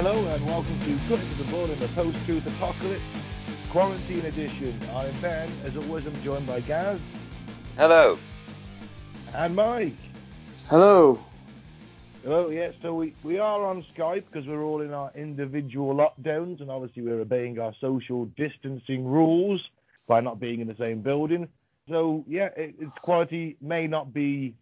Hello 0.00 0.14
and 0.28 0.46
welcome 0.46 0.78
to 0.78 0.96
Cutting 1.08 1.26
Through 1.26 1.44
the 1.44 1.50
Bull 1.50 1.64
in 1.64 1.80
the 1.80 1.88
Post-Truth 1.88 2.46
Apocalypse 2.46 3.02
Quarantine 3.70 4.24
Edition. 4.26 4.78
I'm 4.94 5.12
Ben, 5.20 5.50
as 5.64 5.76
always 5.76 6.06
I'm 6.06 6.22
joined 6.22 6.46
by 6.46 6.60
Gaz 6.60 7.00
Hello. 7.76 8.16
and 9.34 9.56
Mike. 9.56 9.96
Hello. 10.68 11.18
Hello, 12.22 12.48
yeah, 12.48 12.70
so 12.80 12.94
we, 12.94 13.12
we 13.24 13.40
are 13.40 13.66
on 13.66 13.84
Skype 13.92 14.22
because 14.30 14.46
we're 14.46 14.62
all 14.62 14.82
in 14.82 14.92
our 14.92 15.10
individual 15.16 15.92
lockdowns 15.92 16.60
and 16.60 16.70
obviously 16.70 17.02
we're 17.02 17.20
obeying 17.20 17.58
our 17.58 17.74
social 17.80 18.26
distancing 18.36 19.04
rules 19.04 19.60
by 20.06 20.20
not 20.20 20.38
being 20.38 20.60
in 20.60 20.68
the 20.68 20.76
same 20.76 21.02
building. 21.02 21.48
So, 21.88 22.24
yeah, 22.28 22.50
it, 22.56 22.76
its 22.78 22.96
quality 22.98 23.56
may 23.60 23.88
not 23.88 24.14
be 24.14 24.54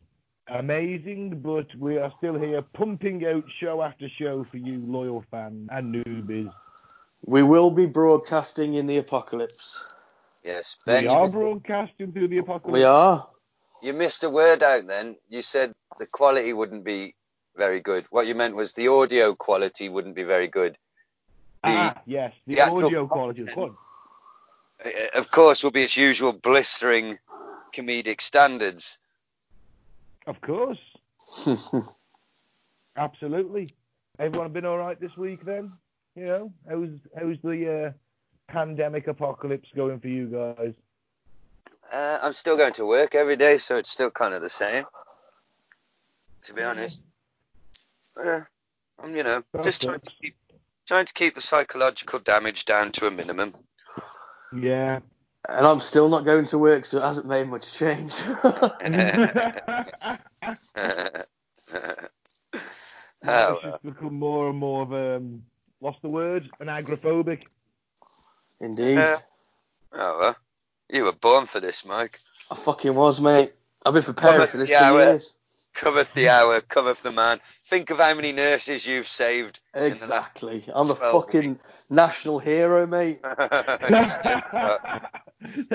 amazing, 0.49 1.41
but 1.41 1.67
we 1.79 1.99
are 1.99 2.13
still 2.19 2.39
here 2.39 2.63
pumping 2.63 3.25
out 3.27 3.45
show 3.61 3.83
after 3.83 4.09
show 4.19 4.47
for 4.51 4.57
you 4.57 4.83
loyal 4.87 5.25
fans 5.31 5.69
and 5.73 5.95
newbies. 5.95 6.53
We 7.25 7.43
will 7.43 7.71
be 7.71 7.87
broadcasting 7.87 8.75
in 8.75 8.87
the 8.87 8.99
apocalypse. 8.99 9.93
Yes, 10.45 10.77
Ben. 10.87 11.05
we 11.05 11.09
are 11.09 11.29
broadcasting 11.29 12.13
through 12.13 12.29
the 12.29 12.39
apocalypse. 12.39 12.73
We 12.73 12.85
are. 12.85 13.29
you 13.83 13.93
missed 13.93 14.23
a 14.23 14.31
word 14.31 14.63
out. 14.63 14.87
Then 14.87 15.17
you 15.29 15.43
said 15.43 15.73
the 15.99 16.07
quality 16.07 16.53
wouldn't 16.53 16.85
be 16.85 17.15
very 17.57 17.81
good. 17.81 18.05
What 18.11 18.27
you 18.27 18.35
meant 18.35 18.55
was 18.55 18.73
the 18.73 18.89
audio 18.89 19.35
quality 19.35 19.89
wouldn't 19.89 20.15
be 20.15 20.23
very 20.23 20.47
good. 20.47 20.73
The, 21.65 21.71
Ah, 21.71 22.03
yes, 22.07 22.33
the, 22.47 22.57
the 22.57 22.71
audio 22.71 23.07
quality 23.07 23.43
is 23.43 23.49
good. 23.55 23.75
uh, 24.85 25.19
of 25.19 25.31
course, 25.31 25.65
will 25.65 25.73
be 25.73 25.83
its 25.83 25.97
usual 25.97 26.33
blistering 26.33 27.19
comedic 27.75 28.21
standards. 28.21 28.99
Of 30.27 30.41
course, 30.41 30.79
absolutely. 32.97 33.71
Everyone 34.19 34.53
been 34.53 34.67
all 34.67 34.79
right 34.79 35.01
this 35.01 35.17
week 35.17 35.45
then? 35.45 35.73
You 36.15 36.25
know, 36.25 36.53
how's 36.69 36.89
how's 37.17 37.37
the 37.45 37.87
uh, 37.87 38.53
pandemic 38.53 39.07
apocalypse 39.07 39.69
going 39.77 40.01
for 40.01 40.09
you 40.09 40.27
guys? 40.27 40.73
Uh, 41.93 42.19
I'm 42.21 42.33
still 42.33 42.57
going 42.57 42.73
to 42.75 42.87
work 42.87 43.15
every 43.15 43.37
day, 43.37 43.59
so 43.59 43.77
it's 43.77 43.91
still 43.91 44.11
kind 44.11 44.35
of 44.35 44.43
the 44.43 44.51
same. 44.51 44.85
To 46.45 46.55
be 46.55 46.63
honest, 46.63 47.05
uh, 48.17 48.41
I'm 48.99 49.15
you 49.15 49.23
know 49.23 49.43
just 49.63 49.83
trying 49.83 50.01
to 50.01 50.11
keep 50.21 50.37
trying 50.87 51.07
to 51.07 51.13
keep 51.13 51.35
the 51.35 51.41
psychological 51.41 52.19
damage 52.19 52.65
down 52.65 52.93
to 52.93 53.07
a 53.07 53.11
minimum. 53.11 53.55
Yeah. 54.57 55.01
And 55.49 55.67
I'm 55.67 55.81
still 55.81 56.09
not 56.09 56.25
going 56.25 56.47
to 56.47 56.59
work, 56.59 56.87
so 56.87 56.99
it 56.99 57.03
hasn't 57.03 57.27
made 57.27 57.49
much 57.49 57.73
change. 57.73 58.13
oh, 58.45 58.85
it's 63.25 63.63
just 63.63 63.83
become 63.83 64.15
more 64.15 64.49
and 64.51 64.59
more 64.59 64.83
of 64.83 64.93
um, 64.93 65.43
what's 65.79 66.01
the 66.01 66.09
word? 66.09 66.49
An 66.61 66.67
agrophobic. 66.69 67.45
Indeed. 68.61 68.99
Uh, 68.99 69.19
oh 69.93 70.19
well, 70.19 70.37
you 70.89 71.05
were 71.05 71.13
born 71.13 71.47
for 71.47 71.61
this, 71.61 71.85
Mike. 71.85 72.21
I 72.51 72.55
fucking 72.57 72.95
was, 72.95 73.21
mate. 73.21 73.53
I've 73.85 73.95
been 73.95 74.03
preparing 74.03 74.47
for 74.47 74.57
this 74.57 74.71
Yeah, 74.71 74.89
for 74.89 74.95
well- 74.95 75.13
years. 75.13 75.37
Cometh 75.77 76.13
the 76.15 76.25
mm. 76.25 76.29
hour, 76.29 76.61
cometh 76.63 77.03
the 77.03 77.13
man. 77.13 77.41
Think 77.69 77.91
of 77.91 77.99
how 77.99 78.15
many 78.15 78.33
nurses 78.33 78.87
you've 78.87 79.09
saved. 79.09 79.61
in 79.75 79.83
the 79.83 79.89
last- 79.91 80.03
Exactly. 80.03 80.65
I'm 80.73 80.91
a 80.91 80.95
12 80.95 81.25
fucking 81.25 81.59
national 81.91 82.39
hero, 82.39 82.87
mate. 82.87 83.21
They're 83.23 83.37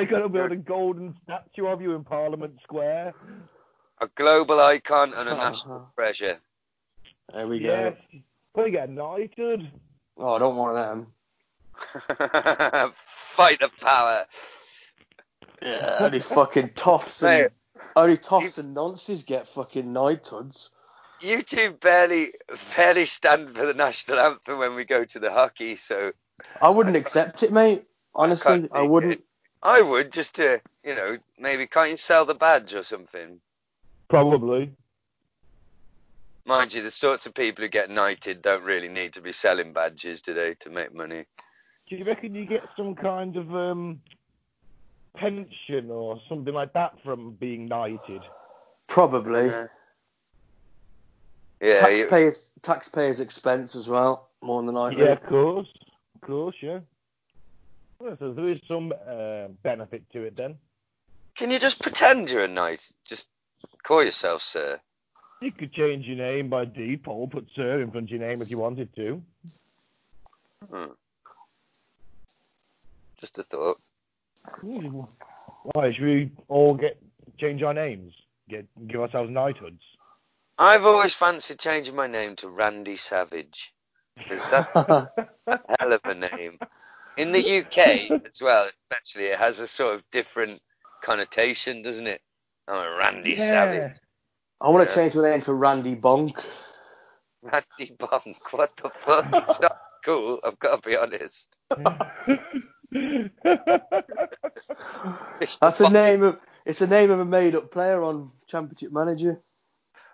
going 0.05 0.23
to 0.23 0.29
build 0.29 0.51
a 0.51 0.55
golden 0.55 1.15
statue 1.23 1.67
of 1.67 1.81
you 1.81 1.93
in 1.93 2.03
Parliament 2.03 2.55
Square. 2.63 3.13
a 3.99 4.07
global 4.15 4.59
icon 4.59 5.13
and 5.13 5.29
a 5.29 5.35
national 5.35 5.91
treasure. 5.95 6.39
There 7.33 7.47
we 7.47 7.59
Yes. 7.59 7.95
go. 8.55 8.63
We 8.63 8.71
get 8.71 8.89
knighted. 8.89 9.69
Oh, 10.17 10.35
I 10.35 10.39
don't 10.39 10.55
want 10.57 10.75
them. 10.75 11.07
Fight 13.35 13.59
the 13.59 13.69
power. 13.79 14.25
Yeah, 15.61 15.97
only 15.99 16.19
fucking 16.19 16.69
toffs 16.69 17.21
and 17.23 17.43
Mate, 17.43 17.51
only 17.95 18.17
toffs 18.17 18.57
and 18.57 18.75
nonces 18.75 19.25
get 19.25 19.47
fucking 19.47 19.91
knighthoods. 19.91 20.69
you 21.19 21.43
two 21.43 21.71
barely 21.81 22.33
barely 22.75 23.05
stand 23.05 23.55
for 23.55 23.65
the 23.65 23.73
national 23.73 24.19
anthem 24.19 24.59
when 24.59 24.75
we 24.75 24.85
go 24.85 25.05
to 25.05 25.19
the 25.19 25.31
hockey, 25.31 25.75
so 25.75 26.11
I 26.61 26.69
wouldn't 26.69 26.95
accept 26.95 27.43
it, 27.43 27.51
mate. 27.51 27.85
Honestly, 28.15 28.61
can't 28.61 28.71
I 28.73 28.81
wouldn't. 28.81 29.13
it. 29.13 29.23
I 29.63 29.81
would 29.81 30.11
just 30.11 30.35
to, 30.35 30.59
you 30.83 30.95
know, 30.95 31.17
maybe 31.37 31.67
can't 31.67 31.91
you 31.91 31.97
sell 31.97 32.25
the 32.25 32.33
badge 32.33 32.73
or 32.73 32.83
something? 32.83 33.39
Probably. 34.09 34.73
Mind 36.45 36.73
you, 36.73 36.81
the 36.81 36.89
sorts 36.89 37.27
of 37.27 37.35
people 37.35 37.63
who 37.63 37.69
get 37.69 37.91
knighted 37.91 38.41
don't 38.41 38.63
really 38.63 38.89
need 38.89 39.13
to 39.13 39.21
be 39.21 39.31
selling 39.31 39.71
badges, 39.73 40.21
do 40.23 40.33
they, 40.33 40.55
to 40.55 40.71
make 40.71 40.93
money? 40.93 41.25
Do 41.87 41.95
you 41.95 42.03
reckon 42.03 42.33
you 42.33 42.45
get 42.45 42.63
some 42.75 42.95
kind 42.95 43.37
of 43.37 43.55
um, 43.55 44.01
pension 45.15 45.89
or 45.89 46.19
something 46.27 46.53
like 46.53 46.73
that 46.73 46.93
from 47.03 47.33
being 47.33 47.67
knighted? 47.67 48.21
Probably. 48.87 49.47
Yeah. 49.47 49.67
Yeah, 51.61 51.87
you- 51.89 51.97
taxpayers 51.97 52.51
taxpayers 52.63 53.19
expense 53.19 53.75
as 53.75 53.87
well, 53.87 54.29
more 54.41 54.63
than 54.63 54.75
I 54.75 54.89
Yeah, 54.91 55.11
of 55.13 55.23
course. 55.23 55.67
Of 56.15 56.21
course, 56.21 56.55
yeah. 56.61 56.79
Well, 57.99 58.17
so 58.17 58.33
there 58.33 58.47
is 58.47 58.59
some 58.67 58.91
uh, 59.07 59.49
benefit 59.61 60.03
to 60.13 60.23
it 60.23 60.35
then. 60.35 60.57
can 61.35 61.51
you 61.51 61.59
just 61.59 61.79
pretend 61.79 62.29
you're 62.31 62.43
a 62.43 62.47
knight? 62.47 62.91
Just 63.05 63.29
call 63.83 64.03
yourself 64.03 64.41
sir. 64.41 64.79
You 65.39 65.51
could 65.51 65.71
change 65.73 66.05
your 66.07 66.17
name 66.17 66.49
by 66.49 66.65
default, 66.65 67.31
put 67.31 67.47
Sir 67.55 67.81
in 67.81 67.91
front 67.91 68.05
of 68.05 68.09
your 68.11 68.27
name 68.27 68.41
if 68.41 68.49
you 68.49 68.57
wanted 68.59 68.95
to. 68.95 69.21
Hmm. 70.71 70.91
Just 73.19 73.37
a 73.37 73.43
thought. 73.43 73.77
Hmm. 74.45 75.01
Why, 75.73 75.91
should 75.93 76.03
we 76.03 76.31
all 76.47 76.73
get 76.75 76.97
change 77.39 77.61
our 77.63 77.73
names? 77.73 78.13
Get 78.49 78.65
give 78.87 79.01
ourselves 79.01 79.29
knighthoods? 79.31 79.81
I've 80.57 80.85
always 80.85 81.13
fancied 81.13 81.59
changing 81.59 81.95
my 81.95 82.07
name 82.07 82.35
to 82.37 82.49
Randy 82.49 82.97
Savage. 82.97 83.73
'cause 84.27 84.45
that's 84.51 84.75
a 84.75 85.11
hell 85.79 85.93
of 85.93 86.01
a 86.05 86.13
name. 86.13 86.59
In 87.17 87.31
the 87.31 87.39
UK 87.39 88.11
as 88.25 88.41
well, 88.41 88.69
especially, 88.91 89.27
it 89.27 89.37
has 89.39 89.59
a 89.59 89.67
sort 89.67 89.95
of 89.95 90.03
different 90.11 90.61
connotation, 91.01 91.81
doesn't 91.81 92.07
it? 92.07 92.21
I'm 92.67 92.85
a 92.85 92.95
Randy 92.97 93.37
Savage. 93.37 93.97
I 94.59 94.69
want 94.69 94.87
to 94.89 94.95
Yeah. 94.95 95.03
change 95.03 95.15
my 95.15 95.29
name 95.31 95.41
to 95.41 95.53
Randy 95.53 95.95
Bonk. 95.95 96.43
Randy 97.41 97.95
Bonk, 97.97 98.35
what 98.51 98.75
the 98.77 98.89
fuck? 99.03 99.25
It's 99.33 99.59
not 99.59 99.77
cool, 100.05 100.39
I've 100.43 100.59
got 100.59 100.83
to 100.83 100.89
be 100.89 100.95
honest. 100.97 101.55
Mr. 102.93 103.31
That's 105.61 105.79
a 105.79 105.89
name 105.89 106.23
of 106.23 106.39
it's 106.65 106.79
the 106.79 106.87
name 106.87 107.09
of 107.11 107.19
a 107.19 107.25
made 107.25 107.55
up 107.55 107.71
player 107.71 108.01
on 108.03 108.31
Championship 108.47 108.91
Manager. 108.91 109.39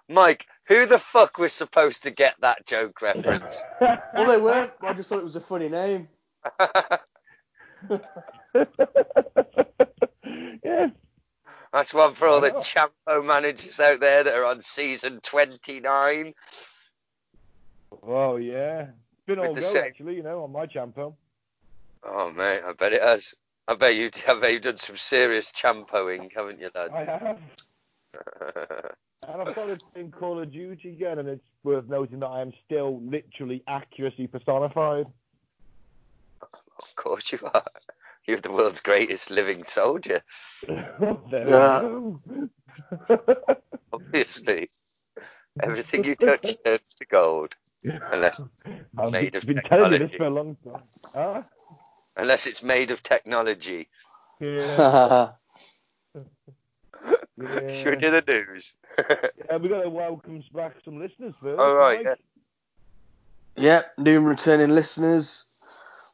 Mike, 0.09 0.45
who 0.68 0.85
the 0.85 1.00
fuck 1.00 1.38
was 1.38 1.51
supposed 1.53 2.03
to 2.03 2.12
get 2.12 2.35
that 2.41 2.65
joke 2.65 3.01
reference? 3.01 3.53
Well, 4.13 4.27
they 4.27 4.38
weren't. 4.41 4.71
I 4.81 4.94
just 4.94 5.09
thought 5.09 5.19
it 5.19 5.24
was 5.24 5.35
a 5.35 5.41
funny 5.41 5.69
name. 5.69 6.07
yes. 10.63 10.91
That's 11.74 11.94
one 11.94 12.15
for 12.15 12.27
all 12.27 12.41
the 12.41 12.51
Champo 12.51 13.24
managers 13.25 13.79
out 13.79 14.00
there 14.00 14.24
that 14.24 14.33
are 14.33 14.45
on 14.45 14.62
season 14.62 15.19
29. 15.21 16.33
Oh 18.03 18.38
yeah. 18.38 18.81
It's 18.81 19.25
been 19.27 19.39
With 19.39 19.50
all 19.50 19.53
the 19.56 19.62
go 19.62 19.74
same- 19.74 19.83
actually, 19.83 20.15
you 20.15 20.24
know, 20.24 20.44
on 20.44 20.51
my 20.51 20.65
champo. 20.65 21.13
Oh, 22.07 22.31
mate, 22.31 22.62
I 22.65 22.74
bet 22.74 22.94
it 22.94 23.01
has. 23.04 23.33
I 23.68 23.75
bet 23.75 23.95
you, 23.95 24.09
I 24.27 24.39
bet 24.39 24.54
you've 24.54 24.62
done 24.63 24.77
some 24.77 24.98
serious 24.98 25.51
champoing, 25.51 26.33
haven't 26.33 26.59
you, 26.59 26.69
lad? 26.74 26.92
I 26.94 27.04
have. 27.04 27.39
And 29.27 29.42
I've 29.42 29.51
started 29.54 29.81
playing 29.94 30.12
Call 30.12 30.42
of 30.42 30.51
Duty 30.51 30.89
again, 30.89 31.19
and 31.19 31.27
it's 31.27 31.44
worth 31.63 31.88
noting 31.89 32.19
that 32.19 32.27
I 32.27 32.42
am 32.42 32.54
still 32.65 33.01
literally 33.01 33.62
accuracy 33.68 34.25
personified. 34.27 35.06
of 36.42 36.95
course 36.95 37.31
you 37.31 37.39
are. 37.54 37.65
You're 38.25 38.39
the 38.39 38.51
world's 38.51 38.80
greatest 38.80 39.30
living 39.30 39.65
soldier, 39.65 40.21
there 40.68 41.45
we 41.45 41.45
go. 41.45 42.21
obviously. 43.92 44.69
Everything 45.62 46.03
you 46.03 46.15
touch 46.15 46.56
turns 46.63 46.95
to 46.98 47.06
gold. 47.06 47.53
Unless 48.12 48.42
I've 48.98 49.12
made 49.12 49.36
of 49.36 49.45
been 49.45 49.62
telling 49.68 49.94
you 49.94 50.00
this 50.00 50.12
technology. 50.12 50.18
for 50.18 50.25
a 50.25 50.30
long 50.30 50.57
time. 50.63 50.83
Huh? 51.13 51.42
Unless 52.18 52.48
it's 52.48 52.64
made 52.64 52.92
of 52.92 53.04
technology. 53.04 53.88
Yeah. 54.40 55.30
Should 57.40 57.90
we 57.90 57.96
do 57.98 58.12
the 58.12 58.24
news? 58.28 58.74
Yeah, 59.50 59.58
we 59.58 59.69
got 59.69 59.84
to 59.84 59.90
welcome 59.90 60.44
back 60.56 60.74
some 60.84 61.00
listeners 61.00 61.36
first. 61.40 61.60
All 61.60 61.75
right, 61.75 62.04
Mike. 62.04 62.18
yep, 63.56 63.94
new 64.00 64.18
and 64.18 64.25
returning 64.28 64.69
listeners. 64.72 65.46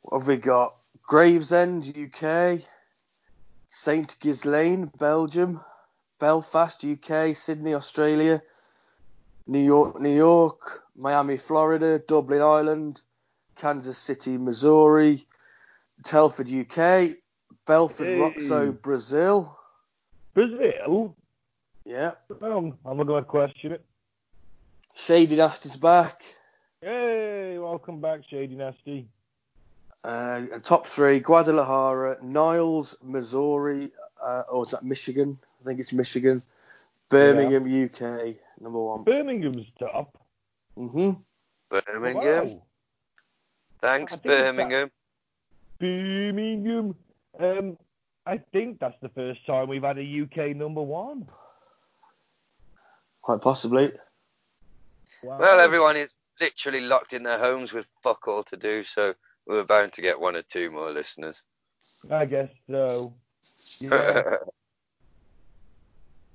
What 0.04 0.20
have 0.20 0.28
we 0.28 0.36
got? 0.36 0.76
Gravesend, 1.08 1.98
UK. 1.98 2.60
St. 3.70 4.18
Ghislain, 4.20 4.92
Belgium. 5.00 5.62
Belfast, 6.20 6.84
UK. 6.84 7.36
Sydney, 7.38 7.74
Australia. 7.74 8.42
New 9.48 9.60
York, 9.64 10.02
New 10.02 10.14
York. 10.14 10.84
Miami, 10.98 11.38
Florida. 11.38 12.00
Dublin, 12.00 12.42
Ireland. 12.42 13.02
Kansas 13.56 13.98
City, 13.98 14.38
Missouri. 14.38 15.26
Telford, 16.04 16.50
UK. 16.50 17.16
Belford, 17.66 18.08
Hey. 18.08 18.18
Roxo, 18.18 18.82
Brazil. 18.82 19.58
Brazil. 20.34 21.16
Yeah. 21.86 22.12
Um, 22.42 22.78
I'm 22.86 22.98
not 22.98 23.08
going 23.08 23.24
to 23.24 23.30
question 23.30 23.72
it. 23.74 23.86
Shady 24.96 25.36
Nasty's 25.36 25.76
back. 25.76 26.24
Hey, 26.82 27.58
welcome 27.58 28.02
back, 28.02 28.22
Shady 28.30 28.56
Nasty. 28.56 29.08
Uh, 30.04 30.42
top 30.64 30.86
three: 30.86 31.20
Guadalajara, 31.20 32.18
Niles, 32.22 32.96
Missouri, 33.02 33.92
uh, 34.22 34.44
or 34.52 34.64
is 34.64 34.72
that 34.72 34.84
Michigan? 34.84 35.40
I 35.62 35.66
think 35.66 35.80
it's 35.80 35.94
Michigan. 35.94 36.42
Birmingham, 37.10 37.64
UK, 37.64 38.36
number 38.60 38.80
one. 38.80 39.04
Birmingham's 39.04 39.66
top. 39.80 40.18
hmm 40.76 41.12
Birmingham. 41.70 42.48
Wow. 42.50 42.64
Thanks, 43.82 44.14
I 44.14 44.16
think 44.18 44.26
Birmingham. 44.26 44.92
Birmingham. 45.84 46.96
Um, 47.38 47.78
I 48.26 48.38
think 48.54 48.80
that's 48.80 48.96
the 49.02 49.10
first 49.10 49.46
time 49.46 49.68
we've 49.68 49.84
had 49.84 49.98
a 49.98 50.22
UK 50.22 50.56
number 50.56 50.82
one. 50.82 51.28
Quite 53.22 53.42
possibly. 53.42 53.92
Wow. 55.24 55.40
Well, 55.40 55.60
everyone 55.60 55.98
is 55.98 56.16
literally 56.40 56.80
locked 56.80 57.12
in 57.12 57.24
their 57.24 57.38
homes 57.38 57.74
with 57.74 57.86
fuck 58.02 58.28
all 58.30 58.44
to 58.44 58.56
do, 58.56 58.86
so 58.86 59.14
we're 59.46 59.66
bound 59.66 59.92
to 59.94 60.02
get 60.02 60.18
one 60.18 60.38
or 60.38 60.42
two 60.44 60.72
more 60.72 60.90
listeners. 60.92 61.42
I 62.10 62.26
guess 62.26 62.50
so. 62.70 63.14
Yeah. 63.82 64.38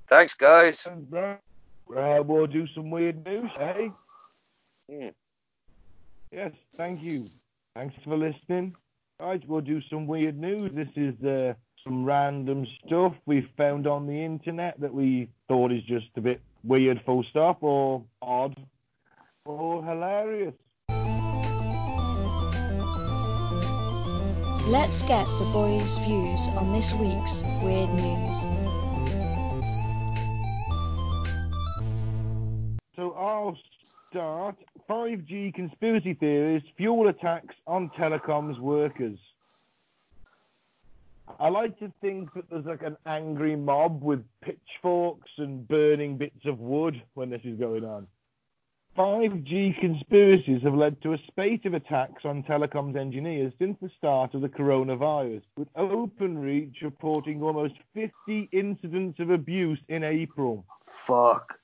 Thanks, 0.08 0.34
guys. 0.34 0.86
Right. 1.08 1.38
Uh, 1.96 2.22
we'll 2.22 2.46
do 2.46 2.66
some 2.74 2.90
weird 2.90 3.24
news, 3.24 3.50
eh? 3.58 3.88
Hmm. 4.90 5.08
Yes, 6.30 6.52
thank 6.74 7.02
you. 7.02 7.24
Thanks 7.74 7.94
for 8.04 8.14
listening. 8.14 8.76
Right, 9.20 9.42
we'll 9.48 9.62
do 9.62 9.80
some 9.90 10.06
weird 10.06 10.38
news. 10.38 10.70
This 10.72 10.86
is 10.94 11.20
uh, 11.24 11.54
some 11.82 12.04
random 12.04 12.64
stuff 12.86 13.14
we 13.26 13.50
found 13.56 13.88
on 13.88 14.06
the 14.06 14.24
internet 14.24 14.78
that 14.78 14.94
we 14.94 15.28
thought 15.48 15.72
is 15.72 15.82
just 15.88 16.06
a 16.16 16.20
bit 16.20 16.40
weird, 16.62 17.02
full 17.04 17.24
stop, 17.28 17.64
or 17.64 18.04
odd, 18.22 18.56
or 19.44 19.84
hilarious. 19.84 20.54
Let's 24.68 25.02
get 25.02 25.26
the 25.26 25.50
boys' 25.52 25.98
views 25.98 26.48
on 26.50 26.72
this 26.72 26.94
week's 26.94 27.42
weird 27.64 27.90
news. 27.90 28.38
So 32.94 33.12
I'll 33.14 33.58
start. 34.10 34.56
5G 34.88 35.54
conspiracy 35.54 36.14
theories 36.14 36.62
fuel 36.76 37.08
attacks 37.08 37.54
on 37.66 37.90
telecoms 37.90 38.58
workers. 38.58 39.18
I 41.38 41.50
like 41.50 41.78
to 41.80 41.92
think 42.00 42.32
that 42.34 42.48
there's 42.50 42.64
like 42.64 42.82
an 42.82 42.96
angry 43.04 43.54
mob 43.54 44.02
with 44.02 44.24
pitchforks 44.42 45.30
and 45.36 45.68
burning 45.68 46.16
bits 46.16 46.46
of 46.46 46.58
wood 46.58 47.02
when 47.14 47.28
this 47.30 47.42
is 47.44 47.58
going 47.58 47.84
on. 47.84 48.06
5G 48.96 49.78
conspiracies 49.78 50.62
have 50.62 50.74
led 50.74 51.00
to 51.02 51.12
a 51.12 51.18
spate 51.28 51.64
of 51.66 51.74
attacks 51.74 52.24
on 52.24 52.42
telecoms 52.42 52.96
engineers 52.96 53.52
since 53.58 53.76
the 53.80 53.90
start 53.96 54.34
of 54.34 54.40
the 54.40 54.48
coronavirus, 54.48 55.42
with 55.56 55.72
OpenReach 55.74 56.82
reporting 56.82 57.40
almost 57.42 57.74
50 57.94 58.48
incidents 58.50 59.20
of 59.20 59.30
abuse 59.30 59.78
in 59.88 60.02
April. 60.02 60.64
Fuck. 60.86 61.60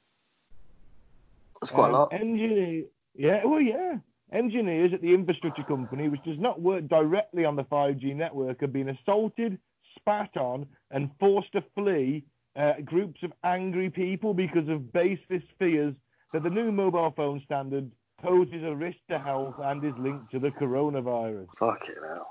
That's 1.64 1.75
quite 1.75 1.87
a 1.87 1.88
Um, 1.88 1.93
lot. 1.93 2.12
Engineer, 2.12 2.84
yeah, 3.14 3.44
well, 3.44 3.61
yeah. 3.61 3.96
Engineers 4.32 4.93
at 4.93 5.00
the 5.00 5.14
infrastructure 5.14 5.62
company, 5.62 6.08
which 6.08 6.22
does 6.25 6.38
not 6.38 6.61
work 6.61 6.87
directly 6.88 7.44
on 7.44 7.56
the 7.56 7.64
5G 7.64 8.14
network, 8.14 8.61
have 8.61 8.72
been 8.72 8.88
assaulted, 8.90 9.58
spat 9.96 10.37
on, 10.37 10.66
and 10.90 11.11
forced 11.19 11.52
to 11.52 11.62
flee 11.75 12.25
uh, 12.56 12.75
groups 12.84 13.22
of 13.22 13.32
angry 13.44 13.88
people 13.88 14.34
because 14.34 14.69
of 14.69 14.93
baseless 14.93 15.43
fears 15.58 15.94
that 16.32 16.43
the 16.43 16.50
new 16.50 16.70
mobile 16.70 17.12
phone 17.16 17.40
standard 17.44 17.90
poses 18.22 18.62
a 18.62 18.75
risk 18.75 18.99
to 19.08 19.19
health 19.19 19.55
and 19.58 19.82
is 19.84 19.94
linked 19.99 20.31
to 20.32 20.38
the 20.38 20.50
coronavirus. 20.50 21.46
Fuck 21.56 21.88
it 21.88 21.99
now. 22.02 22.26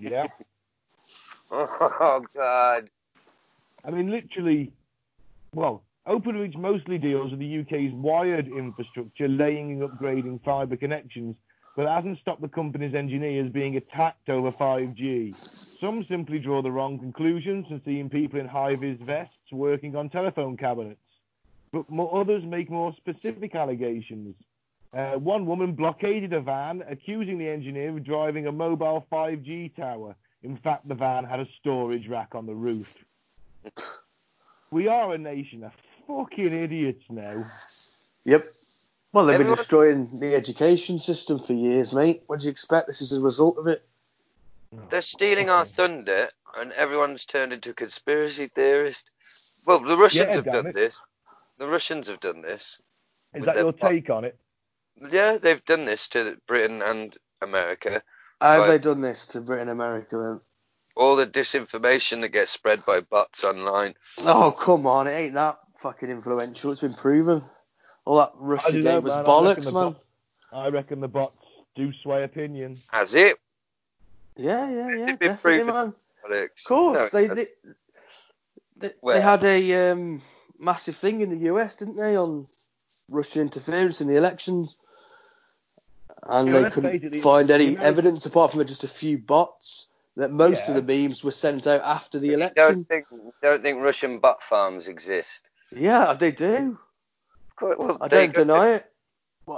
Yeah. 0.00 0.26
Oh, 1.54 2.24
God. 2.34 2.88
I 3.84 3.90
mean, 3.90 4.10
literally, 4.10 4.72
well, 5.54 5.82
OpenReach 6.06 6.56
mostly 6.56 6.98
deals 6.98 7.30
with 7.30 7.38
the 7.38 7.60
UK's 7.60 7.92
wired 7.92 8.48
infrastructure, 8.48 9.28
laying 9.28 9.70
and 9.70 9.88
upgrading 9.88 10.42
fibre 10.42 10.76
connections, 10.76 11.36
but 11.76 11.86
hasn't 11.86 12.18
stopped 12.18 12.42
the 12.42 12.48
company's 12.48 12.94
engineers 12.94 13.52
being 13.52 13.76
attacked 13.76 14.28
over 14.28 14.50
5G. 14.50 15.32
Some 15.32 16.02
simply 16.02 16.40
draw 16.40 16.60
the 16.60 16.72
wrong 16.72 16.98
conclusions 16.98 17.66
and 17.70 17.80
seeing 17.84 18.10
people 18.10 18.40
in 18.40 18.48
high-vis 18.48 18.98
vests 19.00 19.52
working 19.52 19.94
on 19.94 20.10
telephone 20.10 20.56
cabinets. 20.56 20.98
But 21.72 21.88
more, 21.88 22.20
others 22.20 22.44
make 22.44 22.68
more 22.68 22.92
specific 22.96 23.54
allegations. 23.54 24.34
Uh, 24.92 25.12
one 25.12 25.46
woman 25.46 25.72
blockaded 25.72 26.32
a 26.32 26.40
van, 26.40 26.82
accusing 26.88 27.38
the 27.38 27.48
engineer 27.48 27.96
of 27.96 28.04
driving 28.04 28.48
a 28.48 28.52
mobile 28.52 29.06
5G 29.10 29.74
tower. 29.76 30.16
In 30.42 30.56
fact, 30.56 30.88
the 30.88 30.96
van 30.96 31.24
had 31.24 31.38
a 31.38 31.46
storage 31.60 32.08
rack 32.08 32.34
on 32.34 32.46
the 32.46 32.54
roof. 32.54 32.96
We 34.72 34.88
are 34.88 35.14
a 35.14 35.18
nation 35.18 35.64
of 35.64 35.72
fucking 36.16 36.52
idiots 36.52 37.04
now. 37.10 37.42
Yep. 38.24 38.42
Well, 39.12 39.26
they've 39.26 39.38
been 39.38 39.48
destroying 39.48 40.08
the 40.18 40.34
education 40.34 40.98
system 40.98 41.38
for 41.38 41.52
years, 41.52 41.92
mate. 41.92 42.22
What 42.26 42.40
do 42.40 42.46
you 42.46 42.50
expect? 42.50 42.86
This 42.86 43.02
is 43.02 43.12
a 43.12 43.20
result 43.20 43.58
of 43.58 43.66
it. 43.66 43.84
They're 44.90 45.02
stealing 45.02 45.50
our 45.50 45.66
thunder, 45.66 46.30
and 46.56 46.72
everyone's 46.72 47.26
turned 47.26 47.52
into 47.52 47.70
a 47.70 47.74
conspiracy 47.74 48.48
theorist. 48.54 49.10
Well, 49.66 49.80
the 49.80 49.98
Russians 49.98 50.28
Yeah, 50.30 50.36
have 50.36 50.44
done 50.46 50.66
it. 50.68 50.74
this. 50.74 50.96
The 51.58 51.68
Russians 51.68 52.08
have 52.08 52.20
done 52.20 52.40
this. 52.40 52.78
Is 53.34 53.44
that 53.44 53.56
your 53.56 53.72
take 53.72 54.08
on 54.08 54.24
it? 54.24 54.38
Yeah, 55.10 55.36
they've 55.36 55.64
done 55.64 55.84
this 55.84 56.08
to 56.08 56.36
Britain 56.46 56.80
and 56.82 57.16
America. 57.42 58.02
How 58.40 58.62
have 58.62 58.66
they 58.68 58.78
done 58.78 59.02
this 59.02 59.26
to 59.28 59.40
Britain 59.40 59.68
and 59.68 59.78
America 59.78 60.16
then? 60.16 60.40
All 60.96 61.16
the 61.16 61.26
disinformation 61.26 62.20
that 62.22 62.28
gets 62.30 62.50
spread 62.50 62.84
by 62.84 63.00
bots 63.00 63.44
online. 63.44 63.94
Oh, 64.20 64.54
come 64.58 64.86
on. 64.86 65.06
It 65.06 65.12
ain't 65.12 65.34
that 65.34 65.58
fucking 65.82 66.08
influential. 66.10 66.72
It's 66.72 66.80
been 66.80 66.94
proven. 66.94 67.42
All 68.04 68.16
that 68.18 68.32
Russia 68.36 68.72
don't 68.72 68.84
know, 68.84 68.90
game 68.94 69.04
was 69.04 69.14
man. 69.14 69.24
Bollocks, 69.24 69.64
the 69.64 69.72
man. 69.72 69.88
bot- 69.92 70.02
I 70.52 70.68
reckon 70.68 71.00
the 71.00 71.08
bots 71.08 71.38
do 71.74 71.92
sway 72.02 72.22
opinion. 72.24 72.76
Has 72.90 73.14
it? 73.14 73.38
Yeah, 74.36 74.70
yeah, 74.70 74.88
yeah. 74.88 75.08
It's 75.10 75.18
been 75.18 75.28
Definitely, 75.30 75.64
proven. 75.64 75.74
man. 75.74 75.94
Alex? 76.24 76.62
Of 76.64 76.68
course. 76.68 77.12
No, 77.12 77.20
they, 77.20 77.34
they, 77.34 77.46
they, 78.76 78.90
Where? 79.00 79.16
they 79.16 79.20
had 79.20 79.44
a 79.44 79.90
um, 79.90 80.22
massive 80.58 80.96
thing 80.96 81.20
in 81.20 81.30
the 81.30 81.46
US, 81.52 81.76
didn't 81.76 81.96
they, 81.96 82.16
on 82.16 82.46
Russian 83.08 83.42
interference 83.42 84.00
in 84.00 84.06
the 84.08 84.16
elections? 84.16 84.76
And 86.24 86.48
Yeah, 86.48 86.60
they 86.60 86.70
couldn't 86.70 87.20
find 87.20 87.48
the 87.48 87.54
any 87.54 87.64
American- 87.74 87.84
evidence 87.84 88.26
apart 88.26 88.52
from 88.52 88.64
just 88.66 88.84
a 88.84 88.88
few 88.88 89.18
bots. 89.18 89.88
That 90.16 90.30
most 90.30 90.68
Yeah. 90.68 90.74
of 90.76 90.86
the 90.86 91.08
memes 91.08 91.24
were 91.24 91.30
sent 91.30 91.66
out 91.66 91.80
after 91.80 92.18
the 92.18 92.28
You 92.28 92.34
election. 92.34 92.54
don't 92.56 92.84
think 92.88 93.06
don't 93.40 93.62
think 93.62 93.80
Russian 93.80 94.18
bot 94.18 94.42
farms 94.42 94.86
exist? 94.86 95.48
Yeah, 95.74 96.06
oh, 96.10 96.14
they 96.14 96.32
do. 96.32 96.78
Of 97.60 97.78
well, 97.78 97.98
I 98.00 98.08
don't 98.08 98.32
go. 98.32 98.40
deny 98.44 98.68
it. 98.70 98.86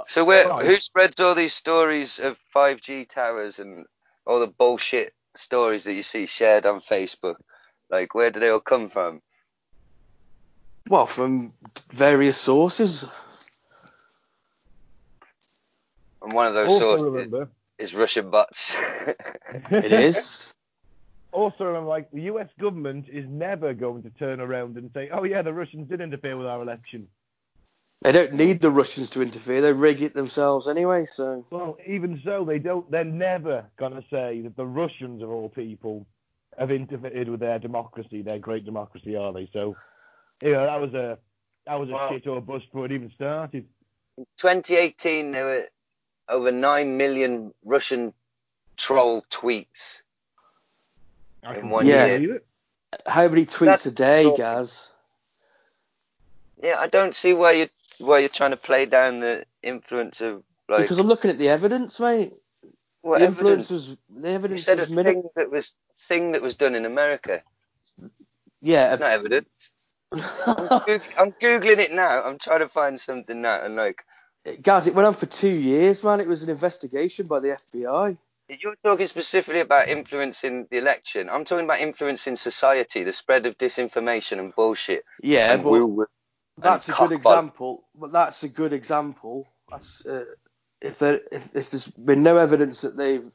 So 0.07 0.23
where 0.25 0.47
Right. 0.47 0.65
who 0.65 0.79
spreads 0.79 1.19
all 1.19 1.35
these 1.35 1.53
stories 1.53 2.19
of 2.19 2.37
5G 2.55 3.07
towers 3.07 3.59
and 3.59 3.85
all 4.25 4.39
the 4.39 4.47
bullshit 4.47 5.13
stories 5.35 5.83
that 5.83 5.93
you 5.93 6.03
see 6.03 6.25
shared 6.25 6.65
on 6.65 6.81
Facebook? 6.81 7.35
Like 7.89 8.15
where 8.15 8.31
do 8.31 8.39
they 8.39 8.49
all 8.49 8.59
come 8.59 8.89
from? 8.89 9.21
Well, 10.89 11.07
from 11.07 11.53
various 11.91 12.37
sources. 12.37 13.05
And 16.21 16.33
one 16.33 16.47
of 16.47 16.53
those 16.53 16.69
Also 16.69 16.91
sources 16.97 17.05
remember, 17.05 17.49
is 17.77 17.93
Russian 17.93 18.29
bots. 18.29 18.75
It 19.71 19.91
is. 19.91 20.41
Also 21.35 21.65
remember, 21.65 21.89
like 21.89 22.09
the 22.11 22.21
U.S. 22.23 22.47
government 22.59 23.07
is 23.11 23.25
never 23.27 23.73
going 23.73 24.03
to 24.03 24.09
turn 24.11 24.39
around 24.39 24.77
and 24.77 24.89
say, 24.93 25.09
"Oh 25.11 25.23
yeah, 25.23 25.41
the 25.41 25.53
Russians 25.53 25.89
did 25.89 25.99
interfere 25.99 26.37
with 26.37 26.47
our 26.47 26.61
election." 26.61 27.09
They 28.01 28.13
don't 28.13 28.33
need 28.33 28.61
the 28.61 28.71
Russians 28.71 29.09
to 29.11 29.21
interfere. 29.21 29.61
They 29.61 29.73
rig 29.73 30.01
it 30.01 30.13
themselves 30.13 30.67
anyway. 30.69 31.07
So 31.07 31.45
Well, 31.49 31.77
even 31.85 32.21
so, 32.23 32.45
they 32.45 32.59
don't. 32.59 32.89
They're 32.89 33.03
never 33.03 33.65
gonna 33.77 34.03
say 34.09 34.41
that 34.41 34.55
the 34.55 34.65
Russians, 34.65 35.21
of 35.21 35.29
all 35.29 35.49
people, 35.49 36.07
have 36.57 36.71
interfered 36.71 37.27
with 37.27 37.41
their 37.41 37.59
democracy, 37.59 38.21
their 38.21 38.39
great 38.39 38.63
democracy, 38.63 39.17
are 39.17 39.33
they? 39.33 39.49
So, 39.51 39.75
you 40.41 40.53
know, 40.53 40.65
that 40.65 40.79
was 40.79 40.93
a 40.93 41.19
that 41.65 41.75
was 41.79 41.89
a 41.89 41.93
Well- 41.93 42.09
shit 42.11 42.27
or 42.27 42.41
bust 42.41 42.65
before 42.67 42.85
it 42.85 42.93
even 42.93 43.11
started. 43.11 43.67
In 44.17 44.25
2018, 44.37 45.33
there 45.33 45.43
were 45.45 45.67
over 46.29 46.51
9 46.51 46.95
million 46.95 47.53
Russian 47.65 48.13
troll 48.77 49.21
tweets. 49.23 50.03
I 51.45 51.55
In 51.55 51.61
can 51.61 51.69
one 51.69 51.85
year. 51.85 52.41
how 53.05 53.27
many 53.27 53.45
tweets 53.45 53.65
That's 53.65 53.85
a 53.85 53.91
day, 53.91 54.23
cool. 54.23 54.37
Gaz? 54.37 54.89
Yeah, 56.61 56.75
I 56.79 56.87
don't 56.87 57.13
see 57.13 57.33
why 57.33 57.51
you 57.53 57.69
why 57.99 58.19
you're 58.19 58.29
trying 58.29 58.51
to 58.51 58.57
play 58.57 58.85
down 58.85 59.19
the 59.19 59.45
influence 59.61 60.21
of 60.21 60.43
like 60.67 60.81
Because 60.81 60.99
I'm 60.99 61.07
looking 61.07 61.29
at 61.31 61.37
the 61.37 61.49
evidence, 61.49 61.99
mate. 61.99 62.33
what 63.01 63.19
the 63.19 63.25
influence 63.25 63.69
was 63.69 63.97
the 64.09 64.29
evidence 64.29 64.65
You 64.65 64.65
evidence 64.65 64.65
said 64.65 64.77
a 64.79 64.81
was 64.81 64.89
minimal. 64.89 65.21
thing 65.21 65.29
that 65.35 65.51
was 65.51 65.75
thing 66.07 66.31
that 66.31 66.41
was 66.41 66.55
done 66.55 66.75
in 66.75 66.85
America. 66.85 67.41
Yeah. 68.61 68.93
It's 68.93 68.99
not 69.01 69.11
evident. 69.11 69.47
I'm, 70.11 70.19
Goog- 70.85 71.01
I'm 71.19 71.31
googling 71.33 71.79
it 71.79 71.91
now. 71.93 72.23
I'm 72.23 72.39
trying 72.39 72.59
to 72.59 72.69
find 72.69 72.99
something 72.99 73.41
now, 73.41 73.61
and 73.63 73.75
like 73.75 74.03
Guys, 74.61 74.85
it 74.87 74.93
went 74.93 75.07
on 75.07 75.13
for 75.15 75.25
two 75.25 75.49
years, 75.49 76.03
man. 76.03 76.19
It 76.19 76.27
was 76.27 76.43
an 76.43 76.49
investigation 76.51 77.25
by 77.27 77.39
the 77.39 77.57
FBI. 77.73 78.15
You're 78.47 78.75
talking 78.83 79.07
specifically 79.07 79.61
about 79.61 79.89
influencing 79.89 80.67
the 80.69 80.77
election. 80.77 81.29
I'm 81.29 81.45
talking 81.45 81.65
about 81.65 81.79
influencing 81.79 82.35
society, 82.35 83.03
the 83.03 83.13
spread 83.13 83.45
of 83.45 83.57
disinformation 83.57 84.39
and 84.39 84.53
bullshit. 84.53 85.03
Yeah, 85.21 85.53
and 85.53 85.63
but 85.63 86.07
that's 86.57 86.89
a 86.89 86.93
good 86.93 87.11
example. 87.11 87.85
But 87.95 88.11
that's 88.11 88.43
a 88.43 88.49
good 88.49 88.73
example. 88.73 89.47
That's, 89.69 90.05
uh, 90.05 90.25
if 90.81 90.99
there 90.99 91.21
if, 91.31 91.55
if 91.55 91.71
there's 91.71 91.87
been 91.87 92.23
no 92.23 92.37
evidence 92.37 92.81
that 92.81 92.95
they've 92.95 93.29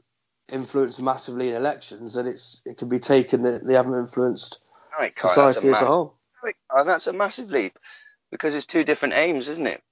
influenced 0.51 1.01
massively 1.01 1.51
in 1.51 1.55
elections, 1.55 2.15
then 2.15 2.27
it's 2.27 2.63
it 2.65 2.79
can 2.79 2.89
be 2.89 2.99
taken 2.99 3.43
that 3.43 3.67
they 3.67 3.75
haven't 3.75 3.95
influenced 3.95 4.61
it. 5.01 5.15
That's 5.21 5.25
a 5.25 5.29
society 5.29 5.69
as 5.71 5.83
a 5.83 5.87
whole. 5.87 6.17
no. 6.45 6.85
That's 6.85 7.07
a 7.09 7.13
massive 7.13 7.51
leap 7.51 7.79
because 8.31 8.55
it's 8.55 8.67
two 8.67 8.85
different 8.85 9.15
aims, 9.15 9.49
isn't 9.49 9.67
it? 9.67 9.83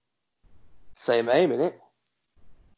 Same 0.95 1.29
aim, 1.29 1.51
innit? 1.51 1.75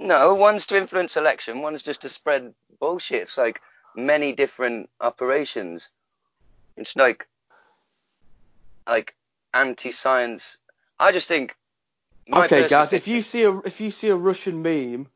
No, 0.00 0.34
one's 0.34 0.66
to 0.68 0.78
influence 0.78 1.16
election, 1.18 1.60
one's 1.60 1.82
just 1.82 2.00
to 2.02 2.08
spread 2.08 2.54
bullshit. 2.80 3.20
It's 3.22 3.36
like 3.36 3.60
many 3.94 4.32
different 4.32 4.88
operations. 4.98 5.90
It's 6.78 6.96
like 6.96 7.28
like 8.86 9.14
anti-science. 9.52 10.56
I 10.98 11.12
just 11.12 11.28
think. 11.28 11.54
Okay, 12.32 12.66
guys, 12.66 12.94
if 12.94 13.06
you 13.08 13.20
see 13.20 13.42
a 13.42 13.58
if 13.58 13.78
you 13.82 13.90
see 13.90 14.08
a 14.08 14.16
Russian 14.16 14.62
meme 14.62 15.06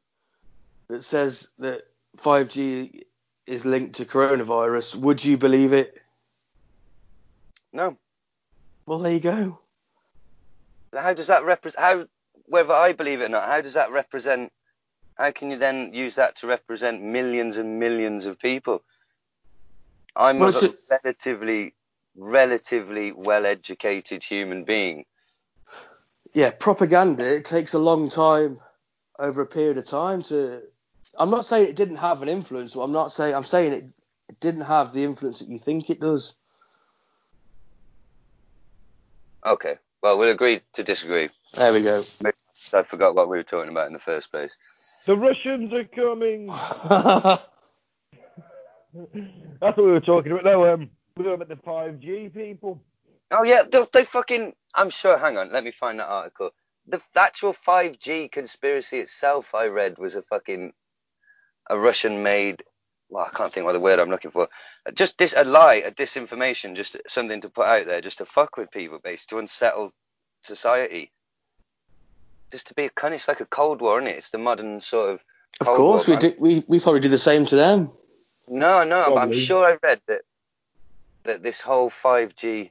that 0.88 1.03
says 1.03 1.49
that 1.61 1.81
5G 2.19 3.05
is 3.47 3.64
linked 3.64 3.97
to 3.97 4.05
coronavirus, 4.05 4.97
would 4.97 5.25
you 5.25 5.38
believe 5.38 5.73
it? 5.73 5.99
no, 7.73 7.97
Well, 8.85 8.99
there 8.99 9.12
you 9.12 9.21
go. 9.21 9.59
how 10.93 11.14
does 11.14 11.29
that 11.29 11.45
represent? 11.45 11.83
How 11.83 12.05
whether 12.45 12.75
I 12.75 12.93
believe 12.93 13.23
it 13.23 13.25
or 13.25 13.29
not, 13.31 13.49
how 13.49 13.62
does 13.62 13.75
that 13.75 13.91
represent? 13.91 14.53
How 15.16 15.30
can 15.30 15.50
you 15.50 15.56
then 15.56 15.94
use 15.94 16.16
that 16.16 16.37
to 16.37 16.47
represent 16.47 17.02
millions 17.02 17.56
and 17.56 17.78
millions 17.78 18.26
of 18.26 18.38
people? 18.38 18.83
I'm 20.16 20.38
Well, 20.38 20.56
a 20.56 20.75
relatively, 20.90 21.75
relatively 22.16 23.12
well-educated 23.12 24.23
human 24.23 24.64
being. 24.64 25.04
Yeah, 26.35 26.50
propaganda. 26.59 27.33
It 27.33 27.44
takes 27.44 27.75
a 27.75 27.78
long 27.78 28.09
time 28.09 28.61
over 29.18 29.42
a 29.42 29.47
period 29.47 29.78
of 29.78 29.87
time 29.87 30.23
to. 30.25 30.62
I'm 31.18 31.30
not 31.30 31.47
saying 31.47 31.68
it 31.68 31.76
didn't 31.76 31.97
have 31.97 32.23
an 32.23 32.28
influence. 32.28 32.75
But 32.75 32.83
I'm 32.83 32.92
not 32.92 33.12
saying. 33.12 33.35
I'm 33.35 33.44
saying 33.44 33.73
it, 33.73 33.85
it 34.28 34.40
didn't 34.40 34.62
have 34.62 34.92
the 34.92 35.04
influence 35.04 35.38
that 35.38 35.49
you 35.49 35.59
think 35.59 35.90
it 35.90 36.00
does. 36.00 36.35
Okay, 39.47 39.76
well, 40.02 40.18
we'll 40.18 40.30
agree 40.30 40.62
to 40.73 40.83
disagree. 40.83 41.28
There 41.52 41.73
we 41.73 41.83
go. 41.83 42.02
I 42.73 42.83
forgot 42.83 43.14
what 43.14 43.28
we 43.28 43.37
were 43.37 43.42
talking 43.42 43.71
about 43.71 43.87
in 43.87 43.92
the 43.92 43.99
first 43.99 44.30
place. 44.30 44.56
The 45.06 45.16
Russians 45.16 45.73
are 45.73 45.84
coming. 45.84 46.46
That's 49.61 49.76
what 49.76 49.78
we 49.78 49.92
were 49.92 50.00
talking 50.00 50.32
about. 50.32 50.44
No, 50.44 50.73
um, 50.73 50.90
we 51.16 51.25
were 51.25 51.34
about 51.34 51.49
the 51.49 51.56
5G 51.56 52.32
people. 52.34 52.80
Oh 53.30 53.42
yeah, 53.42 53.64
they, 53.70 53.84
they 53.92 54.04
fucking. 54.04 54.54
I'm 54.75 54.90
sure. 54.90 55.18
Hang 55.18 55.38
on, 55.38 55.52
let 55.52 55.64
me 55.64 55.70
find 55.73 55.99
that 55.99 56.06
article. 56.08 56.50
The 56.87 57.00
actual 57.16 57.54
5G 57.54 58.30
conspiracy 58.32 58.99
itself, 58.99 59.54
I 59.54 59.66
read, 59.66 59.99
was 59.99 60.14
a 60.14 60.23
fucking 60.23 60.73
a 61.70 61.78
Russian-made. 61.78 62.62
Well, 63.08 63.25
I 63.26 63.37
can't 63.37 63.52
think 63.52 63.66
what 63.66 63.73
the 63.73 63.80
word 63.80 63.99
I'm 63.99 64.11
looking 64.11 64.30
for. 64.30 64.49
Just 64.94 65.18
dis, 65.18 65.34
a 65.37 65.44
lie, 65.44 65.76
a 65.76 65.90
disinformation, 65.92 66.76
just 66.76 66.96
something 67.08 67.40
to 67.42 67.49
put 67.49 67.66
out 67.66 67.87
there, 67.87 68.00
just 68.00 68.18
to 68.18 68.26
fuck 68.26 68.56
with 68.56 68.70
people, 68.70 68.99
based 69.02 69.30
to 69.30 69.38
unsettle 69.38 69.92
society. 70.42 71.12
Just 72.54 72.68
to 72.68 72.75
be 72.75 72.84
a 72.84 72.90
cunt. 72.90 73.14
It's 73.14 73.26
like 73.26 73.40
a 73.40 73.46
Cold 73.46 73.80
War, 73.80 73.99
isn't 73.99 74.06
it? 74.06 74.16
It's 74.16 74.30
the 74.30 74.38
modern 74.38 74.80
sort 74.80 75.14
of. 75.14 75.20
of 75.61 75.66
course, 75.66 76.06
War, 76.06 76.16
we 76.16 76.23
man. 76.23 76.30
did. 76.30 76.38
We 76.38 76.64
we 76.68 76.78
probably 76.78 77.00
do 77.00 77.08
the 77.08 77.18
same 77.18 77.44
to 77.46 77.56
them. 77.56 77.90
No, 78.46 78.84
no, 78.84 79.06
but 79.08 79.16
I'm 79.16 79.32
sure 79.32 79.64
I 79.64 79.76
read 79.82 80.00
that 80.06 80.20
that 81.25 81.42
this 81.42 81.61
whole 81.61 81.90
5G, 81.90 82.70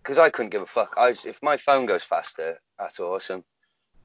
because 0.00 0.18
I 0.18 0.30
couldn't 0.30 0.50
give 0.50 0.62
a 0.62 0.66
fuck. 0.66 0.94
I, 0.96 1.08
if 1.08 1.36
my 1.42 1.56
phone 1.56 1.86
goes 1.86 2.04
faster, 2.04 2.60
that's 2.78 3.00
awesome. 3.00 3.42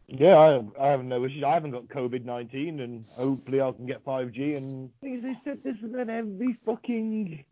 Yeah, 0.08 0.36
I, 0.36 0.48
have, 0.54 0.66
I 0.82 0.88
have 0.88 1.04
no 1.04 1.24
issues. 1.26 1.44
I 1.44 1.54
haven't 1.54 1.72
got 1.72 1.90
COVID 1.90 2.26
19, 2.26 2.80
and 2.80 3.06
hopefully 3.20 3.62
I 3.62 3.72
can 3.74 3.86
get 3.86 4.04
5G. 4.04 4.58
And 4.58 4.90
they 5.04 5.38
said 5.44 5.60
this 5.64 5.76
and 5.84 5.94
then 5.94 6.10
every 6.10 6.58
fucking 6.66 7.46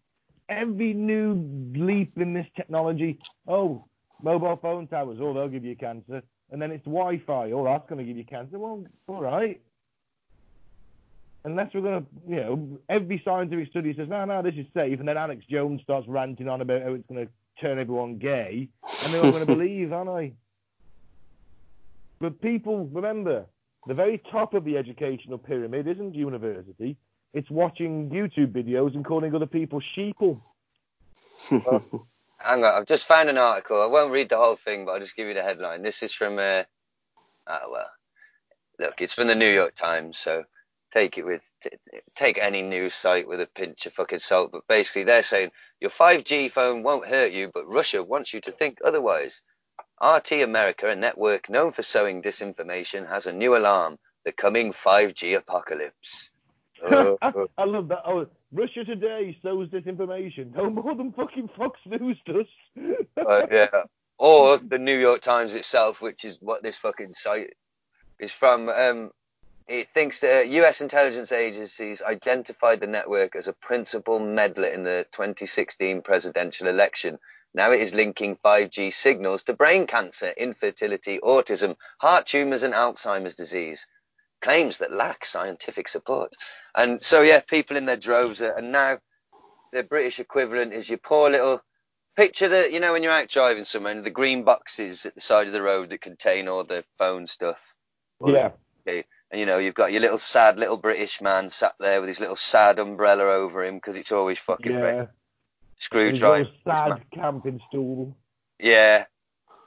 every 0.50 0.96
new 0.96 1.36
leap 1.76 2.18
in 2.18 2.34
this 2.34 2.48
technology. 2.56 3.20
Oh, 3.48 3.86
mobile 4.20 4.58
phone 4.60 4.88
towers. 4.88 5.20
Oh, 5.22 5.32
they'll 5.32 5.48
give 5.48 5.64
you 5.64 5.76
cancer. 5.76 6.24
And 6.56 6.62
then 6.62 6.72
it's 6.72 6.86
Wi-Fi. 6.86 7.52
Oh, 7.52 7.66
that's 7.66 7.86
going 7.90 8.00
to 8.00 8.06
give 8.06 8.16
you 8.16 8.24
cancer. 8.24 8.58
Well, 8.58 8.86
all 9.08 9.22
right. 9.22 9.60
Unless 11.44 11.74
we're 11.74 11.82
going 11.82 12.02
to, 12.02 12.08
you 12.30 12.36
know, 12.38 12.80
every 12.88 13.22
scientific 13.26 13.72
study 13.72 13.94
says, 13.94 14.08
no, 14.08 14.24
no, 14.24 14.42
this 14.42 14.54
is 14.56 14.66
safe. 14.74 14.98
And 15.00 15.06
then 15.06 15.18
Alex 15.18 15.44
Jones 15.52 15.82
starts 15.82 16.08
ranting 16.08 16.48
on 16.48 16.62
about 16.62 16.82
how 16.82 16.94
it's 16.94 17.06
going 17.10 17.28
to 17.28 17.32
turn 17.60 17.78
everyone 17.78 18.20
gay. 18.20 18.70
And 19.04 19.14
they're 19.14 19.26
all 19.26 19.32
going 19.32 19.46
to 19.46 19.54
believe, 19.54 19.92
aren't 19.92 20.10
I? 20.10 20.32
But 22.22 22.40
people, 22.40 22.86
remember, 22.86 23.48
the 23.86 23.94
very 23.94 24.24
top 24.32 24.54
of 24.54 24.64
the 24.64 24.78
educational 24.78 25.38
pyramid 25.38 25.90
isn't 25.90 26.16
university. 26.16 26.96
It's 27.34 27.50
watching 27.50 28.10
YouTube 28.12 28.54
videos 28.54 28.96
and 28.96 29.04
calling 29.04 29.36
other 29.36 29.46
people 29.46 29.82
sheeple. 29.98 30.40
Hang 32.40 32.64
on, 32.64 32.74
I've 32.74 32.86
just 32.86 33.06
found 33.06 33.30
an 33.30 33.38
article. 33.38 33.82
I 33.82 33.86
won't 33.86 34.12
read 34.12 34.30
the 34.30 34.38
whole 34.38 34.58
thing, 34.58 34.86
but 34.86 34.92
I'll 34.94 35.00
just 35.00 35.16
give 35.16 35.28
you 35.28 35.34
the 35.34 35.44
headline. 35.44 35.82
This 35.82 36.04
is 36.04 36.14
from, 36.14 36.38
uh, 36.38 36.64
oh 37.48 37.72
well, 37.72 37.90
look, 38.80 39.02
it's 39.02 39.14
from 39.14 39.28
the 39.28 39.36
New 39.36 39.52
York 39.52 39.76
Times, 39.76 40.18
so 40.18 40.44
take 40.92 41.18
it 41.18 41.26
with, 41.26 41.42
t- 41.62 41.70
take 42.16 42.38
any 42.38 42.62
news 42.62 42.94
site 42.94 43.28
with 43.28 43.42
a 43.42 43.48
pinch 43.56 43.86
of 43.86 43.94
fucking 43.94 44.20
salt. 44.20 44.52
But 44.52 44.68
basically, 44.68 45.04
they're 45.06 45.24
saying 45.24 45.52
your 45.80 45.92
5G 45.92 46.52
phone 46.52 46.84
won't 46.84 47.08
hurt 47.08 47.32
you, 47.32 47.52
but 47.54 47.68
Russia 47.68 48.04
wants 48.04 48.34
you 48.34 48.42
to 48.42 48.52
think 48.52 48.80
otherwise. 48.86 49.42
RT 50.02 50.34
America, 50.44 50.90
a 50.90 50.96
network 50.96 51.50
known 51.50 51.72
for 51.72 51.84
sowing 51.84 52.22
disinformation, 52.22 53.08
has 53.08 53.26
a 53.28 53.34
new 53.34 53.56
alarm: 53.56 53.98
the 54.26 54.32
coming 54.34 54.74
5G 54.74 55.38
apocalypse. 55.38 56.32
Oh. 56.84 57.18
I 57.58 57.64
love 57.64 57.88
that. 57.88 58.04
Oh, 58.06 58.28
Russia 58.56 58.86
Today 58.86 59.38
sows 59.44 59.68
disinformation. 59.68 60.56
No 60.56 60.70
more 60.70 60.96
than 60.96 61.12
fucking 61.12 61.50
Fox 61.58 61.78
News 61.86 62.18
does. 62.26 62.46
Uh, 63.18 63.48
yeah. 63.50 63.68
Or 64.20 64.58
the 64.58 64.78
New 64.78 65.00
York 65.00 65.22
Times 65.22 65.56
itself, 65.56 66.00
which 66.00 66.26
is 66.26 66.38
what 66.42 66.62
this 66.62 66.78
fucking 66.78 67.14
site 67.16 67.54
is 68.20 68.32
from. 68.32 68.70
Um, 68.70 69.12
it 69.68 69.90
thinks 69.94 70.20
that 70.20 70.50
U.S. 70.50 70.82
intelligence 70.82 71.32
agencies 71.32 72.04
identified 72.04 72.82
the 72.82 72.88
network 72.88 73.36
as 73.36 73.48
a 73.48 73.54
principal 73.54 74.20
meddler 74.20 74.68
in 74.68 74.84
the 74.84 75.08
2016 75.12 76.02
presidential 76.04 76.68
election. 76.68 77.18
Now 77.56 77.72
it 77.72 77.82
is 77.82 77.96
linking 77.96 78.36
5G 78.36 78.94
signals 78.94 79.44
to 79.44 79.54
brain 79.54 79.88
cancer, 79.88 80.34
infertility, 80.38 81.20
autism, 81.24 81.78
heart 82.00 82.28
tumors, 82.28 82.64
and 82.64 82.76
Alzheimer's 82.76 83.36
disease. 83.36 83.88
Claims 84.42 84.78
that 84.78 84.92
lack 84.92 85.26
scientific 85.26 85.88
support. 85.88 86.34
And 86.76 87.02
so, 87.02 87.22
yeah, 87.22 87.40
people 87.40 87.78
in 87.78 87.86
their 87.86 87.98
droves 87.98 88.42
are, 88.42 88.58
and 88.58 88.72
now 88.72 89.00
the 89.72 89.84
British 89.84 90.20
equivalent 90.20 90.74
is 90.74 90.90
your 90.90 91.00
poor 91.00 91.30
little 91.30 91.62
picture 92.16 92.48
that 92.48 92.72
you 92.72 92.80
know 92.80 92.94
when 92.94 93.04
you're 93.04 93.12
out 93.12 93.28
driving 93.28 93.66
somewhere 93.66 93.92
and 93.92 94.06
the 94.06 94.10
green 94.10 94.44
boxes 94.44 95.06
at 95.06 95.14
the 95.16 95.22
side 95.22 95.48
of 95.48 95.54
the 95.54 95.62
road 95.62 95.90
that 95.90 96.02
contain 96.02 96.48
all 96.48 96.64
the 96.64 96.84
phone 96.98 97.28
stuff 97.28 97.76
yeah. 98.26 98.52
and 98.86 99.04
you 99.34 99.46
know 99.46 99.58
you've 99.58 99.74
got 99.74 99.92
your 99.92 100.02
little 100.02 100.18
sad 100.18 100.58
little 100.58 100.78
british 100.78 101.22
man 101.22 101.50
sat 101.50 101.76
there 101.80 102.00
with 102.00 102.08
his 102.08 102.20
little 102.20 102.36
sad 102.36 102.80
umbrella 102.80 103.26
over 103.26 103.64
him 103.66 103.76
because 103.76 103.98
it's 103.98 104.12
always 104.12 104.40
fucking. 104.40 104.72
Yeah. 104.72 105.08
screw 105.78 106.12
His 106.12 106.20
sad 106.64 107.04
camping 107.14 107.60
stool. 107.68 108.16
yeah 108.60 109.06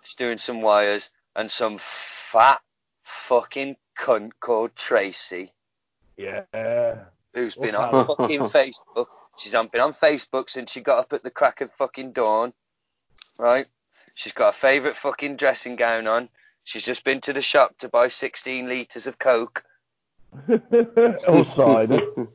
just 0.03 0.17
doing 0.17 0.39
some 0.39 0.63
wires 0.63 1.11
and 1.37 1.51
some 1.51 1.79
fat 1.81 2.61
fucking 3.03 3.77
cunt 3.99 4.33
called 4.41 4.75
Tracy, 4.77 5.53
Yeah. 6.17 6.45
who's 7.35 7.55
been 7.55 7.75
on 7.75 8.07
fucking 8.07 8.41
Facebook. 8.51 9.07
She's 9.37 9.55
on, 9.55 9.69
been 9.69 9.81
on 9.81 9.95
Facebook 9.95 10.51
since 10.51 10.73
she 10.73 10.81
got 10.81 10.99
up 10.99 11.13
at 11.13 11.23
the 11.23 11.31
crack 11.31 11.61
of 11.61 11.73
fucking 11.73 12.13
dawn, 12.13 12.53
right? 13.39 13.67
She's 14.17 14.33
got 14.33 14.55
a 14.55 14.59
favourite 14.59 14.97
fucking 14.97 15.37
dressing 15.37 15.77
gown 15.77 16.07
on. 16.09 16.29
She's 16.65 16.85
just 16.85 17.05
been 17.05 17.21
to 17.23 17.33
the 17.33 17.41
shop 17.43 17.79
to 17.79 17.89
buy 17.89 18.09
16 18.09 18.69
litres 18.69 19.07
of 19.07 19.19
Coke. 19.19 19.65
All 21.29 21.45
cider. 21.45 22.01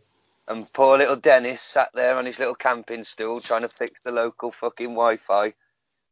And 0.45 0.69
poor 0.73 0.97
little 0.97 1.15
Dennis 1.15 1.61
sat 1.61 1.89
there 1.93 2.17
on 2.17 2.25
his 2.25 2.37
little 2.37 2.53
camping 2.53 3.05
stool 3.05 3.39
trying 3.39 3.61
to 3.61 3.69
fix 3.69 4.03
the 4.03 4.11
local 4.11 4.51
fucking 4.51 4.89
Wi-Fi. 4.89 5.53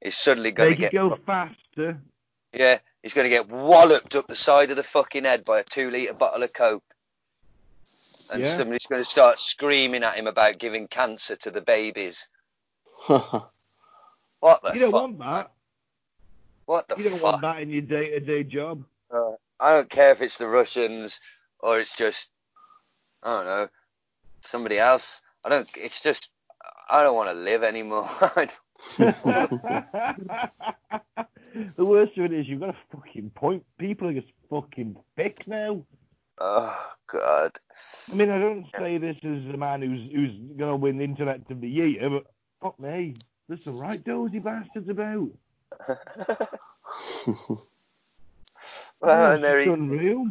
He's 0.02 0.16
suddenly 0.18 0.52
going 0.52 0.70
to 0.70 0.78
it 0.78 0.80
get 0.80 0.94
go 0.94 1.18
faster. 1.26 2.00
yeah, 2.54 2.80
he's 3.04 3.14
going 3.14 3.26
to 3.26 3.30
get 3.30 3.50
walloped 3.50 4.16
up 4.16 4.28
the 4.28 4.36
side 4.36 4.70
of 4.72 4.78
the 4.78 4.84
fucking 4.84 5.24
head 5.26 5.44
by 5.44 5.60
a 5.60 5.64
two-litre 5.64 6.14
bottle 6.14 6.44
of 6.44 6.54
Coke. 6.54 6.84
And 8.34 8.42
Yeah. 8.42 8.56
somebody's 8.56 8.86
going 8.88 9.04
to 9.04 9.10
start 9.10 9.40
screaming 9.40 10.04
at 10.04 10.16
him 10.16 10.28
about 10.28 10.60
giving 10.60 10.88
cancer 10.88 11.36
to 11.38 11.52
the 11.52 11.62
babies. 11.62 12.28
What 14.42 14.64
the 14.64 14.74
You 14.74 14.80
don't 14.80 14.92
fuck? 14.92 15.02
want 15.02 15.20
that. 15.20 15.52
what 16.66 16.88
the 16.88 16.96
You 16.98 17.04
don't 17.10 17.20
fuck? 17.20 17.24
want 17.34 17.42
that 17.42 17.62
in 17.62 17.70
your 17.70 17.84
day-to-day 17.84 18.44
job. 18.46 18.84
Uh, 19.14 19.34
I 19.60 19.72
don't 19.72 19.90
care 19.90 20.12
if 20.12 20.22
it's 20.22 20.38
the 20.38 20.48
Russians 20.48 21.20
or 21.60 21.80
it's 21.80 21.96
just 21.96 22.30
I 23.22 23.36
don't 23.36 23.46
know 23.46 23.68
somebody 24.42 24.80
else. 24.80 25.22
I 25.44 25.50
don't. 25.50 25.70
It's 25.78 26.02
just 26.02 26.30
I 26.90 27.04
don't 27.04 27.16
want 27.16 27.30
to 27.30 27.36
live 27.36 27.62
anymore. 27.64 28.10
The 31.76 31.86
worst 31.86 32.18
of 32.18 32.26
it 32.26 32.34
is 32.34 32.48
you've 32.48 32.62
got 32.62 32.70
a 32.70 32.78
fucking 32.96 33.32
point. 33.32 33.66
People 33.78 34.08
are 34.08 34.14
just 34.14 34.32
fucking 34.50 34.96
thick 35.16 35.48
now. 35.48 35.84
oh 36.40 36.80
God. 37.08 37.58
I 38.12 38.16
mean, 38.16 38.30
I 38.30 38.40
don't 38.40 38.68
say 38.78 38.98
this 38.98 39.18
as 39.24 39.54
a 39.54 39.58
man 39.58 39.82
who's 39.82 40.12
who's 40.12 40.32
gonna 40.58 40.76
win 40.76 41.02
Internet 41.02 41.50
of 41.50 41.62
the 41.62 41.70
Year, 41.70 42.10
but 42.10 42.26
fuck 42.62 42.80
me, 42.80 43.16
there's 43.48 43.64
some 43.64 43.80
right 43.80 44.02
dozy 44.04 44.40
bastards 44.40 44.88
about. 44.90 45.30
well, 49.02 49.34
and 49.34 49.44
there 49.44 49.60
it's 49.60 49.68
he, 49.68 49.74
unreal. 49.74 50.28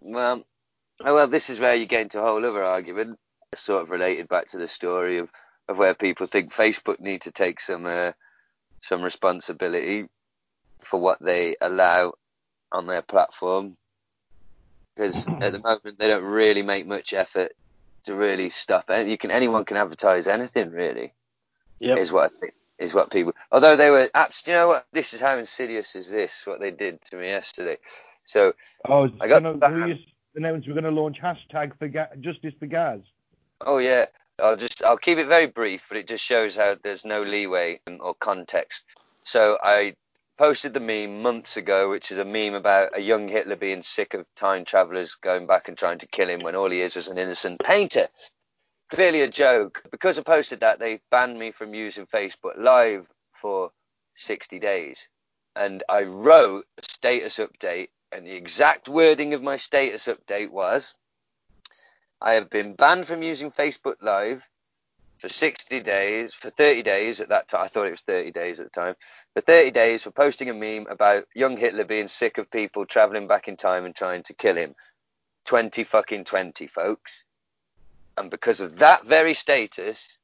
well, 0.00 0.44
oh, 1.04 1.14
well, 1.14 1.28
this 1.28 1.50
is 1.50 1.58
where 1.58 1.74
you 1.74 1.86
get 1.86 2.02
into 2.02 2.20
a 2.20 2.24
whole 2.24 2.44
other 2.44 2.62
argument, 2.64 3.18
sort 3.54 3.82
of 3.82 3.90
related 3.90 4.28
back 4.28 4.48
to 4.48 4.58
the 4.58 4.68
story 4.68 5.18
of, 5.18 5.28
of 5.70 5.78
where 5.78 5.94
people 5.94 6.26
think 6.26 6.52
Facebook 6.52 7.00
need 7.00 7.22
to 7.22 7.30
take 7.30 7.60
some 7.60 7.86
uh, 7.86 8.12
some 8.82 9.02
responsibility 9.02 10.06
for 10.80 11.00
what 11.00 11.20
they 11.20 11.54
allow 11.60 12.12
on 12.72 12.86
their 12.86 13.02
platform, 13.02 13.76
because 14.94 15.26
at 15.26 15.52
the 15.52 15.58
moment 15.58 15.98
they 15.98 16.08
don't 16.08 16.24
really 16.24 16.62
make 16.62 16.86
much 16.86 17.12
effort 17.12 17.52
to 18.04 18.14
really 18.14 18.50
stop 18.50 18.90
it. 18.90 19.08
You 19.08 19.16
can 19.16 19.30
anyone 19.30 19.64
can 19.64 19.76
advertise 19.76 20.26
anything 20.26 20.70
really. 20.70 21.12
Yep. 21.80 21.98
is 21.98 22.12
what 22.12 22.30
I 22.30 22.38
think, 22.40 22.54
is 22.78 22.94
what 22.94 23.10
people. 23.10 23.32
Although 23.50 23.76
they 23.76 23.90
were 23.90 24.08
apps, 24.14 24.46
you 24.46 24.52
know 24.52 24.68
what? 24.68 24.86
This 24.92 25.14
is 25.14 25.20
how 25.20 25.38
insidious 25.38 25.94
is 25.94 26.10
this? 26.10 26.42
What 26.44 26.60
they 26.60 26.70
did 26.70 27.00
to 27.10 27.16
me 27.16 27.28
yesterday. 27.28 27.78
So 28.24 28.54
Oh, 28.88 29.08
I 29.20 29.28
got 29.28 29.42
gonna, 29.42 29.56
that. 29.58 29.88
just 29.96 30.08
announced 30.34 30.68
we're 30.68 30.74
gonna 30.74 30.90
launch 30.90 31.18
hashtag 31.22 31.78
for 31.78 31.88
ga- 31.88 32.14
justice 32.20 32.54
for 32.58 32.66
Gaz. 32.66 33.00
Oh 33.62 33.78
yeah, 33.78 34.06
I'll 34.40 34.56
just 34.56 34.82
I'll 34.82 34.96
keep 34.96 35.18
it 35.18 35.26
very 35.26 35.46
brief, 35.46 35.82
but 35.88 35.98
it 35.98 36.08
just 36.08 36.24
shows 36.24 36.56
how 36.56 36.76
there's 36.82 37.04
no 37.04 37.18
leeway 37.18 37.80
or 38.00 38.14
context. 38.14 38.84
So 39.24 39.58
I 39.62 39.94
posted 40.38 40.72
the 40.72 40.80
meme 40.80 41.20
months 41.20 41.56
ago, 41.56 41.90
which 41.90 42.10
is 42.10 42.18
a 42.18 42.24
meme 42.24 42.54
about 42.54 42.96
a 42.96 43.00
young 43.00 43.28
Hitler 43.28 43.56
being 43.56 43.82
sick 43.82 44.14
of 44.14 44.24
time 44.36 44.64
travelers 44.64 45.14
going 45.14 45.46
back 45.46 45.68
and 45.68 45.76
trying 45.76 45.98
to 45.98 46.06
kill 46.06 46.30
him 46.30 46.40
when 46.42 46.56
all 46.56 46.70
he 46.70 46.80
is 46.80 46.96
is 46.96 47.08
an 47.08 47.18
innocent 47.18 47.60
painter. 47.62 48.08
Clearly 48.90 49.20
a 49.20 49.28
joke. 49.28 49.82
Because 49.90 50.18
I 50.18 50.22
posted 50.22 50.60
that, 50.60 50.78
they 50.78 51.00
banned 51.10 51.38
me 51.38 51.52
from 51.52 51.74
using 51.74 52.06
Facebook 52.06 52.56
Live 52.56 53.06
for 53.40 53.70
60 54.16 54.58
days. 54.58 55.08
And 55.54 55.82
I 55.88 56.02
wrote 56.04 56.64
a 56.78 56.82
status 56.82 57.36
update, 57.36 57.88
and 58.10 58.26
the 58.26 58.34
exact 58.34 58.88
wording 58.88 59.34
of 59.34 59.42
my 59.42 59.58
status 59.58 60.06
update 60.06 60.50
was 60.50 60.94
I 62.22 62.34
have 62.34 62.50
been 62.50 62.74
banned 62.74 63.06
from 63.06 63.22
using 63.22 63.50
Facebook 63.50 63.96
Live 64.00 64.46
for 65.18 65.28
60 65.28 65.80
days, 65.80 66.32
for 66.34 66.50
30 66.50 66.82
days 66.82 67.20
at 67.20 67.28
that 67.28 67.48
time. 67.48 67.64
I 67.64 67.68
thought 67.68 67.86
it 67.86 67.92
was 67.92 68.00
30 68.02 68.30
days 68.30 68.60
at 68.60 68.72
the 68.72 68.80
time. 68.80 68.94
For 69.34 69.40
30 69.40 69.70
days 69.70 70.02
for 70.02 70.10
posting 70.10 70.50
a 70.50 70.54
meme 70.54 70.86
about 70.90 71.26
young 71.34 71.56
Hitler 71.56 71.84
being 71.84 72.08
sick 72.08 72.38
of 72.38 72.50
people 72.50 72.84
traveling 72.84 73.26
back 73.26 73.48
in 73.48 73.56
time 73.56 73.84
and 73.84 73.94
trying 73.94 74.22
to 74.24 74.34
kill 74.34 74.56
him. 74.56 74.74
20 75.44 75.84
fucking 75.84 76.24
20, 76.24 76.66
folks. 76.66 77.24
And 78.18 78.30
because 78.30 78.60
of 78.60 78.78
that 78.78 79.04
very 79.04 79.34
status, 79.34 80.18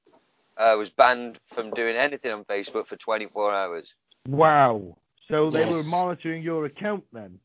I 0.57 0.75
was 0.75 0.91
banned 0.91 1.39
from 1.47 1.71
doing 1.71 1.97
anything 1.97 2.33
on 2.33 2.45
Facebook 2.45 2.87
for 2.87 2.97
24 2.97 3.55
hours. 3.55 3.95
Wow. 4.29 4.97
So 5.29 5.51
they 5.51 5.71
were 5.71 5.83
monitoring 5.91 6.43
your 6.43 6.67
account 6.67 7.05
then. 7.13 7.39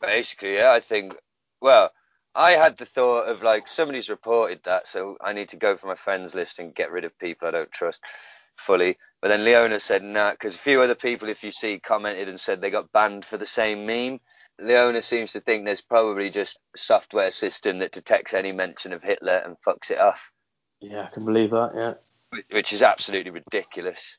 Basically, 0.00 0.54
yeah, 0.54 0.72
I 0.72 0.80
think. 0.80 1.14
Well, 1.60 1.90
I 2.34 2.52
had 2.52 2.78
the 2.78 2.86
thought 2.86 3.28
of 3.28 3.42
like 3.42 3.66
somebody's 3.68 4.08
reported 4.08 4.60
that, 4.64 4.86
so 4.86 5.16
I 5.20 5.32
need 5.32 5.48
to 5.50 5.56
go 5.56 5.76
for 5.76 5.86
my 5.86 5.96
friends 5.96 6.34
list 6.34 6.58
and 6.58 6.74
get 6.74 6.90
rid 6.92 7.04
of 7.04 7.18
people 7.18 7.48
I 7.48 7.52
don't 7.52 7.72
trust 7.72 8.02
fully. 8.56 8.98
But 9.20 9.28
then 9.28 9.44
Leona 9.44 9.80
said 9.80 10.02
nah, 10.02 10.32
because 10.32 10.54
a 10.54 10.58
few 10.58 10.80
other 10.80 10.94
people, 10.94 11.28
if 11.28 11.42
you 11.42 11.50
see, 11.50 11.78
commented 11.80 12.28
and 12.28 12.40
said 12.40 12.60
they 12.60 12.70
got 12.70 12.92
banned 12.92 13.24
for 13.24 13.36
the 13.36 13.46
same 13.46 13.84
meme. 13.86 14.20
Leona 14.58 15.00
seems 15.02 15.32
to 15.32 15.40
think 15.40 15.64
there's 15.64 15.80
probably 15.80 16.30
just 16.30 16.58
a 16.74 16.78
software 16.78 17.30
system 17.30 17.78
that 17.78 17.92
detects 17.92 18.34
any 18.34 18.52
mention 18.52 18.92
of 18.92 19.02
Hitler 19.02 19.42
and 19.44 19.56
fucks 19.66 19.90
it 19.90 19.98
off, 19.98 20.20
Yeah, 20.80 21.04
I 21.04 21.14
can 21.14 21.24
believe 21.24 21.50
that. 21.50 21.72
Yeah. 21.74 22.40
which 22.50 22.72
is 22.72 22.82
absolutely 22.82 23.30
ridiculous. 23.30 24.18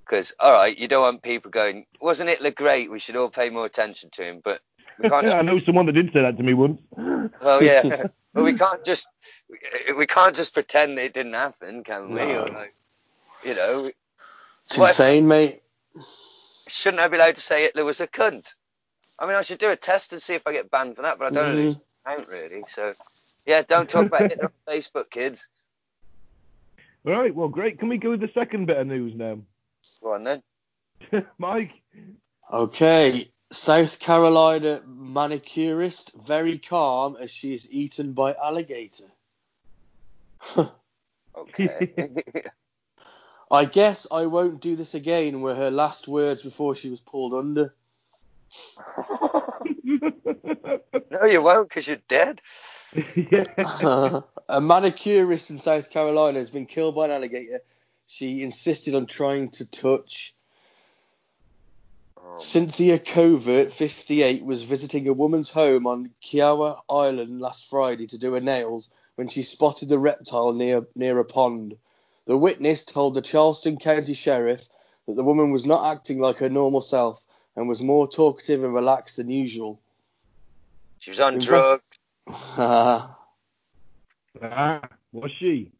Because 0.00 0.32
all 0.38 0.52
right, 0.52 0.76
you 0.76 0.88
don't 0.88 1.02
want 1.02 1.22
people 1.22 1.50
going, 1.50 1.86
wasn't 2.00 2.28
Hitler 2.28 2.50
great? 2.50 2.90
We 2.90 2.98
should 2.98 3.16
all 3.16 3.30
pay 3.30 3.50
more 3.50 3.66
attention 3.66 4.10
to 4.12 4.22
him, 4.24 4.40
but 4.44 4.60
I 5.04 5.42
know 5.42 5.60
someone 5.60 5.86
that 5.86 5.92
did 5.92 6.12
say 6.12 6.22
that 6.22 6.36
to 6.36 6.42
me 6.42 6.54
once. 6.54 6.80
Well, 6.96 7.62
yeah, 7.62 8.06
but 8.34 8.42
we 8.44 8.52
can't 8.54 8.84
just 8.84 9.06
we, 9.48 9.92
we 9.94 10.06
can't 10.06 10.34
just 10.34 10.52
pretend 10.54 10.98
it 10.98 11.14
didn't 11.14 11.34
happen, 11.34 11.84
can 11.84 12.08
we? 12.10 12.16
No. 12.16 12.44
Or 12.46 12.48
like, 12.50 12.74
you 13.44 13.54
know, 13.54 13.90
It's 14.66 14.76
What- 14.76 14.90
insane, 14.90 15.28
mate. 15.28 15.62
shouldn't 16.66 17.00
I 17.00 17.08
be 17.08 17.16
allowed 17.16 17.36
to 17.36 17.42
say 17.42 17.62
Hitler 17.62 17.84
was 17.84 18.00
a 18.00 18.06
cunt? 18.06 18.54
I 19.18 19.26
mean, 19.26 19.36
I 19.36 19.42
should 19.42 19.58
do 19.58 19.70
a 19.70 19.76
test 19.76 20.12
and 20.12 20.20
see 20.22 20.34
if 20.34 20.46
I 20.46 20.52
get 20.52 20.70
banned 20.70 20.96
for 20.96 21.02
that, 21.02 21.18
but 21.18 21.26
I 21.26 21.30
don't 21.30 21.56
really 21.56 21.74
Mhm. 21.74 21.80
count 22.06 22.28
really. 22.28 22.62
So, 22.74 22.92
yeah, 23.46 23.62
don't 23.62 23.88
talk 23.88 24.06
about 24.06 24.30
Hitler 24.30 24.50
on 24.68 24.74
Facebook, 24.74 25.10
kids. 25.10 25.46
All 27.06 27.12
right, 27.12 27.34
well, 27.34 27.48
great. 27.48 27.78
Can 27.78 27.88
we 27.88 27.96
go 27.96 28.10
with 28.10 28.20
the 28.20 28.30
second 28.34 28.66
bit 28.66 28.76
of 28.76 28.86
news 28.86 29.14
now? 29.16 29.38
Go 30.02 30.12
on 30.14 30.24
then. 30.24 30.42
Mike? 31.38 31.70
Okay. 32.52 33.30
South 33.50 33.98
Carolina 33.98 34.82
manicurist 34.86 36.12
very 36.14 36.58
calm 36.58 37.16
as 37.20 37.30
she 37.30 37.54
is 37.54 37.70
eaten 37.70 38.12
by 38.12 38.34
alligator. 38.34 39.10
Okay. 41.36 41.92
I 43.50 43.64
guess 43.64 44.06
I 44.10 44.26
won't 44.26 44.60
do 44.60 44.76
this 44.76 44.94
again 44.94 45.40
were 45.40 45.54
her 45.54 45.70
last 45.70 46.08
words 46.08 46.42
before 46.42 46.74
she 46.74 46.90
was 46.90 47.00
pulled 47.00 47.32
under. 47.32 47.74
no, 49.84 51.24
you 51.24 51.42
won't, 51.42 51.68
because 51.68 51.86
you're 51.86 51.98
dead. 52.08 52.42
yeah. 53.14 54.20
a 54.48 54.60
manicurist 54.60 55.50
in 55.50 55.58
South 55.58 55.90
Carolina 55.90 56.38
has 56.38 56.50
been 56.50 56.66
killed 56.66 56.94
by 56.94 57.06
an 57.06 57.12
alligator. 57.12 57.60
She 58.06 58.42
insisted 58.42 58.94
on 58.94 59.06
trying 59.06 59.50
to 59.52 59.64
touch. 59.66 60.34
Oh, 62.30 62.36
Cynthia 62.38 62.98
Covert, 62.98 63.72
58, 63.72 64.44
was 64.44 64.62
visiting 64.62 65.08
a 65.08 65.12
woman's 65.12 65.48
home 65.48 65.86
on 65.86 66.10
Kiawah 66.22 66.80
Island 66.88 67.40
last 67.40 67.70
Friday 67.70 68.06
to 68.08 68.18
do 68.18 68.34
her 68.34 68.40
nails 68.40 68.90
when 69.14 69.28
she 69.28 69.42
spotted 69.42 69.88
the 69.88 69.98
reptile 69.98 70.52
near 70.52 70.86
near 70.94 71.18
a 71.18 71.24
pond. 71.24 71.76
The 72.26 72.36
witness 72.36 72.84
told 72.84 73.14
the 73.14 73.22
Charleston 73.22 73.78
County 73.78 74.12
Sheriff 74.12 74.68
that 75.06 75.14
the 75.14 75.24
woman 75.24 75.50
was 75.50 75.64
not 75.64 75.90
acting 75.90 76.18
like 76.18 76.38
her 76.38 76.50
normal 76.50 76.82
self 76.82 77.24
and 77.56 77.66
was 77.68 77.82
more 77.82 78.06
talkative 78.06 78.62
and 78.62 78.74
relaxed 78.74 79.16
than 79.16 79.30
usual. 79.30 79.80
she 80.98 81.10
was 81.10 81.20
on 81.20 81.34
Invest- 81.34 81.48
drugs. 81.48 81.82
ah, 82.58 83.16
was 85.12 85.30
she? 85.38 85.72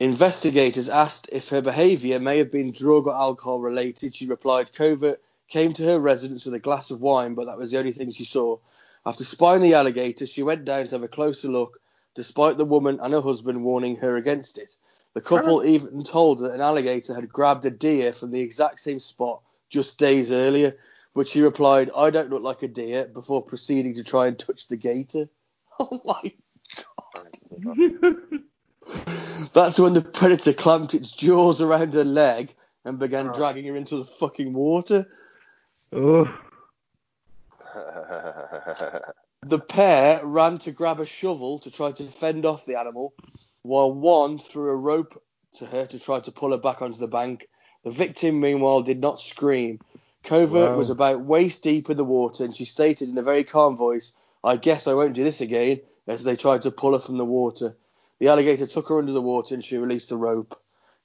Investigators 0.00 0.88
asked 0.88 1.28
if 1.30 1.48
her 1.50 1.60
behaviour 1.60 2.18
may 2.18 2.38
have 2.38 2.50
been 2.50 2.72
drug 2.72 3.06
or 3.06 3.14
alcohol 3.14 3.60
related. 3.60 4.14
She 4.14 4.26
replied, 4.26 4.72
Covert 4.72 5.22
came 5.48 5.72
to 5.74 5.84
her 5.84 6.00
residence 6.00 6.44
with 6.44 6.54
a 6.54 6.58
glass 6.58 6.90
of 6.90 7.00
wine, 7.00 7.34
but 7.34 7.46
that 7.46 7.58
was 7.58 7.70
the 7.70 7.78
only 7.78 7.92
thing 7.92 8.10
she 8.10 8.24
saw. 8.24 8.58
After 9.04 9.22
spying 9.22 9.62
the 9.62 9.74
alligator, 9.74 10.26
she 10.26 10.42
went 10.42 10.64
down 10.64 10.86
to 10.86 10.94
have 10.96 11.02
a 11.02 11.08
closer 11.08 11.48
look, 11.48 11.80
despite 12.14 12.56
the 12.56 12.64
woman 12.64 12.98
and 13.00 13.12
her 13.12 13.20
husband 13.20 13.64
warning 13.64 13.96
her 13.96 14.16
against 14.16 14.58
it. 14.58 14.76
The 15.14 15.20
couple 15.20 15.64
even 15.64 16.02
told 16.04 16.40
her 16.40 16.48
that 16.48 16.54
an 16.54 16.60
alligator 16.60 17.14
had 17.14 17.28
grabbed 17.28 17.66
a 17.66 17.70
deer 17.70 18.12
from 18.12 18.30
the 18.30 18.40
exact 18.40 18.80
same 18.80 18.98
spot 18.98 19.42
just 19.68 19.98
days 19.98 20.32
earlier, 20.32 20.76
but 21.14 21.28
she 21.28 21.42
replied, 21.42 21.90
"I 21.94 22.10
don't 22.10 22.30
look 22.30 22.42
like 22.42 22.62
a 22.62 22.68
deer," 22.68 23.04
before 23.04 23.42
proceeding 23.42 23.94
to 23.94 24.04
try 24.04 24.26
and 24.26 24.38
touch 24.38 24.68
the 24.68 24.76
gator. 24.76 25.28
Oh 25.80 26.00
my! 26.04 26.32
That's 29.52 29.78
when 29.78 29.94
the 29.94 30.00
predator 30.02 30.52
clamped 30.52 30.94
its 30.94 31.12
jaws 31.12 31.60
around 31.60 31.94
her 31.94 32.04
leg 32.04 32.54
and 32.84 32.98
began 32.98 33.28
Oh. 33.28 33.32
dragging 33.32 33.66
her 33.66 33.76
into 33.76 33.96
the 33.98 34.04
fucking 34.04 34.52
water. 34.52 35.06
Oh, 35.92 36.26
The 39.44 39.58
pair 39.58 40.24
ran 40.24 40.58
to 40.60 40.70
grab 40.70 41.00
a 41.00 41.06
shovel 41.06 41.58
to 41.60 41.70
try 41.70 41.90
to 41.92 42.04
fend 42.04 42.46
off 42.46 42.64
the 42.64 42.78
animal, 42.78 43.12
while 43.62 43.92
one 43.92 44.38
threw 44.38 44.70
a 44.70 44.76
rope 44.76 45.20
to 45.54 45.66
her 45.66 45.84
to 45.86 45.98
try 45.98 46.20
to 46.20 46.30
pull 46.32 46.52
her 46.52 46.58
back 46.58 46.80
onto 46.80 46.98
the 46.98 47.08
bank. 47.08 47.48
The 47.84 47.90
victim, 47.90 48.38
meanwhile, 48.40 48.82
did 48.82 49.00
not 49.00 49.20
scream. 49.20 49.80
Covert 50.22 50.70
Wow. 50.72 50.76
was 50.76 50.90
about 50.90 51.20
waist 51.24 51.62
deep 51.64 51.90
in 51.90 51.96
the 51.96 52.04
water, 52.04 52.44
and 52.44 52.54
she 52.54 52.64
stated 52.64 53.08
in 53.08 53.18
a 53.18 53.22
very 53.22 53.42
calm 53.42 53.76
voice, 53.76 54.12
I 54.44 54.56
guess 54.56 54.86
I 54.86 54.94
won't 54.94 55.14
do 55.14 55.24
this 55.24 55.40
again, 55.40 55.80
as 56.06 56.22
they 56.22 56.36
tried 56.36 56.62
to 56.62 56.70
pull 56.70 56.92
her 56.92 57.00
from 57.00 57.16
the 57.16 57.24
water. 57.24 57.76
The 58.22 58.28
alligator 58.28 58.68
took 58.68 58.88
her 58.88 58.98
under 58.98 59.10
the 59.10 59.20
water 59.20 59.52
and 59.52 59.64
she 59.64 59.78
released 59.78 60.10
the 60.10 60.16
rope. 60.16 60.56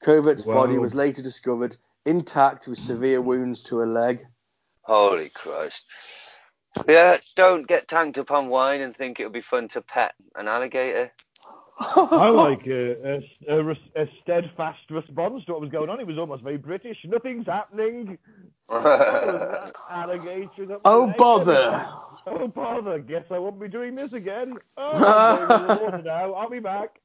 Covert's 0.03 0.45
body 0.45 0.77
was 0.77 0.93
later 0.93 1.23
discovered 1.23 1.75
intact 2.05 2.67
with 2.67 2.77
severe 2.77 3.19
wounds 3.19 3.63
to 3.63 3.79
her 3.79 3.87
leg. 3.87 4.27
Holy 4.83 5.29
Christ. 5.29 5.81
Yeah, 6.87 7.17
don't 7.35 7.67
get 7.67 7.87
tanked 7.87 8.19
up 8.19 8.29
on 8.29 8.49
wine 8.49 8.81
and 8.81 8.95
think 8.95 9.19
it'll 9.19 9.31
be 9.31 9.41
fun 9.41 9.67
to 9.69 9.81
pet 9.81 10.13
an 10.35 10.47
alligator. 10.47 11.11
I 11.79 12.29
like 12.29 12.67
uh, 12.67 12.71
a, 12.71 13.19
a, 13.49 13.67
a, 13.67 13.71
a 13.95 14.05
steadfast 14.21 14.81
response 14.91 15.43
to 15.45 15.53
what 15.53 15.61
was 15.61 15.71
going 15.71 15.89
on. 15.89 15.99
It 15.99 16.05
was 16.05 16.19
almost 16.19 16.43
very 16.43 16.57
British. 16.57 16.97
Nothing's 17.03 17.47
happening. 17.47 18.19
Oh, 18.69 19.71
alligator 19.89 20.77
Oh, 20.85 21.07
my 21.07 21.13
bother! 21.17 21.89
Oh, 22.27 22.47
bother. 22.47 22.99
Guess 22.99 23.25
I 23.31 23.39
won't 23.39 23.59
be 23.59 23.69
doing 23.69 23.95
this 23.95 24.13
again. 24.13 24.55
Oh, 24.77 24.91
I'm 24.91 25.47
going 25.47 25.61
in 25.61 25.67
the 25.67 25.83
water 25.83 26.01
now. 26.03 26.33
I'll 26.33 26.51
be 26.51 26.59
back. 26.59 26.99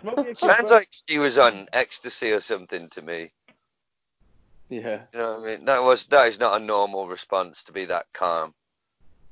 Smoke 0.00 0.18
a 0.18 0.34
Sounds 0.34 0.70
like 0.70 0.88
she 1.08 1.18
was 1.18 1.38
on 1.38 1.68
ecstasy 1.72 2.30
or 2.32 2.40
something 2.40 2.88
to 2.90 3.02
me. 3.02 3.30
Yeah. 4.68 5.02
You 5.12 5.18
know 5.18 5.30
what 5.30 5.40
I 5.40 5.56
mean? 5.56 5.64
That 5.64 5.82
was 5.82 6.06
that 6.06 6.28
is 6.28 6.38
not 6.38 6.60
a 6.60 6.64
normal 6.64 7.08
response 7.08 7.64
to 7.64 7.72
be 7.72 7.86
that 7.86 8.06
calm. 8.12 8.52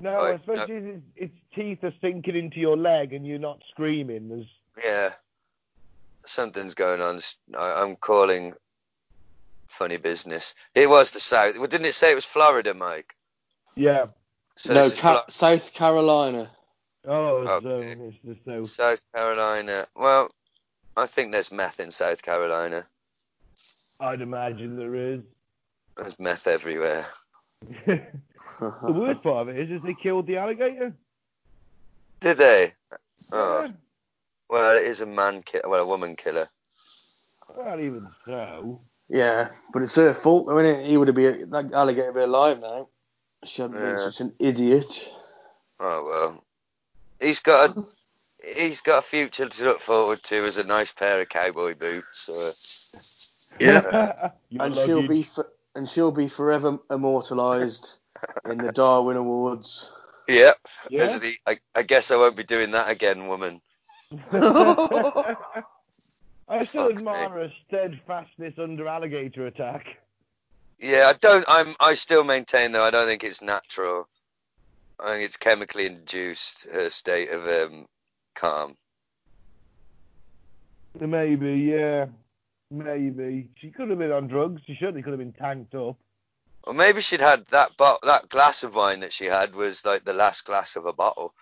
No, 0.01 0.17
Right, 0.17 0.41
especially 0.41 0.75
if 0.77 0.85
its, 0.85 1.03
its 1.17 1.35
teeth 1.55 1.79
are 1.85 1.93
sinking 2.01 2.37
into 2.37 2.59
your 2.59 2.77
leg 2.77 3.13
and 3.13 3.27
you're 3.27 3.39
not 3.39 3.61
screaming. 3.71 4.29
There's 4.29 4.47
Yeah. 4.85 5.13
Something's 6.27 6.75
going 6.75 7.01
on. 7.01 7.21
I, 7.57 7.83
I'm 7.83 7.97
calling 7.97 8.53
funny 9.69 9.97
business. 9.97 10.55
It 10.75 10.89
was 10.91 11.11
the 11.11 11.21
South. 11.21 11.57
Well, 11.57 11.67
didn't 11.67 11.87
it 11.87 11.95
say 11.95 12.13
it 12.13 12.17
was 12.17 12.25
Florida, 12.25 12.75
Mike? 12.75 13.15
yeah. 13.77 14.07
So 14.57 14.73
no, 14.73 14.85
this 14.85 14.95
is 14.95 15.01
Ca- 15.01 15.25
South 15.29 15.73
Carolina. 15.75 16.51
Oh, 17.07 17.43
it's, 17.43 17.67
Okay. 17.67 17.93
um, 17.93 18.01
it's 18.09 18.19
the 18.25 18.37
south. 18.51 18.71
South 18.71 19.01
Carolina. 19.15 19.87
Well, 19.95 20.31
I 20.97 21.07
think 21.07 21.33
there's 21.33 21.53
meth 21.53 21.81
in 21.81 21.91
South 21.91 22.23
Carolina. 22.23 22.85
I'd 24.01 24.21
imagine 24.21 24.77
there 24.77 24.95
is. 24.95 25.21
There's 25.97 26.19
meth 26.19 26.47
everywhere. 26.47 27.07
the 27.87 28.03
worst 28.83 29.23
part 29.23 29.49
of 29.49 29.55
it 29.55 29.59
is, 29.59 29.71
is 29.71 29.83
they 29.83 29.95
killed 29.95 30.27
the 30.27 30.37
alligator. 30.37 30.95
Did 32.21 32.37
they? 32.39 32.73
Oh, 33.33 33.63
Yeah. 33.63 33.69
well, 34.49 34.77
it 34.77 34.85
is 34.85 35.01
a 35.01 35.07
man 35.07 35.43
killer. 35.43 35.69
Well, 35.69 35.83
a 35.83 35.87
woman 35.87 36.17
killer. 36.17 36.47
Well, 37.57 37.81
even 37.81 38.07
so. 38.25 38.81
Yeah, 39.09 39.51
but 39.73 39.83
it's 39.83 39.95
her 39.97 40.13
fault, 40.15 40.47
though, 40.47 40.59
isn't 40.59 40.81
it? 40.81 40.87
He 40.87 40.97
would 40.97 41.09
have 41.09 41.15
been 41.15 41.51
that 41.51 41.73
alligator 41.73 42.13
would 42.13 42.21
be 42.21 42.25
alive 42.25 42.61
now. 42.61 42.89
She 43.45 43.63
hadn't 43.63 43.79
been 43.79 43.99
such 43.99 44.21
an 44.21 44.35
idiot. 44.39 45.09
Oh 45.79 46.03
well. 46.05 46.45
He's 47.21 47.41
got 47.41 47.77
a 47.77 47.87
he's 48.55 48.81
got 48.81 48.99
a 48.99 49.03
future 49.03 49.49
to 49.49 49.65
look 49.65 49.81
forward 49.81 50.23
to 50.25 50.45
as 50.45 50.57
a 50.57 50.65
nice 50.65 50.93
pair 50.93 51.21
of 51.21 51.29
cowboy 51.29 51.75
boots. 51.75 52.29
Or, 52.29 52.53
Yeah. 53.61 54.31
And 54.59 54.77
she'll 54.77 54.97
luggage. 55.03 55.09
be 55.09 55.23
for, 55.23 55.49
and 55.75 55.89
she'll 55.89 56.13
be 56.13 56.29
forever 56.29 56.79
immortalised 56.91 57.95
in 58.51 58.59
the 58.59 58.73
Darwin 58.73 59.17
Awards. 59.17 59.91
yep. 60.29 60.59
Yeah? 60.91 61.19
The, 61.19 61.35
I, 61.47 61.59
I 61.75 61.83
guess 61.83 62.11
I 62.11 62.17
won't 62.17 62.37
be 62.37 62.45
doing 62.45 62.71
that 62.73 62.91
again, 62.91 63.29
woman. 63.29 63.61
I 66.49 66.65
still 66.65 66.89
Fuck 66.89 66.97
admire 66.97 67.29
her 67.31 67.53
steadfastness 67.67 68.55
under 68.59 68.87
alligator 68.87 69.47
attack. 69.47 69.99
Yeah, 70.79 71.09
I 71.09 71.15
don't. 71.15 71.45
I'm. 71.49 71.75
I 71.81 71.95
still 71.95 72.23
maintain 72.23 72.71
though. 72.73 72.85
I 72.85 72.91
don't 72.91 73.07
think 73.07 73.25
it's 73.25 73.43
natural. 73.43 74.07
I 75.01 75.09
think 75.15 75.25
it's 75.25 75.37
chemically 75.37 75.87
induced. 75.87 76.67
Her 76.73 76.91
state 76.91 77.31
of 77.31 77.47
um, 77.49 77.87
calm. 78.37 78.77
Maybe, 81.01 81.55
yeah. 81.55 82.07
Maybe. 82.71 83.49
She 83.57 83.71
could 83.71 83.91
have 83.91 83.99
been 83.99 84.13
on 84.13 84.29
drugs. 84.29 84.63
She 84.67 84.77
certainly 84.79 85.03
could 85.03 85.13
have 85.13 85.19
been 85.19 85.33
tanked 85.33 85.75
up. 85.75 85.97
Or 86.65 86.75
maybe 86.75 87.01
she'd 87.01 87.21
had 87.21 87.47
that 87.47 87.77
bo- 87.77 87.99
that 88.03 88.29
glass 88.29 88.63
of 88.63 88.75
wine 88.75 89.01
that 89.01 89.13
she 89.13 89.27
had 89.27 89.55
was 89.55 89.85
like 89.85 90.05
the 90.05 90.13
last 90.13 90.45
glass 90.45 90.75
of 90.75 90.87
a 90.87 90.93
bottle. 90.93 91.35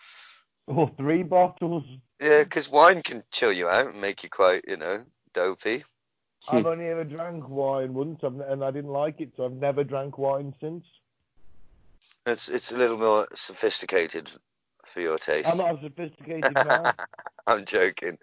Or 0.66 0.90
three 0.96 1.22
bottles. 1.22 1.85
Yeah, 2.20 2.44
'cause 2.44 2.68
wine 2.68 3.02
can 3.02 3.22
chill 3.30 3.52
you 3.52 3.68
out 3.68 3.87
and 3.87 4.00
make 4.00 4.22
you 4.22 4.30
quite, 4.30 4.64
you 4.66 4.76
know, 4.76 5.04
dopey. 5.33 5.85
I've 6.48 6.66
only 6.66 6.87
ever 6.88 7.04
drank 7.04 7.48
wine 7.48 7.94
once, 7.94 8.22
I've, 8.22 8.38
and 8.38 8.62
I 8.62 8.70
didn't 8.70 8.90
like 8.90 9.20
it, 9.20 9.33
so 9.37 9.46
I've 9.46 9.52
never 9.52 9.83
drank 9.83 10.18
wine 10.18 10.54
since. 10.61 10.85
It's 12.26 12.48
it's 12.48 12.70
a 12.70 12.76
little 12.76 12.98
more 12.98 13.26
sophisticated 13.35 14.30
for 14.94 15.00
your 15.00 15.18
taste. 15.18 15.48
I'm 15.48 15.59
not 15.59 15.76
a 15.78 15.83
sophisticated 15.83 16.54
man. 16.54 16.94
I'm 17.46 17.64
joking. 17.66 18.16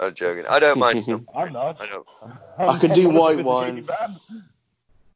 I'm 0.00 0.14
joking. 0.14 0.46
I 0.48 0.58
don't 0.60 0.78
mind 0.78 1.02
some. 1.08 1.28
I'm 1.36 1.52
not. 1.52 1.80
I 1.80 1.86
don't. 1.86 2.06
I'm 2.58 2.80
could 2.80 2.94
do 2.94 3.10
white 3.10 3.44
wine. 3.44 3.84
man. 3.84 4.18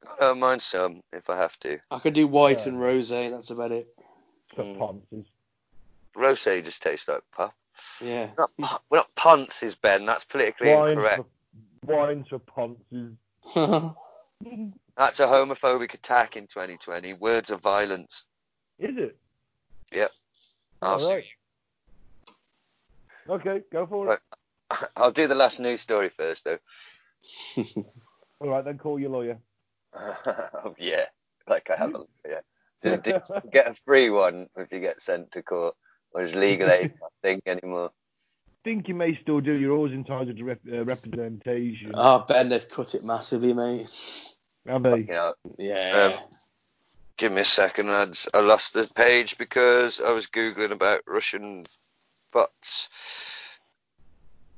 I 0.04 0.20
don't 0.20 0.40
mind 0.40 0.60
some 0.60 1.02
if 1.12 1.30
I 1.30 1.36
have 1.36 1.56
to. 1.60 1.78
I 1.90 1.98
can 2.00 2.12
do 2.12 2.26
white 2.26 2.60
Yeah. 2.66 2.72
and 2.72 2.78
rosé. 2.78 3.30
That's 3.30 3.50
about 3.50 3.72
it. 3.72 3.86
For 4.54 4.64
Mm. 4.64 5.24
Rosé 6.16 6.64
just 6.64 6.82
tastes 6.82 7.08
like 7.08 7.22
pop. 7.32 7.54
Yeah. 8.00 8.30
Not, 8.38 8.50
po- 8.58 8.78
we're 8.88 8.98
not 8.98 9.14
ponces, 9.16 9.74
Ben. 9.74 10.06
That's 10.06 10.24
politically 10.24 10.74
Wine 10.74 10.92
incorrect. 10.92 11.24
for, 11.84 11.94
wines 11.96 12.26
for 12.28 12.38
ponces. 12.38 13.12
That's 14.96 15.20
a 15.20 15.26
homophobic 15.26 15.92
attack 15.92 16.36
in 16.38 16.46
2020. 16.46 17.12
Words 17.14 17.50
of 17.50 17.60
violence. 17.60 18.24
Is 18.78 18.96
it? 18.96 19.16
I'll, 20.82 21.04
All 21.04 21.14
right. 21.14 21.24
Okay, 23.28 23.62
go 23.72 23.86
for 23.86 24.06
it. 24.06 24.08
Right. 24.70 24.88
I'll 24.96 25.12
do 25.12 25.26
the 25.26 25.34
last 25.34 25.58
news 25.60 25.80
story 25.80 26.10
first, 26.10 26.44
though. 26.44 26.58
All 28.40 28.48
right, 28.48 28.64
then 28.64 28.78
call 28.78 28.98
your 28.98 29.10
lawyer. 29.10 29.38
oh, 29.94 30.74
yeah, 30.78 31.06
like 31.48 31.68
I 31.70 31.76
have 31.76 31.94
a 31.94 32.04
yeah. 32.28 32.40
Do, 32.82 32.96
do 32.98 33.20
get 33.50 33.70
a 33.70 33.74
free 33.86 34.10
one 34.10 34.48
if 34.56 34.70
you 34.70 34.80
get 34.80 35.00
sent 35.00 35.32
to 35.32 35.42
court, 35.42 35.74
or 36.12 36.22
is 36.22 36.34
legal 36.34 36.70
aid 36.70 36.92
not 37.00 37.10
a 37.10 37.26
thing 37.26 37.40
anymore? 37.46 37.90
think 38.66 38.88
you 38.88 38.94
may 38.96 39.16
still 39.22 39.40
do. 39.40 39.52
You're 39.52 39.76
always 39.76 39.92
entitled 39.92 40.36
to 40.36 40.44
rep- 40.44 40.58
uh, 40.70 40.84
representation. 40.84 41.92
oh, 41.94 42.24
Ben, 42.28 42.48
they've 42.48 42.68
cut 42.68 42.96
it 42.96 43.04
massively, 43.04 43.52
mate. 43.52 43.86
Have 44.66 44.82
they? 44.82 44.98
You 44.98 45.06
know, 45.06 45.34
Yeah. 45.56 46.18
Um, 46.18 46.20
give 47.16 47.33
me 47.33 47.40
a 47.40 47.44
second, 47.44 47.88
lads. 47.88 48.29
I 48.35 48.40
lost 48.40 48.74
the 48.74 48.88
page 48.94 49.38
because 49.38 50.00
I 50.00 50.12
was 50.12 50.26
googling 50.26 50.72
about 50.72 51.02
Russian 51.07 51.64
bots. 52.33 52.88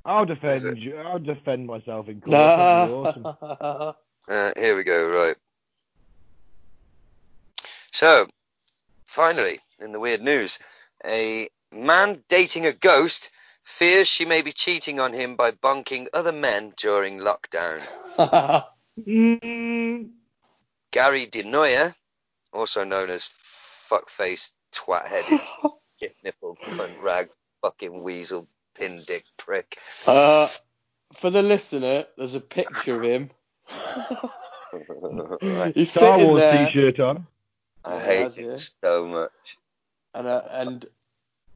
I'll 0.04 0.24
defend 0.24 0.78
you. 0.78 0.96
I'll 0.96 1.18
defend 1.18 1.66
myself 1.66 2.08
in 2.08 2.20
court. 2.20 2.56
That'd 2.56 2.90
awesome. 2.90 3.94
Uh, 4.28 4.52
here 4.58 4.76
we 4.76 4.84
go, 4.84 5.08
right. 5.08 5.36
So, 7.92 8.26
finally, 9.06 9.58
in 9.80 9.92
the 9.92 9.98
weird 9.98 10.20
news, 10.20 10.58
a 11.02 11.48
man 11.72 12.22
dating 12.28 12.66
a 12.66 12.72
ghost 12.72 13.30
fears 13.64 14.06
she 14.06 14.26
may 14.26 14.42
be 14.42 14.52
cheating 14.52 15.00
on 15.00 15.14
him 15.14 15.34
by 15.34 15.50
bunking 15.50 16.08
other 16.12 16.32
men 16.32 16.74
during 16.76 17.18
lockdown. 17.18 17.80
Mm, 19.06 20.10
Gary 20.90 21.26
DeNoyer, 21.28 21.94
also 22.52 22.84
known 22.84 23.10
as 23.10 23.28
fuckface, 23.90 24.50
twat-headed, 24.72 25.40
chip-nippled, 26.00 26.58
cunt 26.60 27.02
rag, 27.02 27.28
fucking 27.62 28.02
weasel, 28.02 28.46
pin 28.74 29.02
dick 29.06 29.24
prick. 29.36 29.78
uh, 30.06 30.48
for 31.14 31.30
the 31.30 31.42
listener, 31.42 32.04
there's 32.16 32.34
a 32.34 32.40
picture 32.40 32.96
of 32.96 33.02
him. 33.02 33.30
Right. 35.42 35.74
He's 35.74 35.90
Star 35.90 36.16
sitting 36.16 36.28
Wars 36.28 36.40
there, 36.42 36.66
t-shirt 36.66 37.00
on. 37.00 37.26
I 37.84 37.94
Yeah, 37.94 38.00
hate 38.00 38.22
that's 38.24 38.36
it 38.36 38.44
it. 38.44 38.70
so 38.84 39.06
much. 39.06 39.56
and 40.14 40.26
uh, 40.26 40.42
and 40.50 40.86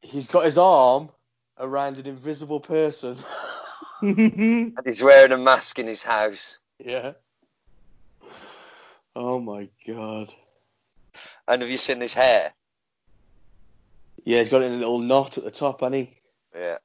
he's 0.01 0.25
got 0.27 0.45
his 0.45 0.57
arm 0.57 1.09
around 1.59 1.97
an 1.97 2.07
invisible 2.07 2.59
person. 2.59 3.17
And 4.01 4.73
he's 4.85 5.01
wearing 5.03 5.31
a 5.31 5.37
mask 5.37 5.79
in 5.79 5.87
his 5.87 6.01
house. 6.03 6.57
yeah. 6.83 7.13
Oh 9.15 9.39
my 9.39 9.69
god. 9.87 10.33
I 11.47 11.53
And 11.53 11.61
have 11.61 11.71
you 11.71 11.77
seen 11.77 12.01
his 12.01 12.13
hair? 12.13 12.53
Yeah, 14.25 14.39
he's 14.39 14.49
got 14.49 14.61
a 14.61 14.67
little 14.67 14.99
knot 14.99 15.37
at 15.37 15.43
the 15.43 15.51
top, 15.51 15.81
hasn't 15.81 15.95
he? 15.95 16.17
Yeah. 16.55 16.77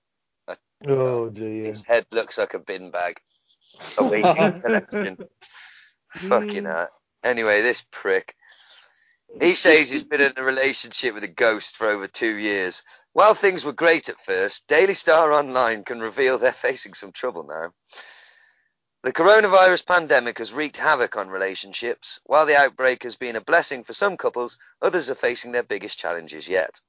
Oh 0.87 1.29
dear. 1.29 1.67
His 1.67 1.85
head 1.85 2.07
looks 2.11 2.39
like 2.39 2.55
a 2.55 2.59
bin 2.59 2.91
bag. 2.91 3.21
Awaiting 3.99 4.61
collection. 4.61 5.19
Fucking 6.29 6.65
hell. 6.65 6.89
Anyway, 7.25 7.63
this 7.63 7.85
prick. 7.91 8.35
He 9.41 9.55
says 9.55 9.91
he's 9.91 10.05
been 10.05 10.23
in 10.23 10.33
a 10.37 10.43
relationship 10.43 11.15
with 11.15 11.25
a 11.25 11.29
ghost 11.29 11.77
for 11.77 11.87
over 11.87 12.09
two 12.09 12.37
years. 12.37 12.83
While 13.13 13.35
things 13.35 13.65
were 13.65 13.73
great 13.73 14.09
at 14.09 14.21
first, 14.25 14.67
Daily 14.69 14.95
Star 14.95 15.33
Online 15.33 15.85
can 15.85 16.01
reveal 16.01 16.39
they're 16.39 16.53
facing 16.53 16.95
some 16.95 17.13
trouble 17.13 17.45
now. 17.45 17.73
The 19.05 19.13
coronavirus 19.13 19.87
pandemic 19.87 20.39
has 20.39 20.53
wreaked 20.53 20.77
havoc 20.77 21.17
on 21.17 21.31
relationships. 21.31 22.19
While 22.25 22.47
the 22.47 22.59
outbreak 22.59 23.05
has 23.05 23.15
been 23.15 23.37
a 23.37 23.41
blessing 23.41 23.85
for 23.85 23.93
some 23.93 24.17
couples, 24.17 24.59
others 24.83 25.09
are 25.09 25.15
facing 25.15 25.53
their 25.53 25.63
biggest 25.63 26.01
challenges 26.01 26.49
yet. 26.49 26.81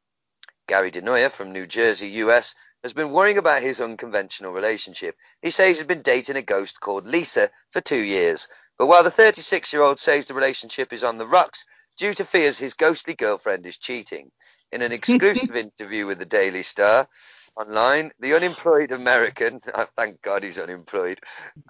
Gary 0.67 0.89
DeNoyer 0.89 1.31
from 1.31 1.51
New 1.51 1.67
Jersey, 1.67 2.09
US, 2.23 2.55
has 2.81 2.93
been 2.93 3.11
worrying 3.11 3.37
about 3.37 3.61
his 3.61 3.79
unconventional 3.79 4.53
relationship. 4.53 5.17
He 5.43 5.51
says 5.51 5.77
he's 5.77 5.85
been 5.85 6.01
dating 6.01 6.35
a 6.35 6.41
ghost 6.41 6.79
called 6.79 7.05
Lisa 7.05 7.51
for 7.71 7.79
two 7.79 8.01
years. 8.01 8.47
But 8.79 8.87
while 8.87 9.03
the 9.03 9.11
36 9.11 9.71
year 9.71 9.83
old 9.83 9.99
says 9.99 10.25
the 10.25 10.33
relationship 10.33 10.91
is 10.91 11.03
on 11.03 11.19
the 11.19 11.27
rocks 11.27 11.63
due 11.99 12.15
to 12.15 12.25
fears 12.25 12.57
his 12.57 12.73
ghostly 12.73 13.13
girlfriend 13.13 13.67
is 13.67 13.77
cheating. 13.77 14.31
In 14.71 14.81
an 14.81 14.91
exclusive 14.93 15.55
interview 15.55 16.07
with 16.07 16.17
the 16.17 16.25
Daily 16.25 16.63
Star 16.63 17.07
online, 17.55 18.11
the 18.19 18.33
unemployed 18.33 18.91
American, 18.91 19.59
oh, 19.73 19.87
thank 19.95 20.21
God 20.21 20.43
he's 20.43 20.59
unemployed, 20.59 21.19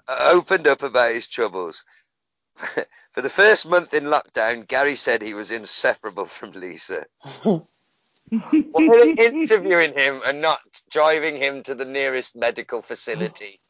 uh, 0.08 0.30
opened 0.32 0.66
up 0.66 0.82
about 0.82 1.14
his 1.14 1.28
troubles. 1.28 1.84
For 3.12 3.22
the 3.22 3.30
first 3.30 3.66
month 3.66 3.94
in 3.94 4.04
lockdown, 4.04 4.66
Gary 4.68 4.96
said 4.96 5.22
he 5.22 5.34
was 5.34 5.50
inseparable 5.50 6.26
from 6.26 6.52
Lisa. 6.52 7.06
Why 7.42 8.86
are 8.86 9.04
they 9.04 9.26
interviewing 9.26 9.94
him 9.94 10.22
and 10.24 10.40
not 10.40 10.60
driving 10.90 11.36
him 11.36 11.62
to 11.64 11.74
the 11.74 11.84
nearest 11.84 12.36
medical 12.36 12.82
facility? 12.82 13.60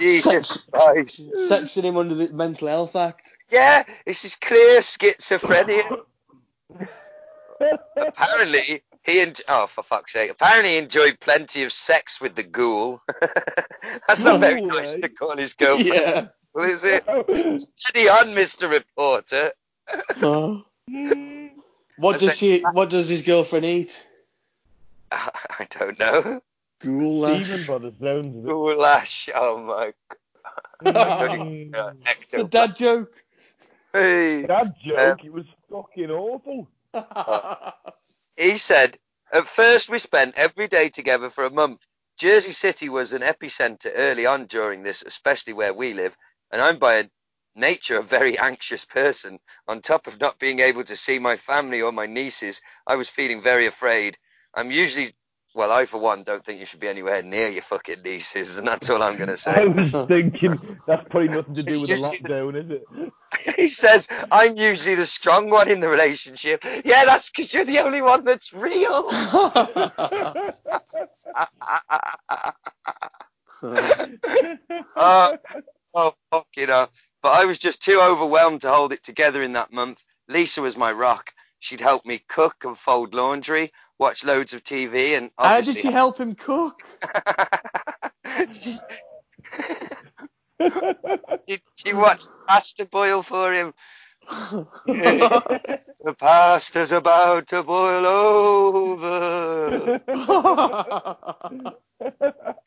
Jesus 0.00 0.64
Christ. 0.72 1.20
Sexing 1.50 1.82
him 1.82 1.96
under 1.98 2.14
the 2.14 2.32
Mental 2.32 2.68
Health 2.68 2.96
Act. 2.96 3.28
Yeah, 3.50 3.84
this 4.06 4.24
is 4.24 4.34
clear 4.36 4.80
schizophrenia. 4.80 5.98
Apparently, 7.96 8.82
he 9.04 9.20
en- 9.20 9.34
oh 9.48 9.66
for 9.66 9.82
fuck's 9.82 10.12
sake! 10.12 10.30
Apparently, 10.30 10.70
he 10.72 10.76
enjoyed 10.78 11.18
plenty 11.20 11.62
of 11.64 11.72
sex 11.72 12.20
with 12.20 12.34
the 12.34 12.42
ghoul. 12.42 13.00
That's 14.08 14.24
not 14.24 14.40
very 14.40 14.60
Ghoul, 14.60 14.70
nice 14.70 14.94
to 14.94 15.08
call 15.08 15.36
his 15.36 15.54
girlfriend, 15.54 16.30
Yeah. 16.56 16.66
is 16.66 16.82
it? 16.84 17.68
Steady 17.76 18.08
on, 18.08 18.34
Mister 18.34 18.68
Reporter. 18.68 19.52
Oh. 20.22 20.64
What 21.98 22.18
does 22.20 22.36
she? 22.36 22.60
What 22.72 22.90
does 22.90 23.08
his 23.08 23.22
girlfriend 23.22 23.64
eat? 23.64 24.06
I 25.12 25.66
don't 25.78 25.98
know. 25.98 26.42
Goulash. 26.80 27.48
Demon 27.48 27.66
by 27.66 27.78
the 27.78 27.90
sounds 28.02 28.26
of 28.26 28.44
it. 28.44 28.44
Goulash. 28.44 29.28
Oh 29.34 29.58
my. 29.58 29.92
God. 30.90 31.96
It's 32.04 32.34
a 32.34 32.44
dad 32.44 32.74
joke. 32.74 33.12
Hey. 33.92 34.46
That 34.46 34.76
joke, 34.80 34.98
um, 34.98 35.18
it 35.26 35.32
was 35.32 35.44
fucking 35.70 36.10
awful. 36.10 36.66
Oh. 36.94 37.72
He 38.42 38.58
said, 38.58 38.98
At 39.32 39.48
first, 39.48 39.88
we 39.88 40.00
spent 40.00 40.34
every 40.34 40.66
day 40.66 40.88
together 40.88 41.30
for 41.30 41.44
a 41.44 41.50
month. 41.50 41.86
Jersey 42.18 42.52
City 42.52 42.88
was 42.88 43.12
an 43.12 43.22
epicenter 43.22 43.92
early 43.94 44.26
on 44.26 44.46
during 44.46 44.82
this, 44.82 45.02
especially 45.02 45.52
where 45.52 45.72
we 45.72 45.94
live, 45.94 46.16
and 46.50 46.60
I'm 46.60 46.80
by 46.80 47.08
nature 47.54 47.98
a 48.00 48.02
very 48.02 48.36
anxious 48.36 48.84
person. 48.84 49.38
On 49.68 49.80
top 49.80 50.08
of 50.08 50.18
not 50.18 50.40
being 50.40 50.58
able 50.58 50.82
to 50.82 50.96
see 50.96 51.20
my 51.20 51.36
family 51.36 51.82
or 51.82 51.92
my 51.92 52.06
nieces, 52.06 52.60
I 52.84 52.96
was 52.96 53.08
feeling 53.08 53.42
very 53.42 53.66
afraid. 53.66 54.18
I'm 54.54 54.72
usually, 54.72 55.14
well, 55.54 55.72
I 55.72 55.86
for 55.86 56.00
one 56.00 56.24
don't 56.24 56.44
think 56.44 56.60
you 56.60 56.66
should 56.66 56.80
be 56.80 56.88
anywhere 56.88 57.22
near 57.22 57.48
your 57.50 57.62
fucking 57.62 58.02
nieces, 58.02 58.58
and 58.58 58.66
that's 58.68 58.90
all 58.90 59.02
I'm 59.02 59.16
going 59.16 59.28
to 59.30 59.38
say. 59.38 59.52
I 59.52 59.64
was 59.66 59.92
thinking 60.08 60.58
that's 60.86 61.06
probably 61.10 61.28
nothing 61.30 61.54
to 61.56 61.62
do 61.64 61.80
with 61.80 61.90
the 61.90 61.96
You 61.98 62.02
the- 62.02 62.28
lockdown, 62.28 62.64
is 62.64 62.70
it? 62.70 62.88
he 63.56 63.68
says, 63.70 64.08
I'm 64.30 64.56
usually 64.56 64.94
the 64.96 65.06
strong 65.06 65.50
one 65.50 65.70
in 65.70 65.80
the 65.80 65.88
relationship. 65.88 66.64
Yeah, 66.84 67.04
that's 67.06 67.30
because 67.30 67.52
you're 67.54 67.64
the 67.64 67.80
only 67.80 68.02
one 68.02 68.24
that's 68.24 68.52
real. 68.52 69.06
oh, 74.96 75.38
oh, 75.94 76.14
fuck, 76.32 76.46
you 76.56 76.66
know. 76.66 76.88
But 77.22 77.40
I 77.40 77.44
was 77.46 77.58
just 77.58 77.82
too 77.82 78.00
overwhelmed 78.02 78.62
to 78.62 78.70
hold 78.70 78.92
it 78.92 79.02
together 79.04 79.42
in 79.42 79.52
that 79.54 79.72
month. 79.72 79.98
Lisa 80.28 80.62
was 80.62 80.76
my 80.76 80.92
rock. 80.92 81.32
She'd 81.62 81.80
help 81.80 82.04
me 82.04 82.18
cook 82.18 82.64
and 82.64 82.76
fold 82.76 83.14
laundry, 83.14 83.72
watch 83.96 84.24
loads 84.24 84.52
of 84.52 84.64
TV, 84.64 85.16
and 85.16 85.30
How 85.38 85.60
did 85.60 85.76
she 85.76 85.92
help 85.92 86.18
him 86.18 86.34
cook? 86.34 86.82
she, 91.48 91.62
she 91.76 91.94
watched 91.94 92.28
pasta 92.48 92.84
boil 92.84 93.22
for 93.22 93.54
him. 93.54 93.72
The 96.04 96.14
pasta's 96.18 96.90
about 96.90 97.46
to 97.48 97.62
boil 97.62 98.06
over. 98.08 100.00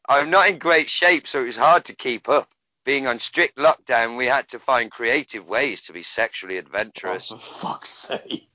I'm 0.07 0.29
not 0.29 0.47
in 0.47 0.57
great 0.57 0.89
shape, 0.89 1.27
so 1.27 1.41
it 1.41 1.47
was 1.47 1.57
hard 1.57 1.83
to 1.85 1.93
keep 1.93 2.29
up. 2.29 2.47
Being 2.85 3.07
on 3.07 3.19
strict 3.19 3.57
lockdown, 3.57 4.15
we 4.15 4.27
had 4.27 4.47
to 4.49 4.59
find 4.59 4.89
creative 4.89 5.45
ways 5.45 5.81
to 5.81 5.91
be 5.91 6.01
sexually 6.01 6.55
adventurous. 6.55 7.29
Oh, 7.29 7.37
for 7.37 7.67
fuck's 7.67 7.89
sake. 7.89 8.47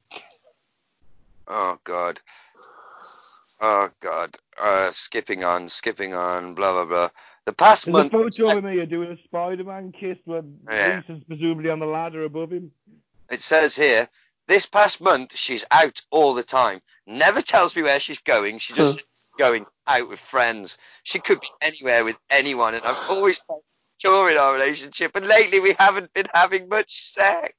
Oh 1.53 1.79
God. 1.85 2.21
Oh 3.61 3.91
God. 4.01 4.37
Uh, 4.61 4.91
skipping 4.93 5.43
on, 5.43 5.69
skipping 5.69 6.15
on, 6.15 6.55
blah 6.55 6.73
blah 6.73 6.85
blah. 6.85 7.09
The 7.47 7.53
past 7.53 7.87
There's 7.87 7.95
a 7.95 7.99
month. 7.99 8.13
photo 8.13 8.59
of 8.59 8.65
me 8.65 8.85
doing 8.87 9.11
a 9.11 9.17
Spider-Man 9.25 9.93
kiss 9.99 10.19
when 10.25 10.59
Yeah. 10.71 11.03
Lisa's 11.09 11.25
presumably 11.25 11.71
on 11.71 11.81
the 11.81 11.87
ladder 11.87 12.25
above 12.25 12.53
him. 12.53 12.71
It 13.31 13.41
says 13.41 13.75
here, 13.75 14.09
this 14.47 14.67
past 14.67 15.01
month 15.01 15.37
she's 15.37 15.65
out 15.71 16.01
all 16.11 16.35
the 16.35 16.43
time. 16.45 16.81
Never 17.07 17.43
tells 17.43 17.75
me 17.75 17.83
where 17.83 17.99
she's 17.99 18.19
going. 18.19 18.59
She 18.61 18.75
just 18.75 19.03
going 19.39 19.67
out 19.87 20.09
with 20.09 20.21
friends. 20.21 20.79
She 21.03 21.19
could 21.19 21.41
be 21.41 21.49
anywhere 21.61 22.05
with 22.05 22.17
anyone, 22.31 22.75
and 22.75 22.85
I've 22.85 23.11
always 23.11 23.39
felt 23.39 23.65
secure 23.99 24.31
in 24.31 24.37
our 24.37 24.53
relationship. 24.53 25.17
And 25.17 25.27
lately 25.27 25.59
we 25.61 25.75
haven't 25.79 26.13
been 26.15 26.29
having 26.33 26.69
much 26.69 27.13
sex. 27.13 27.55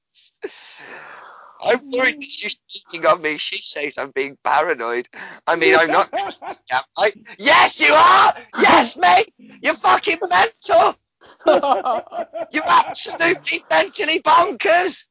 I'm 1.62 1.92
worried 1.92 2.22
that 2.22 2.32
she's 2.32 2.58
cheating 2.68 3.06
on 3.06 3.22
me. 3.22 3.38
She 3.38 3.62
says 3.62 3.96
I'm 3.98 4.12
being 4.12 4.38
paranoid. 4.44 5.08
I 5.48 5.56
mean, 5.56 5.76
I'm 5.76 5.92
not. 5.92 6.10
I? 6.98 7.14
Yes, 7.38 7.80
you 7.80 7.94
are. 7.94 8.34
Yes, 8.60 8.98
mate. 8.98 9.34
You're 9.62 9.76
fucking 9.76 10.20
mental. 10.30 10.96
You're 12.52 12.64
absolutely 12.68 13.64
mentally 13.70 14.22
bonkers. 14.22 15.04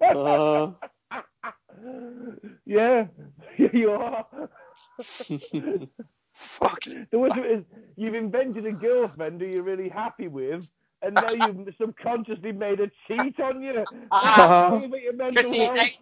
Uh, 0.00 0.70
yeah, 2.64 3.06
you 3.72 3.90
are. 3.90 4.26
Fuck. 6.34 6.84
The 7.10 7.18
worst 7.18 7.38
of 7.38 7.44
it 7.44 7.50
is, 7.50 7.64
you've 7.96 8.14
invented 8.14 8.66
a 8.66 8.72
girlfriend 8.72 9.40
who 9.40 9.46
you're 9.48 9.62
really 9.62 9.88
happy 9.88 10.28
with, 10.28 10.68
and 11.02 11.14
now 11.14 11.30
you've 11.32 11.74
subconsciously 11.80 12.52
made 12.52 12.80
a 12.80 12.90
cheat 13.06 13.38
on 13.40 13.62
you. 13.62 13.84
Ah. 14.10 14.78
Think 14.80 14.94
about 15.14 15.34
Because 15.34 15.50
he 15.50 15.66
hate, 15.66 15.98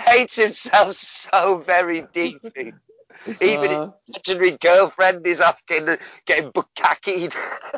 hates 0.00 0.36
himself 0.36 0.94
so 0.94 1.58
very 1.58 2.02
deeply. 2.12 2.72
Even 3.40 3.70
his 3.70 3.88
Uh. 3.88 3.90
imaginary 4.08 4.50
girlfriend 4.58 5.26
is 5.26 5.40
off 5.40 5.64
getting, 5.66 5.96
getting 6.26 6.52
bukkakied. 6.52 7.34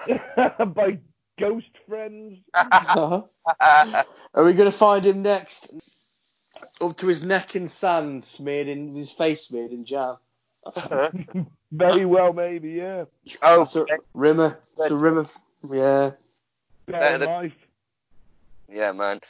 by 0.75 0.99
ghost 1.39 1.71
friends. 1.89 2.39
are 2.55 3.25
we 4.45 4.53
going 4.53 4.71
to 4.71 4.73
find 4.73 5.05
him 5.05 5.23
next? 5.23 5.71
Up 6.81 6.97
to 6.99 7.07
his 7.07 7.23
neck 7.23 7.55
in 7.57 7.69
sand, 7.69 8.25
smeared 8.25 8.69
in 8.69 8.95
his 8.97 9.11
face 9.13 9.47
smeared 9.47 9.71
in 9.73 9.85
jam. 9.85 10.17
Very 11.73 12.05
well, 12.05 12.33
maybe, 12.33 12.71
yeah. 12.71 13.05
oh, 13.43 13.59
That's 13.61 13.77
a 13.77 13.87
rimmer. 14.15 14.59
It's 14.77 14.91
a 14.91 14.97
rimmer. 14.97 15.27
Yeah. 15.71 16.13
Better 16.93 17.19
than- 17.19 17.29
life. 17.29 17.53
yeah, 18.69 18.93
man. 18.93 19.21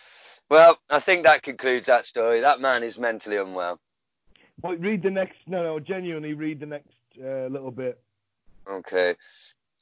Well, 0.51 0.79
I 0.89 1.01
think 1.01 1.25
that 1.25 1.43
concludes 1.43 1.87
that 1.87 2.07
story. 2.07 2.41
That 2.41 2.61
man 2.61 2.83
is 2.83 2.99
mentally 2.99 3.37
unwell. 3.37 3.81
But 4.61 4.81
read 4.81 5.03
the 5.03 5.11
next. 5.11 5.37
No, 5.47 5.63
no, 5.63 5.81
genuinely 5.81 6.33
read 6.33 6.61
the 6.61 6.67
next 6.67 6.95
uh, 7.23 7.47
little 7.47 7.71
bit. 7.71 8.01
Okay. 8.69 9.15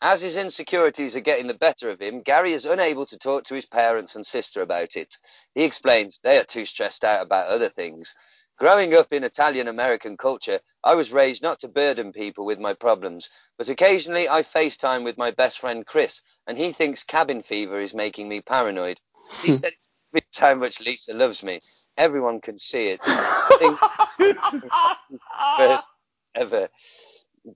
As 0.02 0.20
his 0.20 0.36
insecurities 0.36 1.16
are 1.16 1.20
getting 1.20 1.46
the 1.46 1.54
better 1.54 1.88
of 1.88 2.00
him, 2.00 2.20
Gary 2.20 2.52
is 2.52 2.66
unable 2.66 3.06
to 3.06 3.16
talk 3.16 3.44
to 3.44 3.54
his 3.54 3.64
parents 3.64 4.14
and 4.14 4.26
sister 4.26 4.60
about 4.60 4.94
it. 4.94 5.16
He 5.54 5.62
explains 5.62 6.20
they 6.22 6.38
are 6.38 6.44
too 6.44 6.66
stressed 6.66 7.02
out 7.02 7.22
about 7.22 7.46
other 7.46 7.70
things. 7.70 8.14
Growing 8.58 8.94
up 8.94 9.12
in 9.12 9.24
Italian 9.24 9.68
American 9.68 10.16
culture, 10.16 10.60
I 10.82 10.94
was 10.94 11.12
raised 11.12 11.42
not 11.42 11.60
to 11.60 11.68
burden 11.68 12.12
people 12.12 12.46
with 12.46 12.58
my 12.58 12.72
problems, 12.72 13.28
but 13.58 13.68
occasionally 13.68 14.28
I 14.28 14.42
FaceTime 14.42 15.04
with 15.04 15.18
my 15.18 15.30
best 15.30 15.58
friend 15.58 15.86
Chris, 15.86 16.22
and 16.46 16.56
he 16.56 16.72
thinks 16.72 17.04
cabin 17.04 17.42
fever 17.42 17.80
is 17.80 17.92
making 17.92 18.28
me 18.28 18.40
paranoid. 18.40 18.98
He 19.42 19.52
said 19.52 19.72
it's 19.76 19.88
It's 20.14 20.38
how 20.38 20.54
much 20.54 20.80
Lisa 20.80 21.12
loves 21.12 21.42
me. 21.42 21.58
Everyone 21.98 22.40
can 22.40 22.58
see 22.58 22.88
it. 22.88 23.04
First 25.58 25.90
ever. 26.34 26.68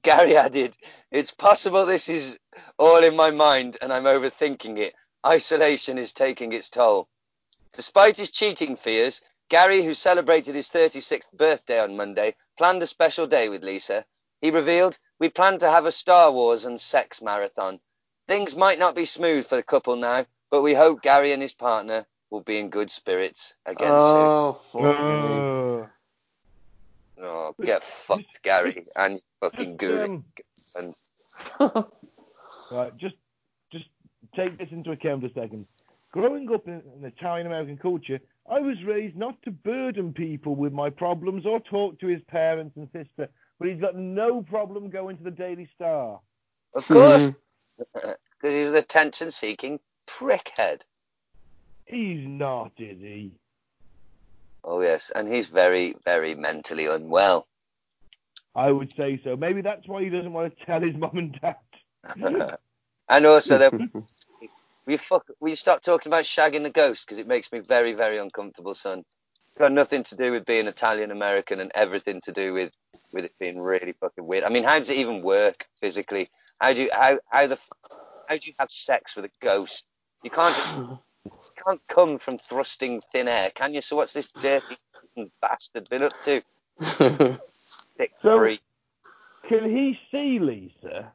Gary 0.03 0.37
added, 0.37 0.77
It's 1.11 1.31
possible 1.31 1.87
this 1.87 2.11
is 2.11 2.39
all 2.79 3.03
in 3.03 3.17
my 3.17 3.31
mind 3.31 3.79
and 3.81 3.93
I'm 3.93 4.05
overthinking 4.05 4.79
it. 4.79 4.95
Isolation 5.27 5.97
is 5.97 6.13
taking 6.13 6.53
its 6.53 6.69
toll. 6.69 7.09
Despite 7.73 8.19
his 8.19 8.31
cheating 8.31 8.77
fears, 8.77 9.23
Gary, 9.51 9.83
who 9.83 9.95
celebrated 9.95 10.55
his 10.55 10.71
36th 10.71 11.33
birthday 11.33 11.81
on 11.81 11.97
Monday, 11.97 12.37
planned 12.57 12.83
a 12.83 12.87
special 12.87 13.27
day 13.27 13.49
with 13.49 13.65
Lisa. 13.65 14.05
He 14.41 14.53
revealed, 14.53 14.97
We 15.19 15.29
plan 15.29 15.59
to 15.59 15.71
have 15.71 15.87
a 15.87 15.93
Star 15.93 16.31
Wars 16.31 16.65
and 16.65 16.81
sex 16.81 17.21
marathon. 17.21 17.81
Things 18.29 18.55
might 18.55 18.79
not 18.79 18.95
be 18.95 19.05
smooth 19.05 19.45
for 19.45 19.57
the 19.57 19.63
couple 19.65 19.97
now, 19.97 20.25
but 20.51 20.63
we 20.63 20.73
hope 20.73 21.03
Gary 21.03 21.33
and 21.33 21.43
his 21.43 21.53
partner 21.53 22.07
will 22.31 22.43
be 22.43 22.59
in 22.59 22.71
good 22.71 22.91
spirits 22.91 23.57
again 23.67 23.91
oh, 23.91 24.61
fuck 24.73 24.83
me. 24.83 24.89
Soon. 24.89 25.91
Oh, 27.23 27.55
get 27.61 27.83
fucked, 27.83 28.43
Gary, 28.45 28.85
and 28.95 29.15
you 29.15 29.21
fucking 29.41 29.79
just, 29.79 30.09
um, 30.09 30.25
And 30.77 30.95
right, 32.71 32.97
just 32.97 33.17
just 33.73 33.87
take 34.37 34.59
this 34.59 34.69
into 34.71 34.93
account 34.93 35.23
for 35.23 35.27
a 35.27 35.33
second. 35.33 35.67
Growing 36.13 36.51
up 36.53 36.67
in, 36.69 36.83
in 36.97 37.05
Italian 37.05 37.47
American 37.49 37.77
culture, 37.77 38.21
I 38.49 38.61
was 38.61 38.83
raised 38.85 39.17
not 39.17 39.41
to 39.43 39.51
burden 39.51 40.13
people 40.13 40.55
with 40.55 40.73
my 40.73 40.91
problems 40.91 41.47
or 41.47 41.61
talk 41.61 42.01
to 42.01 42.07
his 42.07 42.23
parents 42.29 42.77
and 42.77 42.89
sister, 42.93 43.29
but 43.59 43.69
he's 43.69 43.81
got 43.81 43.97
no 43.97 44.43
problem 44.43 44.91
going 44.91 45.17
to 45.19 45.25
the 45.25 45.31
Daily 45.31 45.69
Star. 45.75 46.21
of 46.75 46.87
course, 46.87 47.33
because 47.79 48.17
he's 48.43 48.69
an 48.69 48.77
attention-seeking 48.77 49.81
prickhead. 50.07 50.83
He's 51.87 52.27
not, 52.27 52.73
is 52.79 53.01
he? 53.01 53.33
Oh 54.63 54.81
yes, 54.81 55.11
and 55.15 55.33
he's 55.33 55.47
very, 55.47 55.97
very 56.05 56.35
mentally 56.35 56.87
unwell. 56.87 57.47
I 58.55 58.71
would 58.71 58.93
say 58.97 59.21
so. 59.23 59.37
Maybe 59.37 59.63
that's 59.63 59.87
why 59.87 60.03
he 60.03 60.11
doesn't 60.11 60.33
want 60.33 60.57
to 60.57 60.67
tell 60.67 60.81
his 60.81 60.95
mum 60.97 61.17
and 61.17 61.41
dad. 61.41 61.57
and 63.09 63.27
also, 63.27 63.59
then 64.91 64.93
you, 64.93 64.99
fuck, 64.99 65.27
we 65.41 65.55
stop 65.55 65.83
talking 65.83 66.11
about 66.11 66.25
shagging 66.25 66.63
the 66.65 66.71
ghost 66.71 67.07
because 67.07 67.19
it 67.19 67.27
makes 67.27 67.53
me 67.53 67.61
very, 67.61 67.93
very 67.93 68.19
uncomfortable, 68.19 68.75
son. 68.75 69.05
It's 69.47 69.59
got 69.59 69.73
nothing 69.73 70.03
to 70.05 70.17
do 70.17 70.33
with 70.33 70.45
being 70.45 70.67
Italian 70.67 71.11
American 71.11 71.61
and 71.61 71.71
everything 71.75 72.21
to 72.23 72.33
do 72.33 72.53
with 72.53 72.73
with 73.13 73.25
it 73.25 73.33
being 73.39 73.61
really 73.61 73.93
fucking 73.93 74.27
weird. 74.27 74.45
I 74.45 74.49
mean, 74.49 74.65
how 74.65 74.79
does 74.79 74.91
it 74.91 74.97
even 74.97 75.23
work 75.23 75.67
physically? 75.81 76.29
How 76.61 76.73
do 76.73 76.83
you 76.83 76.91
how 76.93 77.19
how 77.31 77.47
the 77.47 77.59
how 78.29 78.37
do 78.37 78.41
you 78.45 78.53
have 78.59 78.71
sex 78.71 79.17
with 79.17 79.25
a 79.27 79.31
ghost? 79.41 79.85
You 80.23 80.31
can't 80.31 80.57
you 81.25 81.31
can't 81.65 81.81
come 81.89 82.19
from 82.19 82.39
thrusting 82.39 83.01
thin 83.13 83.29
air, 83.29 83.51
can 83.55 83.75
you? 83.75 83.83
So 83.83 83.97
what's 83.97 84.13
this 84.13 84.29
dirty 84.29 84.77
bastard 85.41 85.89
been 85.89 86.03
up 86.05 86.13
to? 86.23 86.43
Sick 87.97 88.13
So- 88.23 88.39
freak. 88.39 88.61
Can 89.49 89.69
he 89.69 89.99
see 90.13 90.39
Lisa, 90.39 91.11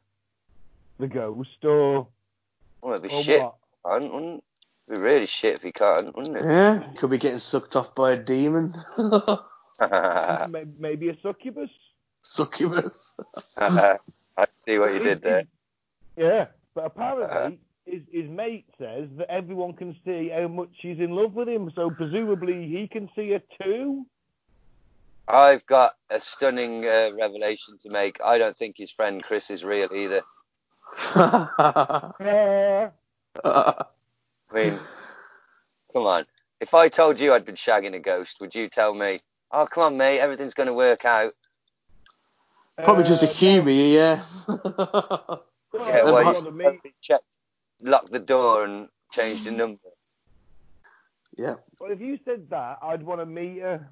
the 0.98 1.06
ghost, 1.06 1.64
or, 1.64 2.06
Well, 2.82 2.92
it'd 2.92 3.08
be 3.08 3.08
or 3.08 3.22
shit, 3.22 3.40
what? 3.40 3.54
Can't, 3.86 4.12
wouldn't 4.12 4.38
it? 4.38 4.44
It'd 4.88 5.00
be 5.00 5.04
really 5.04 5.26
shit 5.26 5.56
if 5.56 5.62
he 5.62 5.72
can't, 5.72 6.14
wouldn't 6.16 6.36
it? 6.36 6.44
yeah, 6.44 6.84
could 6.96 7.10
be 7.10 7.18
getting 7.18 7.40
sucked 7.40 7.76
off 7.76 7.94
by 7.94 8.12
a 8.12 8.16
demon. 8.16 8.74
Maybe 10.78 11.08
a 11.08 11.16
succubus? 11.22 11.70
Succubus. 12.22 13.14
I 13.58 13.96
see 14.64 14.78
what 14.78 14.92
you 14.92 15.00
did 15.00 15.22
there. 15.22 15.44
Yeah, 16.16 16.46
but 16.74 16.86
apparently 16.86 17.58
his, 17.84 18.02
his 18.10 18.28
mate 18.28 18.66
says 18.78 19.08
that 19.16 19.30
everyone 19.30 19.72
can 19.74 19.96
see 20.04 20.30
how 20.34 20.48
much 20.48 20.70
she's 20.80 20.98
in 20.98 21.10
love 21.10 21.34
with 21.34 21.48
him, 21.48 21.70
so 21.74 21.90
presumably 21.90 22.68
he 22.68 22.88
can 22.88 23.08
see 23.14 23.30
her 23.30 23.42
too. 23.62 24.06
I've 25.28 25.66
got 25.66 25.94
a 26.10 26.20
stunning 26.20 26.84
uh, 26.84 27.10
revelation 27.18 27.78
to 27.82 27.90
make. 27.90 28.18
I 28.24 28.38
don't 28.38 28.56
think 28.56 28.76
his 28.78 28.92
friend 28.92 29.22
Chris 29.22 29.50
is 29.50 29.64
real 29.64 29.88
either. 29.92 30.22
Uh, 33.44 33.72
I 34.50 34.54
mean, 34.54 34.78
come 35.92 36.06
on. 36.06 36.24
If 36.60 36.72
I 36.74 36.88
told 36.88 37.18
you 37.20 37.34
I'd 37.34 37.44
been 37.44 37.54
shagging 37.54 37.94
a 37.94 37.98
ghost, 37.98 38.36
would 38.40 38.54
you 38.54 38.68
tell 38.68 38.94
me, 38.94 39.20
oh, 39.52 39.66
come 39.66 39.82
on, 39.82 39.96
mate, 39.96 40.20
everything's 40.20 40.54
going 40.54 40.68
to 40.68 40.72
work 40.74 41.04
out? 41.04 41.34
Probably 42.82 43.04
just 43.04 43.22
a 43.22 43.28
uh, 43.28 43.32
humour, 43.32 43.70
yeah. 43.70 44.22
No, 44.48 45.86
Yeah, 45.88 45.88
yeah, 45.88 46.04
well, 46.04 46.14
well, 46.14 46.22
you- 46.24 46.32
well, 46.32 46.44
you 46.44 46.50
me, 46.52 46.64
probably 46.64 46.94
checked, 47.02 47.24
locked 47.82 48.12
the 48.12 48.18
door 48.18 48.64
and 48.64 48.88
changed 49.12 49.44
the 49.44 49.50
number. 49.50 49.80
yeah. 51.36 51.54
well, 51.80 51.90
if 51.92 52.00
you 52.00 52.18
said 52.24 52.48
that, 52.50 52.78
I'd 52.82 53.02
want 53.02 53.20
to 53.20 53.26
meet 53.26 53.60
her. 53.60 53.86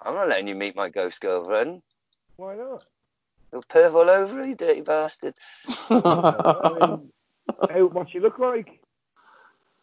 I'm 0.00 0.14
not 0.14 0.28
letting 0.28 0.48
you 0.48 0.54
meet 0.54 0.74
my 0.76 0.88
ghost 0.88 1.20
girlfriend. 1.20 1.82
Why 2.36 2.54
not? 2.56 2.84
You'll 3.52 3.62
perv 3.62 3.94
all 3.94 4.10
over 4.10 4.36
her, 4.36 4.44
you 4.44 4.54
dirty 4.54 4.80
bastard. 4.80 5.34
I 5.90 6.72
mean, 6.80 7.10
how, 7.70 7.86
what 7.86 8.10
she 8.10 8.20
look 8.20 8.38
like? 8.38 8.80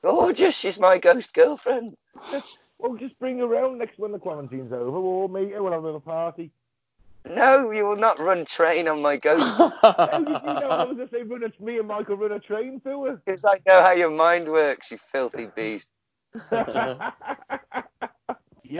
Oh, 0.03 0.21
Gorgeous, 0.21 0.55
she's 0.55 0.79
my 0.79 0.97
ghost 0.97 1.33
girlfriend. 1.33 1.95
Well, 2.77 2.95
just 2.95 3.17
bring 3.19 3.39
her 3.39 3.45
around 3.45 3.79
next 3.79 3.97
when 3.97 4.11
the 4.11 4.19
quarantine's 4.19 4.71
over. 4.71 4.91
We'll 4.91 5.03
all 5.03 5.27
meet 5.27 5.51
her. 5.53 5.63
We'll 5.63 5.71
have 5.71 5.81
a 5.81 5.85
little 5.85 5.99
party. 5.99 6.51
No, 7.27 7.71
you 7.71 7.85
will 7.85 7.95
not 7.95 8.19
run 8.19 8.45
train 8.45 8.87
on 8.87 9.01
my 9.01 9.17
ghost 9.17 9.41
How 9.57 10.19
did 10.19 10.27
you 10.27 10.33
know 10.33 10.69
I 10.69 10.83
was 10.83 10.95
going 10.95 11.07
to 11.07 11.15
say 11.15 11.23
run 11.23 11.43
a, 11.43 11.63
me 11.63 11.79
and 11.79 11.87
Michael 11.87 12.17
run 12.17 12.31
a 12.31 12.39
train 12.39 12.79
through 12.81 13.05
her? 13.05 13.21
because 13.25 13.43
I 13.43 13.59
know 13.65 13.81
how 13.81 13.93
your 13.93 14.11
mind 14.11 14.47
works, 14.47 14.91
you 14.91 14.99
filthy 15.11 15.47
beast. 15.55 15.87
yeah. 16.51 17.11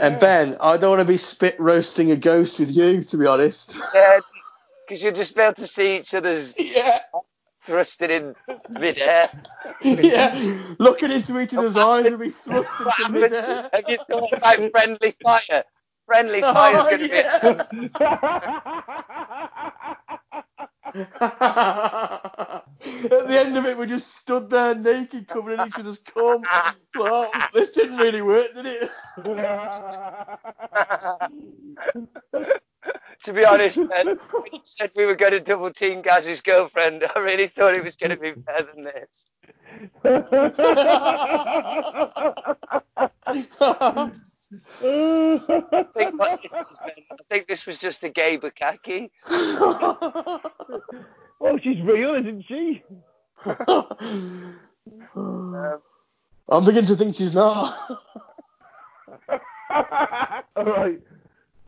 And 0.00 0.20
Ben, 0.20 0.56
I 0.60 0.76
don't 0.76 0.90
want 0.90 1.00
to 1.00 1.04
be 1.04 1.16
spit 1.16 1.58
roasting 1.58 2.12
a 2.12 2.16
ghost 2.16 2.60
with 2.60 2.70
you, 2.70 3.02
to 3.02 3.16
be 3.16 3.26
honest. 3.26 3.76
Yeah, 3.92 4.20
because 4.86 5.02
you'll 5.02 5.12
just 5.12 5.34
be 5.34 5.42
able 5.42 5.54
to 5.54 5.66
see 5.66 5.96
each 5.96 6.14
other's 6.14 6.54
Yeah, 6.56 6.98
thrusted 7.66 8.10
in 8.10 8.34
midair. 8.68 9.30
yeah. 9.82 10.34
Looking 10.78 11.10
into 11.12 11.38
each 11.40 11.54
other's 11.54 11.76
eyes 11.76 12.10
and 12.10 12.20
be 12.20 12.30
thrust 12.30 12.80
into 12.80 13.08
midair. 13.08 13.68
Have 13.72 13.88
you 13.88 13.98
thought 14.10 14.32
about 14.32 14.70
friendly 14.72 15.14
fire? 15.22 15.64
Friendly 16.06 16.44
fire's 16.52 16.84
Oh, 16.84 16.88
going 16.88 17.02
to 17.02 17.10
be. 17.10 17.22
At 23.10 23.28
the 23.28 23.38
end 23.40 23.56
of 23.56 23.66
it, 23.66 23.76
we 23.78 23.86
just 23.86 24.16
stood 24.16 24.50
there 24.50 24.74
naked, 24.74 25.28
covering 25.28 25.62
each 25.62 25.78
other's 25.78 25.98
cum. 25.98 26.42
Well, 26.94 27.34
this 27.52 27.72
didn't 27.72 27.98
really 27.98 28.22
work, 28.22 28.54
did 28.54 28.66
it? 28.66 28.90
to 33.24 33.32
be 33.32 33.44
honest, 33.44 33.76
Ben, 33.76 34.06
when 34.06 34.52
you 34.52 34.60
said 34.64 34.90
we 34.96 35.06
were 35.06 35.14
going 35.14 35.32
to 35.32 35.40
double 35.40 35.72
team 35.72 36.02
Gaz's 36.02 36.40
girlfriend, 36.40 37.04
I 37.14 37.18
really 37.18 37.48
thought 37.48 37.74
it 37.74 37.84
was 37.84 37.96
going 37.96 38.10
to 38.10 38.16
be 38.16 38.32
better 38.32 38.68
than 38.74 38.84
this. 38.84 39.26
I 44.80 45.84
think, 45.94 46.18
what 46.18 46.40
this 46.42 46.52
is, 46.52 46.58
I 46.58 47.16
think 47.28 47.48
this 47.48 47.66
was 47.66 47.78
just 47.78 48.04
a 48.04 48.08
gay 48.08 48.38
bukkake. 48.38 49.10
well, 51.40 51.58
she's 51.62 51.80
real, 51.82 52.14
isn't 52.14 52.44
she? 52.46 52.82
Um, 55.16 55.80
I'm 56.48 56.64
beginning 56.64 56.86
to 56.86 56.96
think 56.96 57.16
she's 57.16 57.34
not. 57.34 57.76
all 60.56 60.64
right, 60.64 61.00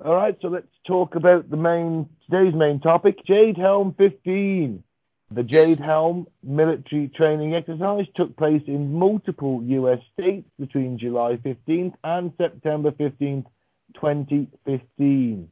all 0.05 0.15
right. 0.15 0.37
So 0.41 0.49
let's 0.49 0.67
talk 0.87 1.15
about 1.15 1.51
the 1.51 1.57
main 1.57 2.09
today's 2.31 2.55
main 2.55 2.81
topic: 2.81 3.25
Jade 3.27 3.57
Helm 3.57 3.95
15. 3.99 4.83
The 5.31 5.43
Jade 5.43 5.79
Helm 5.79 6.27
military 6.43 7.09
training 7.09 7.55
exercise 7.55 8.07
took 8.17 8.35
place 8.37 8.63
in 8.67 8.95
multiple 8.95 9.63
U.S. 9.63 9.99
states 10.15 10.49
between 10.59 10.99
July 10.99 11.37
15th 11.45 11.93
and 12.03 12.33
September 12.39 12.93
15th, 12.93 13.45
2015. 13.95 15.51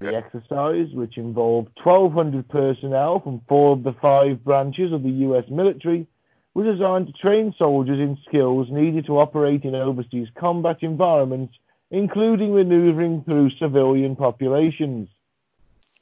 The 0.00 0.16
exercise, 0.16 0.86
which 0.94 1.18
involved 1.18 1.68
1,200 1.82 2.48
personnel 2.48 3.20
from 3.20 3.42
four 3.46 3.72
of 3.72 3.82
the 3.82 3.94
five 4.00 4.42
branches 4.42 4.92
of 4.92 5.02
the 5.02 5.10
U.S. 5.10 5.44
military, 5.50 6.06
was 6.54 6.66
designed 6.66 7.08
to 7.08 7.12
train 7.12 7.52
soldiers 7.58 7.98
in 7.98 8.16
skills 8.26 8.68
needed 8.70 9.04
to 9.06 9.18
operate 9.18 9.64
in 9.64 9.74
overseas 9.74 10.28
combat 10.38 10.78
environments, 10.80 11.54
including 11.90 12.54
maneuvering 12.54 13.22
through 13.24 13.50
civilian 13.58 14.16
populations. 14.16 15.08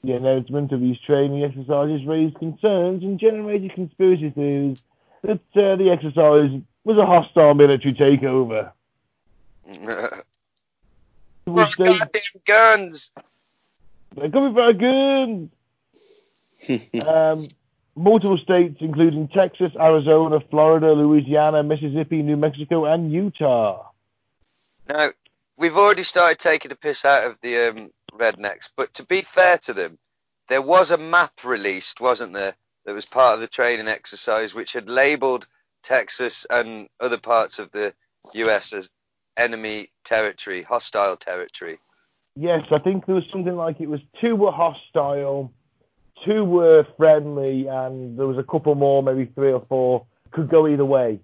The 0.03 0.13
announcement 0.13 0.73
of 0.73 0.81
these 0.81 0.99
training 1.01 1.45
exercises 1.45 2.07
raised 2.07 2.37
concerns 2.39 3.03
and 3.03 3.19
generated 3.19 3.73
conspiracy 3.75 4.31
theories 4.31 4.79
that 5.23 5.41
uh, 5.57 5.77
the 5.77 5.91
exercise 5.91 6.51
was 6.85 6.99
a 6.99 7.07
hostile 7.07 7.55
military 7.55 7.95
takeover. 7.95 8.73
Which 11.47 11.77
they, 11.79 11.99
goddamn 11.99 12.23
guns! 12.45 13.11
they're 14.17 14.31
coming 14.31 14.55
for 14.55 14.63
our 14.63 14.73
guns! 14.73 15.51
um, 17.07 17.49
multiple 17.97 18.39
states, 18.39 18.77
including 18.81 19.29
Texas, 19.29 19.73
Arizona, 19.81 20.41
Florida, 20.51 20.93
Louisiana, 20.93 21.63
Mississippi, 21.63 22.23
New 22.23 22.37
Mexico, 22.37 22.85
and 22.85 23.13
Utah. 23.13 23.89
Now, 24.89 25.11
we've 25.57 25.77
already 25.77 26.03
started 26.03 26.39
taking 26.39 26.69
the 26.69 26.77
piss 26.77 27.05
out 27.05 27.25
of 27.25 27.39
the 27.41 27.69
um, 27.69 27.91
rednecks, 28.13 28.69
but 28.77 28.93
to 28.95 29.05
be 29.05 29.23
fair 29.23 29.59
to 29.59 29.73
them, 29.73 29.99
there 30.49 30.63
was 30.63 30.91
a 30.91 30.99
map 30.99 31.45
released, 31.45 32.01
wasn't 32.01 32.33
there, 32.33 32.55
that 32.85 32.95
was 32.95 33.07
part 33.07 33.35
of 33.35 33.41
the 33.41 33.49
training 33.49 33.89
exercise, 33.89 34.55
which 34.55 34.73
had 34.73 34.89
labelled 34.89 35.47
Texas 35.83 36.47
and 36.51 36.89
other 37.01 37.19
parts 37.19 37.59
of 37.59 37.71
the 37.73 37.93
US 38.35 38.73
as 38.73 38.89
enemy 39.37 39.91
territory, 40.05 40.63
hostile 40.63 41.17
territory. 41.17 41.79
Yes, 42.37 42.63
I 42.71 42.79
think 42.79 43.07
there 43.07 43.15
was 43.15 43.25
something 43.33 43.57
like 43.57 43.81
it 43.81 43.89
was 43.89 44.01
two 44.21 44.37
were 44.37 44.53
hostile, 44.53 45.53
two 46.25 46.45
were 46.45 46.87
friendly, 46.97 47.67
and 47.67 48.19
there 48.19 48.27
was 48.27 48.39
a 48.39 48.43
couple 48.43 48.75
more, 48.75 49.03
maybe 49.03 49.25
three 49.35 49.53
or 49.53 49.65
four, 49.69 50.07
could 50.33 50.49
go 50.49 50.69
either 50.69 50.85
way. 50.85 51.19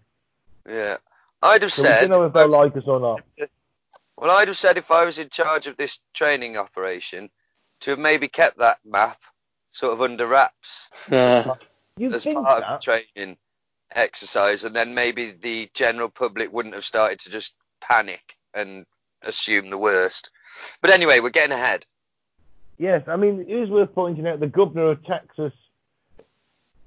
Yeah. 0.68 0.96
I'd 1.42 1.62
have 1.62 1.72
So 1.72 1.82
we 1.82 1.88
said. 1.88 2.00
don't 2.02 2.10
know 2.10 2.24
if 2.24 2.32
they 2.32 2.44
like 2.44 2.76
us 2.76 2.84
or 2.86 3.00
not. 3.00 3.20
Well, 4.22 4.30
I'd 4.30 4.46
have 4.46 4.56
said 4.56 4.76
if 4.76 4.92
I 4.92 5.04
was 5.04 5.18
in 5.18 5.30
charge 5.30 5.66
of 5.66 5.76
this 5.76 5.98
training 6.14 6.56
operation, 6.56 7.28
to 7.80 7.90
have 7.90 7.98
maybe 7.98 8.28
kept 8.28 8.56
that 8.58 8.78
map 8.84 9.18
sort 9.72 9.94
of 9.94 10.00
under 10.00 10.28
wraps 10.28 10.90
You 11.08 11.16
as 11.16 12.24
part 12.24 12.60
that? 12.60 12.62
of 12.62 12.80
the 12.80 13.02
training 13.16 13.36
exercise, 13.92 14.62
and 14.62 14.76
then 14.76 14.94
maybe 14.94 15.32
the 15.32 15.68
general 15.74 16.08
public 16.08 16.52
wouldn't 16.52 16.76
have 16.76 16.84
started 16.84 17.18
to 17.18 17.30
just 17.30 17.54
panic 17.80 18.36
and 18.54 18.86
assume 19.22 19.70
the 19.70 19.76
worst. 19.76 20.30
But 20.80 20.92
anyway, 20.92 21.18
we're 21.18 21.30
getting 21.30 21.50
ahead. 21.50 21.84
Yes, 22.78 23.02
I 23.08 23.16
mean, 23.16 23.40
it 23.40 23.52
is 23.52 23.70
worth 23.70 23.92
pointing 23.92 24.28
out 24.28 24.38
the 24.38 24.46
governor 24.46 24.92
of 24.92 25.04
Texas 25.04 25.52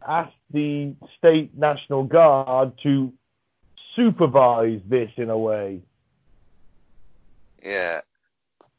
asked 0.08 0.38
the 0.52 0.94
state 1.18 1.52
National 1.58 2.06
Guard 2.06 2.80
to 2.84 3.12
supervise 3.94 4.80
this 4.88 5.12
in 5.18 5.30
a 5.30 5.38
way. 5.38 5.82
Yeah. 7.66 8.02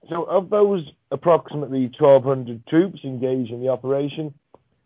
So, 0.08 0.22
of 0.22 0.50
those 0.50 0.88
approximately 1.10 1.90
1,200 1.98 2.66
troops 2.68 3.00
engaged 3.02 3.50
in 3.50 3.60
the 3.60 3.68
operation, 3.68 4.32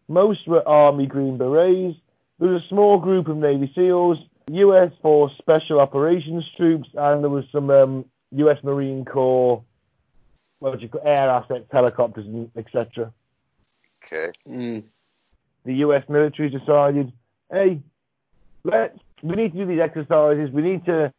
most 0.08 0.48
were 0.48 0.66
Army 0.66 1.06
Green 1.06 1.36
Berets. 1.36 1.96
There 2.38 2.48
was 2.48 2.62
a 2.62 2.68
small 2.68 2.98
group 2.98 3.28
of 3.28 3.36
Navy 3.36 3.70
SEALs, 3.74 4.16
U.S. 4.50 4.90
Force 5.02 5.32
Special 5.36 5.78
Operations 5.78 6.44
troops, 6.56 6.88
and 6.94 7.22
there 7.22 7.30
was 7.30 7.44
some 7.52 7.68
um, 7.70 8.06
U.S. 8.32 8.56
Marine 8.64 9.04
Corps, 9.04 9.62
what 10.60 10.72
would 10.72 10.80
you 10.80 10.88
call 10.88 11.02
air 11.04 11.28
assets, 11.28 11.66
helicopters, 11.70 12.24
and 12.24 12.50
etc. 12.56 13.12
Okay. 14.02 14.32
mm. 14.48 14.82
the 15.64 15.74
US 15.74 16.02
military 16.08 16.48
decided, 16.48 17.12
hey, 17.52 17.80
let's 18.64 18.98
we 19.22 19.36
need 19.36 19.52
to 19.52 19.58
do 19.58 19.66
these 19.66 19.80
exercises. 19.80 20.50
We 20.50 20.62
need 20.62 20.84
to, 20.86 21.12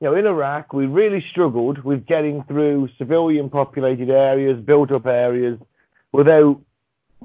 you 0.00 0.08
know, 0.08 0.14
in 0.14 0.26
Iraq 0.26 0.72
we 0.72 0.86
really 0.86 1.24
struggled 1.30 1.84
with 1.84 2.06
getting 2.06 2.42
through 2.44 2.88
civilian 2.96 3.50
populated 3.50 4.10
areas, 4.10 4.60
built 4.60 4.90
up 4.90 5.06
areas, 5.06 5.58
without 6.12 6.60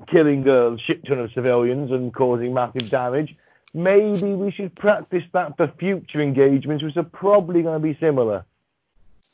killing 0.07 0.47
a 0.47 0.77
shit 0.85 1.05
ton 1.05 1.19
of 1.19 1.31
civilians 1.33 1.91
and 1.91 2.13
causing 2.13 2.53
massive 2.53 2.89
damage. 2.89 3.35
Maybe 3.73 4.33
we 4.33 4.51
should 4.51 4.75
practice 4.75 5.23
that 5.33 5.57
for 5.57 5.71
future 5.79 6.21
engagements, 6.21 6.83
which 6.83 6.97
are 6.97 7.03
probably 7.03 7.61
going 7.61 7.81
to 7.81 7.85
be 7.85 7.97
similar. 7.99 8.45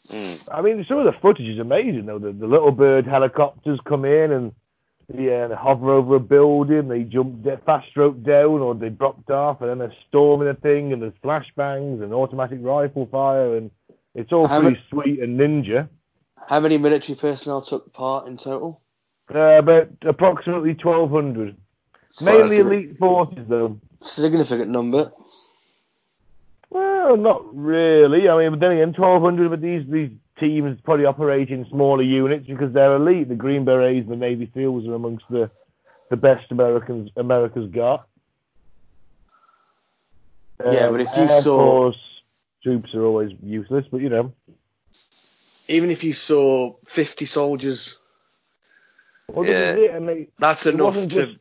Mm. 0.07 0.49
I 0.51 0.61
mean, 0.61 0.83
some 0.87 0.97
of 0.97 1.05
the 1.05 1.19
footage 1.19 1.47
is 1.47 1.59
amazing, 1.59 2.05
though. 2.05 2.19
The, 2.19 2.31
the 2.31 2.47
little 2.47 2.71
bird 2.71 3.05
helicopters 3.05 3.79
come 3.85 4.05
in 4.05 4.31
and 4.31 4.51
yeah, 5.17 5.47
they 5.47 5.55
hover 5.55 5.91
over 5.91 6.15
a 6.15 6.19
building, 6.19 6.87
they 6.87 7.03
jump 7.03 7.45
fast 7.65 7.95
rope 7.95 8.23
down, 8.23 8.61
or 8.61 8.75
they 8.75 8.89
dropped 8.89 9.29
off, 9.29 9.61
and 9.61 9.69
then 9.69 9.77
they're 9.79 9.95
storming 10.07 10.47
a 10.47 10.53
thing, 10.53 10.93
and 10.93 11.01
there's 11.01 11.13
flashbangs 11.23 12.01
and 12.03 12.13
automatic 12.13 12.59
rifle 12.61 13.07
fire, 13.11 13.57
and 13.57 13.71
it's 14.15 14.31
all 14.31 14.47
How 14.47 14.61
pretty 14.61 14.79
sweet 14.89 15.19
and 15.19 15.39
ninja. 15.39 15.89
How 16.47 16.59
many 16.59 16.77
military 16.77 17.15
personnel 17.15 17.61
took 17.61 17.93
part 17.93 18.27
in 18.27 18.37
total? 18.37 18.81
Uh, 19.33 19.59
about 19.59 19.89
approximately 20.01 20.73
1,200. 20.73 21.55
Mainly 22.21 22.57
elite 22.57 22.97
forces, 22.97 23.45
though. 23.47 23.79
Significant 24.01 24.69
number. 24.69 25.11
Well, 26.69 27.15
not 27.15 27.55
really. 27.55 28.27
I 28.27 28.37
mean, 28.37 28.51
but 28.51 28.59
then 28.59 28.71
again, 28.71 28.93
1,200, 28.93 29.49
but 29.49 29.61
these 29.61 29.85
these 29.87 30.11
teams 30.41 30.77
probably 30.83 31.05
operate 31.05 31.49
in 31.49 31.65
smaller 31.69 32.03
units 32.03 32.45
because 32.47 32.73
they're 32.73 32.95
elite. 32.97 33.29
The 33.29 33.35
Green 33.35 33.63
Berets 33.63 34.01
and 34.03 34.11
the 34.11 34.15
Navy 34.17 34.51
SEALs 34.53 34.85
are 34.87 34.95
amongst 34.95 35.23
the 35.29 35.49
the 36.09 36.17
best 36.17 36.51
Americans 36.51 37.09
America's 37.15 37.71
got. 37.71 38.05
Yeah, 40.63 40.87
Um, 40.87 40.91
but 40.93 41.01
if 41.01 41.15
you 41.15 41.23
Air 41.23 41.41
saw- 41.41 41.57
Force 41.57 41.97
troops 42.63 42.93
are 42.93 43.03
always 43.03 43.31
useless, 43.41 43.85
but 43.91 44.01
you 44.01 44.09
know, 44.09 44.33
Even 45.67 45.89
if 45.89 46.03
you 46.03 46.11
saw 46.13 46.75
50 46.87 47.25
soldiers, 47.25 47.97
well, 49.29 49.45
Yeah. 49.45 49.73
it, 49.75 49.91
and 49.91 50.07
they, 50.09 50.27
that's 50.37 50.65
enough 50.65 50.95
to, 50.95 51.07
just 51.07 51.37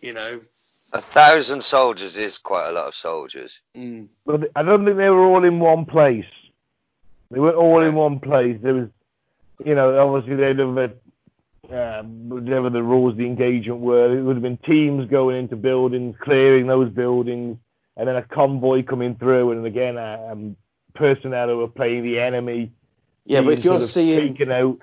you 0.00 0.12
know. 0.14 0.40
A 0.94 1.00
thousand 1.00 1.62
soldiers 1.64 2.16
is 2.18 2.36
quite 2.38 2.68
a 2.68 2.72
lot 2.72 2.86
of 2.86 2.94
soldiers. 2.94 3.60
Mm. 3.76 4.08
But 4.26 4.50
I 4.56 4.62
don't 4.62 4.84
think 4.84 4.96
they 4.98 5.08
were 5.10 5.24
all 5.24 5.44
in 5.44 5.58
one 5.60 5.84
place. 5.86 6.26
They 7.32 7.40
weren't 7.40 7.56
all 7.56 7.82
in 7.82 7.94
one 7.94 8.20
place. 8.20 8.58
There 8.62 8.74
was, 8.74 8.88
you 9.64 9.74
know, 9.74 9.98
obviously 9.98 10.36
they'd 10.36 10.58
have 10.58 10.76
had, 10.76 10.96
uh, 11.72 12.02
whatever 12.02 12.68
the 12.68 12.82
rules, 12.82 13.12
of 13.12 13.16
the 13.16 13.26
engagement 13.26 13.80
were. 13.80 14.16
It 14.16 14.22
would 14.22 14.36
have 14.36 14.42
been 14.42 14.58
teams 14.58 15.08
going 15.08 15.38
into 15.38 15.56
buildings, 15.56 16.14
clearing 16.20 16.66
those 16.66 16.90
buildings, 16.90 17.56
and 17.96 18.06
then 18.06 18.16
a 18.16 18.22
convoy 18.22 18.82
coming 18.82 19.16
through, 19.16 19.52
and 19.52 19.64
again, 19.64 19.96
uh, 19.96 20.28
um, 20.30 20.56
personnel 20.94 21.48
who 21.48 21.58
were 21.58 21.68
playing 21.68 22.02
the 22.02 22.20
enemy. 22.20 22.72
Yeah, 23.24 23.40
but 23.40 23.54
if 23.54 23.64
you're 23.64 23.80
seeing, 23.80 24.34
taken 24.34 24.52
out, 24.52 24.80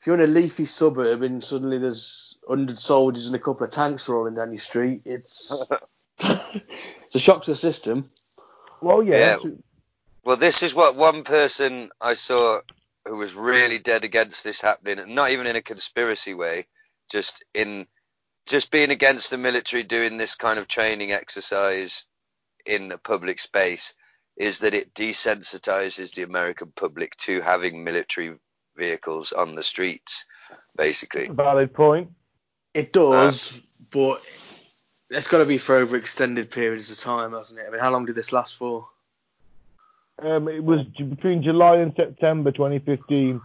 if 0.00 0.06
you're 0.06 0.14
in 0.14 0.20
a 0.20 0.26
leafy 0.26 0.66
suburb 0.66 1.22
and 1.22 1.42
suddenly 1.42 1.78
there's 1.78 2.38
100 2.44 2.78
soldiers 2.78 3.26
and 3.26 3.34
a 3.34 3.40
couple 3.40 3.64
of 3.64 3.72
tanks 3.72 4.08
rolling 4.08 4.36
down 4.36 4.52
your 4.52 4.58
street, 4.58 5.02
it's, 5.04 5.52
it's 6.20 7.14
a 7.14 7.18
shock 7.18 7.42
to 7.44 7.52
the 7.52 7.56
system. 7.56 8.04
well, 8.80 9.02
yeah, 9.02 9.38
Yeah. 9.42 9.50
Well, 10.24 10.36
this 10.36 10.62
is 10.62 10.74
what 10.74 10.96
one 10.96 11.24
person 11.24 11.90
I 12.00 12.14
saw 12.14 12.60
who 13.06 13.16
was 13.16 13.34
really 13.34 13.78
dead 13.78 14.04
against 14.04 14.44
this 14.44 14.60
happening, 14.60 14.98
and 14.98 15.14
not 15.14 15.30
even 15.30 15.46
in 15.46 15.56
a 15.56 15.62
conspiracy 15.62 16.34
way, 16.34 16.66
just 17.10 17.44
in 17.54 17.86
just 18.46 18.70
being 18.70 18.90
against 18.90 19.30
the 19.30 19.38
military 19.38 19.82
doing 19.82 20.16
this 20.16 20.34
kind 20.34 20.58
of 20.58 20.68
training 20.68 21.12
exercise 21.12 22.06
in 22.66 22.90
a 22.92 22.98
public 22.98 23.38
space 23.38 23.94
is 24.36 24.60
that 24.60 24.74
it 24.74 24.94
desensitizes 24.94 26.14
the 26.14 26.22
American 26.22 26.72
public 26.76 27.16
to 27.16 27.40
having 27.40 27.84
military 27.84 28.34
vehicles 28.76 29.32
on 29.32 29.54
the 29.54 29.62
streets, 29.62 30.24
basically. 30.76 31.28
valid 31.28 31.74
point. 31.74 32.10
It 32.74 32.92
does, 32.92 33.52
uh, 33.52 33.56
but 33.90 34.22
it's 35.10 35.26
got 35.26 35.38
to 35.38 35.44
be 35.44 35.58
for 35.58 35.76
over 35.76 35.96
extended 35.96 36.50
periods 36.50 36.90
of 36.90 37.00
time, 37.00 37.32
hasn't 37.32 37.58
it? 37.60 37.66
I 37.66 37.70
mean, 37.70 37.80
how 37.80 37.90
long 37.90 38.04
did 38.06 38.14
this 38.14 38.32
last 38.32 38.56
for? 38.56 38.88
Um, 40.20 40.48
it 40.48 40.64
was 40.64 40.84
between 40.96 41.42
July 41.42 41.76
and 41.76 41.92
September 41.96 42.50
2015. 42.50 43.40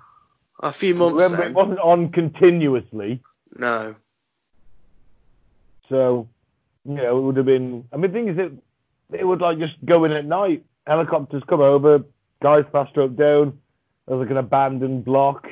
A 0.62 0.74
few 0.74 0.96
months. 0.96 1.14
Remember, 1.16 1.38
then. 1.38 1.52
it 1.52 1.54
wasn't 1.54 1.80
on 1.80 2.10
continuously. 2.10 3.22
No. 3.58 3.96
So, 5.90 6.28
you 6.86 6.96
know, 6.96 7.18
it 7.18 7.22
would 7.22 7.38
have 7.38 7.46
been. 7.46 7.88
I 7.92 7.98
mean, 7.98 8.12
the 8.12 8.18
thing 8.18 8.28
is 8.30 8.38
that 8.38 8.52
it 9.18 9.26
would 9.26 9.42
like 9.42 9.60
just 9.60 9.74
go 9.86 10.06
in 10.06 10.12
at 10.12 10.26
night. 10.26 10.66
Helicopters 10.88 11.44
come 11.48 11.62
over, 11.62 12.04
guys 12.42 12.66
fast 12.72 12.96
rope 12.98 13.16
down. 13.16 13.60
There's 14.08 14.20
like 14.20 14.32
an 14.32 14.38
abandoned 14.38 15.06
block, 15.06 15.48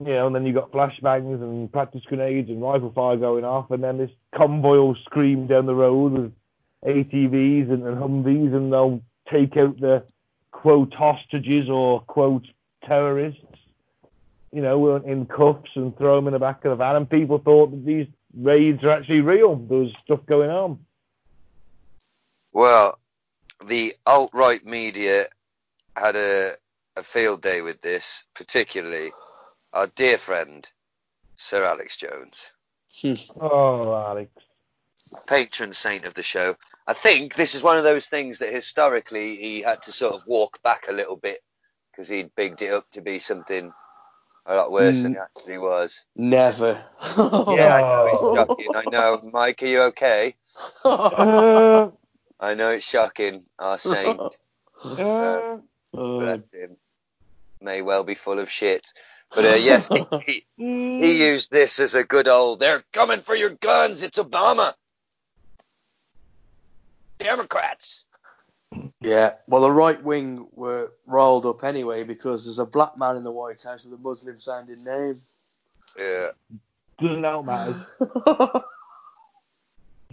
you 0.00 0.12
know, 0.12 0.26
and 0.26 0.34
then 0.34 0.44
you 0.44 0.52
got 0.52 0.72
flashbangs 0.72 1.40
and 1.40 1.70
practice 1.70 2.02
grenades 2.04 2.48
and 2.48 2.60
rifle 2.60 2.92
fire 2.92 3.16
going 3.16 3.44
off, 3.44 3.70
and 3.70 3.82
then 3.84 3.98
this 3.98 4.10
convoy 4.34 4.76
will 4.76 4.96
scream 5.04 5.46
down 5.46 5.66
the 5.66 5.74
road 5.74 6.12
with 6.12 6.32
ATVs 6.84 7.70
and, 7.70 7.84
and 7.86 7.96
Humvees, 7.96 8.54
and 8.54 8.72
they'll 8.72 9.00
take 9.30 9.56
out 9.56 9.78
the 9.78 10.02
quote 10.60 10.92
hostages 10.92 11.70
or 11.70 12.02
quote 12.02 12.46
terrorists, 12.84 13.40
you 14.52 14.60
know, 14.60 14.78
weren't 14.78 15.06
in 15.06 15.24
cuffs 15.24 15.70
and 15.74 15.96
throw 15.96 16.16
them 16.16 16.26
in 16.26 16.34
the 16.34 16.38
back 16.38 16.62
of 16.66 16.70
the 16.70 16.76
van. 16.76 16.96
And 16.96 17.08
people 17.08 17.38
thought 17.38 17.70
that 17.70 17.86
these 17.86 18.06
raids 18.36 18.84
are 18.84 18.90
actually 18.90 19.22
real. 19.22 19.56
There 19.56 19.78
was 19.78 19.92
stuff 20.04 20.20
going 20.26 20.50
on. 20.50 20.78
Well, 22.52 22.98
the 23.66 23.94
alt 24.04 24.32
right 24.34 24.64
media 24.66 25.28
had 25.96 26.14
a, 26.16 26.56
a 26.96 27.02
field 27.02 27.40
day 27.40 27.62
with 27.62 27.80
this, 27.80 28.24
particularly 28.34 29.12
our 29.72 29.86
dear 29.86 30.18
friend, 30.18 30.68
Sir 31.36 31.64
Alex 31.64 31.96
Jones, 31.96 32.50
hmm. 33.00 33.14
Oh, 33.40 33.94
Alex. 33.94 34.30
patron 35.26 35.72
saint 35.72 36.04
of 36.04 36.12
the 36.12 36.22
show. 36.22 36.56
I 36.86 36.94
think 36.94 37.34
this 37.34 37.54
is 37.54 37.62
one 37.62 37.78
of 37.78 37.84
those 37.84 38.06
things 38.06 38.38
that 38.38 38.52
historically 38.52 39.36
he 39.36 39.60
had 39.62 39.82
to 39.82 39.92
sort 39.92 40.14
of 40.14 40.26
walk 40.26 40.62
back 40.62 40.84
a 40.88 40.92
little 40.92 41.16
bit 41.16 41.40
because 41.92 42.08
he'd 42.08 42.34
bigged 42.34 42.62
it 42.62 42.72
up 42.72 42.90
to 42.92 43.00
be 43.00 43.18
something 43.18 43.72
A 44.46 44.56
lot 44.56 44.72
worse 44.72 45.02
than 45.02 45.12
Mm. 45.12 45.16
it 45.16 45.20
actually 45.20 45.58
was. 45.58 46.04
Never. 46.16 46.82
Yeah, 47.48 47.74
I 47.74 47.80
know 47.82 48.06
it's 48.06 48.22
shocking. 48.34 48.74
I 48.74 48.84
know. 48.86 49.20
Mike, 49.32 49.62
are 49.62 49.66
you 49.66 49.82
okay? 49.82 50.34
Uh, 50.84 51.90
I 52.40 52.54
know 52.54 52.70
it's 52.70 52.86
shocking. 52.86 53.44
Our 53.58 53.78
saint, 53.78 54.20
uh, 54.84 55.58
bless 55.92 56.40
may 57.60 57.82
well 57.82 58.04
be 58.04 58.14
full 58.14 58.38
of 58.38 58.50
shit. 58.50 58.86
But 59.34 59.44
uh, 59.44 59.54
yes, 59.54 59.88
he, 59.88 60.06
he, 60.26 60.46
he 60.56 61.28
used 61.28 61.50
this 61.50 61.78
as 61.80 61.94
a 61.94 62.04
good 62.04 62.28
old, 62.28 62.60
they're 62.60 62.82
coming 62.92 63.20
for 63.20 63.34
your 63.34 63.50
guns, 63.50 64.02
it's 64.02 64.18
Obama. 64.18 64.74
Democrats. 67.20 68.04
yeah. 69.00 69.34
Well, 69.46 69.62
the 69.62 69.70
right 69.70 70.02
wing 70.02 70.48
were 70.52 70.92
riled 71.06 71.46
up 71.46 71.62
anyway 71.64 72.02
because 72.04 72.44
there's 72.44 72.58
a 72.58 72.66
black 72.66 72.96
man 72.98 73.16
in 73.16 73.24
the 73.24 73.30
White 73.30 73.62
House 73.62 73.84
with 73.84 73.98
a 73.98 74.02
Muslim 74.02 74.40
sounding 74.40 74.82
name. 74.84 75.14
Yeah. 75.98 76.28
doesn't 77.00 77.22
help 77.24 77.46
matters. 77.46 77.76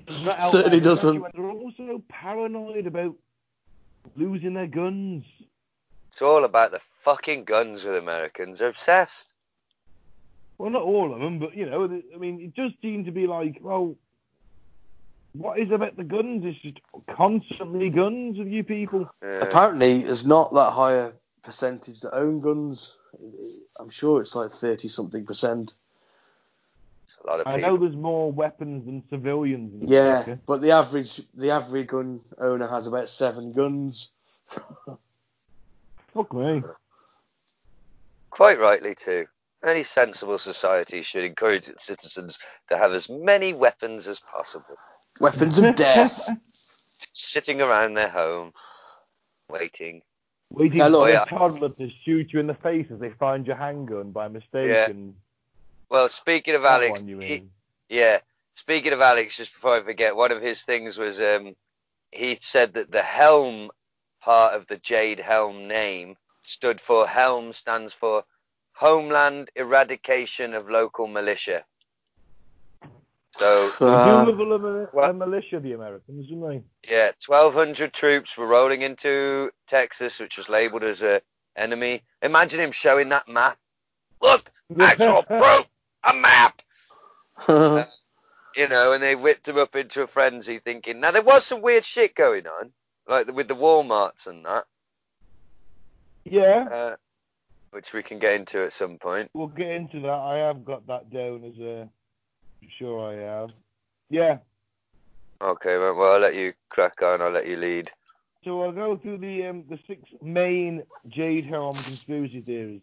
Does 0.06 0.22
not 0.24 0.40
help 0.40 0.52
Certainly 0.52 0.78
matters. 0.80 1.02
doesn't. 1.02 1.24
They're 1.34 1.50
also 1.52 2.04
paranoid 2.10 2.88
about 2.88 3.16
losing 4.16 4.54
their 4.54 4.68
guns. 4.68 5.26
It's 6.12 6.22
all 6.22 6.46
about 6.46 6.72
the 6.72 6.82
fucking 7.04 7.44
guns 7.44 7.84
with 7.84 7.96
Americans. 7.96 8.60
They're 8.60 8.70
obsessed. 8.70 9.34
Well, 10.58 10.72
not 10.72 10.82
all 10.82 11.14
of 11.14 11.20
them, 11.20 11.40
but 11.40 11.56
you 11.56 11.70
know, 11.70 11.84
I 11.86 12.18
mean, 12.18 12.42
it 12.42 12.56
does 12.56 12.72
seem 12.82 13.06
to 13.06 13.12
be 13.12 13.28
like, 13.28 13.60
well, 13.62 13.96
what 15.38 15.60
is 15.60 15.72
about 15.72 15.96
the 15.98 16.04
guns? 16.04 16.44
It's 16.46 16.60
just 16.60 16.80
constantly 17.16 17.90
guns 17.90 18.40
of 18.40 18.48
you 18.48 18.64
people. 18.64 19.10
Yeah. 19.24 19.42
Apparently, 19.42 20.00
there's 20.00 20.26
not 20.26 20.54
that 20.54 20.72
high 20.72 20.94
a 20.94 21.12
percentage 21.44 22.02
that 22.02 22.14
own 22.16 22.42
guns. 22.42 22.96
I'm 23.80 23.90
sure 23.90 24.20
it's 24.22 24.36
like 24.36 24.52
30 24.52 24.88
something 24.90 25.26
percent. 25.26 25.74
A 27.24 27.28
lot 27.28 27.40
of 27.40 27.48
I 27.48 27.56
people. 27.56 27.72
know 27.72 27.78
there's 27.78 27.96
more 27.96 28.32
weapons 28.32 28.86
than 28.86 29.04
civilians. 29.10 29.82
In 29.82 29.88
Yeah, 29.90 30.22
America. 30.22 30.40
but 30.46 30.62
the 30.62 30.72
average 30.72 31.22
the 31.34 31.50
average 31.52 31.88
gun 31.88 32.22
owner 32.38 32.68
has 32.68 32.86
about 32.88 33.10
seven 33.10 33.54
guns. 33.54 34.12
Fuck 36.14 36.34
me. 36.34 36.64
Quite 38.30 38.60
rightly, 38.60 38.94
too. 38.96 39.26
Any 39.66 39.84
sensible 39.84 40.38
society 40.38 41.02
should 41.02 41.24
encourage 41.24 41.68
its 41.68 41.86
citizens 41.86 42.38
to 42.70 42.78
have 42.78 42.92
as 42.94 43.10
many 43.10 43.54
weapons 43.54 44.08
as 44.08 44.20
possible. 44.20 44.78
Weapons 45.22 45.58
of 45.60 45.76
death. 45.76 46.30
Sitting 47.14 47.62
around 47.62 47.94
their 47.96 48.10
home, 48.10 48.54
waiting. 49.50 50.02
Waiting 50.52 50.78
Now, 50.80 50.88
look- 50.88 51.08
for 51.08 51.12
yeah. 51.12 51.24
a 51.24 51.26
toddler 51.26 51.70
to 51.70 51.90
shoot 51.90 52.32
you 52.32 52.40
in 52.40 52.48
the 52.48 52.54
face 52.56 52.88
as 52.92 53.00
they 53.00 53.10
find 53.12 53.46
your 53.46 53.58
handgun 53.58 54.12
by 54.12 54.28
mistake 54.28 54.70
Yeah. 54.72 54.90
and 54.90 55.16
Well, 55.90 56.10
speaking 56.10 56.56
of 56.56 56.64
Alex, 56.66 57.02
he- 57.02 57.44
yeah. 57.90 58.20
Speaking 58.56 58.94
of 58.94 59.02
Alex, 59.02 59.38
just 59.38 59.54
before 59.54 59.76
I 59.76 59.82
forget, 59.84 60.16
one 60.16 60.32
of 60.32 60.42
his 60.42 60.64
things 60.64 60.98
was 60.98 61.20
um, 61.20 61.56
he 62.12 62.38
said 62.42 62.74
that 62.74 62.92
the 62.92 63.04
Helm 63.04 63.70
part 64.22 64.56
of 64.56 64.66
the 64.68 64.78
Jade 64.78 65.20
Helm 65.20 65.68
name 65.68 66.16
stood 66.44 66.82
for 66.82 67.08
Helm 67.08 67.54
stands 67.54 67.94
for 67.94 68.24
Homeland 68.74 69.50
Eradication 69.56 70.54
of 70.54 70.70
Local 70.70 71.08
Militia. 71.08 71.64
So 73.38 73.70
Uh, 73.80 74.26
do 74.26 74.32
love 74.32 74.40
a, 74.40 74.44
little- 74.44 74.88
well- 74.94 75.14
militia, 75.14 75.60
the 75.60 75.74
Americans, 75.74 76.28
don't 76.30 76.42
they? 76.50 76.64
Yeah, 76.90 77.12
1,200 77.26 77.94
troops 77.94 78.36
were 78.38 78.48
rolling 78.48 78.82
into 78.82 79.52
Texas, 79.68 80.20
which 80.20 80.38
was 80.38 80.50
labeled 80.50 80.84
as 80.84 81.04
a 81.04 81.22
enemy. 81.56 82.04
Imagine 82.22 82.60
him 82.60 82.72
showing 82.72 83.10
that 83.10 83.28
map. 83.28 83.58
Look, 84.22 84.52
actual 84.80 85.24
proof, 85.24 85.66
a 86.04 86.14
map. 86.16 86.62
You 88.56 88.68
know, 88.68 88.92
and 88.94 89.04
they 89.04 89.14
whipped 89.14 89.48
him 89.48 89.60
up 89.60 89.76
into 89.76 90.02
a 90.02 90.08
frenzy, 90.08 90.58
thinking. 90.58 91.00
Now 91.00 91.12
there 91.12 91.22
was 91.22 91.46
some 91.46 91.62
weird 91.62 91.86
shit 91.86 92.16
going 92.16 92.48
on, 92.48 92.72
like 93.08 93.32
with 93.32 93.48
the 93.48 93.56
WalMarts 93.56 94.26
and 94.26 94.44
that, 94.46 94.66
yeah, 96.26 96.68
uh, 96.72 96.96
which 97.70 97.94
we 97.94 98.02
can 98.02 98.18
get 98.18 98.34
into 98.34 98.64
at 98.64 98.74
some 98.74 98.98
point. 98.98 99.30
we'll 99.36 99.46
get 99.46 99.68
into 99.70 100.00
that. 100.02 100.10
I 100.10 100.38
have 100.38 100.66
got 100.66 100.88
that 100.88 101.12
down 101.12 101.44
as 101.44 101.60
a. 101.60 101.88
Sure, 102.78 103.12
I 103.12 103.16
have. 103.16 103.50
Yeah. 104.10 104.38
Okay, 105.42 105.78
well, 105.78 106.02
I'll 106.02 106.20
let 106.20 106.36
you 106.36 106.54
crack 106.70 107.02
on. 107.02 107.22
I'll 107.22 107.32
let 107.32 107.48
you 107.48 107.58
lead. 107.58 107.92
So 108.44 108.64
I'll 108.64 108.72
go 108.72 108.98
through 108.98 109.20
the 109.20 109.46
um, 109.46 109.64
the 109.70 109.78
six 109.88 110.02
main 110.22 110.84
Jade 111.10 111.46
Helm 111.46 111.72
conspiracy 111.72 112.42
theories. 112.42 112.82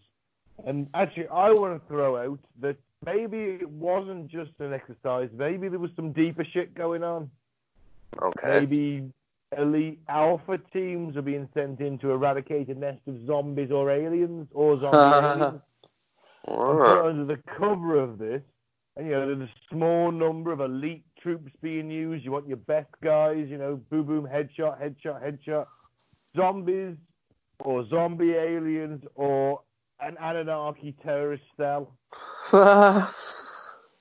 And 0.66 0.88
actually, 0.94 1.28
I 1.28 1.50
want 1.50 1.80
to 1.82 1.88
throw 1.88 2.16
out 2.16 2.38
that 2.60 2.76
maybe 3.04 3.58
it 3.60 3.68
wasn't 3.68 4.28
just 4.28 4.52
an 4.60 4.72
exercise. 4.72 5.30
Maybe 5.36 5.68
there 5.68 5.78
was 5.78 5.90
some 5.96 6.12
deeper 6.12 6.44
shit 6.44 6.74
going 6.74 7.02
on. 7.02 7.30
Okay. 8.20 8.60
Maybe 8.60 9.10
elite 9.56 10.00
alpha 10.08 10.58
teams 10.72 11.16
are 11.16 11.22
being 11.22 11.48
sent 11.54 11.80
in 11.80 11.98
to 11.98 12.10
eradicate 12.10 12.68
a 12.68 12.74
nest 12.74 13.00
of 13.06 13.26
zombies 13.26 13.70
or 13.70 13.90
aliens 13.90 14.48
or 14.52 14.80
zombie 14.80 14.98
aliens. 15.26 15.60
And 16.46 16.80
Ah, 16.80 17.04
under 17.06 17.24
the 17.24 17.40
cover 17.58 17.98
of 17.98 18.18
this, 18.18 18.42
and 18.96 19.06
you 19.06 19.12
know, 19.12 19.26
there's 19.26 19.48
a 19.48 19.52
small 19.70 20.12
number 20.12 20.52
of 20.52 20.60
elite 20.60 21.04
troops 21.20 21.52
being 21.60 21.90
used. 21.90 22.24
You 22.24 22.32
want 22.32 22.46
your 22.46 22.56
best 22.58 22.90
guys, 23.02 23.46
you 23.48 23.58
know, 23.58 23.80
boom, 23.90 24.06
boom, 24.06 24.28
headshot, 24.30 24.80
headshot, 24.80 25.22
headshot. 25.22 25.66
Zombies, 26.36 26.96
or 27.60 27.86
zombie 27.88 28.32
aliens, 28.32 29.02
or 29.14 29.60
an 30.00 30.16
Anunnaki 30.18 30.94
terrorist 31.02 31.44
cell. 31.56 31.96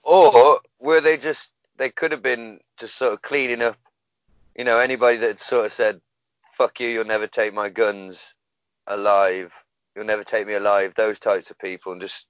Or 0.04 0.60
were 0.80 1.02
they 1.02 1.18
just? 1.18 1.52
They 1.78 1.89
could 1.89 2.12
have 2.12 2.22
been 2.22 2.60
just 2.78 2.98
sort 2.98 3.14
of 3.14 3.22
cleaning 3.22 3.62
up. 3.62 3.78
You 4.56 4.64
know, 4.64 4.80
anybody 4.80 5.18
that 5.18 5.39
sort 5.39 5.66
of 5.66 5.74
said, 5.74 6.02
"Fuck 6.52 6.80
you, 6.80 6.89
you'll 6.89 7.06
never 7.06 7.26
take 7.26 7.54
my 7.54 7.70
guns 7.70 8.36
alive. 8.86 9.54
You'll 9.96 10.06
never 10.06 10.24
take 10.24 10.46
me 10.46 10.54
alive." 10.54 10.94
Those 10.94 11.20
types 11.20 11.50
of 11.50 11.58
people, 11.58 11.94
and 11.94 12.02
just 12.02 12.28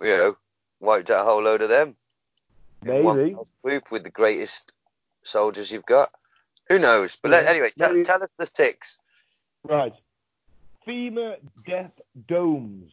you 0.00 0.16
know, 0.16 0.36
wiped 0.80 1.10
out 1.10 1.22
a 1.22 1.24
whole 1.24 1.42
load 1.42 1.62
of 1.62 1.68
them. 1.68 1.96
Maybe. 2.82 3.34
fell 3.34 3.46
with 3.62 4.02
the 4.02 4.10
greatest 4.10 4.72
soldiers 5.22 5.70
you've 5.70 5.86
got. 5.86 6.10
Who 6.68 6.78
knows? 6.78 7.16
But 7.20 7.32
let, 7.32 7.46
anyway, 7.46 7.72
tell, 7.76 8.02
tell 8.02 8.22
us 8.22 8.30
the 8.38 8.46
ticks. 8.46 8.98
Right. 9.64 9.92
FEMA 10.86 11.36
death 11.66 11.92
domes. 12.26 12.92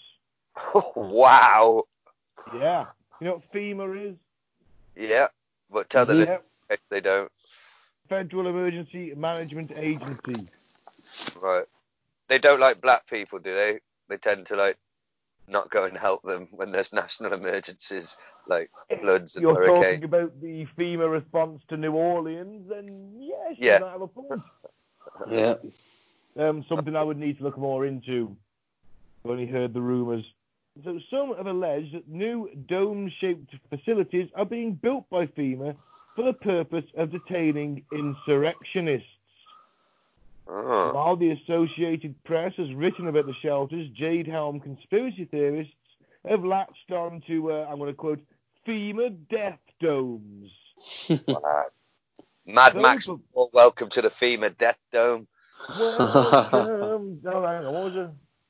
wow. 0.95 1.83
Yeah. 2.53 2.87
You 3.21 3.27
know 3.27 3.33
what 3.35 3.51
FEMA 3.53 4.11
is? 4.11 4.15
Yeah, 4.95 5.27
but 5.71 5.89
tell 5.89 6.05
the 6.05 6.15
Yeah. 6.15 6.19
listeners 6.19 6.79
they 6.89 7.01
don't. 7.01 7.31
Federal 8.09 8.47
Emergency 8.47 9.13
Management 9.15 9.71
Agency. 9.75 10.47
Right. 11.41 11.65
They 12.27 12.39
don't 12.39 12.59
like 12.59 12.81
black 12.81 13.07
people, 13.07 13.39
do 13.39 13.53
they? 13.53 13.79
They 14.09 14.17
tend 14.17 14.47
to 14.47 14.55
like 14.55 14.77
not 15.47 15.69
go 15.69 15.85
and 15.85 15.97
help 15.97 16.23
them 16.23 16.47
when 16.51 16.71
there's 16.71 16.91
national 16.91 17.33
emergencies 17.33 18.17
like 18.47 18.69
floods 18.99 19.35
and 19.35 19.43
You're 19.43 19.67
talking 19.67 20.03
about 20.03 20.39
the 20.41 20.67
FEMA 20.77 21.09
response 21.09 21.61
to 21.69 21.77
New 21.77 21.93
Orleans, 21.93 22.69
then 22.69 23.13
yes, 23.17 23.55
Yeah. 23.57 23.75
you 23.75 23.85
might 23.85 23.91
have 23.91 24.01
a 24.01 24.07
point. 24.07 24.41
yeah. 25.29 25.55
Um, 26.37 26.65
something 26.69 26.95
I 26.95 27.03
would 27.03 27.17
need 27.17 27.37
to 27.37 27.43
look 27.43 27.57
more 27.57 27.85
into. 27.85 28.35
I've 29.23 29.31
only 29.31 29.47
heard 29.47 29.73
the 29.73 29.81
rumours. 29.81 30.25
So 30.83 30.99
some 31.09 31.35
have 31.35 31.47
alleged 31.47 31.95
that 31.95 32.07
new 32.07 32.49
dome-shaped 32.67 33.55
facilities 33.69 34.29
are 34.35 34.45
being 34.45 34.73
built 34.73 35.09
by 35.09 35.25
FEMA 35.25 35.75
for 36.15 36.23
the 36.23 36.33
purpose 36.33 36.85
of 36.95 37.11
detaining 37.11 37.83
insurrectionists. 37.91 39.07
Oh. 40.49 40.91
While 40.93 41.15
the 41.17 41.31
Associated 41.31 42.15
Press 42.23 42.53
has 42.57 42.73
written 42.73 43.07
about 43.07 43.25
the 43.25 43.33
shelters, 43.41 43.89
Jade 43.95 44.27
Helm 44.27 44.59
conspiracy 44.59 45.25
theorists 45.29 45.73
have 46.27 46.43
latched 46.45 46.91
on 46.91 47.21
to, 47.27 47.51
uh, 47.51 47.67
I'm 47.69 47.77
going 47.79 47.89
to 47.91 47.95
quote, 47.95 48.19
FEMA 48.67 49.15
death 49.29 49.59
domes. 49.81 50.51
Wow. 51.27 51.65
Mad 52.45 52.73
Those 52.73 52.81
Max, 52.81 53.09
are- 53.09 53.19
well, 53.33 53.49
welcome 53.53 53.89
to 53.91 54.01
the 54.01 54.09
FEMA 54.09 54.57
Death 54.57 54.77
Dome. 54.91 55.27
Welcome. 55.69 57.19
hang 57.23 57.33
on, 57.35 57.65
what 57.73 57.83
was 57.85 57.93
it? 57.95 58.09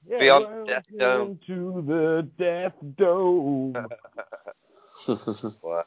Yeah, 0.09 0.19
Beyond 0.19 0.45
welcome 0.45 0.65
the 0.65 0.71
Death 0.73 0.85
Dome. 0.99 1.39
to 1.47 1.83
the 1.87 2.29
Death 2.37 2.73
Dome. 2.97 3.87
Wow. 5.63 5.83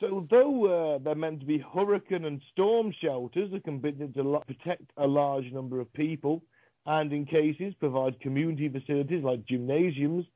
So, 0.00 0.26
though 0.30 0.66
uh, 0.66 0.98
they're 0.98 1.14
meant 1.14 1.40
to 1.40 1.46
be 1.46 1.64
hurricane 1.74 2.26
and 2.26 2.42
storm 2.52 2.92
shelters 3.02 3.50
that 3.52 3.64
can 3.64 3.78
be 3.78 3.92
to 3.92 4.42
protect 4.46 4.82
a 4.98 5.06
large 5.06 5.50
number 5.52 5.80
of 5.80 5.90
people, 5.94 6.42
and 6.84 7.12
in 7.12 7.24
cases 7.24 7.74
provide 7.80 8.20
community 8.20 8.68
facilities 8.68 9.24
like 9.24 9.46
gymnasiums, 9.46 10.26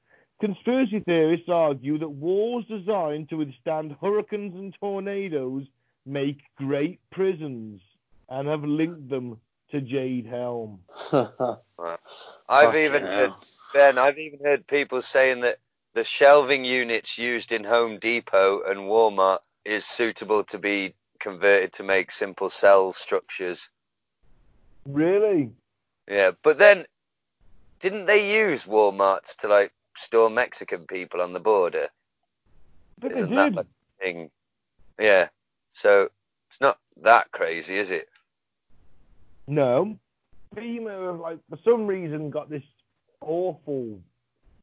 conspiracy 0.40 1.00
theorists 1.00 1.48
argue 1.48 1.98
that 1.98 2.08
walls 2.08 2.64
designed 2.66 3.28
to 3.28 3.36
withstand 3.36 3.94
hurricanes 4.00 4.54
and 4.54 4.74
tornadoes 4.80 5.66
make 6.06 6.40
great 6.56 6.98
prisons, 7.12 7.80
and 8.30 8.48
have 8.48 8.64
linked 8.64 9.10
them 9.10 9.38
to 9.70 9.80
Jade 9.82 10.26
Helm. 10.26 10.80
I've 11.12 11.58
Fucking 12.48 12.84
even 12.84 13.02
heard 13.02 13.32
Ben. 13.74 13.98
I've 13.98 14.18
even 14.18 14.40
heard 14.42 14.66
people 14.66 15.02
saying 15.02 15.40
that 15.42 15.58
the 15.92 16.04
shelving 16.04 16.64
units 16.64 17.18
used 17.18 17.52
in 17.52 17.64
Home 17.64 17.98
Depot 17.98 18.62
and 18.62 18.80
Walmart 18.80 19.40
is 19.64 19.84
suitable 19.84 20.44
to 20.44 20.58
be 20.58 20.94
converted 21.18 21.72
to 21.74 21.82
make 21.82 22.10
simple 22.10 22.50
cell 22.50 22.92
structures. 22.92 23.68
Really? 24.86 25.50
Yeah, 26.08 26.32
but 26.42 26.58
then 26.58 26.86
didn't 27.80 28.06
they 28.06 28.34
use 28.36 28.64
Walmarts 28.64 29.36
to 29.36 29.48
like 29.48 29.72
store 29.96 30.30
Mexican 30.30 30.86
people 30.86 31.20
on 31.20 31.32
the 31.32 31.40
border? 31.40 31.88
But 32.98 33.12
Isn't 33.12 33.34
that 33.34 33.54
like 33.54 33.66
a 33.66 34.02
thing? 34.02 34.30
Yeah. 34.98 35.28
So 35.72 36.10
it's 36.48 36.60
not 36.60 36.78
that 37.02 37.30
crazy, 37.32 37.76
is 37.76 37.90
it? 37.90 38.08
No. 39.46 39.98
FEMA 40.54 41.06
have, 41.06 41.20
like, 41.20 41.38
for 41.48 41.58
some 41.64 41.86
reason, 41.86 42.30
got 42.30 42.50
this 42.50 42.62
awful 43.20 44.00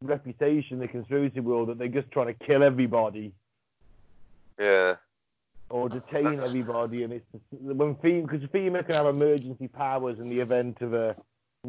reputation 0.01 0.73
in 0.73 0.79
the 0.79 0.87
conspiracy 0.87 1.39
world 1.39 1.69
that 1.69 1.77
they're 1.77 1.87
just 1.87 2.11
trying 2.11 2.27
to 2.27 2.45
kill 2.45 2.61
everybody 2.61 3.33
Yeah. 4.59 4.95
or 5.69 5.89
detain 5.89 6.39
everybody. 6.39 7.03
And 7.03 7.13
it's 7.13 7.25
when 7.51 7.95
FEMA, 7.95 8.27
because 8.27 8.47
FEMA 8.49 8.85
can 8.85 8.95
have 8.95 9.07
emergency 9.07 9.67
powers 9.67 10.19
in 10.19 10.29
the 10.29 10.39
event 10.39 10.81
of 10.81 10.93
a 10.93 11.15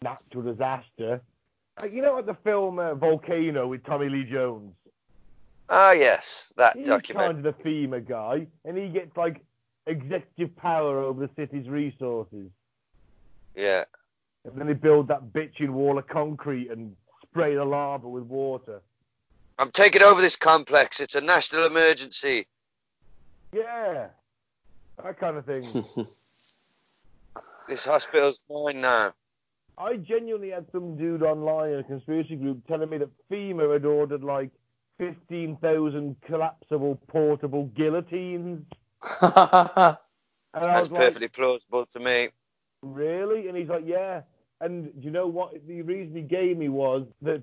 natural 0.00 0.42
disaster. 0.42 1.20
Like, 1.80 1.92
you 1.92 2.02
know, 2.02 2.14
like 2.14 2.26
the 2.26 2.36
film 2.44 2.78
uh, 2.78 2.94
Volcano 2.94 3.66
with 3.68 3.84
Tommy 3.84 4.08
Lee 4.08 4.24
Jones. 4.24 4.72
Ah, 5.68 5.92
yes, 5.92 6.50
that 6.56 6.76
He's 6.76 6.86
document. 6.86 7.26
kind 7.26 7.46
of 7.46 7.56
the 7.56 7.62
FEMA 7.62 8.06
guy, 8.08 8.46
and 8.64 8.76
he 8.76 8.88
gets 8.88 9.16
like 9.16 9.42
executive 9.86 10.56
power 10.56 10.98
over 11.00 11.26
the 11.26 11.30
city's 11.36 11.68
resources. 11.68 12.50
Yeah. 13.54 13.84
And 14.44 14.58
then 14.58 14.66
they 14.66 14.72
build 14.72 15.08
that 15.08 15.32
bitching 15.32 15.70
wall 15.70 15.98
of 15.98 16.06
concrete 16.06 16.70
and 16.70 16.96
spray 17.22 17.54
the 17.54 17.64
lava 17.64 18.08
with 18.08 18.24
water. 18.24 18.80
I'm 19.58 19.70
taking 19.72 20.02
over 20.02 20.20
this 20.20 20.36
complex. 20.36 21.00
It's 21.00 21.16
a 21.16 21.20
national 21.20 21.66
emergency. 21.66 22.46
Yeah, 23.52 24.08
that 25.02 25.18
kind 25.18 25.36
of 25.36 25.44
thing. 25.44 25.84
This 27.68 27.84
hospital's 27.84 28.40
mine 28.48 28.80
now. 28.80 29.12
I 29.76 29.96
genuinely 29.96 30.50
had 30.50 30.66
some 30.72 30.96
dude 30.96 31.22
online 31.22 31.72
in 31.72 31.78
a 31.80 31.84
conspiracy 31.84 32.34
group 32.34 32.66
telling 32.66 32.88
me 32.88 32.96
that 32.96 33.10
FEMA 33.30 33.70
had 33.70 33.84
ordered 33.84 34.24
like 34.24 34.50
15,000 34.96 36.16
collapsible 36.26 36.98
portable 37.08 37.66
guillotines. 37.76 38.64
That's 39.20 39.98
was 40.54 40.90
like, 40.90 41.00
perfectly 41.00 41.28
plausible 41.28 41.84
to 41.86 42.00
me. 42.00 42.30
really? 42.82 43.48
And 43.48 43.56
he's 43.56 43.68
like, 43.68 43.84
yeah. 43.84 44.22
And 44.62 44.86
do 44.86 45.00
you 45.02 45.10
know 45.10 45.26
what? 45.26 45.54
The 45.68 45.82
reason 45.82 46.16
he 46.16 46.22
gave 46.22 46.56
me 46.56 46.70
was 46.70 47.06
that 47.20 47.42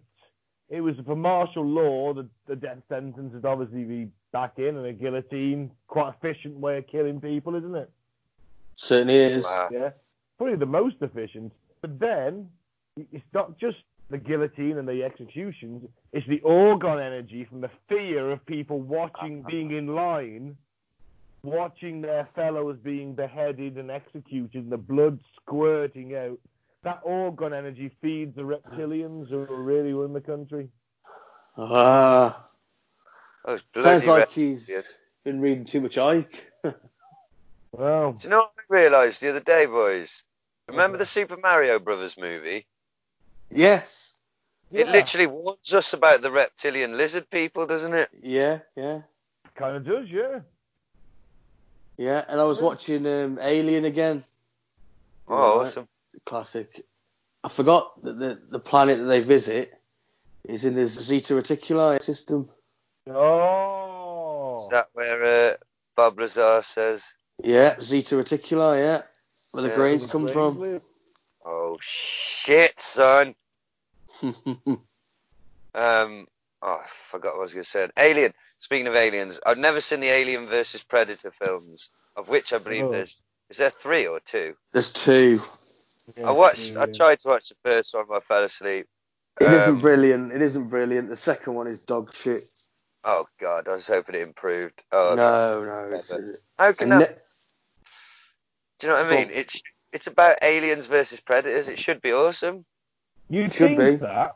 it 0.70 0.82
was 0.82 0.96
for 1.06 1.16
martial 1.16 1.66
law, 1.66 2.14
the, 2.14 2.28
the 2.48 2.56
death 2.56 2.80
sentence 2.90 3.32
would 3.34 3.46
obviously 3.46 3.84
be 3.84 4.08
back 4.36 4.60
in, 4.60 4.76
and 4.76 4.86
a 4.86 4.92
guillotine, 4.92 5.72
quite 5.88 6.14
efficient 6.14 6.58
way 6.58 6.78
of 6.78 6.88
killing 6.88 7.22
people, 7.22 7.56
isn't 7.56 7.74
it? 7.74 7.90
Certainly 8.74 9.16
is. 9.16 9.48
Yeah, 9.72 9.92
probably 10.38 10.58
the 10.58 10.66
most 10.66 10.98
efficient. 11.00 11.54
But 11.80 11.98
then 12.02 12.50
it's 12.98 13.24
not 13.34 13.58
just 13.58 13.78
the 14.10 14.18
guillotine 14.18 14.78
and 14.78 14.86
the 14.86 15.06
executions; 15.06 15.88
it's 16.12 16.28
the 16.28 16.42
organ 16.42 17.00
energy 17.00 17.46
from 17.46 17.62
the 17.62 17.70
fear 17.88 18.30
of 18.30 18.46
people 18.46 18.82
watching, 18.82 19.42
being 19.50 19.72
in 19.72 19.96
line, 19.96 20.58
watching 21.44 22.02
their 22.02 22.28
fellows 22.36 22.78
being 22.84 23.16
beheaded 23.16 23.78
and 23.78 23.90
executed, 23.90 24.64
and 24.64 24.70
the 24.70 24.78
blood 24.78 25.18
squirting 25.38 26.14
out. 26.14 26.38
That 26.84 27.00
organ 27.04 27.54
energy 27.54 27.90
feeds 28.02 28.36
the 28.36 28.42
reptilians 28.42 29.30
who 29.30 29.44
are 29.44 29.64
really 29.64 29.94
run 29.94 30.12
the 30.12 30.20
country. 30.20 30.68
Ah, 31.58 32.36
Those 32.38 32.55
sounds 33.78 34.06
like 34.06 34.20
red- 34.20 34.30
he's 34.30 34.68
yes. 34.68 34.86
been 35.24 35.40
reading 35.40 35.66
too 35.66 35.82
much 35.82 35.96
Icke. 35.96 36.28
Well, 37.72 38.14
Do 38.14 38.24
you 38.24 38.30
know 38.30 38.38
what 38.38 38.54
I 38.58 38.74
realised 38.74 39.20
the 39.22 39.30
other 39.32 39.42
day, 39.42 39.66
boys? 39.66 40.24
Remember 40.70 40.98
the 40.98 41.06
Super 41.06 41.36
Mario 41.36 41.78
Brothers 41.78 42.16
movie? 42.18 42.66
yes. 43.52 44.14
It 44.72 44.88
yeah, 44.88 44.94
literally 44.94 45.28
warns 45.28 45.74
us 45.74 45.94
about 45.94 46.22
the 46.22 46.32
reptilian 46.32 46.98
lizard 46.98 47.30
people, 47.30 47.66
doesn't 47.68 47.94
it? 47.94 48.10
Yeah, 48.22 48.60
yeah, 48.76 49.02
kind 49.56 49.76
of 49.78 49.86
does, 49.86 50.10
yeah. 50.10 50.40
yeah. 51.98 52.24
And 52.28 52.40
I 52.40 52.46
was 52.46 52.62
watching 52.62 53.06
um, 53.06 53.38
Alien 53.42 53.86
again. 53.86 54.24
Oh, 55.28 55.36
Right. 55.36 55.68
awesome. 55.68 55.88
Classic. 56.26 56.86
I 57.44 57.50
forgot 57.50 58.02
that 58.04 58.18
the, 58.18 58.42
the 58.50 58.60
planet 58.60 58.98
that 58.98 59.06
they 59.06 59.22
visit 59.22 59.74
is 60.46 60.66
in 60.66 60.76
the 60.76 60.88
Zeta 60.88 61.34
Reticuli 61.36 62.02
system. 62.02 62.50
Oh, 63.08 64.60
Is 64.64 64.70
that 64.70 64.88
where 64.94 65.52
uh, 65.52 65.56
Bob 65.96 66.20
Lazar 66.20 66.62
says, 66.64 67.04
Yeah, 67.44 67.80
Zeta 67.80 68.16
Reticuli, 68.16 68.80
yeah. 68.80 69.02
Where 69.52 69.64
the 69.64 69.70
Yeah, 69.70 69.76
grains 69.76 70.06
the 70.06 70.12
come 70.12 70.24
brains 70.24 70.34
from. 70.34 70.60
live. 70.60 70.82
oh 71.46 71.78
shit, 71.82 72.80
son? 72.80 73.36
Um, 75.76 76.26
oh, 76.62 76.78
I 76.82 76.86
forgot 77.12 77.34
what 77.34 77.42
I 77.42 77.44
was 77.44 77.54
going 77.54 77.66
to 77.66 77.70
say. 77.70 77.90
Alien. 77.98 78.34
Speaking 78.60 78.88
of 78.88 78.96
aliens, 78.96 79.40
I've 79.46 79.58
never 79.58 79.82
seen 79.82 80.00
the 80.00 80.08
Alien 80.08 80.48
versus 80.48 80.86
Predator 80.86 81.32
films, 81.32 81.90
of 82.16 82.30
which 82.30 82.54
I 82.54 82.60
believe 82.60 82.86
Oh. 82.86 82.92
there's. 82.92 83.14
Is 83.50 83.58
there 83.58 83.70
three 83.70 84.08
or 84.08 84.22
two? 84.22 84.56
There's 84.72 84.92
two. 84.94 85.40
Yeah, 86.18 86.30
I 86.30 86.32
watched. 86.32 86.74
yeah, 86.76 86.82
I 86.84 86.86
tried 86.86 87.20
to 87.20 87.28
watch 87.28 87.50
the 87.50 87.56
first 87.64 87.94
one, 87.94 88.06
but 88.08 88.16
I 88.18 88.20
fell 88.22 88.44
asleep. 88.46 88.88
It 89.42 89.46
Um, 89.46 89.74
not 89.76 89.82
brilliant. 89.82 90.32
It 90.32 90.42
isn't 90.42 90.70
brilliant. 90.70 91.10
The 91.10 91.18
second 91.18 91.56
one 91.56 91.68
is 91.68 91.84
dog 91.86 92.16
shit. 92.16 92.42
Oh 93.08 93.28
god, 93.40 93.68
I 93.68 93.74
was 93.74 93.88
hoping 93.88 94.16
it 94.16 94.22
improved. 94.22 94.84
Oh, 94.92 95.14
no, 95.16 95.64
no. 95.64 95.96
It's, 95.96 96.08
clever. 96.08 96.34
how 96.58 96.74
can 96.74 96.90
that? 96.90 97.00
ne- 97.00 97.16
Do 98.80 98.88
you 98.88 98.94
know 98.94 99.00
what 99.00 99.06
I 99.06 99.16
mean? 99.16 99.28
Well- 99.28 99.38
It's 99.38 99.62
it's 99.94 100.08
about 100.08 100.40
aliens 100.42 100.88
versus 100.88 101.20
predators. 101.22 101.68
It 101.70 101.80
should 101.80 102.02
be 102.02 102.12
awesome. 102.12 102.66
You'd 103.30 103.54
Should 103.54 103.78
think 103.78 103.80
be. 103.80 103.96
that, 103.98 104.34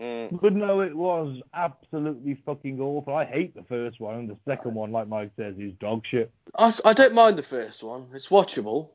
Mm. 0.00 0.40
but 0.40 0.52
no, 0.54 0.80
it 0.80 0.94
was 0.94 1.40
absolutely 1.52 2.34
fucking 2.46 2.80
awful. 2.80 3.14
I 3.14 3.24
hate 3.24 3.54
the 3.54 3.62
first 3.62 4.00
one, 4.00 4.16
and 4.16 4.28
the 4.28 4.36
second 4.48 4.74
one, 4.74 4.90
like 4.90 5.06
Mike 5.06 5.30
says, 5.36 5.56
is 5.58 5.72
dog 5.74 6.04
shit. 6.06 6.32
I, 6.58 6.74
I 6.84 6.92
don't 6.92 7.14
mind 7.14 7.36
the 7.36 7.42
first 7.44 7.82
one. 7.84 8.08
It's 8.12 8.28
watchable, 8.28 8.88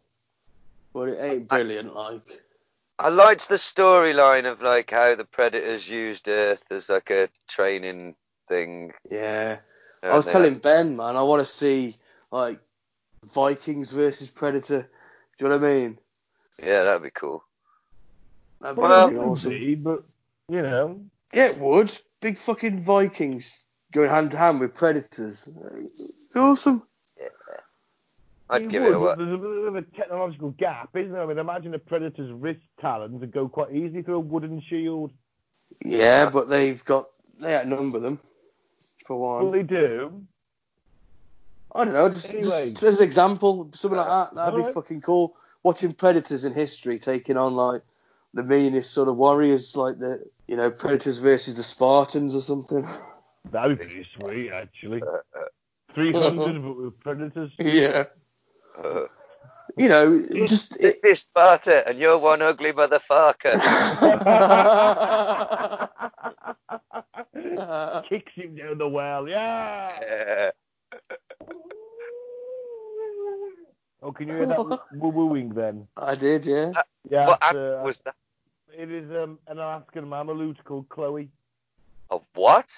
but 0.93 1.07
it 1.09 1.21
ain't 1.23 1.47
brilliant. 1.47 1.95
Like, 1.95 2.21
I 2.99 3.07
liked 3.09 3.47
the 3.47 3.55
storyline 3.55 4.45
of 4.45 4.61
like 4.61 4.91
how 4.91 5.15
the 5.15 5.23
predators 5.23 5.87
used 5.89 6.27
Earth 6.27 6.63
as 6.69 6.89
like 6.89 7.09
a 7.09 7.29
training 7.47 8.15
thing. 8.47 8.91
yeah. 9.09 9.59
I 10.03 10.15
was 10.15 10.25
telling 10.25 10.53
had- 10.53 10.61
Ben, 10.61 10.95
man, 10.95 11.15
I 11.17 11.21
want 11.23 11.45
to 11.45 11.51
see 11.51 11.95
like 12.31 12.59
Vikings 13.33 13.91
versus 13.91 14.29
Predator. 14.29 14.81
Do 15.37 15.45
you 15.45 15.49
know 15.49 15.57
what 15.57 15.65
I 15.65 15.69
mean? 15.73 15.97
yeah, 16.61 16.83
that'd 16.83 17.03
be 17.03 17.09
cool. 17.11 17.43
That'd 18.61 18.75
be 18.77 18.81
Well- 18.81 19.07
fucking 19.07 19.19
awesome. 19.19 19.49
be, 19.51 19.75
but 19.75 20.03
you 20.49 20.61
know, 20.61 21.01
Yeah, 21.33 21.45
it 21.45 21.57
would. 21.57 21.97
Big 22.21 22.37
fucking 22.39 22.83
Vikings 22.83 23.63
going 23.93 24.09
hand 24.09 24.31
to 24.31 24.37
hand 24.37 24.59
with 24.59 24.73
Predators. 24.75 25.47
Awesome. 26.35 26.83
I'd 28.49 28.63
you 28.63 28.69
give 28.69 28.83
would, 28.83 28.91
it 28.91 28.95
a 28.95 28.99
what? 28.99 29.17
There's 29.17 29.33
a 29.33 29.37
bit 29.37 29.67
of 29.67 29.75
a 29.75 29.81
technological 29.81 30.49
gap, 30.51 30.89
isn't 30.95 31.11
there? 31.11 31.21
I 31.21 31.25
mean, 31.27 31.37
imagine 31.37 31.73
a 31.75 31.79
predator's 31.79 32.31
wrist 32.31 32.61
talons 32.81 33.19
would 33.19 33.31
go 33.31 33.47
quite 33.47 33.71
easily 33.73 34.01
through 34.01 34.15
a 34.15 34.19
wooden 34.19 34.61
shield. 34.67 35.11
Yeah, 35.85 36.29
but 36.29 36.49
they've 36.49 36.83
got 36.85 37.05
they 37.39 37.55
outnumber 37.55 37.99
them 37.99 38.19
for 39.05 39.19
Well, 39.19 39.45
one. 39.45 39.51
they 39.51 39.63
do. 39.63 40.23
I 41.75 41.83
don't 41.85 41.93
know, 41.93 42.09
just, 42.09 42.33
Anyway. 42.33 42.71
just 42.71 42.81
as 42.83 42.97
an 42.99 43.03
example, 43.03 43.69
something 43.73 43.97
like 43.97 44.07
that. 44.07 44.33
That'd 44.33 44.55
be 44.55 44.61
Alright. 44.61 44.73
fucking 44.73 45.01
cool. 45.01 45.35
Watching 45.61 45.93
Predators 45.93 46.43
in 46.43 46.53
history 46.53 46.97
taking 46.97 47.37
on 47.37 47.55
like 47.55 47.83
the 48.33 48.43
meanest 48.43 48.91
sort 48.91 49.07
of 49.09 49.17
warriors, 49.17 49.75
like 49.75 49.99
the 49.99 50.25
you 50.47 50.55
know 50.55 50.71
Predators 50.71 51.19
versus 51.19 51.57
the 51.57 51.63
Spartans 51.63 52.33
or 52.33 52.41
something. 52.41 52.87
That'd 53.51 53.77
be 53.77 53.85
pretty 53.85 54.07
sweet, 54.17 54.49
actually. 54.51 55.03
300, 55.93 56.61
but 56.63 56.77
with 56.77 56.99
predators. 56.99 57.51
yeah. 57.59 58.05
Uh, 58.77 59.05
You 59.77 59.87
know, 59.87 60.21
just 60.47 60.75
it, 60.81 61.01
this 61.01 61.21
Sparta, 61.21 61.87
and 61.87 61.97
you're 61.99 62.17
one 62.17 62.41
ugly 62.41 62.73
motherfucker. 62.73 63.55
Kicks 68.09 68.33
him 68.33 68.55
down 68.55 68.77
the 68.77 68.87
well, 68.87 69.27
yeah. 69.29 69.91
Yeah. 70.01 70.51
Oh, 74.01 74.11
can 74.11 74.27
you 74.27 74.35
hear 74.35 74.45
that 74.47 74.59
woo 74.93 75.09
wooing 75.09 75.49
then? 75.49 75.87
I 75.97 76.15
did, 76.15 76.45
yeah. 76.45 76.71
Yeah, 77.09 77.27
what 77.27 77.39
it's, 77.41 77.53
uh, 77.53 77.81
was 77.85 77.99
that? 78.05 78.15
it 78.77 78.91
is 78.91 79.09
um, 79.11 79.39
an 79.47 79.59
Alaskan 79.59 80.05
Mamelut 80.05 80.63
called 80.63 80.87
Chloe. 80.89 81.29
A 82.11 82.19
what? 82.33 82.71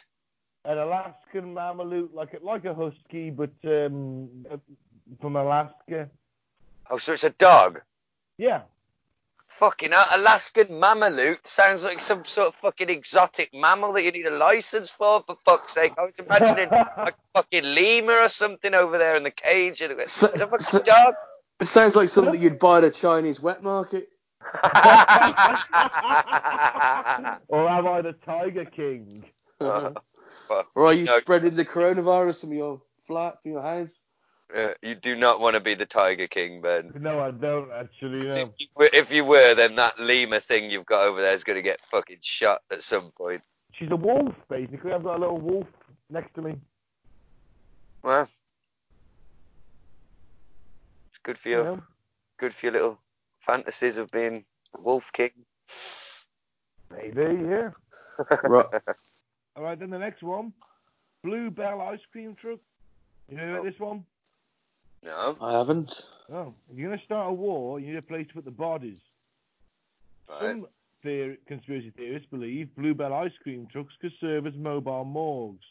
An 0.65 0.77
Alaskan 0.77 1.53
Mamelut, 1.53 2.13
like 2.13 2.33
a, 2.33 2.45
like 2.45 2.65
a 2.65 2.73
husky, 2.73 3.29
but 3.29 3.51
um, 3.65 4.29
uh, 4.51 4.57
from 5.19 5.35
Alaska. 5.35 6.09
Oh, 6.89 6.97
so 6.97 7.13
it's 7.13 7.23
a 7.23 7.29
dog. 7.31 7.81
Yeah, 8.37 8.61
Fucking 9.47 9.91
hell, 9.91 10.05
Alaskan 10.11 10.67
Mammaloot 10.69 11.45
sounds 11.45 11.83
like 11.83 11.99
some 11.99 12.23
sort 12.23 12.47
of 12.47 12.55
fucking 12.55 12.89
exotic 12.89 13.53
mammal 13.53 13.91
that 13.93 14.03
you 14.03 14.11
need 14.11 14.25
a 14.25 14.31
license 14.31 14.89
for, 14.89 15.21
for 15.27 15.35
fuck's 15.43 15.73
sake. 15.73 15.91
I 15.97 16.05
was 16.05 16.17
imagining 16.17 16.69
a 16.71 17.11
fucking 17.35 17.63
lemur 17.65 18.13
or 18.17 18.29
something 18.29 18.73
over 18.73 18.97
there 18.97 19.17
in 19.17 19.23
the 19.23 19.29
cage. 19.31 19.81
And 19.81 19.99
it's 19.99 20.13
So- 20.13 20.27
a 20.33 20.39
fucking 20.47 20.59
so- 20.59 20.81
dog. 20.83 21.15
It 21.59 21.67
sounds 21.67 21.95
like 21.97 22.07
something 22.09 22.41
you'd 22.41 22.59
buy 22.59 22.77
at 22.79 22.85
a 22.85 22.91
Chinese 22.91 23.39
wet 23.41 23.61
market. 23.61 24.07
or 27.47 27.69
am 27.69 27.87
I 27.87 28.01
the 28.01 28.13
Tiger 28.25 28.65
King? 28.65 29.23
Uh, 29.59 29.91
Fuck. 30.47 30.67
or 30.75 30.85
are 30.87 30.93
you 30.93 31.05
No. 31.05 31.19
spreading 31.19 31.55
the 31.55 31.65
coronavirus 31.65 32.41
from 32.41 32.53
your 32.53 32.81
flat, 33.05 33.35
from 33.43 33.51
your 33.51 33.61
house? 33.61 33.91
Uh, 34.55 34.73
you 34.81 34.95
do 34.95 35.15
not 35.15 35.39
want 35.39 35.53
to 35.53 35.59
be 35.59 35.75
the 35.75 35.85
Tiger 35.85 36.27
King, 36.27 36.61
Ben. 36.61 36.91
No, 36.99 37.19
I 37.21 37.31
don't 37.31 37.71
actually. 37.71 38.27
If 38.27 38.35
No. 38.35 38.53
you 38.57 38.67
were- 38.75 38.89
If 38.91 39.11
you 39.11 39.23
were, 39.23 39.55
then 39.55 39.75
that 39.75 39.97
lemur 39.99 40.39
thing 40.41 40.69
you've 40.69 40.85
got 40.85 41.03
over 41.05 41.21
there 41.21 41.33
is 41.33 41.43
going 41.43 41.55
to 41.57 41.61
get 41.61 41.79
fucking 41.85 42.19
shot 42.21 42.61
at 42.71 42.83
some 42.83 43.11
point. 43.11 43.41
She's 43.73 43.89
a 43.91 43.95
wolf, 43.95 44.35
basically. 44.49 44.91
I've 44.91 45.03
got 45.03 45.17
a 45.17 45.19
little 45.19 45.39
wolf 45.39 45.67
next 46.09 46.33
to 46.35 46.41
me. 46.41 46.59
Well, 48.03 48.27
it's 51.09 51.19
good 51.23 51.37
for 51.37 51.49
You 51.49 51.57
you. 51.57 51.63
know? 51.63 51.83
Good 52.37 52.53
for 52.53 52.65
your 52.65 52.73
little 52.73 52.99
fantasies 53.37 53.97
of 53.97 54.11
being 54.11 54.45
Wolf 54.79 55.11
King. 55.13 55.31
Maybe, 56.91 57.21
yeah. 57.47 57.69
Right. 58.43 58.65
All 59.55 59.63
right, 59.63 59.79
then 59.79 59.89
the 59.89 59.99
next 59.99 60.23
one, 60.23 60.53
Blue 61.23 61.49
Bell 61.51 61.81
ice 61.81 61.99
cream 62.11 62.35
truck. 62.35 62.59
You 63.29 63.37
know 63.37 63.53
about 63.53 63.63
this 63.65 63.79
one? 63.79 64.05
No, 65.03 65.35
I 65.41 65.53
haven't. 65.53 65.93
Oh, 66.31 66.53
if 66.69 66.77
you're 66.77 66.89
gonna 66.89 67.01
start 67.03 67.29
a 67.29 67.33
war, 67.33 67.79
you 67.79 67.87
need 67.87 67.97
a 67.97 68.01
place 68.01 68.27
to 68.27 68.33
put 68.35 68.45
the 68.45 68.51
bodies. 68.51 69.01
right. 70.29 70.41
Some 70.41 70.65
theor- 71.03 71.37
conspiracy 71.47 71.91
theorists 71.95 72.27
believe 72.29 72.73
Blue 72.75 72.93
Bell 72.93 73.13
ice 73.13 73.31
cream 73.41 73.67
trucks 73.71 73.93
could 73.99 74.13
serve 74.19 74.45
as 74.45 74.53
mobile 74.55 75.05
morgues. 75.05 75.65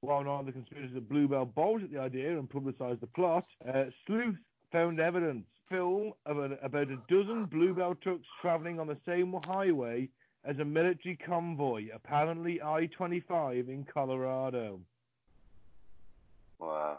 While 0.00 0.24
none 0.24 0.40
of 0.40 0.46
the 0.46 0.52
conspirators 0.52 0.94
at 0.96 1.08
Blue 1.08 1.28
Bell 1.28 1.46
balked 1.46 1.84
at 1.84 1.90
the 1.90 2.00
idea 2.00 2.38
and 2.38 2.50
publicised 2.50 3.00
the 3.00 3.06
plot, 3.06 3.46
uh, 3.66 3.84
sleuths 4.06 4.38
found 4.72 5.00
evidence. 5.00 5.46
Film 5.70 6.12
of 6.26 6.38
a, 6.38 6.58
about 6.62 6.90
a 6.90 6.98
dozen 7.08 7.44
Blue 7.44 7.72
Bell 7.72 7.94
trucks 7.94 8.26
travelling 8.42 8.78
on 8.78 8.86
the 8.86 8.98
same 9.06 9.34
highway 9.46 10.10
as 10.44 10.58
a 10.58 10.64
military 10.64 11.16
convoy, 11.16 11.86
apparently 11.94 12.60
I-25 12.60 13.68
in 13.68 13.84
Colorado. 13.84 14.80
Wow. 16.58 16.98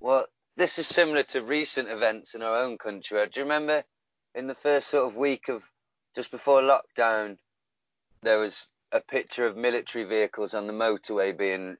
Well, 0.00 0.26
this 0.56 0.78
is 0.78 0.86
similar 0.86 1.22
to 1.24 1.42
recent 1.42 1.88
events 1.88 2.34
in 2.34 2.42
our 2.42 2.56
own 2.64 2.78
country. 2.78 3.24
Do 3.26 3.40
you 3.40 3.44
remember 3.44 3.84
in 4.34 4.46
the 4.46 4.54
first 4.54 4.88
sort 4.88 5.06
of 5.06 5.16
week 5.16 5.48
of 5.48 5.62
just 6.14 6.30
before 6.30 6.60
lockdown, 6.62 7.38
there 8.22 8.38
was 8.38 8.68
a 8.92 9.00
picture 9.00 9.46
of 9.46 9.56
military 9.56 10.04
vehicles 10.04 10.54
on 10.54 10.66
the 10.66 10.72
motorway 10.72 11.36
being 11.36 11.76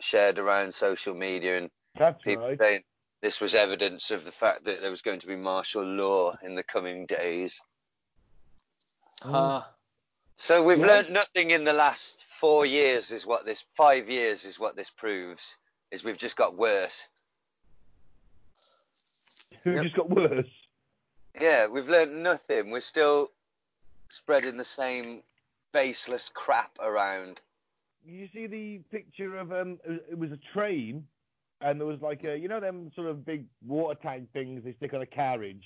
shared 0.00 0.38
around 0.38 0.74
social 0.74 1.14
media 1.14 1.58
and 1.58 1.70
That's 1.96 2.22
people 2.24 2.48
right. 2.48 2.58
saying 2.58 2.84
this 3.20 3.40
was 3.40 3.54
evidence 3.54 4.10
of 4.10 4.24
the 4.24 4.32
fact 4.32 4.64
that 4.64 4.80
there 4.80 4.90
was 4.90 5.02
going 5.02 5.20
to 5.20 5.26
be 5.26 5.36
martial 5.36 5.84
law 5.84 6.32
in 6.42 6.54
the 6.54 6.62
coming 6.62 7.06
days. 7.06 7.52
Ah, 9.24 9.68
So 10.36 10.62
we've 10.62 10.78
Yeah. 10.78 10.86
learnt 10.86 11.10
nothing 11.10 11.50
in 11.52 11.64
the 11.64 11.72
last 11.72 12.24
four 12.40 12.66
years 12.66 13.12
is 13.12 13.24
what 13.24 13.44
this 13.44 13.64
five 13.76 14.10
years 14.10 14.44
is 14.44 14.58
what 14.58 14.74
this 14.74 14.90
proves 14.90 15.56
is 15.90 16.02
we've 16.02 16.18
just 16.18 16.36
got 16.36 16.56
worse. 16.56 17.08
Who 19.64 19.72
Yep. 19.74 19.82
just 19.84 19.96
got 19.96 20.10
worse? 20.10 20.46
Yeah, 21.40 21.66
we've 21.66 21.88
learnt 21.88 22.12
nothing. 22.14 22.70
We're 22.70 22.80
still 22.80 23.30
spreading 24.10 24.56
the 24.56 24.64
same 24.64 25.22
baseless 25.72 26.30
crap 26.34 26.76
around. 26.80 27.40
you 28.04 28.28
see 28.34 28.46
the 28.46 28.78
picture 28.90 29.38
of 29.38 29.52
um 29.52 29.78
it 29.86 30.18
was 30.18 30.32
a 30.32 30.38
train 30.52 31.06
and 31.62 31.80
there 31.80 31.86
was 31.86 32.00
like 32.02 32.24
a 32.24 32.36
you 32.36 32.48
know 32.48 32.60
them 32.60 32.90
sort 32.94 33.06
of 33.08 33.24
big 33.24 33.46
water 33.66 33.98
tank 34.02 34.28
things 34.32 34.62
they 34.64 34.72
stick 34.74 34.92
on 34.92 35.00
a 35.00 35.06
carriage 35.06 35.64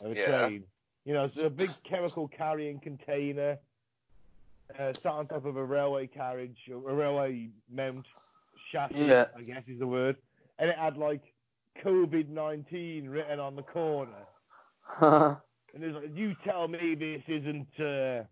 of 0.00 0.12
a 0.12 0.14
Yeah. 0.14 0.26
train 0.30 0.64
you 1.04 1.12
know 1.12 1.26
so 1.26 1.46
a 1.46 1.50
big 1.50 1.70
chemical 1.82 2.26
carrying 2.28 2.78
container 2.80 3.58
uh, 4.78 4.92
sat 4.94 5.12
on 5.12 5.26
top 5.26 5.44
of 5.44 5.56
a 5.56 5.64
railway 5.64 6.06
carriage 6.06 6.56
a 6.70 6.76
railway 6.76 7.50
mount 7.70 8.06
chassis 8.72 8.96
Yeah. 9.08 9.26
i 9.36 9.42
guess 9.42 9.68
is 9.68 9.78
the 9.78 9.86
word 9.86 10.16
and 10.58 10.70
it 10.70 10.78
had 10.78 10.96
like 10.96 11.34
covid-19 11.84 13.08
written 13.10 13.40
on 13.40 13.56
the 13.56 13.62
corner 13.62 14.26
and 15.00 15.82
it's 15.84 15.94
like 15.94 16.10
you 16.16 16.34
tell 16.44 16.68
me 16.68 16.94
this 16.94 17.22
isn't 17.28 17.68
uh, 17.80 18.24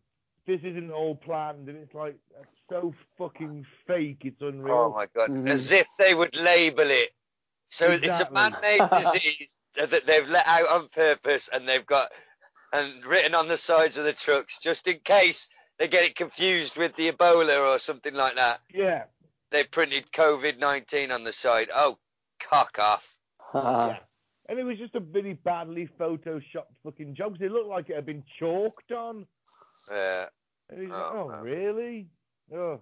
this 0.46 0.60
isn't 0.62 0.90
all 0.90 1.14
planned 1.16 1.68
and 1.68 1.76
it's 1.78 1.94
like 1.94 2.16
that's 2.36 2.52
so 2.70 2.94
fucking 3.18 3.64
fake 3.86 4.18
it's 4.24 4.40
unreal 4.40 4.76
Oh 4.76 4.92
my 4.92 5.06
god! 5.14 5.30
Mhm. 5.30 5.48
As 5.48 5.72
if 5.72 5.88
they 5.98 6.14
would 6.14 6.36
label 6.36 6.90
it. 6.90 7.10
So 7.68 7.90
it's 7.90 8.20
a 8.20 8.30
man-made 8.30 8.80
disease 9.14 9.58
that 9.74 10.06
they've 10.06 10.28
let 10.28 10.46
out 10.46 10.68
on 10.68 10.88
purpose, 10.88 11.48
and 11.52 11.66
they've 11.68 11.84
got 11.86 12.12
and 12.72 13.04
written 13.04 13.34
on 13.34 13.48
the 13.48 13.56
sides 13.56 13.96
of 13.96 14.04
the 14.04 14.12
trucks 14.12 14.58
just 14.58 14.86
in 14.86 14.98
case 15.00 15.48
they 15.78 15.88
get 15.88 16.04
it 16.04 16.14
confused 16.14 16.76
with 16.76 16.94
the 16.96 17.10
Ebola 17.10 17.74
or 17.74 17.78
something 17.78 18.14
like 18.14 18.34
that. 18.36 18.60
yeah 18.72 19.04
They 19.50 19.64
printed 19.64 20.10
COVID-19 20.12 21.12
on 21.12 21.24
the 21.24 21.32
side. 21.32 21.70
Oh, 21.74 21.98
cock 22.38 22.78
off! 22.78 23.13
Uh-huh. 23.54 23.88
yeah. 23.92 23.98
And 24.48 24.58
it 24.58 24.64
was 24.64 24.76
just 24.76 24.94
a 24.94 25.00
really 25.00 25.32
badly 25.34 25.88
photoshopped 25.98 26.74
fucking 26.82 27.14
job 27.14 27.32
'cause 27.32 27.40
it 27.42 27.50
looked 27.50 27.68
like 27.68 27.88
it 27.88 27.96
had 27.96 28.04
been 28.06 28.24
chalked 28.38 28.92
on. 28.92 29.26
Yeah. 29.90 30.26
and 30.70 30.82
it's 30.82 30.92
like, 30.92 31.00
Oh, 31.02 31.24
oh 31.24 31.28
man. 31.28 31.42
really? 31.42 32.06
Oh. 32.54 32.80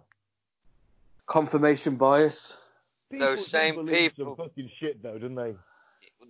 Confirmation 1.26 1.96
bias. 1.96 2.70
people 3.10 3.26
Those 3.26 3.46
same 3.46 3.86
people- 3.86 4.36
some 4.36 4.46
fucking 4.46 4.70
shit 4.78 5.02
though 5.02 5.18
don't 5.18 5.34
they? 5.34 5.54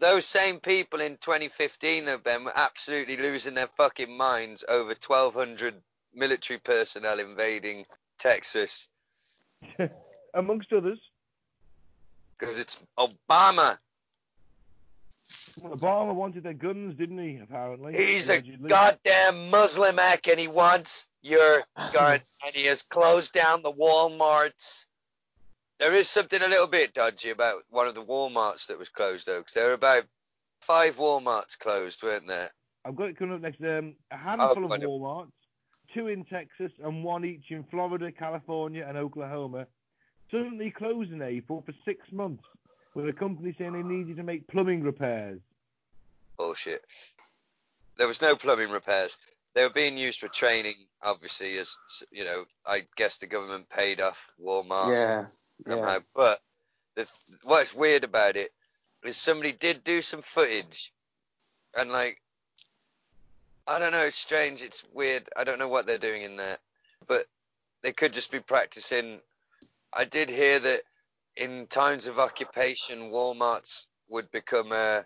Those 0.01 0.27
same 0.27 0.59
people 0.61 1.01
in 1.01 1.17
2015 1.19 2.05
though, 2.05 2.19
Ben, 2.19 2.45
were 2.45 2.53
absolutely 2.57 3.17
losing 3.17 3.55
their 3.55 3.69
fucking 3.69 4.15
minds 4.15 4.65
over 4.69 4.95
1,200 4.95 5.81
military 6.15 6.59
personnel 6.59 7.21
invading 7.21 7.87
Texas. 8.19 8.89
Amongst 10.35 10.73
others. 10.73 10.99
Because 12.39 12.59
it's 12.59 12.79
Obama. 12.99 13.79
Well, 15.63 15.75
Obama 15.75 16.15
wanted 16.15 16.43
their 16.43 16.53
guns 16.53 16.95
didn't 16.97 17.19
he 17.19 17.39
apparently 17.43 17.95
He's 17.95 18.29
a 18.29 18.41
goddamn 18.41 19.51
Muslim 19.51 19.99
ack 19.99 20.29
and 20.29 20.39
he 20.39 20.49
wants 20.49 21.07
your 21.23 21.65
guns 21.93 22.39
and 22.45 22.55
he 22.55 22.67
has 22.67 22.83
closed 22.83 23.33
down 23.33 23.63
the 23.63 23.73
Walmarts. 23.73 24.87
There 25.81 25.95
is 25.95 26.09
something 26.09 26.43
a 26.43 26.49
little 26.49 26.67
bit 26.67 26.95
dodgy 26.95 27.31
about 27.31 27.63
one 27.71 27.89
of 27.89 27.95
the 27.95 28.05
Walmarts 28.05 28.67
that 28.67 28.79
was 28.79 28.89
closed 28.89 29.27
though, 29.27 29.39
because 29.39 29.55
there 29.55 29.69
were 29.69 29.73
about 29.73 30.05
five 30.61 30.97
Walmarts 30.97 31.59
closed, 31.59 32.03
weren't 32.03 32.29
there? 32.29 32.51
I've 32.85 32.97
got 32.97 33.09
it 33.09 33.19
coming 33.19 33.35
up 33.35 33.41
next. 33.41 33.61
Um, 33.61 33.95
a 34.11 34.17
handful 34.17 34.65
of 34.65 34.73
I 34.73 34.77
know. 34.77 34.91
Walmarts, 34.91 35.33
two 35.95 36.09
in 36.09 36.25
Texas 36.25 36.73
and 36.83 37.05
one 37.05 37.25
each 37.25 37.51
in 37.51 37.65
Florida, 37.71 38.11
California, 38.13 38.85
and 38.87 38.97
Oklahoma, 38.97 39.67
suddenly 40.31 40.71
closed 40.71 41.13
in 41.13 41.23
April 41.23 41.63
for 41.65 41.75
six 41.85 42.01
months, 42.13 42.45
with 42.95 43.09
a 43.09 43.13
company 43.13 43.55
saying 43.57 43.73
they 43.73 43.83
needed 43.83 44.17
to 44.17 44.23
make 44.23 44.47
plumbing 44.49 44.83
repairs. 44.83 45.41
Bullshit. 46.37 46.85
There 47.97 48.07
was 48.07 48.21
no 48.21 48.37
plumbing 48.37 48.71
repairs. 48.71 49.17
They 49.55 49.65
were 49.65 49.71
being 49.71 49.99
used 49.99 50.19
for 50.19 50.29
training, 50.29 50.77
obviously, 51.03 51.59
as 51.59 51.77
you 52.11 52.25
know. 52.25 52.45
I 52.67 52.85
guess 52.97 53.19
the 53.19 53.27
government 53.27 53.69
paid 53.69 54.01
off 54.01 54.31
Walmart. 54.43 54.91
Yeah. 54.91 55.27
somehow. 55.69 55.95
Yeah. 55.95 55.99
But 56.15 56.41
the, 56.95 57.07
what's 57.43 57.75
weird 57.75 58.05
about 58.05 58.37
it 58.37 58.53
is 59.05 59.17
somebody 59.17 59.53
did 59.53 59.85
do 59.85 60.01
some 60.01 60.23
footage, 60.23 60.93
and 61.77 61.91
like, 61.91 62.21
I 63.67 63.79
don't 63.79 63.93
know, 63.93 64.05
it's 64.05 64.17
strange, 64.17 64.63
it's 64.63 64.83
weird. 64.93 65.29
I 65.37 65.45
don't 65.45 65.59
know 65.59 65.69
what 65.69 65.87
they're 65.87 65.99
doing 65.99 66.23
in 66.23 66.37
there, 66.37 66.59
but 67.07 67.27
they 67.83 67.93
could 67.93 68.13
just 68.13 68.31
be 68.31 68.41
practicing. 68.41 69.21
I 69.93 70.05
did 70.05 70.31
hear 70.31 70.59
that 70.61 70.83
in 71.37 71.67
times 71.69 72.07
of 72.07 72.19
occupation, 72.19 73.11
WalMarts 73.11 73.85
would 74.09 74.31
become 74.31 74.73
a. 74.73 75.05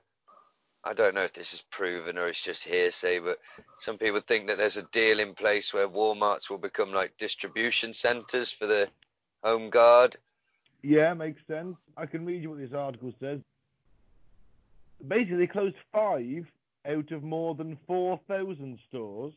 I 0.85 0.93
don't 0.93 1.15
know 1.15 1.25
if 1.25 1.33
this 1.33 1.53
is 1.53 1.65
proven 1.73 2.17
or 2.17 2.29
it's 2.29 2.41
just 2.41 2.63
hearsay, 2.63 3.19
but 3.19 3.41
some 3.77 3.99
people 3.99 4.21
think 4.21 4.47
that 4.47 4.57
there's 4.57 4.77
a 4.77 4.85
deal 4.93 5.19
in 5.19 5.35
place 5.35 5.75
where 5.75 5.89
Walmarts 5.89 6.49
will 6.49 6.59
become 6.59 6.93
like 6.93 7.17
distribution 7.17 7.93
centers 7.93 8.53
for 8.53 8.67
the 8.67 8.89
Home 9.43 9.69
Guard. 9.69 10.17
Yeah, 10.83 11.13
makes 11.15 11.43
sense. 11.49 11.77
I 11.97 12.07
can 12.07 12.25
read 12.25 12.43
you 12.43 12.51
what 12.51 12.61
this 12.61 12.73
article 12.73 13.13
says. 13.19 13.41
Basically, 15.09 15.39
they 15.39 15.47
closed 15.49 15.75
five 15.93 16.47
out 16.89 17.11
of 17.11 17.23
more 17.25 17.57
than 17.57 17.77
4,000 17.89 18.79
stores. 18.89 19.35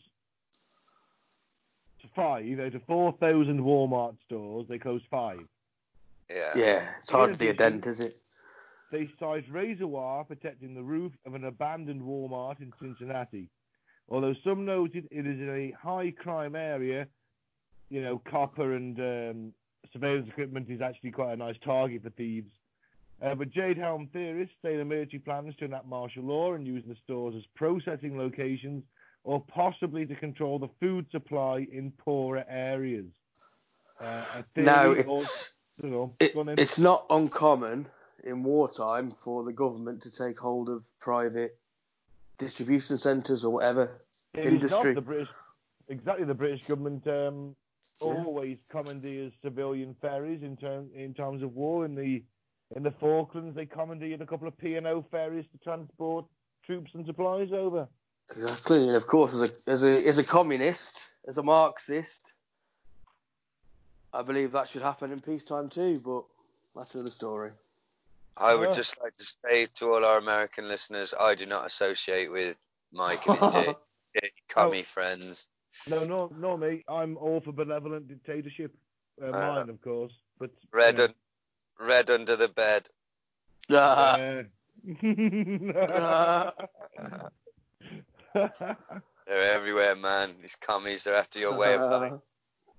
Five 2.15 2.59
out 2.59 2.75
of 2.75 2.83
4,000 2.85 3.59
Walmart 3.59 4.15
stores, 4.25 4.67
they 4.69 4.77
closed 4.77 5.05
five. 5.09 5.39
Yeah. 6.29 6.51
Yeah. 6.55 6.87
It's 7.01 7.11
hardly 7.11 7.49
a 7.49 7.53
dent, 7.53 7.85
is 7.85 7.99
it? 7.99 8.13
They 8.91 9.09
sized 9.19 9.49
razor 9.49 9.87
wire 9.87 10.23
protecting 10.23 10.73
the 10.73 10.81
roof 10.81 11.11
of 11.25 11.35
an 11.35 11.45
abandoned 11.45 12.01
Walmart 12.01 12.59
in 12.59 12.73
Cincinnati. 12.81 13.47
Although 14.09 14.35
some 14.43 14.65
noted 14.65 15.07
it 15.11 15.27
is 15.27 15.39
in 15.39 15.49
a 15.49 15.71
high 15.79 16.11
crime 16.11 16.55
area, 16.55 17.07
you 17.89 18.01
know, 18.01 18.21
copper 18.29 18.73
and 18.73 18.99
um, 18.99 19.53
surveillance 19.93 20.27
equipment 20.27 20.69
is 20.69 20.81
actually 20.81 21.11
quite 21.11 21.33
a 21.33 21.37
nice 21.37 21.57
target 21.63 22.03
for 22.03 22.09
thieves. 22.11 22.51
Uh, 23.21 23.35
but 23.35 23.51
Jade 23.51 23.77
Helm 23.77 24.09
theorists 24.13 24.55
say 24.63 24.77
the 24.77 24.85
military 24.85 25.19
plans 25.19 25.55
to 25.57 25.65
enact 25.65 25.85
martial 25.85 26.23
law 26.23 26.53
and 26.53 26.65
use 26.65 26.83
the 26.87 26.95
stores 27.03 27.35
as 27.35 27.43
processing 27.55 28.17
locations 28.17 28.83
or 29.23 29.43
possibly 29.53 30.05
to 30.05 30.15
control 30.15 30.57
the 30.57 30.69
food 30.79 31.05
supply 31.11 31.67
in 31.71 31.91
poorer 31.91 32.45
areas. 32.49 33.07
Uh, 33.99 34.23
a 34.37 34.43
theory 34.55 34.65
Now, 34.65 34.91
it's, 34.91 35.55
On, 35.83 36.11
it, 36.19 36.33
it's 36.57 36.77
not 36.77 37.05
uncommon 37.09 37.87
in 38.23 38.43
wartime 38.43 39.11
for 39.11 39.43
the 39.43 39.53
government 39.53 40.01
to 40.03 40.11
take 40.11 40.37
hold 40.37 40.69
of 40.69 40.83
private 40.99 41.57
distribution 42.37 42.97
centres 42.97 43.45
or 43.45 43.53
whatever. 43.53 44.01
It 44.33 44.45
is 44.45 44.53
industry. 44.53 44.93
not 44.93 44.95
the 44.95 45.01
British, 45.01 45.29
exactly 45.87 46.25
the 46.25 46.33
British 46.33 46.67
government 46.67 47.07
um, 47.07 47.55
Yeah. 48.01 48.23
always 48.23 48.57
commandeers 48.69 49.33
civilian 49.41 49.95
ferries 50.01 50.43
in 50.43 50.57
term, 50.57 50.89
in 50.93 51.13
times 51.13 51.43
of 51.43 51.53
war. 51.53 51.85
In 51.85 51.95
the 51.95 52.23
in 52.75 52.83
the 52.83 52.91
Falklands, 52.99 53.55
they 53.55 53.65
commandeered 53.65 54.21
a 54.21 54.25
couple 54.25 54.47
of 54.47 54.57
P 54.57 54.75
and 54.75 54.85
O 54.85 55.03
ferries 55.11 55.45
to 55.51 55.57
transport 55.59 56.25
troops 56.65 56.91
and 56.93 57.05
supplies 57.05 57.51
over. 57.51 57.87
Exactly, 58.31 58.87
and 58.87 58.95
of 58.95 59.07
course, 59.07 59.33
as 59.33 59.49
a 59.49 59.71
as 59.71 59.83
a 59.83 60.07
as 60.07 60.17
a 60.17 60.23
communist, 60.23 61.03
as 61.27 61.37
a 61.37 61.43
Marxist, 61.43 62.28
I 64.13 64.21
believe 64.23 64.51
that 64.53 64.67
should 64.69 64.81
happen 64.81 65.11
in 65.11 65.19
peacetime 65.21 65.69
too. 65.69 65.99
But 66.03 66.23
that's 66.75 66.95
another 66.95 67.09
story. 67.11 67.51
I 68.37 68.55
would 68.55 68.69
Yeah. 68.69 68.73
just 68.75 68.99
like 69.01 69.15
to 69.17 69.25
say 69.45 69.65
to 69.75 69.93
all 69.93 70.05
our 70.05 70.17
American 70.17 70.67
listeners, 70.67 71.13
I 71.19 71.35
do 71.35 71.45
not 71.45 71.65
associate 71.65 72.31
with 72.31 72.57
Mike 72.91 73.25
and 73.27 73.35
his 73.37 73.53
dirty, 73.53 73.75
dirty 74.13 74.33
commie 74.47 74.83
friends. 74.83 75.47
No, 75.87 76.03
no, 76.05 76.31
no, 76.37 76.57
mate. 76.57 76.83
I'm 76.87 77.17
all 77.17 77.41
for 77.41 77.51
benevolent 77.51 78.07
dictatorship. 78.07 78.73
Uh, 79.21 79.27
Uh, 79.27 79.31
mine, 79.33 79.69
of 79.69 79.81
course, 79.81 80.13
but 80.39 80.51
Red, 80.71 80.97
you 80.97 81.03
un- 81.05 81.15
red 81.79 82.09
under 82.09 82.35
the 82.37 82.47
bed. 82.47 82.89
Uh, 83.69 84.43
They're 88.33 89.53
everywhere, 89.53 89.95
man. 89.95 90.35
These 90.41 90.55
commies, 90.55 91.03
they're 91.03 91.15
after 91.15 91.39
your 91.39 91.57
way 91.57 91.75
of 91.75 91.81
life. 91.81 92.13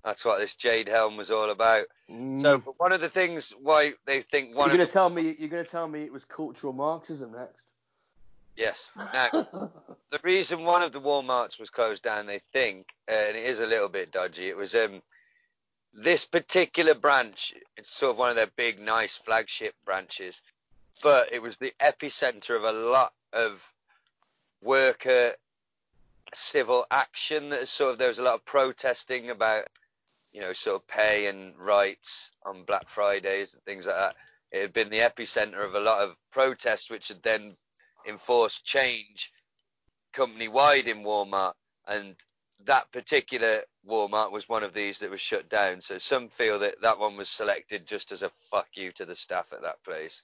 That's 0.04 0.24
what 0.24 0.38
this 0.38 0.54
Jade 0.54 0.88
Helm 0.88 1.16
was 1.16 1.30
all 1.30 1.50
about. 1.50 1.86
Mm. 2.10 2.40
So, 2.40 2.58
but 2.58 2.78
one 2.78 2.92
of 2.92 3.00
the 3.00 3.08
things 3.08 3.52
why 3.60 3.92
they 4.06 4.22
think 4.22 4.56
one 4.56 4.68
you're 4.68 4.78
gonna 4.78 4.88
tell 4.88 5.10
me 5.10 5.36
you're 5.38 5.48
gonna 5.48 5.64
tell 5.64 5.86
me 5.86 6.02
it 6.02 6.12
was 6.12 6.24
cultural 6.24 6.72
Marxism 6.72 7.32
next. 7.32 7.66
yes. 8.56 8.90
Now, 9.12 9.28
the 10.10 10.20
reason 10.22 10.64
one 10.64 10.82
of 10.82 10.92
the 10.92 11.00
Walmarts 11.00 11.60
was 11.60 11.70
closed 11.70 12.02
down, 12.02 12.26
they 12.26 12.40
think, 12.52 12.86
uh, 13.10 13.14
and 13.14 13.36
it 13.36 13.44
is 13.44 13.60
a 13.60 13.66
little 13.66 13.88
bit 13.88 14.10
dodgy. 14.12 14.48
It 14.48 14.56
was 14.56 14.74
um 14.74 15.02
this 15.92 16.24
particular 16.24 16.94
branch. 16.94 17.54
It's 17.76 17.90
sort 17.90 18.12
of 18.12 18.18
one 18.18 18.30
of 18.30 18.36
their 18.36 18.50
big, 18.56 18.78
nice 18.78 19.16
flagship 19.16 19.74
branches, 19.84 20.40
but 21.02 21.32
it 21.32 21.42
was 21.42 21.56
the 21.58 21.72
epicenter 21.80 22.56
of 22.56 22.64
a 22.64 22.72
lot 22.72 23.12
of 23.32 23.62
worker 24.62 25.34
civil 26.34 26.86
action. 26.90 27.50
That 27.50 27.68
sort 27.68 27.92
of 27.92 27.98
there 27.98 28.08
was 28.08 28.18
a 28.18 28.22
lot 28.22 28.34
of 28.34 28.44
protesting 28.44 29.30
about, 29.30 29.66
you 30.32 30.40
know, 30.40 30.52
sort 30.52 30.76
of 30.76 30.86
pay 30.86 31.26
and 31.26 31.56
rights 31.58 32.32
on 32.44 32.64
Black 32.64 32.88
Fridays 32.88 33.54
and 33.54 33.62
things 33.64 33.86
like 33.86 33.96
that. 33.96 34.16
It 34.52 34.62
had 34.62 34.72
been 34.72 34.90
the 34.90 34.98
epicenter 34.98 35.64
of 35.64 35.74
a 35.74 35.80
lot 35.80 36.02
of 36.02 36.16
protests, 36.30 36.90
which 36.90 37.08
had 37.08 37.22
then 37.22 37.54
enforced 38.08 38.64
change 38.64 39.32
company 40.12 40.48
wide 40.48 40.88
in 40.88 41.02
Walmart, 41.02 41.54
and 41.86 42.16
that 42.66 42.90
particular 42.92 43.62
Walmart 43.88 44.32
was 44.32 44.48
one 44.48 44.62
of 44.62 44.72
these 44.72 44.98
that 44.98 45.10
was 45.10 45.20
shut 45.20 45.48
down. 45.48 45.80
So 45.80 45.98
some 45.98 46.28
feel 46.28 46.58
that 46.58 46.80
that 46.82 46.98
one 46.98 47.16
was 47.16 47.28
selected 47.28 47.86
just 47.86 48.12
as 48.12 48.22
a 48.22 48.30
fuck 48.50 48.68
you 48.74 48.92
to 48.92 49.04
the 49.04 49.14
staff 49.14 49.52
at 49.52 49.62
that 49.62 49.82
place. 49.84 50.22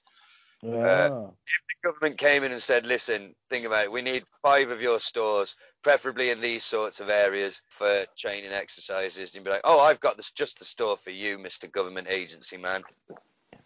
Uh, 0.63 1.09
if 1.45 1.61
The 1.83 1.89
government 1.89 2.17
came 2.17 2.43
in 2.43 2.51
and 2.51 2.61
said, 2.61 2.85
"Listen, 2.85 3.35
think 3.49 3.65
about 3.65 3.85
it. 3.85 3.91
We 3.91 4.01
need 4.01 4.25
five 4.41 4.71
of 4.71 4.81
your 4.81 4.99
stores, 4.99 5.55
preferably 5.87 6.31
in 6.31 6.41
these 6.41 6.65
sorts 6.65 6.99
of 6.99 7.09
areas 7.09 7.61
for 7.69 8.05
training 8.17 8.51
exercises." 8.51 9.29
And 9.29 9.35
you'd 9.35 9.45
be 9.45 9.51
like, 9.51 9.61
"Oh, 9.63 9.79
I've 9.79 10.01
got 10.01 10.17
this 10.17 10.31
just 10.31 10.59
the 10.59 10.65
store 10.65 10.97
for 10.97 11.11
you, 11.11 11.37
Mister 11.37 11.67
Government 11.67 12.07
Agency 12.09 12.57
man. 12.57 12.83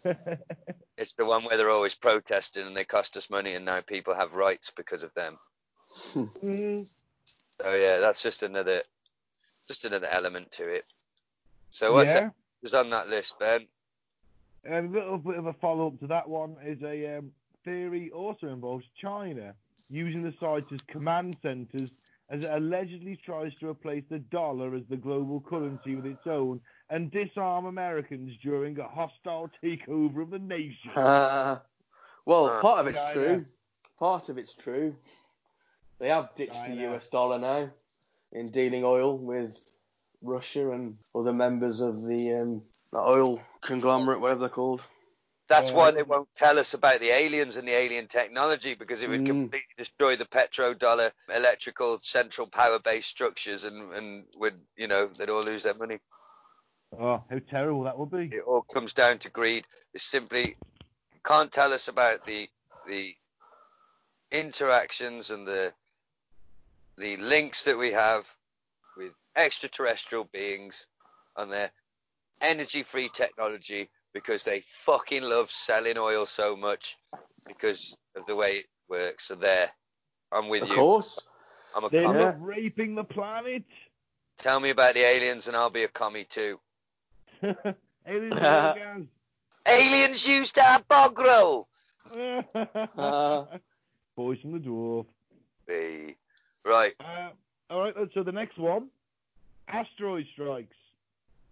It's 0.98 1.14
the 1.14 1.24
one 1.24 1.42
where 1.42 1.56
they're 1.56 1.70
always 1.70 1.96
protesting 1.96 2.66
and 2.66 2.76
they 2.76 2.84
cost 2.84 3.16
us 3.16 3.28
money, 3.28 3.54
and 3.54 3.64
now 3.64 3.80
people 3.80 4.14
have 4.14 4.34
rights 4.34 4.70
because 4.76 5.02
of 5.02 5.12
them." 5.14 5.36
Mm, 6.14 6.88
So 7.60 7.74
yeah, 7.74 7.98
that's 7.98 8.22
just 8.22 8.42
another, 8.44 8.82
just 9.66 9.84
another 9.84 10.06
element 10.06 10.52
to 10.52 10.68
it. 10.68 10.84
So 11.70 11.94
what's 11.94 12.10
yeah. 12.10 12.30
was 12.62 12.74
on 12.74 12.90
that 12.90 13.08
list, 13.08 13.34
Ben? 13.40 13.66
A 14.68 14.82
little 14.82 15.18
bit 15.18 15.38
of 15.38 15.46
a 15.46 15.54
follow 15.54 15.88
up 15.88 15.98
to 16.00 16.06
that 16.06 16.28
one 16.28 16.56
is 16.64 16.80
a 16.82 17.18
um, 17.18 17.32
theory 17.64 18.10
also 18.10 18.46
involves 18.48 18.84
China 19.00 19.54
using 19.88 20.22
the 20.22 20.34
sites 20.38 20.70
as 20.72 20.80
command 20.82 21.36
centers 21.42 21.90
as 22.32 22.44
it 22.44 22.50
allegedly 22.52 23.16
tries 23.24 23.52
to 23.60 23.68
replace 23.68 24.02
the 24.10 24.18
dollar 24.18 24.74
as 24.74 24.82
the 24.88 24.96
global 24.96 25.40
currency 25.40 25.94
with 25.94 26.06
its 26.06 26.26
own 26.26 26.60
and 26.90 27.10
disarm 27.12 27.66
Americans 27.66 28.32
during 28.42 28.78
a 28.78 28.88
hostile 28.88 29.48
takeover 29.62 30.22
of 30.22 30.30
the 30.30 30.38
nation. 30.38 30.90
Uh, 30.96 31.58
well, 32.26 32.46
Uh, 32.46 32.60
part 32.60 32.80
of 32.80 32.86
it's 32.88 32.98
China. 32.98 33.12
true. 33.14 33.44
Part 33.98 34.28
of 34.30 34.38
it's 34.38 34.54
true. 34.54 34.94
They 35.98 36.08
have 36.08 36.34
ditched 36.34 36.54
China. 36.54 36.74
the 36.74 36.94
US 36.96 37.08
dollar 37.10 37.38
now 37.38 37.70
in 38.32 38.50
dealing 38.50 38.82
oil 38.84 39.16
with 39.18 39.56
Russia 40.22 40.70
and 40.72 40.96
other 41.14 41.32
members 41.32 41.80
of 41.80 42.02
the 42.06 42.32
um, 42.34 42.62
the 42.92 43.00
oil 43.00 43.40
conglomerate, 43.62 44.20
whatever 44.20 44.40
they're 44.40 44.48
called. 44.48 44.82
That's 45.52 45.70
Yeah. 45.70 45.76
why 45.76 45.90
they 45.90 46.02
won't 46.02 46.28
tell 46.34 46.58
us 46.58 46.72
about 46.72 47.00
the 47.00 47.10
aliens 47.10 47.56
and 47.58 47.68
the 47.68 47.74
alien 47.74 48.06
technology 48.06 48.74
because 48.74 49.02
it 49.02 49.08
would 49.10 49.20
Mm. 49.20 49.26
completely 49.26 49.74
destroy 49.76 50.16
the 50.16 50.24
petrodollar 50.24 51.12
electrical 51.28 51.98
central 52.00 52.46
power 52.46 52.78
based 52.78 53.10
structures 53.10 53.64
and, 53.64 53.92
and 53.92 54.24
would 54.36 54.58
you 54.76 54.86
know 54.86 55.08
they'd 55.08 55.28
all 55.28 55.42
lose 55.42 55.62
their 55.62 55.74
money. 55.74 55.98
Oh, 56.98 57.22
how 57.28 57.38
terrible 57.50 57.82
that 57.82 57.98
would 57.98 58.10
be. 58.10 58.34
It 58.34 58.44
all 58.46 58.62
comes 58.62 58.94
down 58.94 59.18
to 59.18 59.28
greed. 59.28 59.66
They 59.92 59.98
simply 59.98 60.56
can't 61.22 61.52
tell 61.52 61.74
us 61.74 61.88
about 61.88 62.24
the 62.24 62.48
the 62.88 63.14
interactions 64.30 65.30
and 65.30 65.46
the 65.46 65.74
the 66.96 67.18
links 67.18 67.64
that 67.64 67.76
we 67.76 67.92
have 67.92 68.26
with 68.96 69.14
extraterrestrial 69.36 70.24
beings 70.32 70.86
and 71.36 71.52
their 71.52 71.70
energy 72.40 72.82
free 72.82 73.10
technology 73.10 73.90
because 74.14 74.42
they 74.42 74.62
fucking 74.84 75.22
love 75.22 75.50
selling 75.50 75.98
oil 75.98 76.26
so 76.26 76.56
much 76.56 76.96
because 77.46 77.96
of 78.16 78.26
the 78.26 78.34
way 78.34 78.58
it 78.58 78.66
works. 78.88 79.28
So 79.28 79.34
there. 79.34 79.70
I'm 80.30 80.48
with 80.48 80.62
Of 80.62 80.68
you. 80.68 80.74
Of 80.74 80.78
course. 80.80 81.18
I'm 81.76 81.84
a 81.84 81.88
They 81.88 82.02
commie. 82.02 82.18
Love 82.18 82.42
raping 82.42 82.94
the 82.94 83.04
planet. 83.04 83.64
Tell 84.38 84.60
me 84.60 84.70
about 84.70 84.94
the 84.94 85.00
aliens 85.00 85.46
and 85.46 85.56
I'll 85.56 85.70
be 85.70 85.84
a 85.84 85.88
commie 85.88 86.24
too. 86.24 86.58
Aliens 88.06 88.38
are 88.38 88.68
organs. 88.68 89.08
Aliens 89.66 90.26
used 90.26 90.54
to 90.56 90.62
have 90.62 90.86
bog 90.88 91.18
roll. 91.18 91.68
Uh. 92.98 93.44
Boys 94.16 94.38
from 94.40 94.52
the 94.52 94.58
dwarf. 94.58 95.06
Hey. 95.66 96.16
Right. 96.64 96.94
Uh, 97.00 97.30
all 97.70 97.80
right, 97.80 97.94
so 98.12 98.22
the 98.22 98.32
next 98.32 98.58
one, 98.58 98.88
asteroid 99.68 100.26
strikes. 100.34 100.76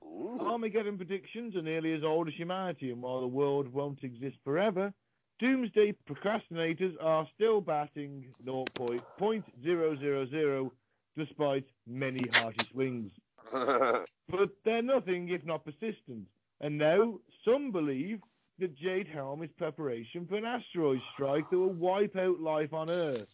Armageddon 0.02 0.96
predictions 0.96 1.54
are 1.56 1.62
nearly 1.62 1.92
as 1.94 2.04
old 2.04 2.28
as 2.28 2.34
humanity, 2.34 2.90
and 2.90 3.02
while 3.02 3.20
the 3.20 3.26
world 3.26 3.72
won't 3.72 4.02
exist 4.02 4.36
forever, 4.44 4.92
doomsday 5.38 5.94
procrastinators 6.08 6.94
are 7.00 7.26
still 7.34 7.60
batting 7.60 8.26
0.0000 8.46 10.70
despite 11.16 11.64
many 11.86 12.26
hearty 12.26 12.66
swings. 12.72 13.10
But 14.30 14.50
they're 14.64 14.82
nothing 14.82 15.30
if 15.30 15.44
not 15.44 15.64
persistent. 15.64 16.28
And 16.60 16.78
now 16.78 17.18
some 17.44 17.72
believe 17.72 18.20
that 18.60 18.76
Jade 18.76 19.08
Helm 19.08 19.42
is 19.42 19.50
preparation 19.58 20.26
for 20.28 20.36
an 20.36 20.44
asteroid 20.44 21.02
strike 21.12 21.50
that 21.50 21.58
will 21.58 21.72
wipe 21.72 22.14
out 22.16 22.38
life 22.38 22.72
on 22.72 22.90
Earth. 22.90 23.26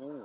Hmm. 0.00 0.24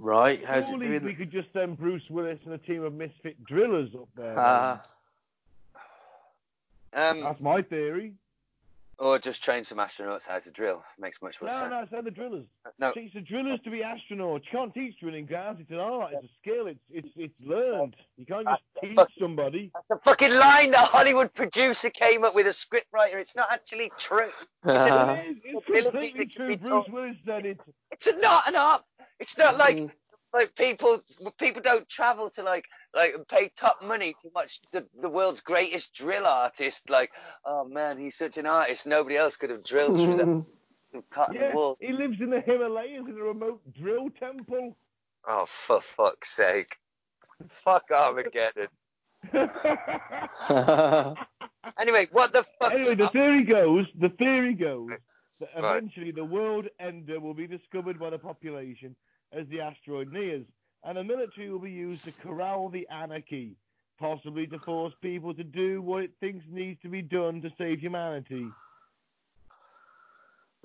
Right. 0.00 0.42
Surely 0.66 0.98
we 0.98 1.14
could 1.14 1.30
just 1.30 1.52
send 1.52 1.78
Bruce 1.78 2.08
Willis 2.08 2.38
and 2.46 2.54
a 2.54 2.58
team 2.58 2.82
of 2.84 2.94
misfit 2.94 3.44
drillers 3.44 3.90
up 3.94 4.08
there. 4.16 4.34
Ah. 4.38 4.80
um, 6.94 7.20
That's 7.20 7.40
my 7.40 7.60
theory. 7.60 8.14
Or 9.00 9.18
just 9.18 9.42
train 9.42 9.64
some 9.64 9.78
astronauts 9.78 10.26
how 10.26 10.38
to 10.40 10.50
drill. 10.50 10.84
Makes 10.98 11.22
much 11.22 11.40
more 11.40 11.50
No, 11.50 11.58
sense. 11.58 11.70
no, 11.70 11.76
no, 11.78 11.82
it's 11.84 11.92
not 11.92 12.04
the 12.04 12.10
drillers. 12.10 12.44
No. 12.78 12.92
Teach 12.92 13.14
the 13.14 13.22
drillers 13.22 13.58
to 13.64 13.70
be 13.70 13.78
astronauts. 13.78 14.42
You 14.44 14.50
can't 14.52 14.74
teach 14.74 15.00
drilling 15.00 15.24
guys. 15.24 15.56
It's 15.58 15.70
an 15.70 15.78
art. 15.78 16.12
It's 16.12 16.24
a 16.24 16.28
skill. 16.42 16.66
It's 16.66 16.80
it's 16.90 17.08
it's 17.16 17.42
learned. 17.44 17.96
You 18.18 18.26
can't 18.26 18.46
just 18.46 18.62
teach 18.82 18.98
somebody. 19.18 19.70
That's 19.72 20.00
a 20.00 20.04
fucking 20.04 20.32
line 20.34 20.72
the 20.72 20.78
Hollywood 20.78 21.32
producer 21.32 21.88
came 21.88 22.24
up 22.24 22.34
with 22.34 22.46
a 22.46 22.50
scriptwriter. 22.50 23.14
It's 23.14 23.34
not 23.34 23.48
actually 23.50 23.90
true. 23.98 24.28
It 24.66 25.30
is. 25.30 25.36
It's 25.44 25.66
completely 25.90 26.26
true. 26.26 26.56
Bruce. 26.58 26.84
Willis 26.90 27.16
said 27.24 27.46
it. 27.46 27.58
It's 27.92 28.06
not 28.20 28.46
an 28.48 28.56
art. 28.56 28.84
It's 29.18 29.38
not 29.38 29.56
like 29.56 29.76
Mm. 29.76 29.90
Like 30.32 30.54
people 30.54 31.02
people 31.38 31.62
don't 31.62 31.88
travel 31.88 32.30
to 32.30 32.42
like 32.42 32.64
like 32.94 33.14
pay 33.28 33.50
top 33.56 33.82
money 33.82 34.14
to 34.22 34.30
watch 34.34 34.60
the, 34.72 34.84
the 35.00 35.08
world's 35.08 35.40
greatest 35.40 35.94
drill 35.94 36.26
artist. 36.26 36.88
Like, 36.90 37.10
oh 37.44 37.64
man, 37.64 37.98
he's 37.98 38.16
such 38.16 38.36
an 38.38 38.46
artist. 38.46 38.86
Nobody 38.86 39.16
else 39.16 39.36
could 39.36 39.50
have 39.50 39.64
drilled 39.64 39.98
through 39.98 40.16
that 40.16 40.28
cotton 41.12 41.34
Yeah, 41.40 41.52
wool. 41.52 41.76
he 41.80 41.92
lives 41.92 42.20
in 42.20 42.30
the 42.30 42.40
Himalayas 42.40 43.04
in 43.08 43.18
a 43.18 43.22
remote 43.24 43.60
drill 43.74 44.08
temple. 44.18 44.76
Oh, 45.28 45.46
for 45.46 45.80
fuck's 45.96 46.30
sake! 46.30 46.76
Fuck 47.64 47.90
Armageddon. 47.90 48.68
Anyway, 51.78 52.08
what 52.12 52.32
the 52.32 52.44
fuck? 52.58 52.72
anyway, 52.72 52.94
the 52.94 53.08
theory 53.08 53.44
goes, 53.44 53.86
the 54.00 54.08
theory 54.10 54.54
goes 54.54 54.90
that 55.40 55.50
Right. 55.56 55.82
eventually 55.82 56.10
the 56.10 56.24
world 56.24 56.66
ender 56.78 57.20
will 57.20 57.34
be 57.34 57.46
discovered 57.46 57.98
by 57.98 58.10
the 58.10 58.18
population 58.18 58.94
as 59.32 59.46
the 59.48 59.60
asteroid 59.60 60.12
nears, 60.12 60.44
and 60.84 60.96
the 60.96 61.04
military 61.04 61.50
will 61.50 61.58
be 61.58 61.70
used 61.70 62.04
to 62.04 62.22
corral 62.22 62.68
the 62.68 62.86
anarchy, 62.88 63.56
possibly 63.98 64.46
to 64.46 64.58
force 64.60 64.94
people 65.00 65.34
to 65.34 65.44
do 65.44 65.82
what 65.82 66.02
it 66.02 66.10
thinks 66.20 66.44
needs 66.50 66.80
to 66.82 66.88
be 66.88 67.02
done 67.02 67.40
to 67.42 67.50
save 67.58 67.80
humanity. 67.80 68.46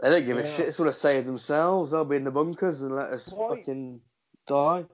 They 0.02 0.10
don't 0.10 0.26
give 0.26 0.38
a 0.38 0.48
shit. 0.56 0.68
It's 0.68 0.80
all 0.80 0.88
to 0.88 0.94
save 0.94 1.26
themselves. 1.26 1.92
They'll 1.92 2.04
be 2.06 2.18
in 2.18 2.26
the 2.26 2.32
bunkers 2.32 2.82
and 2.82 2.96
let 2.96 3.12
us 3.12 3.32
Why? 3.32 3.58
fucking 3.58 4.02
die. 4.46 4.86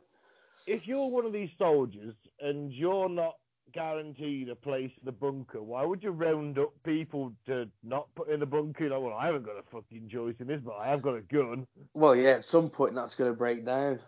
If 0.67 0.87
you're 0.87 1.09
one 1.09 1.25
of 1.25 1.31
these 1.31 1.49
soldiers 1.57 2.13
and 2.39 2.71
you're 2.71 3.09
not 3.09 3.35
guaranteed 3.73 4.49
a 4.49 4.55
place 4.55 4.91
in 4.99 5.05
the 5.05 5.11
bunker, 5.11 5.61
why 5.61 5.83
would 5.83 6.03
you 6.03 6.11
round 6.11 6.57
up 6.59 6.71
people 6.83 7.33
to 7.45 7.67
not 7.83 8.13
put 8.15 8.29
in 8.29 8.39
the 8.39 8.45
bunker? 8.45 8.89
Like, 8.89 9.01
well, 9.01 9.13
I 9.13 9.27
haven't 9.27 9.45
got 9.45 9.57
a 9.57 9.63
fucking 9.71 10.09
choice 10.09 10.35
in 10.39 10.47
this, 10.47 10.61
but 10.63 10.75
I 10.75 10.87
have 10.87 11.01
got 11.01 11.15
a 11.15 11.21
gun. 11.21 11.65
Well, 11.93 12.15
yeah, 12.15 12.31
at 12.31 12.45
some 12.45 12.69
point 12.69 12.95
that's 12.95 13.15
going 13.15 13.31
to 13.31 13.37
break 13.37 13.65
down. 13.65 13.99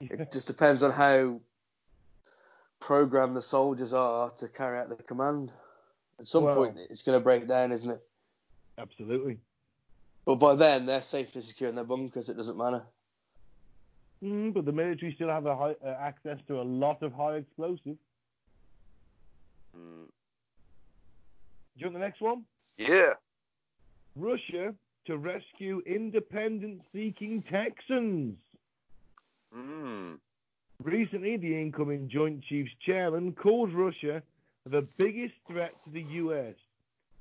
It 0.00 0.30
just 0.32 0.46
depends 0.46 0.82
on 0.82 0.92
how 0.92 1.40
programmed 2.80 3.36
the 3.36 3.42
soldiers 3.42 3.92
are 3.92 4.30
to 4.30 4.48
carry 4.48 4.78
out 4.78 4.88
the 4.88 5.02
command. 5.02 5.52
At 6.18 6.26
some 6.26 6.44
Well- 6.44 6.56
point 6.56 6.78
it's 6.90 7.02
going 7.02 7.18
to 7.18 7.22
break 7.24 7.48
down, 7.48 7.72
isn't 7.72 7.90
it? 7.90 8.02
Absolutely. 8.78 9.38
But 10.24 10.36
by 10.36 10.54
then 10.54 10.86
they're 10.86 11.02
safely 11.02 11.40
secure 11.40 11.68
in 11.68 11.76
their 11.76 11.84
bunkers. 11.84 12.28
It 12.28 12.36
doesn't 12.36 12.58
matter. 12.58 12.82
Mm, 14.22 14.54
but 14.54 14.64
the 14.64 14.72
military 14.72 15.14
still 15.14 15.28
have 15.28 15.46
a 15.46 15.54
high, 15.54 15.74
uh, 15.84 15.88
access 16.00 16.38
to 16.48 16.60
a 16.60 16.62
lot 16.62 17.02
of 17.02 17.12
high 17.12 17.36
explosive. 17.36 17.96
Mm, 19.76 20.06
Do 20.06 20.10
you 21.76 21.86
want 21.86 21.94
the 21.94 22.00
next 22.00 22.20
one? 22.20 22.44
Yeah. 22.78 23.14
Russia 24.16 24.74
to 25.06 25.16
rescue 25.18 25.82
independence-seeking 25.86 27.42
Texans. 27.42 28.38
Mm. 29.56 30.18
Recently, 30.82 31.36
the 31.36 31.60
incoming 31.60 32.08
Joint 32.08 32.42
Chiefs 32.44 32.72
Chairman 32.84 33.32
called 33.32 33.72
Russia 33.72 34.22
the 34.64 34.86
biggest 34.98 35.34
threat 35.46 35.72
to 35.84 35.90
the 35.90 36.02
US. 36.02 36.54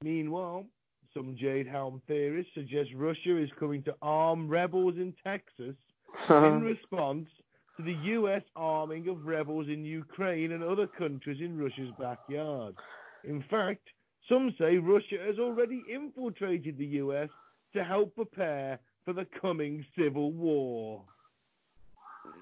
Meanwhile, 0.01 0.65
some 1.13 1.35
Jade 1.37 1.67
Helm 1.67 2.01
theorists 2.07 2.53
suggest 2.53 2.89
Russia 2.95 3.37
is 3.37 3.49
coming 3.59 3.83
to 3.83 3.95
arm 4.01 4.47
rebels 4.49 4.95
in 4.97 5.13
Texas 5.23 5.75
in 6.29 6.61
response 6.63 7.29
to 7.77 7.83
the 7.83 7.93
US 7.93 8.43
arming 8.55 9.07
of 9.07 9.25
rebels 9.25 9.67
in 9.67 9.83
Ukraine 9.83 10.51
and 10.51 10.63
other 10.63 10.87
countries 10.87 11.41
in 11.41 11.57
Russia's 11.57 11.91
backyard. 11.99 12.75
In 13.23 13.43
fact, 13.49 13.87
some 14.29 14.53
say 14.57 14.77
Russia 14.77 15.17
has 15.25 15.39
already 15.39 15.83
infiltrated 15.91 16.77
the 16.77 16.85
US 16.85 17.29
to 17.73 17.83
help 17.83 18.15
prepare 18.15 18.79
for 19.03 19.13
the 19.13 19.25
coming 19.41 19.85
civil 19.97 20.31
war. 20.31 21.03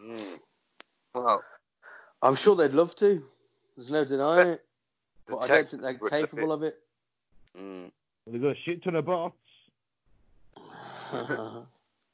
Mm. 0.05 0.39
Well, 1.13 1.43
I'm 2.21 2.35
sure 2.35 2.55
they'd 2.55 2.71
love 2.71 2.95
to. 2.97 3.21
There's 3.75 3.91
no 3.91 4.05
denying 4.05 4.47
it. 4.49 4.65
But 5.27 5.37
I 5.37 5.47
don't 5.47 5.69
think 5.69 5.81
they're 5.81 6.09
capable 6.09 6.51
of 6.51 6.63
it. 6.63 6.79
Mm. 7.57 7.91
They've 8.27 8.41
got 8.41 8.51
a 8.51 8.59
shit 8.65 8.83
ton 8.83 8.95
of 8.95 9.05
bots. 9.05 9.35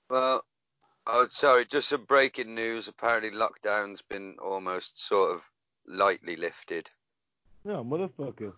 Well, 0.10 0.44
oh, 1.20 1.28
sorry, 1.30 1.66
just 1.66 1.90
some 1.90 2.06
breaking 2.06 2.56
news. 2.56 2.88
Apparently, 2.88 3.32
lockdown's 3.32 4.02
been 4.02 4.36
almost 4.42 5.08
sort 5.08 5.36
of 5.36 5.42
lightly 5.88 6.36
lifted. 6.36 6.90
No, 7.66 7.84
motherfucker. 7.84 8.54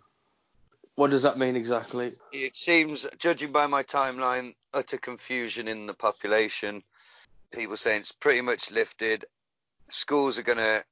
what 0.95 1.09
does 1.09 1.23
that 1.23 1.37
mean 1.37 1.55
exactly? 1.55 2.11
It 2.31 2.55
seems, 2.55 3.07
judging 3.17 3.51
by 3.51 3.67
my 3.67 3.83
timeline, 3.83 4.55
utter 4.73 4.97
confusion 4.97 5.67
in 5.67 5.87
the 5.87 5.93
population. 5.93 6.83
People 7.51 7.77
saying 7.77 8.01
it's 8.01 8.11
pretty 8.11 8.41
much 8.41 8.71
lifted. 8.71 9.25
Schools 9.89 10.37
are 10.37 10.43
going 10.43 10.57
to 10.57 10.83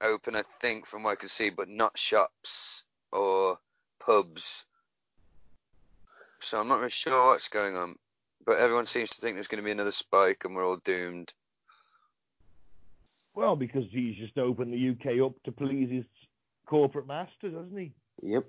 open, 0.00 0.36
I 0.36 0.42
think, 0.60 0.86
from 0.86 1.02
what 1.02 1.12
I 1.12 1.16
can 1.16 1.28
see, 1.28 1.50
but 1.50 1.68
not 1.68 1.98
shops 1.98 2.84
or 3.12 3.58
pubs. 3.98 4.64
So 6.40 6.60
I'm 6.60 6.68
not 6.68 6.78
really 6.78 6.90
sure 6.90 7.32
what's 7.32 7.48
going 7.48 7.76
on. 7.76 7.96
But 8.46 8.58
everyone 8.58 8.86
seems 8.86 9.10
to 9.10 9.20
think 9.20 9.34
there's 9.36 9.48
going 9.48 9.62
to 9.62 9.64
be 9.64 9.72
another 9.72 9.92
spike 9.92 10.42
and 10.44 10.54
we're 10.54 10.66
all 10.66 10.76
doomed. 10.76 11.32
Well, 13.34 13.56
because 13.56 13.84
he's 13.90 14.16
just 14.16 14.38
opened 14.38 14.72
the 14.72 14.90
UK 14.90 15.20
up 15.20 15.34
to 15.44 15.52
please 15.52 15.90
his 15.90 16.04
corporate 16.64 17.06
masters, 17.06 17.54
hasn't 17.54 17.78
he? 17.78 17.92
Yep. 18.22 18.44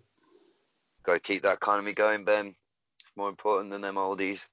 Got 1.03 1.13
to 1.13 1.19
keep 1.19 1.41
that 1.41 1.55
economy 1.55 1.93
going, 1.93 2.23
Ben. 2.23 2.55
It's 2.99 3.17
more 3.17 3.27
important 3.27 3.71
than 3.71 3.81
them 3.81 3.95
oldies. 3.95 4.45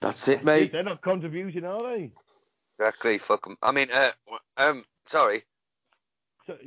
That's 0.00 0.26
it, 0.28 0.42
mate. 0.44 0.72
They're 0.72 0.82
not 0.82 1.02
contributing, 1.02 1.64
are 1.64 1.88
they? 1.88 2.10
Exactly. 2.78 3.18
Fuck 3.18 3.46
'em. 3.46 3.56
I 3.62 3.70
mean, 3.70 3.90
uh, 3.92 4.10
um, 4.56 4.84
sorry. 5.06 5.44
So, 6.46 6.58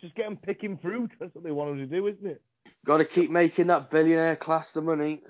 just 0.00 0.14
get 0.14 0.24
them 0.24 0.36
picking 0.36 0.78
fruit. 0.78 1.12
That's 1.20 1.34
what 1.34 1.44
they 1.44 1.52
want 1.52 1.70
them 1.70 1.78
to 1.78 1.86
do, 1.86 2.06
isn't 2.06 2.26
it? 2.26 2.42
Got 2.84 2.98
to 2.98 3.04
keep 3.04 3.30
making 3.30 3.66
that 3.66 3.90
billionaire 3.90 4.36
class 4.36 4.72
the 4.72 4.80
money. 4.80 5.22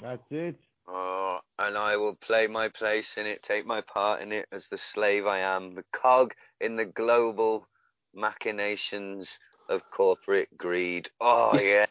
That's 0.00 0.22
it. 0.30 0.56
Oh, 0.88 1.40
and 1.58 1.76
I 1.76 1.96
will 1.96 2.16
play 2.16 2.46
my 2.48 2.68
place 2.68 3.18
in 3.18 3.26
it, 3.26 3.42
take 3.42 3.66
my 3.66 3.82
part 3.82 4.22
in 4.22 4.32
it 4.32 4.48
as 4.52 4.68
the 4.68 4.78
slave 4.78 5.26
I 5.26 5.38
am, 5.40 5.74
the 5.74 5.84
cog 5.92 6.34
in 6.60 6.76
the 6.76 6.86
global 6.86 7.68
machinations 8.14 9.38
of 9.68 9.82
corporate 9.90 10.56
greed. 10.56 11.10
Oh 11.20 11.56
Yes. 11.56 11.64
yeah. 11.64 11.86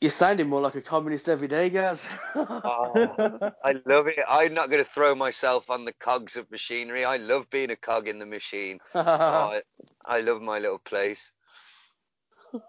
You're 0.00 0.10
sounding 0.10 0.48
more 0.48 0.60
like 0.60 0.74
a 0.74 0.82
communist 0.82 1.28
every 1.28 1.48
day, 1.48 1.70
Gaz. 1.70 2.00
Oh, 2.64 3.20
I 3.62 3.74
love 3.86 4.06
it. 4.08 4.18
I'm 4.28 4.54
not 4.54 4.70
going 4.70 4.84
to 4.84 4.90
throw 4.90 5.14
myself 5.14 5.70
on 5.70 5.84
the 5.84 5.92
cogs 5.92 6.36
of 6.36 6.50
machinery. 6.50 7.04
I 7.04 7.16
love 7.16 7.50
being 7.50 7.70
a 7.70 7.76
cog 7.76 8.08
in 8.08 8.18
the 8.18 8.26
machine. 8.26 8.80
Oh, 9.28 9.52
I, 9.52 9.62
I 10.06 10.20
love 10.20 10.40
my 10.42 10.58
little 10.58 10.78
place. 10.78 11.32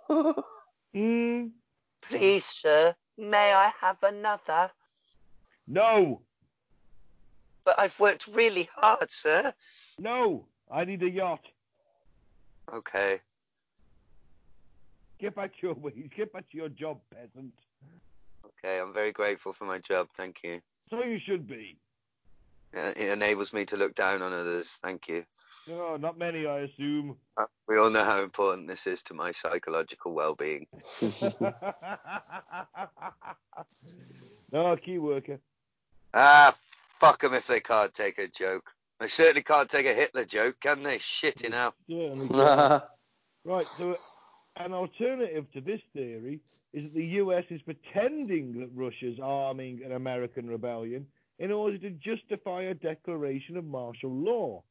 mm, 0.95 1.51
Please, 2.01 2.45
sir, 2.45 2.95
may 3.17 3.53
I 3.53 3.69
have 3.81 4.03
another? 4.03 4.71
No, 5.67 6.21
But 7.65 7.79
I've 7.79 7.97
worked 7.99 8.27
really 8.27 8.69
hard, 8.75 9.09
sir. 9.11 9.53
no. 9.99 10.45
I 10.71 10.85
need 10.85 11.03
a 11.03 11.09
yacht. 11.09 11.45
Okay. 12.73 13.19
Get 15.19 15.35
back 15.35 15.51
to 15.59 15.67
your 15.67 15.75
ways. 15.75 15.93
Get 16.15 16.33
back 16.33 16.49
to 16.51 16.57
your 16.57 16.69
job, 16.69 16.99
peasant. 17.13 17.53
Okay, 18.45 18.79
I'm 18.79 18.93
very 18.93 19.11
grateful 19.11 19.53
for 19.53 19.65
my 19.65 19.77
job. 19.79 20.07
Thank 20.17 20.37
you. 20.43 20.61
So 20.89 21.03
you 21.03 21.19
should 21.25 21.47
be. 21.47 21.77
Uh, 22.75 22.91
It 22.97 23.09
enables 23.11 23.53
me 23.53 23.65
to 23.65 23.77
look 23.77 23.93
down 23.95 24.21
on 24.23 24.33
others. 24.33 24.79
Thank 24.81 25.07
you. 25.07 25.25
No, 25.67 25.95
not 25.97 26.17
many, 26.17 26.47
I 26.47 26.61
assume. 26.61 27.15
Uh, 27.37 27.45
We 27.67 27.77
all 27.77 27.89
know 27.91 28.03
how 28.03 28.21
important 28.23 28.67
this 28.67 28.87
is 28.87 29.03
to 29.03 29.13
my 29.13 29.31
psychological 29.31 30.13
well-being. 30.13 30.65
no, 34.51 34.75
key 34.77 34.97
worker. 34.97 35.39
Ah, 36.13 36.55
fuck 36.99 37.21
them 37.21 37.33
if 37.33 37.47
they 37.47 37.59
can't 37.59 37.93
take 37.93 38.19
a 38.19 38.27
joke. 38.27 38.69
They 38.99 39.07
certainly 39.07 39.43
can't 39.43 39.69
take 39.69 39.85
a 39.85 39.93
Hitler 39.93 40.25
joke, 40.25 40.59
can 40.61 40.83
they? 40.83 40.99
Shitting 40.99 41.53
out. 41.53 41.75
Can. 41.89 42.81
Right, 43.45 43.67
so 43.77 43.97
an 44.55 44.73
alternative 44.73 45.51
to 45.51 45.59
this 45.59 45.81
theory 45.91 46.39
is 46.71 46.93
that 46.93 46.97
the 46.97 47.05
US 47.17 47.43
is 47.49 47.61
pretending 47.63 48.57
that 48.59 48.69
Russia's 48.73 49.19
arming 49.21 49.81
an 49.83 49.91
American 49.91 50.47
rebellion 50.47 51.05
in 51.39 51.51
order 51.51 51.77
to 51.79 51.89
justify 51.89 52.61
a 52.63 52.73
declaration 52.73 53.57
of 53.57 53.65
martial 53.65 54.11
law. 54.11 54.63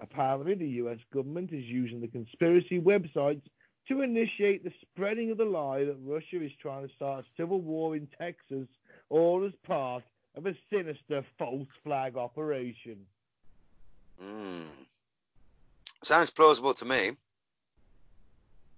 Apparently, 0.00 0.54
the 0.54 0.68
US 0.84 0.98
government 1.12 1.52
is 1.52 1.64
using 1.64 2.00
the 2.00 2.08
conspiracy 2.08 2.80
websites 2.80 3.42
to 3.88 4.00
initiate 4.00 4.64
the 4.64 4.72
spreading 4.80 5.30
of 5.30 5.36
the 5.36 5.44
lie 5.44 5.84
that 5.84 5.98
Russia 6.00 6.42
is 6.42 6.52
trying 6.62 6.88
to 6.88 6.94
start 6.94 7.24
a 7.26 7.28
civil 7.36 7.60
war 7.60 7.94
in 7.94 8.08
Texas, 8.18 8.68
all 9.10 9.44
as 9.44 9.52
part 9.66 10.02
of 10.36 10.46
a 10.46 10.54
sinister 10.70 11.24
false 11.38 11.68
flag 11.82 12.16
operation. 12.16 13.06
Hmm. 14.20 14.64
Sounds 16.02 16.30
plausible 16.30 16.74
to 16.74 16.84
me. 16.84 17.12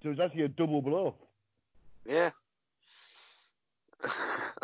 So 0.02 0.10
it's 0.10 0.20
actually 0.20 0.42
a 0.42 0.48
double 0.48 0.82
blow. 0.82 1.14
Yeah. 2.04 2.30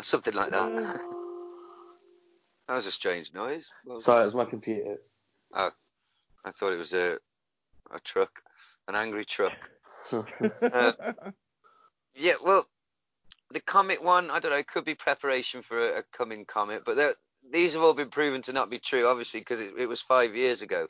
Something 0.01 0.33
like 0.33 0.51
that. 0.51 0.99
That 2.67 2.75
was 2.75 2.87
a 2.87 2.93
strange 2.93 3.33
noise. 3.33 3.67
What 3.83 3.99
Sorry, 3.99 4.21
it 4.21 4.25
was 4.27 4.35
my 4.35 4.45
computer. 4.45 4.95
Oh, 5.53 5.71
I 6.45 6.51
thought 6.51 6.71
it 6.71 6.77
was 6.77 6.93
a 6.93 7.17
a 7.91 7.99
truck, 7.99 8.41
an 8.87 8.95
angry 8.95 9.25
truck. 9.25 9.69
Yeah, 12.15 12.35
well, 12.43 12.67
the 13.53 13.61
comet 13.61 14.03
one, 14.03 14.29
I 14.31 14.39
don't 14.39 14.51
know, 14.51 14.57
it 14.57 14.67
could 14.67 14.85
be 14.85 14.95
preparation 14.95 15.61
for 15.61 15.79
a, 15.79 15.99
a 15.99 16.03
coming 16.11 16.45
comet, 16.45 16.83
but 16.85 17.17
these 17.51 17.73
have 17.73 17.81
all 17.83 17.93
been 17.93 18.09
proven 18.09 18.41
to 18.43 18.53
not 18.53 18.69
be 18.69 18.79
true, 18.79 19.07
obviously, 19.07 19.41
because 19.41 19.59
it, 19.59 19.73
it 19.77 19.85
was 19.87 20.01
five 20.01 20.35
years 20.35 20.61
ago. 20.61 20.87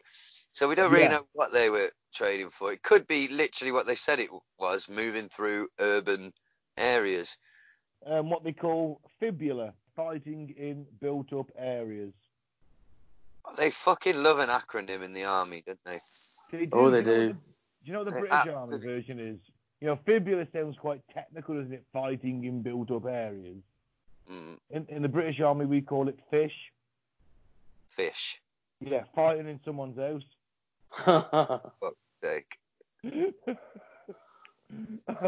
So 0.54 0.68
we 0.68 0.76
don't 0.76 0.92
really 0.92 1.08
Yeah. 1.08 1.10
know 1.10 1.26
what 1.34 1.52
they 1.52 1.70
were 1.70 1.92
trading 2.14 2.50
for. 2.50 2.72
It 2.72 2.84
could 2.84 3.08
be 3.08 3.28
literally 3.28 3.72
what 3.72 3.88
they 3.88 3.96
said 3.96 4.20
it 4.20 4.30
was, 4.60 4.88
moving 4.88 5.30
through 5.30 5.68
urban 5.80 6.32
areas. 6.78 7.38
um, 8.06 8.30
what 8.30 8.44
they 8.44 8.54
call 8.54 9.02
FIBUA, 9.22 9.74
fighting 9.96 10.54
in 10.58 10.86
built-up 11.02 11.52
areas. 11.58 12.14
They 13.58 13.72
fucking 13.72 14.22
love 14.22 14.40
an 14.40 14.50
acronym 14.50 15.04
in 15.04 15.14
the 15.14 15.26
army, 15.26 15.64
don't 15.66 15.80
they? 15.86 16.00
They 16.52 16.66
Oh, 16.72 16.90
they 16.90 17.00
you 17.00 17.06
know 17.06 17.14
what 17.14 17.28
do. 17.28 17.34
do 17.34 17.36
you 17.86 17.94
know 17.94 18.00
what 18.00 18.06
the 18.06 18.12
They 18.12 18.20
British 18.20 18.46
Army 18.48 18.78
version 18.78 19.20
is? 19.20 19.40
You 19.84 19.90
know, 19.90 20.00
FIBUA 20.08 20.50
sounds 20.54 20.78
quite 20.80 21.02
technical, 21.14 21.56
doesn't 21.58 21.74
it? 21.74 21.84
Fighting 21.92 22.46
in 22.46 22.62
built-up 22.62 23.06
areas. 23.06 23.58
Mm, 24.32 24.58
In, 24.70 24.86
in 24.88 25.02
the 25.02 25.10
British 25.10 25.42
Army, 25.42 25.66
we 25.66 25.82
call 25.82 26.08
it 26.08 26.18
fish. 26.32 26.54
fish. 27.94 28.40
Yeah, 28.80 29.04
fighting 29.14 29.46
in 29.50 29.60
someone's 29.66 29.98
house. 29.98 30.24
Like, 32.24 32.58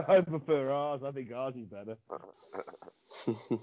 I 0.08 0.22
prefer 0.22 0.70
ours. 0.72 1.02
I 1.06 1.12
think 1.12 1.34
ours 1.34 1.56
is 1.58 1.68
better. 1.68 1.98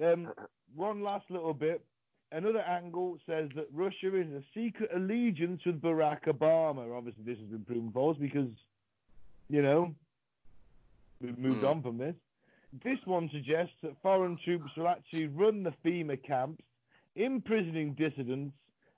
Um, 0.00 0.32
one 0.74 1.02
last 1.02 1.28
little 1.30 1.52
bit. 1.52 1.84
Another 2.30 2.60
angle 2.60 3.18
says 3.26 3.50
that 3.56 3.66
Russia 3.72 4.16
is 4.16 4.28
a 4.32 4.42
secret 4.54 4.90
allegiance 4.94 5.60
with 5.66 5.82
Barack 5.82 6.26
Obama. 6.26 6.96
Obviously, 6.96 7.24
this 7.24 7.38
has 7.38 7.48
been 7.48 7.64
proven 7.64 7.90
false 7.92 8.16
because, 8.18 8.48
you 9.50 9.62
know, 9.62 9.94
we've 11.20 11.38
moved 11.38 11.62
Hmm. 11.62 11.64
on 11.64 11.82
from 11.82 11.98
this. 11.98 12.14
This 12.84 12.98
one 13.06 13.30
suggests 13.32 13.74
that 13.82 14.00
foreign 14.02 14.38
troops 14.44 14.70
will 14.76 14.88
actually 14.88 15.26
run 15.28 15.64
the 15.64 15.74
FEMA 15.84 16.22
camps, 16.24 16.64
imprisoning 17.16 17.94
dissidents, 17.94 18.54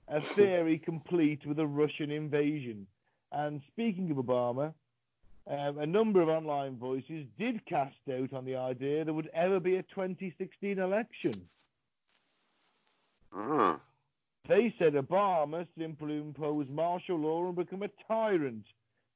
a 0.09 0.21
theory 0.35 0.79
complete 0.79 1.45
with 1.47 1.59
a 1.59 1.67
Russian 1.67 2.11
invasion. 2.11 2.87
And 3.31 3.61
speaking 3.71 4.11
of 4.11 4.17
Obama, 4.17 4.73
um, 5.49 5.79
a 5.79 5.87
number 5.87 6.21
of 6.21 6.29
online 6.29 6.77
voices 6.77 7.25
did 7.39 7.65
cast 7.65 7.95
doubt 8.07 8.33
on 8.33 8.45
the 8.45 8.55
idea 8.55 9.03
there 9.05 9.13
would 9.13 9.29
ever 9.33 9.59
be 9.59 9.77
a 9.77 9.83
2016 9.83 10.79
election. 10.79 11.49
mm, 13.33 13.79
They 14.47 14.73
said 14.79 14.93
Obama 14.93 15.67
simply 15.77 16.17
impose 16.17 16.67
martial 16.69 17.17
law 17.17 17.47
and 17.47 17.55
become 17.55 17.83
a 17.83 17.89
tyrant, 18.07 18.65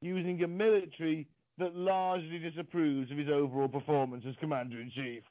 using 0.01 0.41
a 0.43 0.47
military 0.47 1.27
that 1.57 1.75
largely 1.75 2.37
disapproves 2.39 3.11
of 3.11 3.17
his 3.17 3.29
overall 3.29 3.67
performance 3.67 4.23
as 4.27 4.35
commander 4.39 4.79
in 4.79 4.91
chief. 4.91 5.23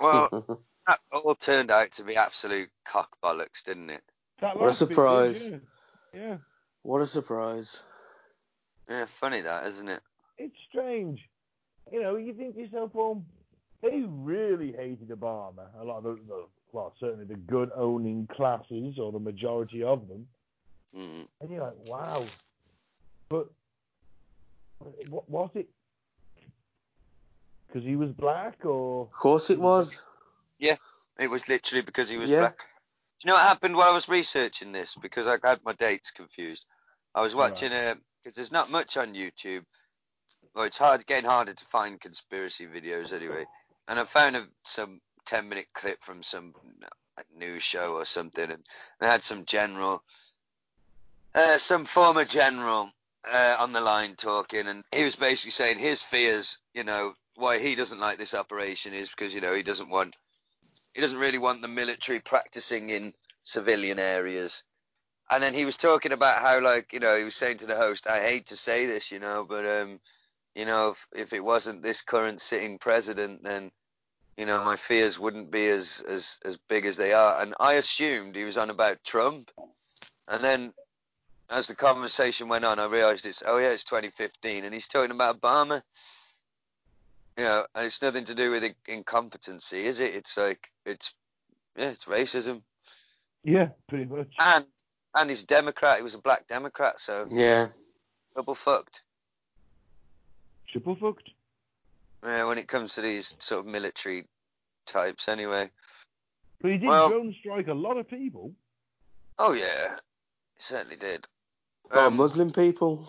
well, 0.00 0.60
that 0.86 0.98
all 1.12 1.34
turned 1.34 1.70
out 1.70 1.92
to 1.92 2.04
be 2.04 2.16
absolute 2.16 2.70
cock 2.84 3.16
bollocks, 3.22 3.62
didn't 3.64 3.90
it? 3.90 4.02
That 4.40 4.56
What 4.56 4.64
a 4.64 4.66
last 4.66 4.80
bit 4.80 4.88
did, 4.88 4.94
surprise. 4.94 5.42
yeah. 5.42 5.56
yeah, 6.14 6.36
what 6.82 7.02
a 7.02 7.06
surprise. 7.06 7.82
Yeah, 8.88 9.04
funny 9.20 9.42
that, 9.42 9.66
isn't 9.66 9.88
it? 9.88 10.00
it's 10.38 10.56
strange. 10.68 11.20
You 11.92 12.02
know, 12.02 12.16
you 12.16 12.32
think 12.34 12.54
to 12.54 12.62
yourself, 12.62 12.90
well, 12.94 13.22
they 13.82 14.02
really 14.06 14.72
hated 14.72 15.08
Obama. 15.08 15.66
A 15.80 15.84
lot 15.84 15.98
of 15.98 16.04
the, 16.04 16.14
the 16.26 16.44
well, 16.72 16.94
certainly 16.98 17.26
the 17.26 17.36
good 17.36 17.70
owning 17.76 18.26
classes 18.32 18.98
or 18.98 19.12
the 19.12 19.18
majority 19.18 19.82
of 19.82 20.08
them. 20.08 20.26
Mm. 20.96 21.26
And 21.40 21.50
you're 21.50 21.60
like, 21.60 21.76
wow. 21.86 22.24
But 23.28 23.50
what 25.08 25.28
was 25.28 25.50
it? 25.54 25.68
Because 27.66 27.84
he 27.84 27.96
was 27.96 28.10
black, 28.12 28.64
or 28.64 29.02
Of 29.04 29.12
course 29.12 29.50
it 29.50 29.60
was. 29.60 30.02
Yeah, 30.58 30.76
it 31.18 31.30
was 31.30 31.48
literally 31.48 31.82
because 31.82 32.08
he 32.08 32.16
was 32.16 32.30
Yeah. 32.30 32.40
black. 32.40 32.58
Do 32.58 33.28
you 33.28 33.28
know 33.28 33.34
what 33.34 33.46
happened 33.46 33.76
while 33.76 33.90
I 33.90 33.94
was 33.94 34.08
researching 34.08 34.72
this? 34.72 34.94
Because 35.00 35.26
I 35.26 35.38
had 35.42 35.64
my 35.64 35.72
dates 35.72 36.10
confused. 36.10 36.66
I 37.14 37.20
was 37.20 37.34
watching 37.34 37.72
a 37.72 37.96
because 38.22 38.34
there's 38.34 38.52
not 38.52 38.70
much 38.70 38.96
on 38.96 39.14
YouTube. 39.14 39.64
Well, 40.54 40.64
it's 40.64 40.78
hard 40.78 41.06
getting 41.06 41.28
harder 41.28 41.54
to 41.54 41.64
find 41.66 42.00
conspiracy 42.00 42.66
videos 42.66 43.12
anyway. 43.12 43.46
And 43.88 43.98
I 43.98 44.04
found 44.04 44.36
a, 44.36 44.46
some 44.64 45.00
10 45.26 45.48
minute 45.48 45.68
clip 45.72 46.02
from 46.02 46.22
some 46.22 46.54
news 47.34 47.62
show 47.62 47.94
or 47.94 48.04
something, 48.04 48.50
and 48.50 48.64
they 49.00 49.06
had 49.06 49.22
some 49.22 49.44
general, 49.44 50.02
uh, 51.34 51.58
some 51.58 51.84
former 51.84 52.24
general 52.24 52.92
uh, 53.30 53.56
on 53.58 53.72
the 53.72 53.80
line 53.80 54.14
talking, 54.16 54.66
and 54.66 54.84
he 54.92 55.04
was 55.04 55.16
basically 55.16 55.52
saying 55.52 55.78
his 55.78 56.02
fears, 56.02 56.58
you 56.74 56.84
know, 56.84 57.14
why 57.36 57.58
he 57.58 57.74
doesn't 57.74 58.00
like 58.00 58.18
this 58.18 58.34
operation 58.34 58.92
is 58.92 59.08
because 59.08 59.34
you 59.34 59.40
know 59.40 59.54
he 59.54 59.62
doesn't 59.62 59.88
want 59.88 60.16
he 60.94 61.00
doesn't 61.00 61.18
really 61.18 61.38
want 61.38 61.62
the 61.62 61.68
military 61.68 62.20
practicing 62.20 62.90
in 62.90 63.14
civilian 63.44 63.98
areas. 63.98 64.62
And 65.30 65.42
then 65.42 65.54
he 65.54 65.64
was 65.64 65.76
talking 65.76 66.12
about 66.12 66.42
how, 66.42 66.60
like, 66.60 66.92
you 66.92 67.00
know, 67.00 67.16
he 67.16 67.24
was 67.24 67.36
saying 67.36 67.58
to 67.58 67.66
the 67.66 67.76
host, 67.76 68.06
I 68.06 68.20
hate 68.20 68.46
to 68.46 68.56
say 68.56 68.86
this, 68.86 69.10
you 69.10 69.18
know, 69.18 69.46
but, 69.48 69.64
um, 69.64 70.00
you 70.54 70.66
know, 70.66 70.90
if, 70.90 71.22
if 71.22 71.32
it 71.32 71.42
wasn't 71.42 71.82
this 71.82 72.02
current 72.02 72.40
sitting 72.40 72.78
president, 72.78 73.42
then, 73.42 73.70
you 74.36 74.44
know, 74.44 74.62
my 74.62 74.76
fears 74.76 75.18
wouldn't 75.18 75.50
be 75.50 75.68
as, 75.68 76.02
as, 76.06 76.38
as 76.44 76.58
big 76.68 76.84
as 76.84 76.96
they 76.96 77.14
are. 77.14 77.40
And 77.40 77.54
I 77.58 77.74
assumed 77.74 78.36
he 78.36 78.44
was 78.44 78.58
on 78.58 78.68
about 78.68 79.04
Trump. 79.04 79.50
And 80.28 80.44
then 80.44 80.74
as 81.52 81.66
the 81.66 81.74
conversation 81.74 82.48
went 82.48 82.64
on, 82.64 82.78
I 82.78 82.86
realized 82.86 83.26
it's, 83.26 83.42
oh, 83.46 83.58
yeah, 83.58 83.68
it's 83.70 83.84
2015. 83.84 84.64
And 84.64 84.72
he's 84.74 84.88
talking 84.88 85.14
about 85.14 85.40
Obama. 85.40 85.82
You 87.36 87.44
know, 87.44 87.66
and 87.74 87.86
it's 87.86 88.02
nothing 88.02 88.24
to 88.26 88.34
do 88.34 88.50
with 88.50 88.64
in- 88.64 88.74
incompetency, 88.88 89.86
is 89.86 90.00
it? 90.00 90.14
It's 90.14 90.36
like, 90.36 90.70
it's, 90.84 91.12
yeah, 91.76 91.88
it's 91.90 92.04
racism. 92.04 92.62
yeah, 93.44 93.68
pretty 93.88 94.04
much. 94.04 94.28
And, 94.38 94.64
and 95.14 95.30
he's 95.30 95.42
a 95.42 95.46
Democrat. 95.46 95.96
He 95.98 96.02
was 96.02 96.14
a 96.14 96.18
black 96.18 96.46
Democrat, 96.48 97.00
so 97.00 97.24
Yeah. 97.30 97.68
double 98.34 98.54
fucked. 98.54 99.02
Triple 100.68 100.96
fucked. 100.96 101.30
Yeah, 102.24 102.44
when 102.44 102.58
it 102.58 102.68
comes 102.68 102.94
to 102.94 103.00
these 103.02 103.34
sort 103.40 103.60
of 103.60 103.66
military 103.66 104.24
types, 104.86 105.28
anyway. 105.28 105.70
But 106.60 106.70
he 106.72 106.78
did 106.78 106.86
Well- 106.88 107.08
drone 107.08 107.34
strike 107.40 107.68
a 107.68 107.74
lot 107.74 107.96
of 107.98 108.08
people. 108.08 108.54
Oh 109.38 109.52
yeah, 109.54 109.96
he 110.54 110.62
certainly 110.62 110.96
did. 110.96 111.26
Oh, 111.92 112.06
Um, 112.06 112.16
Muslim 112.16 112.50
people. 112.52 113.06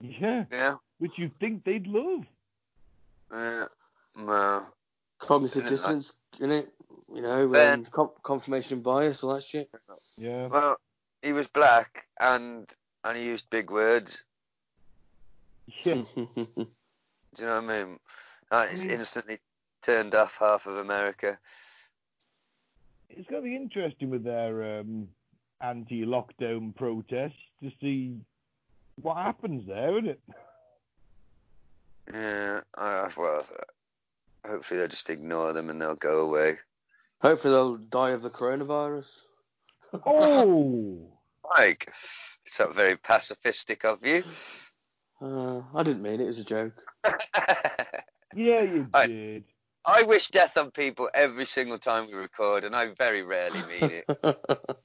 Yeah, 0.00 0.44
yeah, 0.52 0.76
which 0.98 1.18
you'd 1.18 1.36
think 1.40 1.64
they'd 1.64 1.86
love. 1.86 2.24
Yeah. 3.32 3.64
uh, 3.64 4.22
no. 4.22 4.66
Cognitive 5.18 5.64
Didn't 5.64 5.70
like- 5.82 5.96
dissonance, 5.96 6.12
in 6.40 6.50
it. 6.52 6.72
You 7.12 7.22
know, 7.22 7.48
Ben. 7.48 7.80
um, 7.80 7.84
com- 7.86 8.10
confirmation 8.22 8.80
bias, 8.80 9.24
all 9.24 9.34
that 9.34 9.42
shit. 9.42 9.70
Yeah. 10.18 10.46
Well, 10.48 10.76
he 11.22 11.32
was 11.32 11.46
black 11.46 12.06
and 12.20 12.68
and 13.02 13.16
he 13.16 13.24
used 13.24 13.48
big 13.50 13.70
words. 13.70 14.22
Yeah. 15.84 16.02
Do 16.14 16.22
you 17.38 17.46
know 17.46 17.60
what 17.62 17.70
I 17.70 17.84
mean? 17.84 17.98
That 18.50 18.72
is 18.72 18.82
mean- 18.82 18.90
instantly 19.00 19.38
turned 19.82 20.14
off 20.14 20.36
half 20.38 20.66
of 20.66 20.76
America. 20.76 21.38
It's 23.10 23.28
going 23.28 23.42
to 23.42 23.48
be 23.48 23.56
interesting 23.56 24.10
with 24.10 24.22
their 24.22 24.80
um, 24.80 25.08
anti-lockdown 25.60 26.74
protests 26.76 27.38
to 27.62 27.70
see 27.80 28.16
what 29.02 29.16
happens 29.16 29.66
there, 29.66 29.98
isn't 29.98 30.10
it? 30.10 30.20
Yeah, 32.12 32.60
uh, 32.76 33.08
well, 33.16 33.44
hopefully 34.46 34.80
they'll 34.80 34.88
just 34.88 35.10
ignore 35.10 35.52
them 35.52 35.68
and 35.70 35.80
they'll 35.80 35.94
go 35.94 36.20
away. 36.20 36.58
Hopefully 37.20 37.52
they'll 37.52 37.76
die 37.76 38.10
of 38.10 38.22
the 38.22 38.30
coronavirus. 38.30 39.08
Oh, 40.06 40.98
Mike, 41.58 41.92
it's 42.46 42.58
not 42.58 42.74
very 42.74 42.96
pacifistic 42.96 43.84
of 43.84 44.04
you. 44.06 44.22
Uh, 45.20 45.62
I 45.74 45.82
didn't 45.82 46.02
mean 46.02 46.14
it. 46.14 46.22
It 46.22 46.26
was 46.26 46.38
a 46.38 46.44
joke. 46.44 46.74
yeah, 48.34 48.62
you 48.62 48.86
I- 48.94 49.06
did. 49.06 49.44
I 49.88 50.02
wish 50.02 50.28
death 50.28 50.58
on 50.58 50.70
people 50.70 51.08
every 51.14 51.46
single 51.46 51.78
time 51.78 52.08
we 52.08 52.12
record, 52.12 52.62
and 52.64 52.76
I 52.76 52.92
very 52.98 53.22
rarely 53.22 53.60
mean 53.62 54.02
it. 54.04 54.06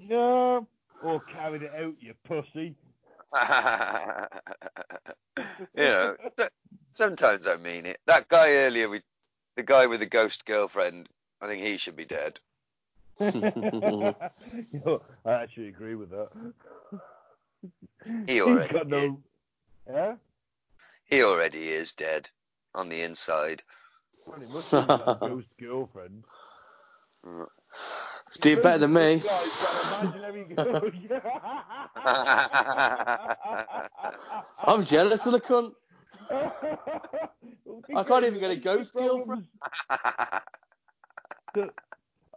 No, 0.09 0.67
or 1.01 1.19
carried 1.21 1.61
it 1.61 1.71
out, 1.75 1.95
you 1.99 2.13
pussy. 2.23 2.75
you 5.75 5.83
know, 5.83 6.15
sometimes 6.93 7.47
I 7.47 7.55
mean 7.57 7.85
it. 7.85 7.99
That 8.05 8.27
guy 8.27 8.49
earlier, 8.51 8.89
we, 8.89 9.01
the 9.55 9.63
guy 9.63 9.87
with 9.87 9.99
the 9.99 10.05
ghost 10.05 10.45
girlfriend, 10.45 11.09
I 11.41 11.47
think 11.47 11.63
he 11.63 11.77
should 11.77 11.95
be 11.95 12.05
dead. 12.05 12.39
You 13.19 14.81
know, 14.85 15.01
I 15.25 15.31
actually 15.33 15.67
agree 15.67 15.95
with 15.95 16.09
that. 16.11 16.29
He 18.27 18.33
He's 18.33 18.41
already 18.41 18.73
got 18.73 18.85
is. 18.85 18.91
no. 18.91 19.19
Yeah. 19.89 20.15
He 21.05 21.23
already 21.23 21.69
is 21.69 21.93
dead 21.93 22.29
on 22.73 22.89
the 22.89 23.01
inside. 23.01 23.63
Well, 24.25 24.39
he 24.39 24.47
must 24.53 24.71
have 24.71 24.87
ghost 25.19 25.47
girlfriend. 25.59 26.23
Do 28.41 28.61
better 28.61 28.79
than 28.79 28.93
me. 28.93 29.19
Guys, 29.19 29.23
got 29.23 30.03
imaginary 30.03 30.43
ghost. 30.55 30.95
I'm 34.67 34.83
jealous 34.83 35.25
of 35.25 35.31
the 35.33 35.41
cunt. 35.41 35.73
I 37.95 38.03
can't 38.03 38.25
even 38.25 38.39
get 38.39 38.51
a 38.51 38.55
ghost. 38.55 38.93
So- 38.93 39.43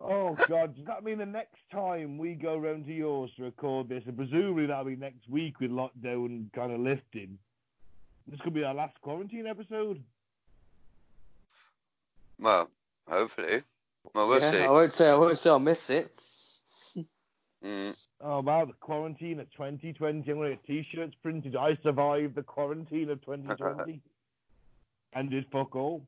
oh 0.01 0.37
God, 0.49 0.77
does 0.77 0.85
that 0.87 1.05
mean 1.05 1.19
the 1.19 1.27
next 1.27 1.59
time 1.73 2.19
we 2.19 2.35
go 2.35 2.57
round 2.59 2.87
to 2.87 2.93
yours 2.93 3.31
to 3.37 3.45
record 3.45 3.89
this, 3.89 4.03
and 4.07 4.17
presumably 4.17 4.67
that'll 4.67 4.85
be 4.85 4.97
next 4.97 5.29
week 5.29 5.61
with 5.61 5.71
lockdown 5.71 6.53
kind 6.53 6.73
of 6.73 6.81
lifting, 6.81 7.39
this 8.27 8.41
could 8.41 8.55
be 8.55 8.65
our 8.65 8.75
last 8.75 9.01
quarantine 9.01 9.47
episode? 9.47 10.03
Well, 12.41 12.71
hopefully. 13.09 13.63
Well, 14.15 14.29
we'll 14.29 14.41
Yeah, 14.41 14.51
see. 14.51 14.61
I 14.61 14.71
won't 14.71 14.93
say 14.93 15.11
I 15.11 15.17
won't 15.17 15.39
say 15.39 15.51
I'll 15.51 15.59
miss 15.59 15.91
it. 15.91 16.11
Mm. 17.65 17.97
Oh 18.21 18.41
wow, 18.41 18.65
the 18.65 18.73
quarantine 18.75 19.41
of 19.41 19.51
2020. 19.53 20.31
I'm 20.31 20.37
gonna 20.39 20.51
get 20.51 20.65
t-shirts 20.65 21.17
printed. 21.23 21.57
I 21.57 21.77
survived 21.83 22.35
the 22.35 22.43
quarantine 22.43 23.11
of 23.11 23.21
2020, 23.23 24.01
and 25.15 25.31
did 25.31 25.47
fuck 25.51 25.75
all. 25.75 26.07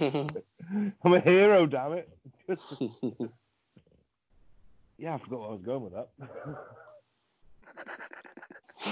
I'm 0.00 1.12
a 1.12 1.20
hero, 1.20 1.66
damn 1.66 1.92
it. 1.94 2.08
Yeah, 4.98 5.14
I 5.14 5.18
forgot 5.18 5.38
where 5.38 5.48
I 5.48 5.52
was 5.52 5.62
going 5.62 5.82
with 5.84 5.92
that. 5.92 6.08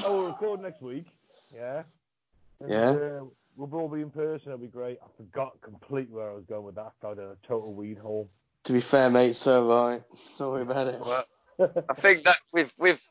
oh, 0.05 0.13
we'll 0.19 0.27
record 0.29 0.63
next 0.63 0.81
week. 0.81 1.07
Yeah. 1.53 1.83
And, 2.61 2.71
Yeah. 2.71 2.91
Uh, 2.91 3.25
we'll 3.57 3.75
all 3.81 3.89
be 3.89 4.03
in 4.03 4.11
person. 4.11 4.49
It'll 4.49 4.59
be 4.59 4.67
great. 4.67 4.99
I 5.03 5.07
forgot 5.17 5.61
completely 5.61 6.15
where 6.15 6.31
I 6.31 6.35
was 6.35 6.45
going 6.45 6.65
with 6.65 6.75
that. 6.77 6.87
I 6.87 6.91
fell 7.01 7.15
down 7.15 7.37
a 7.43 7.47
total 7.47 7.73
weed 7.73 7.99
hole. 7.99 8.31
to 8.65 8.73
be 8.73 8.81
fair, 8.81 9.11
mate, 9.11 9.37
so 9.37 9.63
have 9.63 9.71
I. 9.71 10.01
Don't 10.39 10.53
worry 10.53 10.63
about 10.63 10.87
it. 10.89 11.01
Well, 11.01 11.25
I 11.89 11.95
think 11.95 12.25
that 12.25 12.39
we've 12.53 12.73
we've 12.79 13.03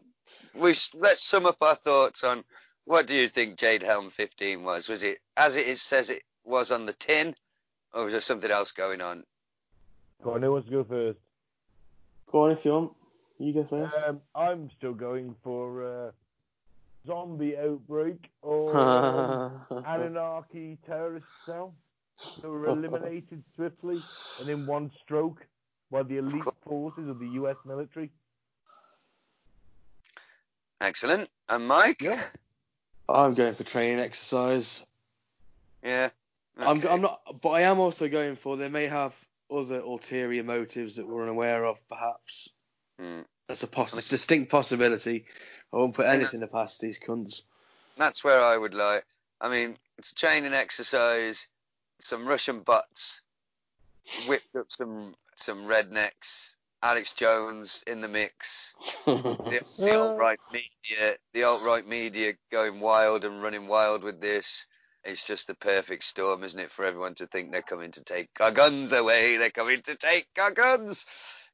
we 0.55 0.75
let's 0.93 1.23
sum 1.23 1.45
up 1.45 1.57
our 1.61 1.75
thoughts 1.75 2.23
on 2.23 2.43
what 2.85 3.07
do 3.07 3.15
you 3.15 3.27
think 3.27 3.57
Jade 3.57 3.81
Helm 3.81 4.09
15 4.09 4.63
was? 4.63 4.87
Was 4.87 5.03
it 5.03 5.19
as 5.35 5.55
it 5.55 5.67
is, 5.67 5.81
says 5.81 6.09
it 6.09 6.23
was 6.43 6.71
on 6.71 6.85
the 6.85 6.93
tin, 6.93 7.35
or 7.93 8.05
was 8.05 8.11
there 8.11 8.21
something 8.21 8.51
else 8.51 8.71
going 8.71 9.01
on? 9.01 9.23
Go 10.23 10.33
on, 10.33 10.41
who 10.41 10.51
wants 10.51 10.67
to 10.67 10.71
go 10.71 10.83
first? 10.83 11.19
Go 12.31 12.45
on 12.45 12.51
if 12.51 12.65
you 12.65 12.71
want. 12.71 12.91
You 13.37 13.53
go 13.53 13.63
first. 13.63 13.97
Um, 14.05 14.21
I'm 14.33 14.69
still 14.77 14.93
going 14.93 15.35
for 15.43 15.83
uh, 16.07 16.11
zombie 17.05 17.57
outbreak 17.57 18.29
or 18.41 18.75
Anunnaki 19.85 20.77
terrorist 20.85 21.27
cell. 21.45 21.73
They 22.41 22.47
were 22.47 22.67
eliminated 22.67 23.43
swiftly 23.55 24.01
and 24.39 24.49
in 24.49 24.65
one 24.65 24.91
stroke 24.91 25.45
by 25.91 26.03
the 26.03 26.17
elite 26.17 26.43
forces 26.63 27.09
of 27.09 27.19
the 27.19 27.27
U.S. 27.27 27.57
military. 27.65 28.09
Excellent. 30.81 31.29
And 31.49 31.67
Mike? 31.67 32.01
Yeah. 32.01 32.21
I'm 33.07 33.33
going 33.33 33.53
for 33.53 33.63
training 33.63 33.99
exercise. 33.99 34.83
Yeah. 35.83 36.09
I'm, 36.57 36.85
I'm 36.87 37.01
not, 37.01 37.21
but 37.41 37.49
I 37.49 37.61
am 37.61 37.79
also 37.79 38.07
going 38.07 38.35
for. 38.35 38.55
They 38.55 38.69
may 38.69 38.87
have 38.87 39.13
other 39.51 39.79
ulterior 39.79 40.43
motives 40.43 40.95
that 40.95 41.07
we're 41.07 41.23
unaware 41.23 41.65
of, 41.65 41.85
perhaps. 41.87 42.49
Hmm. 42.99 43.21
That's 43.47 43.63
a 43.63 43.67
poss- 43.67 44.07
distinct 44.07 44.49
possibility. 44.49 45.25
I 45.71 45.77
won't 45.77 45.93
put 45.93 46.07
anything 46.07 46.47
past 46.47 46.81
these 46.81 46.99
cunts. 46.99 47.41
That's 47.97 48.23
where 48.23 48.41
I 48.41 48.57
would 48.57 48.73
like. 48.73 49.05
I 49.39 49.49
mean, 49.49 49.77
it's 49.97 50.11
a 50.11 50.15
training 50.15 50.53
exercise. 50.53 51.47
Some 51.99 52.27
Russian 52.27 52.61
butts 52.61 53.21
whipped 54.27 54.55
up 54.55 54.67
some 54.69 55.15
some 55.35 55.65
rednecks. 55.65 56.55
Alex 56.81 57.13
Jones 57.13 57.83
in 57.87 58.01
the 58.01 58.07
mix. 58.07 58.73
The, 59.05 59.65
the 59.79 59.95
alt 59.97 60.19
right 60.19 60.39
media, 60.53 61.15
the 61.33 61.43
alt 61.43 61.63
right 61.63 61.87
media 61.87 62.33
going 62.51 62.79
wild 62.79 63.25
and 63.25 63.41
running 63.41 63.67
wild 63.67 64.03
with 64.03 64.21
this. 64.21 64.65
It's 65.03 65.25
just 65.25 65.47
the 65.47 65.55
perfect 65.55 66.03
storm, 66.03 66.43
isn't 66.43 66.59
it, 66.59 66.71
for 66.71 66.83
everyone 66.83 67.15
to 67.15 67.27
think 67.27 67.51
they're 67.51 67.61
coming 67.61 67.91
to 67.91 68.03
take 68.03 68.29
our 68.39 68.51
guns 68.51 68.91
away? 68.91 69.37
They're 69.37 69.51
coming 69.51 69.81
to 69.83 69.95
take 69.95 70.27
our 70.39 70.51
guns. 70.51 71.05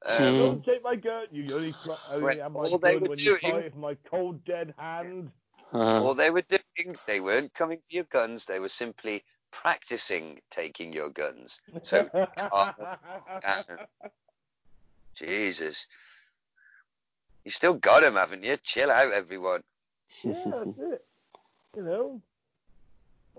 Um. 0.06 0.38
Don't 0.38 0.66
take 0.66 0.84
my 0.84 0.96
gun. 0.96 1.28
You 1.32 1.56
only, 1.56 1.74
fl- 1.84 1.92
only 2.10 2.24
When 2.26 2.38
have 2.40 2.52
my 2.52 2.60
all 2.60 2.78
they 2.80 2.96
were 2.96 3.02
when 3.10 3.20
you 3.20 3.38
doing- 3.40 3.54
tie 3.54 3.60
it 3.60 3.78
my 3.78 3.96
cold 4.10 4.44
dead 4.46 4.74
hand. 4.78 5.32
Uh, 5.74 6.04
all 6.04 6.16
they 6.16 6.32
were 6.32 6.42
doing, 6.42 6.98
they 7.08 7.22
weren't 7.22 7.54
coming 7.54 7.78
for 7.78 7.96
your 7.96 8.04
guns. 8.06 8.46
They 8.46 8.60
were 8.60 8.68
simply 8.68 9.24
practicing 9.52 10.42
taking 10.50 10.92
your 10.92 11.10
guns. 11.10 11.62
So 11.82 12.10
Jesus. 15.16 15.86
You 17.44 17.52
still 17.52 17.74
got 17.74 18.04
him, 18.04 18.16
haven't 18.16 18.44
you? 18.44 18.58
Chill 18.58 18.92
out, 18.92 19.12
everyone. 19.14 19.64
yeah, 20.24 20.34
that's 20.46 20.78
it. 20.80 21.06
You 21.76 21.84
know. 21.84 22.22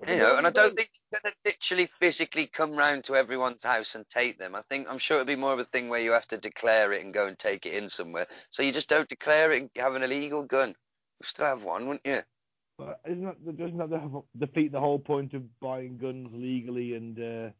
You 0.09 0.17
know, 0.17 0.37
and 0.37 0.47
I 0.47 0.51
don't 0.51 0.77
think 0.77 0.91
you're 1.13 1.21
going 1.21 1.33
to 1.33 1.39
literally 1.45 1.89
physically 2.01 2.47
come 2.47 2.75
round 2.75 3.05
to 3.05 3.15
everyone's 3.15 3.63
house 3.63 3.95
and 3.95 4.09
take 4.09 4.39
them. 4.39 4.55
I 4.55 4.63
think 4.63 4.89
I'm 4.91 4.99
sure 4.99 5.19
it'd 5.19 5.29
be 5.29 5.37
more 5.37 5.53
of 5.53 5.61
a 5.61 5.65
thing 5.65 5.89
where 5.89 6.01
you 6.01 6.11
have 6.11 6.27
to 6.29 6.39
declare 6.39 6.93
it 6.93 7.05
and 7.05 7.15
go 7.15 7.27
and 7.27 7.39
take 7.39 7.67
it 7.67 7.75
in 7.75 7.89
somewhere. 7.89 8.27
So 8.51 8.63
you 8.63 8.73
just 8.73 8.89
don't 8.89 9.09
declare 9.09 9.53
it 9.53 9.61
and 9.63 9.71
have 9.77 9.95
an 9.95 10.03
illegal 10.03 10.43
gun. 10.43 10.71
You 10.71 11.27
still 11.27 11.47
have 11.47 11.63
one, 11.63 11.87
wouldn't 11.87 12.07
you? 12.07 12.23
But 12.79 13.01
isn't 13.07 13.23
that 13.23 13.57
doesn't 13.57 13.79
that 13.79 14.23
defeat 14.39 14.73
the 14.73 14.81
whole 14.81 14.99
point 14.99 15.35
of 15.35 15.43
buying 15.61 15.99
guns 15.99 16.35
legally 16.35 16.95
and 16.95 17.19
uh, 17.19 17.51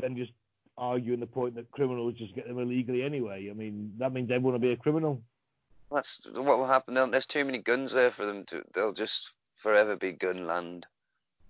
then 0.00 0.16
just 0.16 0.32
arguing 0.76 1.20
the 1.20 1.26
point 1.26 1.54
that 1.54 1.70
criminals 1.70 2.14
just 2.14 2.34
get 2.34 2.48
them 2.48 2.58
illegally 2.58 3.04
anyway? 3.04 3.48
I 3.50 3.54
mean, 3.54 3.92
that 3.98 4.12
means 4.12 4.28
they 4.28 4.38
want 4.38 4.56
to 4.56 4.60
be 4.60 4.72
a 4.72 4.76
criminal. 4.76 5.22
That's 5.92 6.20
what 6.34 6.58
will 6.58 6.66
happen. 6.66 6.94
There's 7.10 7.26
too 7.26 7.44
many 7.44 7.58
guns 7.58 7.92
there 7.92 8.10
for 8.10 8.26
them 8.26 8.44
to. 8.46 8.64
They'll 8.74 8.92
just 8.92 9.30
forever 9.56 9.96
be 9.96 10.12
gun 10.12 10.46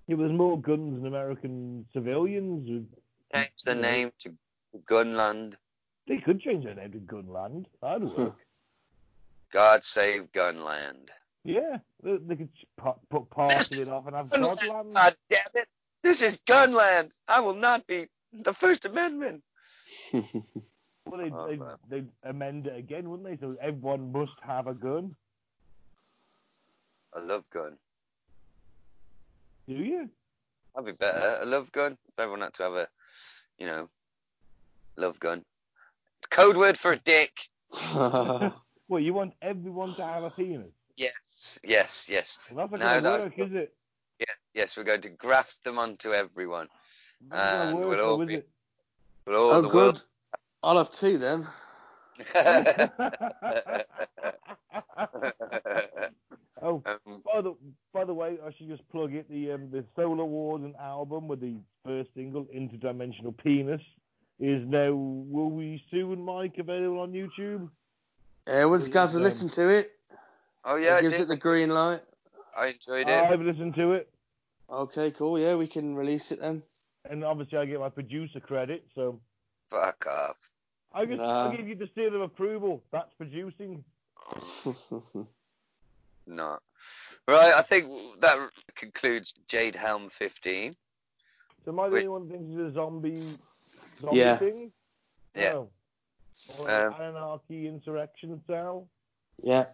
Yeah, 0.09 0.17
there's 0.17 0.33
more 0.33 0.61
guns 0.61 0.97
than 0.97 1.07
American 1.07 1.87
civilians. 1.93 2.87
Change 3.33 3.51
the 3.65 3.75
name 3.75 4.11
to 4.21 4.35
Gunland. 4.89 5.55
They 6.09 6.17
could 6.17 6.41
change 6.41 6.65
their 6.65 6.75
name 6.75 6.93
to 6.93 6.99
Gunland. 6.99 7.67
That'd 7.83 8.09
hmm. 8.09 8.23
work. 8.23 8.37
God 9.53 9.85
save 9.85 10.33
Gunland. 10.33 11.09
yeah, 11.45 11.79
they, 12.03 12.17
they 12.17 12.37
could 12.37 12.49
put 13.11 13.31
part 13.31 13.53
of 13.53 13.79
it 13.79 13.89
off 13.89 14.07
and 14.07 14.17
have 14.17 14.29
Godland. 14.29 14.95
God 14.95 15.17
damn 15.31 15.41
it! 15.55 15.69
This 16.03 16.23
is 16.23 16.41
Gunland. 16.47 17.11
I 17.29 17.41
will 17.41 17.55
not 17.55 17.87
be 17.87 18.09
the 18.33 18.55
First 18.55 18.87
Amendment. 18.87 19.43
Well, 21.11 21.23
they'd, 21.23 21.33
Oh, 21.33 21.49
they'd, 21.49 21.61
they'd 21.89 22.09
amend 22.23 22.67
it 22.67 22.77
again, 22.77 23.09
wouldn't 23.09 23.29
they? 23.29 23.39
So 23.39 23.57
everyone 23.61 24.13
must 24.13 24.39
have 24.43 24.67
a 24.67 24.75
gun. 24.75 25.17
I 27.15 27.21
love 27.21 27.45
gun. 27.51 27.79
Do 29.69 29.75
you? 29.75 30.09
That'd 30.75 30.87
be 30.87 30.93
better. 30.93 31.39
A 31.43 31.47
love 31.47 31.71
gun. 31.73 31.99
Everyone 32.19 32.41
had 32.41 32.55
to 32.55 32.63
have 32.63 32.73
a, 32.73 32.89
you 33.59 33.67
know, 33.67 33.89
love 34.97 35.21
gun. 35.21 35.45
Code 36.31 36.57
word 36.57 36.79
for 36.79 36.93
a 36.93 36.99
dick. 36.99 37.33
Well, 38.91 39.03
you 39.03 39.13
want 39.13 39.35
everyone 39.43 39.95
to 39.97 40.03
have 40.03 40.25
a 40.25 40.31
penis. 40.31 40.73
Yes, 40.97 41.59
yes, 41.63 42.07
yes. 42.09 42.39
Well, 42.51 42.67
that's 42.69 42.81
No, 42.81 43.01
not 43.01 43.03
going 43.03 43.31
to 43.31 43.39
work, 43.39 43.49
is 43.51 43.55
it? 43.55 43.75
Yeah, 44.19 44.25
yes, 44.55 44.79
we're 44.79 44.85
going 44.85 45.03
to 45.03 45.11
graft 45.11 45.63
them 45.63 45.79
onto 45.79 46.15
everyone. 46.15 46.69
That's 47.31 47.67
And 47.67 47.77
work, 47.77 47.89
we'll 47.89 48.01
all 48.01 48.25
be- 48.25 48.37
is 48.37 48.45
But 49.27 49.35
all 49.35 49.51
oh, 49.53 49.61
the 49.61 49.69
good. 49.69 50.01
I'll 50.63 50.79
have 50.79 50.91
two 50.91 51.19
then. 51.19 51.47
it? 56.59 56.65
oh, 56.65 56.83
um, 56.87 57.23
by 57.25 57.41
the 57.41 57.55
by 57.93 58.05
the 58.05 58.15
way, 58.15 58.39
I 58.45 58.51
should 58.57 58.69
just 58.69 58.89
plug 58.91 59.15
it. 59.15 59.29
The 59.31 59.53
um, 59.53 59.71
the 59.71 59.85
Solar 59.97 60.25
Warden 60.25 60.75
album 60.81 61.29
with 61.29 61.41
the 61.41 61.57
first 61.85 62.11
single, 62.15 62.45
Interdimensional 62.47 63.37
Penis, 63.37 63.81
is 64.41 64.63
now 64.67 64.93
will 64.93 65.51
we 65.51 65.83
soon, 65.91 66.25
Mike, 66.25 66.57
available 66.59 67.01
on 67.01 67.13
YouTube? 67.13 67.69
Uh, 68.47 68.69
once 68.69 68.87
It 68.87 68.93
Gaz 68.93 69.11
is, 69.11 69.15
has 69.15 69.17
um, 69.17 69.23
listened 69.23 69.53
to 69.55 69.69
it, 69.69 69.91
oh 70.65 70.77
yeah, 70.77 70.97
I, 70.97 71.01
gives 71.03 71.15
did. 71.15 71.23
it 71.23 71.29
the 71.29 71.37
green 71.37 71.71
light. 71.71 72.01
I 72.57 72.67
enjoyed 72.69 73.09
it. 73.09 73.09
I've 73.09 73.41
listened 73.41 73.75
to 73.77 73.93
it, 73.93 74.11
Okay, 74.71 75.11
cool. 75.13 75.39
Yeah, 75.39 75.55
we 75.55 75.67
can 75.69 75.95
release 75.95 76.33
it 76.33 76.41
then. 76.41 76.63
and 77.09 77.25
obviously 77.25 77.59
I 77.59 77.65
get 77.67 77.79
my 77.81 77.89
producer 77.89 78.41
credit, 78.41 78.85
so 78.95 79.21
Fuck 79.71 80.07
off. 80.07 80.37
I 80.93 81.05
just 81.05 81.19
Nah. 81.19 81.51
I 81.51 81.57
give 81.57 81.69
you 81.69 81.75
the 81.77 81.89
seal 81.95 82.15
of 82.15 82.23
approval. 82.23 82.83
That's 82.91 83.13
producing. 83.19 83.85
Not. 86.29 86.63
Right, 87.27 87.53
I 87.55 87.63
think 87.63 87.91
that 88.21 88.51
concludes 88.75 89.35
Jade 89.49 89.75
Helm 89.75 90.09
15. 90.11 90.77
So 91.65 91.73
am 91.73 91.81
I 91.81 91.89
the 91.89 91.97
only 91.97 92.09
one 92.09 92.29
that 92.29 92.35
thinks 92.39 92.51
it's 92.53 92.71
a 92.71 92.73
zombie, 92.75 93.39
zombie 94.01 94.19
Yeah. 94.19 94.37
thing? 94.37 94.73
Yeah. 95.35 95.53
Oh. 95.55 95.71
Or 96.61 96.71
Um, 96.71 96.95
anarchy 97.01 97.67
insurrection 97.67 98.43
cell? 98.47 98.89
Yeah. 99.43 99.67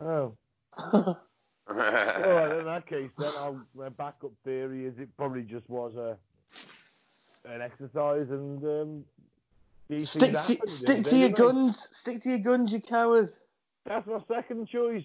Oh. 0.00 0.36
All 0.78 1.16
right, 1.68 2.58
in 2.58 2.64
that 2.64 2.86
case, 2.86 3.10
then 3.18 3.32
I'll, 3.38 3.60
my 3.74 3.88
backup 3.88 4.30
theory 4.44 4.84
is 4.86 4.94
it 4.98 5.08
probably 5.16 5.42
just 5.42 5.68
was 5.68 5.96
a 5.96 6.16
an 7.48 7.62
exercise 7.62 8.28
and 8.30 8.62
um, 8.64 9.04
these 9.88 10.10
stick 10.10 10.32
things 10.32 10.32
to, 10.32 10.38
happen, 10.54 10.68
stick 10.68 10.96
don't 10.96 11.04
to 11.06 11.16
your 11.16 11.28
they? 11.28 11.34
guns. 11.34 11.88
Stick 11.92 12.22
to 12.22 12.28
your 12.30 12.38
guns, 12.38 12.72
you 12.72 12.80
coward. 12.80 13.32
That's 13.84 14.06
my 14.06 14.20
second 14.28 14.68
choice. 14.68 15.04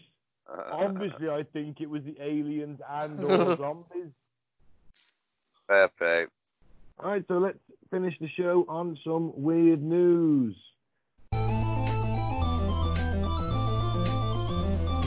Obviously, 0.71 1.29
I 1.29 1.43
think 1.53 1.79
it 1.81 1.89
was 1.89 2.03
the 2.03 2.15
aliens 2.21 2.79
and 2.89 3.23
or 3.23 3.55
zombies. 3.57 4.11
Fair 5.67 5.87
play. 5.89 6.25
All 6.99 7.09
right, 7.11 7.23
so 7.27 7.37
let's 7.37 7.57
finish 7.89 8.13
the 8.19 8.27
show 8.29 8.65
on 8.67 8.97
some 9.03 9.31
weird 9.35 9.81
news. 9.81 10.55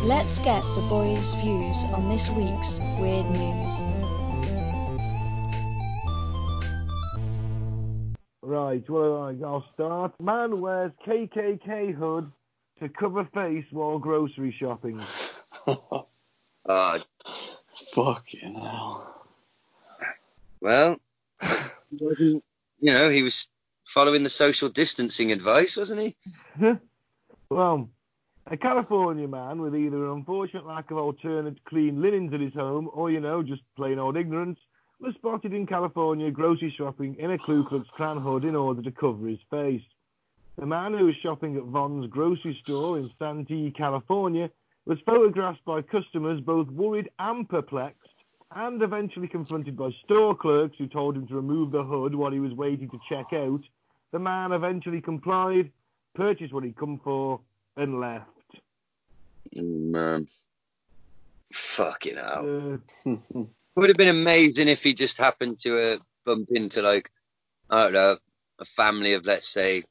Let's 0.06 0.38
get 0.40 0.62
the 0.74 0.86
boys' 0.90 1.34
views 1.36 1.84
on 1.92 2.08
this 2.10 2.28
week's 2.30 2.78
weird 3.00 3.24
news. 3.30 3.80
Right, 8.42 8.88
well, 8.90 9.22
I- 9.22 9.44
I'll 9.46 9.64
start. 9.72 10.12
Man 10.20 10.60
wears 10.60 10.92
KKK 11.06 11.94
hood 11.94 12.30
to 12.80 12.88
cover 12.90 13.24
face 13.32 13.64
while 13.70 13.98
grocery 13.98 14.54
shopping. 14.58 15.00
Uh, 16.66 16.98
Fucking 17.92 18.54
hell. 18.54 19.26
well, 20.62 20.96
you 22.00 22.42
know, 22.80 23.10
he 23.10 23.22
was 23.22 23.46
following 23.94 24.22
the 24.22 24.30
social 24.30 24.70
distancing 24.70 25.30
advice, 25.30 25.76
wasn't 25.76 26.00
he? 26.00 26.16
Well, 27.50 27.90
a 28.46 28.56
California 28.56 29.28
man 29.28 29.60
with 29.60 29.76
either 29.76 30.06
an 30.06 30.12
unfortunate 30.12 30.66
lack 30.66 30.90
of 30.90 30.96
alternate 30.96 31.62
clean 31.66 32.00
linens 32.02 32.32
at 32.32 32.40
his 32.40 32.54
home 32.54 32.90
or, 32.92 33.10
you 33.10 33.20
know, 33.20 33.42
just 33.42 33.62
plain 33.76 33.98
old 33.98 34.16
ignorance, 34.16 34.58
was 34.98 35.14
spotted 35.14 35.52
in 35.52 35.66
California 35.66 36.30
grocery 36.30 36.74
shopping 36.76 37.16
in 37.18 37.30
a 37.30 37.38
Ku 37.38 37.64
Klux 37.68 37.86
Klan 37.96 38.16
hood 38.18 38.44
in 38.44 38.56
order 38.56 38.82
to 38.82 38.90
cover 38.90 39.28
his 39.28 39.38
face. 39.50 39.82
The 40.58 40.66
man 40.66 40.94
who 40.94 41.06
was 41.06 41.14
shopping 41.22 41.56
at 41.56 41.64
Vons 41.64 42.10
grocery 42.10 42.58
store 42.62 42.98
in 42.98 43.10
Santee, 43.18 43.72
California, 43.76 44.50
was 44.86 44.98
photographed 45.06 45.64
by 45.64 45.82
customers 45.82 46.40
both 46.40 46.68
worried 46.68 47.10
and 47.18 47.48
perplexed, 47.48 48.00
and 48.54 48.82
eventually 48.82 49.28
confronted 49.28 49.76
by 49.76 49.90
store 50.04 50.36
clerks 50.36 50.76
who 50.78 50.86
told 50.86 51.16
him 51.16 51.26
to 51.26 51.34
remove 51.34 51.70
the 51.70 51.82
hood 51.82 52.14
while 52.14 52.30
he 52.30 52.40
was 52.40 52.52
waiting 52.52 52.88
to 52.90 53.00
check 53.08 53.32
out. 53.32 53.60
The 54.12 54.18
man 54.18 54.52
eventually 54.52 55.00
complied, 55.00 55.72
purchased 56.14 56.52
what 56.52 56.64
he'd 56.64 56.76
come 56.76 57.00
for, 57.02 57.40
and 57.76 58.00
left. 58.00 58.28
Um, 59.58 60.26
fucking 61.52 62.16
hell. 62.16 62.80
Uh, 63.06 63.44
Would 63.76 63.88
have 63.88 63.96
been 63.96 64.08
amazing 64.08 64.68
if 64.68 64.84
he 64.84 64.94
just 64.94 65.14
happened 65.16 65.58
to 65.64 65.74
uh, 65.74 65.98
bump 66.24 66.48
into, 66.50 66.80
like, 66.82 67.10
I 67.68 67.82
don't 67.82 67.92
know, 67.94 68.18
a 68.60 68.64
family 68.76 69.14
of, 69.14 69.24
let's 69.24 69.46
say, 69.52 69.82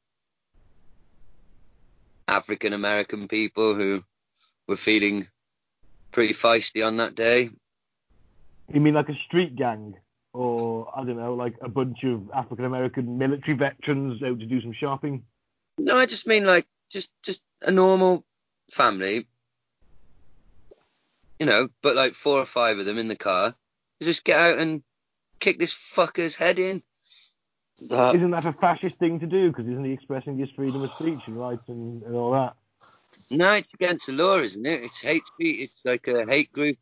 African 2.30 2.72
American 2.72 3.28
people 3.28 3.76
who 3.76 4.02
were 4.68 4.76
feeling 4.76 5.28
pretty 6.12 6.34
feisty 6.34 6.86
on 6.86 6.98
that 6.98 7.16
day. 7.16 7.50
you 8.72 8.80
mean 8.80 8.94
like 8.94 9.10
a 9.10 9.18
street 9.26 9.56
gang? 9.56 9.96
Or, 10.34 10.92
I 10.96 11.04
don't 11.04 11.18
know, 11.18 11.36
like 11.36 11.56
a 11.62 11.70
bunch 11.70 12.04
of 12.04 12.32
African 12.32 12.66
American 12.66 13.20
military 13.20 13.56
veterans 13.56 14.24
out 14.24 14.40
to 14.40 14.46
do 14.46 14.62
some 14.62 14.74
shopping? 14.74 15.24
No, 15.78 15.96
I 15.98 16.08
just 16.08 16.26
mean 16.26 16.46
like 16.46 16.66
just 16.90 17.12
just 17.24 17.44
a 17.62 17.72
normal 17.72 18.24
family, 18.72 19.28
you 21.40 21.46
know, 21.46 21.70
but 21.82 21.96
like 21.96 22.14
four 22.14 22.40
or 22.40 22.46
five 22.46 22.80
of 22.80 22.86
them 22.86 22.98
in 22.98 23.08
the 23.08 23.16
car. 23.16 23.54
Just 24.02 24.26
get 24.26 24.40
out 24.40 24.60
and 24.60 24.82
kick 25.40 25.60
this 25.60 25.74
fucker's 25.74 26.36
head 26.36 26.58
in. 26.58 26.82
Isn't 27.80 28.32
that 28.32 28.46
a 28.46 28.54
fascist 28.54 28.98
thing 28.98 29.20
to 29.20 29.28
do? 29.28 29.50
Because 29.50 29.68
isn't 29.68 29.86
he 29.86 29.92
expressing 29.92 30.38
his 30.38 30.50
freedom 30.56 30.84
of 30.84 30.92
speech 31.00 31.22
and 31.28 31.38
rights 31.38 31.64
and, 31.68 32.04
and 32.04 32.16
all 32.16 32.32
that? 32.32 32.56
No, 33.32 33.54
it's 33.54 33.74
against 33.74 34.06
the 34.08 34.14
law, 34.14 34.38
isn't 34.38 34.66
it? 34.66 34.84
It's 34.84 35.02
hate 35.02 35.24
speech. 35.34 35.62
It's 35.62 35.78
like 35.84 36.08
a 36.08 36.26
hate 36.26 36.52
group. 36.52 36.78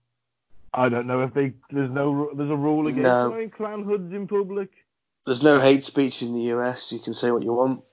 I 0.73 0.89
don't 0.89 1.07
know 1.07 1.21
if 1.23 1.33
they 1.33 1.53
there's 1.69 1.89
no 1.91 2.31
there's 2.33 2.49
a 2.49 2.55
rule 2.55 2.83
against 2.87 3.01
No. 3.03 3.29
wearing 3.31 3.49
Klan 3.49 3.83
hoods 3.83 4.13
in 4.13 4.27
public. 4.27 4.69
there's 5.25 5.43
no 5.43 5.59
hate 5.59 5.83
speech 5.85 6.21
in 6.21 6.33
the 6.33 6.53
US. 6.55 6.91
You 6.91 6.99
can 6.99 7.13
say 7.13 7.29
what 7.31 7.43
you 7.43 7.51
want. 7.53 7.83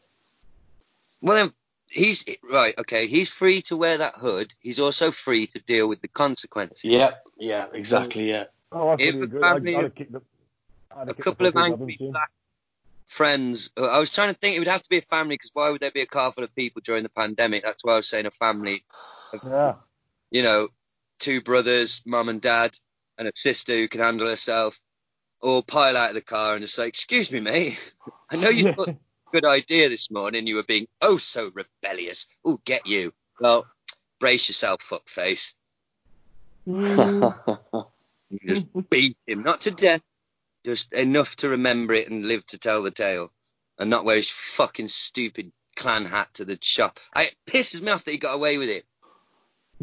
Well, 1.21 1.51
he's 1.89 2.25
right. 2.53 2.75
Okay, 2.79 3.07
he's 3.09 3.29
free 3.31 3.63
to 3.63 3.77
wear 3.77 3.99
that 3.99 4.15
hood. 4.15 4.55
He's 4.61 4.79
also 4.79 5.11
free 5.11 5.49
to 5.49 5.59
deal 5.61 5.89
with 5.89 6.01
the 6.01 6.09
consequences. 6.09 6.85
Yep. 6.85 7.27
Yeah. 7.39 7.67
Exactly. 7.73 8.29
Yeah. 8.31 8.45
Oh, 8.71 8.89
I 8.91 8.97
If 8.99 9.11
fully 9.15 9.21
a 9.21 9.23
agree. 9.25 9.43
I'd, 9.43 9.57
I'd 9.57 9.85
of- 9.85 9.97
have 9.99 10.13
the, 10.13 10.23
I'd 10.97 11.09
a 11.09 11.15
couple 11.15 11.47
of 11.47 11.55
fuckers 11.55 11.65
angry 11.73 11.97
black 12.01 12.31
friends. 13.09 13.69
uh, 13.77 13.87
I 13.87 13.99
was 13.99 14.11
trying 14.13 14.33
to 14.33 14.39
think 14.39 14.55
it 14.55 14.59
would 14.61 14.69
have 14.69 14.83
to 14.83 14.89
be 14.89 14.99
a 14.99 15.03
family 15.03 15.35
because 15.35 15.51
why 15.53 15.71
would 15.71 15.81
there 15.81 15.91
be 15.91 16.03
a 16.03 16.07
car 16.07 16.31
full 16.31 16.45
of 16.45 16.55
people 16.55 16.83
during 16.85 17.03
the 17.03 17.09
pandemic? 17.09 17.65
That's 17.65 17.83
why 17.83 17.95
I 17.95 17.97
was 17.97 18.09
saying 18.09 18.27
a 18.27 18.31
family. 18.31 18.85
Yeah. 19.45 19.75
You 20.31 20.43
know, 20.43 20.69
two 21.19 21.41
brothers, 21.41 22.03
mum 22.07 22.29
and 22.29 22.41
dad, 22.41 22.79
and 23.17 23.27
a 23.27 23.33
sister 23.45 23.75
who 23.75 23.89
can 23.89 24.03
handle 24.03 24.29
herself, 24.29 24.79
all 25.41 25.63
pile 25.63 25.97
out 25.97 26.11
of 26.11 26.15
the 26.15 26.21
car 26.23 26.55
and 26.55 26.63
just 26.63 26.75
say, 26.75 26.87
"Excuse 26.87 27.33
me, 27.33 27.41
mate. 27.41 27.95
I 28.31 28.37
know 28.37 28.51
you 28.51 28.73
thought 28.75 28.89
a 28.89 28.97
good 29.33 29.45
idea 29.45 29.89
this 29.89 30.07
morning. 30.11 30.47
You 30.47 30.57
were 30.57 30.63
being 30.63 30.87
oh 31.01 31.19
so 31.19 31.51
rebellious. 31.55 32.27
Oh, 32.45 32.61
get 32.65 32.87
you. 32.87 33.13
Well, 33.41 33.67
brace 34.21 34.49
yourself, 34.49 34.81
fuckface. 34.81 35.55
Mm, 36.69 37.87
You 38.31 38.39
just 38.47 38.91
beat 38.91 39.17
him, 39.27 39.43
not 39.43 39.63
to 39.63 39.71
death, 39.71 40.03
just 40.69 40.93
enough 40.93 41.35
to 41.37 41.49
remember 41.49 41.95
it 41.95 42.11
and 42.11 42.29
live 42.29 42.45
to 42.47 42.59
tell 42.59 42.83
the 42.83 42.91
tale, 42.91 43.31
and 43.79 43.89
not 43.89 44.05
wear 44.05 44.17
his 44.17 44.29
fucking 44.29 44.89
stupid 44.89 45.51
Klan 45.77 46.05
hat 46.05 46.29
to 46.35 46.45
the 46.45 46.59
shop. 46.61 47.01
I, 47.15 47.25
it 47.25 47.35
pisses 47.47 47.81
me 47.81 47.91
off 47.91 48.05
that 48.05 48.11
he 48.11 48.19
got 48.19 48.35
away 48.35 48.59
with 48.59 48.69
it. 48.69 48.85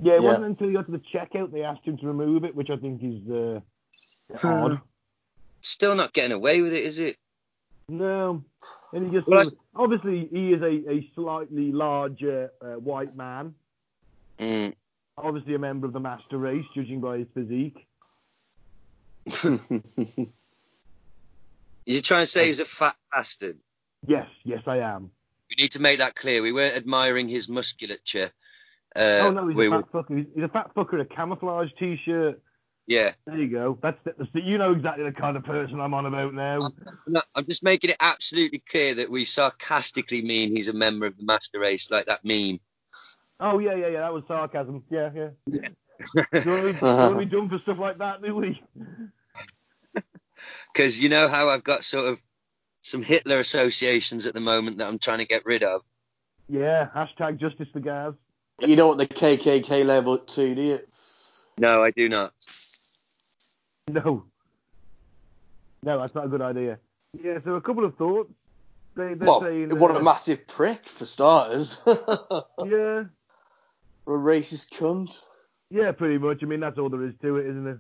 yeah, 0.04 0.14
it 0.14 0.22
Yeah. 0.22 0.28
wasn't 0.28 0.46
until 0.46 0.68
he 0.68 0.74
got 0.74 0.86
to 0.86 0.92
the 0.92 1.02
checkout 1.12 1.52
they 1.52 1.64
asked 1.64 1.86
him 1.86 1.98
to 1.98 2.06
remove 2.06 2.44
it, 2.44 2.56
which 2.56 2.70
I 2.70 2.78
think 2.78 3.02
is 3.04 3.28
uh, 3.32 4.48
odd. 4.48 4.80
Still 5.62 5.96
not 5.96 6.14
getting 6.14 6.34
away 6.34 6.62
with 6.62 6.74
it, 6.74 6.84
is 6.84 7.00
it? 7.00 7.18
No, 7.90 8.44
and 8.94 9.06
he 9.08 9.12
just 9.18 9.28
Well, 9.28 9.52
obviously 9.76 10.28
he 10.32 10.52
is 10.54 10.62
a, 10.62 10.92
a 10.92 11.12
slightly 11.16 11.72
larger 11.72 12.52
uh, 12.62 12.74
white 12.74 13.16
man, 13.16 13.56
Mm. 14.38 14.76
obviously 15.18 15.56
a 15.56 15.60
member 15.60 15.88
of 15.88 15.94
the 15.94 16.00
master 16.00 16.38
race, 16.38 16.66
judging 16.76 17.02
by 17.02 17.20
his 17.20 17.28
physique. 17.34 17.88
You're 21.86 22.02
trying 22.02 22.24
to 22.24 22.28
say 22.28 22.48
he's 22.48 22.60
a 22.60 22.66
fat 22.66 22.96
bastard. 23.12 23.58
Yes, 24.08 24.28
yes, 24.44 24.64
I 24.66 24.78
am. 24.78 25.12
We 25.50 25.64
need 25.64 25.72
to 25.74 25.82
make 25.82 26.00
that 26.00 26.16
clear. 26.16 26.42
We 26.42 26.52
weren't 26.52 26.76
admiring 26.76 27.30
his 27.30 27.48
musculature. 27.48 28.32
Uh, 28.96 29.20
oh 29.24 29.32
no, 29.32 29.48
he's 29.48 29.58
we 29.58 29.68
a 29.68 29.72
were, 29.72 29.82
fat 29.82 29.92
fucker. 29.92 30.26
He's, 30.34 30.44
a 30.44 30.48
fat 30.48 30.72
fucker 30.76 30.94
in 30.94 31.02
a 31.02 31.06
camouflage 31.06 31.70
t-shirt. 31.78 32.42
yeah. 32.88 33.12
There 33.28 33.38
you 33.38 33.50
go. 33.50 33.78
That's 33.82 33.98
you 34.34 34.58
know 34.58 34.72
exactly 34.72 35.04
the 35.04 35.12
kind 35.12 35.38
of 35.38 35.44
person 35.44 35.80
I'm 35.80 35.94
on 35.94 36.06
about 36.06 36.34
now. 36.34 36.72
No, 37.06 37.22
I'm 37.36 37.46
just 37.46 37.62
making 37.62 37.92
it 37.92 37.98
absolutely 38.00 38.64
clear 38.68 38.96
that 38.96 39.10
we 39.10 39.26
sarcastically 39.26 40.22
mean 40.22 40.56
he's 40.56 40.70
a 40.70 40.74
member 40.74 41.06
of 41.06 41.18
the 41.18 41.24
master 41.24 41.60
race, 41.60 41.92
like 41.92 42.08
that 42.08 42.24
meme. 42.24 42.60
Oh 43.40 43.60
yeah, 43.60 43.76
yeah, 43.76 43.88
yeah. 43.88 44.00
That 44.00 44.14
was 44.14 44.24
sarcasm. 44.28 44.84
Yeah, 44.90 45.10
yeah. 45.14 45.30
yeah. 45.46 45.68
Do 46.32 46.40
you 46.40 46.52
want 46.52 46.64
to 46.64 46.74
be, 46.74 46.80
do 46.80 47.18
be 47.18 47.26
done 47.26 47.50
for 47.50 47.60
stuff 47.60 47.78
like 47.80 47.98
that, 48.00 48.22
do 48.24 48.36
we? 48.36 48.62
Because 50.76 51.00
you 51.00 51.08
know 51.08 51.30
how 51.30 51.48
I've 51.48 51.64
got 51.64 51.86
sort 51.86 52.06
of 52.08 52.22
some 52.82 53.02
Hitler 53.02 53.38
associations 53.38 54.26
at 54.26 54.34
the 54.34 54.42
moment 54.42 54.78
that 54.80 54.88
I'm 54.90 55.00
trying 55.00 55.20
to 55.20 55.26
get 55.26 55.46
rid 55.46 55.64
of. 55.64 55.82
Yeah. 56.50 56.90
Hashtag 56.94 57.38
justice 57.40 57.70
for 57.72 57.80
Gaz. 57.80 58.14
you 58.60 58.76
know 58.76 58.88
what 58.90 58.98
the 58.98 59.08
KKK 59.08 59.86
label 59.86 60.18
too, 60.18 60.54
do 60.54 60.62
you? 60.62 60.80
No, 61.58 61.82
I 61.82 61.92
do 61.92 62.10
not. 62.10 62.34
No. 63.88 64.26
No, 65.82 66.00
that's 66.02 66.14
not 66.14 66.26
a 66.26 66.28
good 66.28 66.42
idea. 66.42 66.80
Yeah. 67.14 67.40
So 67.42 67.54
a 67.56 67.62
couple 67.62 67.86
of 67.86 67.96
thoughts. 67.96 68.34
They, 68.98 69.14
they're 69.14 69.28
Well, 69.28 69.42
saying. 69.42 69.78
what 69.80 69.92
uh, 69.92 70.00
a 70.00 70.04
massive 70.04 70.46
prick 70.46 70.90
for 70.90 71.06
starters. 71.06 71.78
Yeah. 71.88 73.04
a 74.08 74.12
racist 74.12 74.72
cunt. 74.74 75.18
Yeah, 75.70 75.92
pretty 75.94 76.18
much. 76.18 76.44
I 76.44 76.46
mean, 76.48 76.60
that's 76.60 76.78
all 76.78 76.90
there 76.90 77.04
is 77.06 77.14
to 77.22 77.38
it, 77.38 77.48
isn't 77.48 77.68
it? 77.68 77.78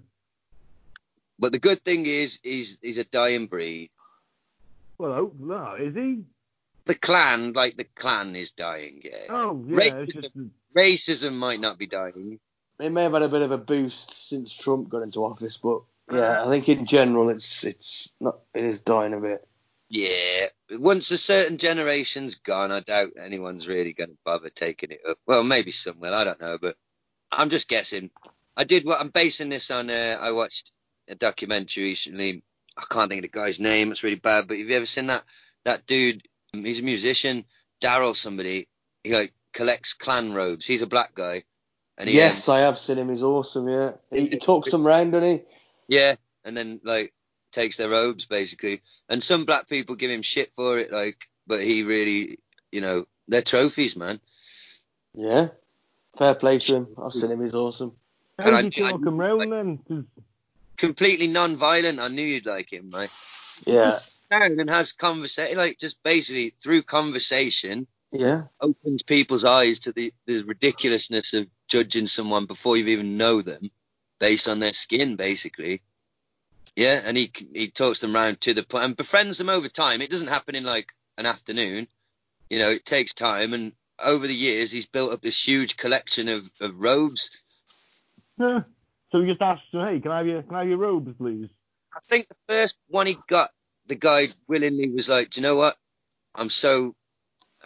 But 1.38 1.52
the 1.52 1.60
good 1.60 1.84
thing 1.84 2.06
is, 2.06 2.40
he's 2.44 2.80
he's 2.82 2.98
a 2.98 3.03
dying 3.03 3.48
breed. 3.48 3.90
Well, 4.98 5.12
oh, 5.12 5.32
no, 5.38 5.76
is 5.76 5.94
he? 5.95 6.24
The 6.86 6.95
Klan, 6.95 7.53
like 7.53 7.76
the 7.76 7.84
Klan, 7.84 8.36
is 8.36 8.52
dying. 8.52 9.02
Yeah. 9.03 9.18
Oh, 9.30 9.64
yeah. 9.68 9.78
Racism. 9.78 10.07
It's 10.07 10.12
just, 10.14 10.38
Racism 10.76 11.34
might 11.34 11.60
not 11.60 11.78
be 11.78 11.88
dying. 11.88 12.40
it 12.80 12.90
may 12.91 13.03
have 13.03 13.14
had 13.14 13.24
a 13.24 13.30
bit 13.30 13.41
of 13.41 13.52
a 13.52 13.57
boost 13.57 14.30
since 14.30 14.53
Trump 14.53 14.90
got 14.90 15.03
into 15.03 15.26
office, 15.26 15.57
but 15.57 15.82
yeah, 16.12 16.44
I 16.44 16.48
think 16.48 16.70
in 16.70 16.86
general 16.86 17.30
it's 17.30 17.64
it's 17.64 18.10
not 18.20 18.40
it 18.53 18.64
is 18.64 18.82
dying 18.82 19.14
a 19.14 19.20
bit. 19.20 19.48
Yeah, 19.90 20.48
once 20.72 21.12
a 21.12 21.18
certain 21.18 21.57
generation's 21.57 22.36
gone, 22.36 22.72
I 22.72 22.80
doubt 22.80 23.12
anyone's 23.22 23.68
really 23.68 23.94
going 23.94 24.10
to 24.10 24.18
bother 24.26 24.49
taking 24.49 24.91
it 24.91 25.02
up. 25.07 25.18
Well, 25.26 25.44
maybe 25.44 25.72
some 25.72 25.99
will, 25.99 26.14
I 26.14 26.24
don't 26.24 26.41
know, 26.41 26.57
but 26.60 26.76
I'm 27.32 27.49
just 27.49 27.68
guessing. 27.68 28.12
I 28.57 28.64
did 28.64 28.86
what 28.86 28.99
I'm 28.99 29.10
basing 29.10 29.49
this 29.49 29.72
on. 29.72 29.90
Uh, 29.90 30.18
I 30.20 30.32
watched 30.32 30.72
a 31.07 31.15
documentary 31.15 31.84
recently. 31.84 32.44
I 32.77 32.84
can't 32.90 33.10
think 33.10 33.23
of 33.23 33.32
the 33.32 33.38
guy's 33.40 33.60
name. 33.60 33.91
It's 33.91 34.03
really 34.03 34.15
bad. 34.15 34.48
But 34.48 34.57
have 34.57 34.68
you 34.68 34.76
ever 34.76 34.86
seen 34.86 35.07
that 35.07 35.23
that 35.64 35.86
dude? 35.86 36.27
He's 36.53 36.80
a 36.80 36.84
musician, 36.84 37.45
Daryl 37.82 38.15
somebody. 38.15 38.68
He 39.03 39.14
like 39.14 39.34
collects 39.53 39.94
Klan 39.94 40.34
robes. 40.34 40.65
He's 40.65 40.82
a 40.82 40.88
black 40.88 41.14
guy. 41.15 41.44
And 41.98 42.10
he, 42.10 42.15
um, 42.19 42.27
yes, 42.27 42.49
I 42.49 42.60
have 42.60 42.77
seen 42.77 42.98
him. 42.98 43.10
He's 43.10 43.23
awesome. 43.23 43.69
Yeah, 43.69 43.91
he, 44.11 44.27
he 44.27 44.38
talks 44.38 44.72
them 44.72 44.86
round, 44.86 45.14
doesn't 45.14 45.30
he? 45.30 45.41
Yeah, 45.88 46.15
and 46.44 46.56
then 46.57 46.82
like 46.84 47.14
takes 47.52 47.77
their 47.77 47.90
robes 47.90 48.26
basically. 48.26 48.82
And 49.07 49.23
some 49.23 49.45
black 49.45 49.69
people 49.69 49.95
give 49.95 50.11
him 50.11 50.22
shit 50.22 50.52
for 50.53 50.77
it, 50.77 50.91
like, 50.91 51.30
but 51.48 51.61
he 51.61 51.84
really, 51.84 52.38
you 52.72 52.82
know, 52.82 53.06
they're 53.30 53.41
trophies, 53.41 53.95
man. 53.95 54.19
Yeah, 55.14 55.49
fair 56.18 56.36
play 56.36 56.60
to 56.60 56.76
him. 56.76 56.88
I've 57.02 57.14
seen 57.14 57.32
him. 57.32 57.41
He's 57.41 57.53
awesome. 57.53 57.94
How 58.38 58.48
And 58.49 58.56
did 58.73 58.82
I- 58.82 58.82
you 58.82 58.88
I- 58.88 58.91
talk 58.91 59.06
him 59.06 59.18
round 59.18 59.52
then? 59.90 60.07
Completely 60.77 61.27
non-violent. 61.27 61.99
I 61.99 62.07
knew 62.07 62.23
you'd 62.23 62.45
like 62.45 62.72
him, 62.72 62.89
right? 62.91 63.10
Yeah, 63.65 63.97
Down 64.30 64.60
and 64.60 64.69
has 64.69 64.93
conversation, 64.93 65.57
like 65.57 65.77
just 65.77 66.02
basically 66.03 66.49
through 66.49 66.84
conversation, 66.84 67.88
yeah, 68.11 68.43
opens 68.60 69.03
people's 69.03 69.43
eyes 69.43 69.80
to 69.81 69.91
the, 69.91 70.11
the 70.26 70.43
ridiculousness 70.43 71.26
of 71.34 71.47
judging 71.68 72.07
someone 72.07 72.45
before 72.45 72.76
you 72.76 72.88
even 72.88 73.18
know 73.18 73.41
them, 73.41 73.69
based 74.19 74.47
on 74.47 74.60
their 74.60 74.73
skin, 74.73 75.15
basically. 75.15 75.81
Yeah, 76.76 77.02
and 77.06 77.15
he 77.15 77.31
he 77.53 77.69
talks 77.69 78.02
them 78.02 78.14
round 78.14 78.41
to 78.41 78.53
the 78.53 78.64
point 78.64 78.85
and 78.85 78.97
befriends 78.97 79.38
them 79.38 79.49
over 79.49 79.69
time. 79.69 80.02
It 80.02 80.10
doesn't 80.10 80.27
happen 80.27 80.56
in 80.56 80.64
like 80.64 80.91
an 81.18 81.26
afternoon. 81.26 81.88
You 82.49 82.60
know, 82.60 82.69
it 82.72 82.85
takes 82.85 83.14
time, 83.14 83.53
and 83.53 83.73
over 84.03 84.27
the 84.27 84.35
years, 84.35 84.72
he's 84.72 84.88
built 84.88 85.14
up 85.14 85.22
this 85.22 85.47
huge 85.47 85.77
collection 85.77 86.27
of, 86.30 86.49
of 86.61 86.77
robes. 86.77 87.31
Huh. 88.39 88.64
So 89.16 89.22
we 89.22 89.28
just 89.28 89.42
asked 89.42 89.62
hey, 89.72 90.02
can 90.02 90.12
I 90.12 90.18
have 90.18 90.28
your, 90.28 90.44
can 90.44 90.56
I 90.56 90.60
have 90.60 90.68
your 90.68 90.78
robes, 90.78 91.14
please? 91.18 91.48
I 91.96 92.02
think 92.04 92.28
the 92.28 92.36
first 92.50 92.74
one 92.90 93.08
he 93.08 93.18
got, 93.30 93.50
the 93.88 93.96
guy 93.96 94.28
willingly 94.46 94.90
was 94.90 95.08
like, 95.08 95.30
Do 95.30 95.40
you 95.40 95.48
know 95.48 95.56
what? 95.56 95.78
I'm 96.36 96.50
so, 96.50 96.94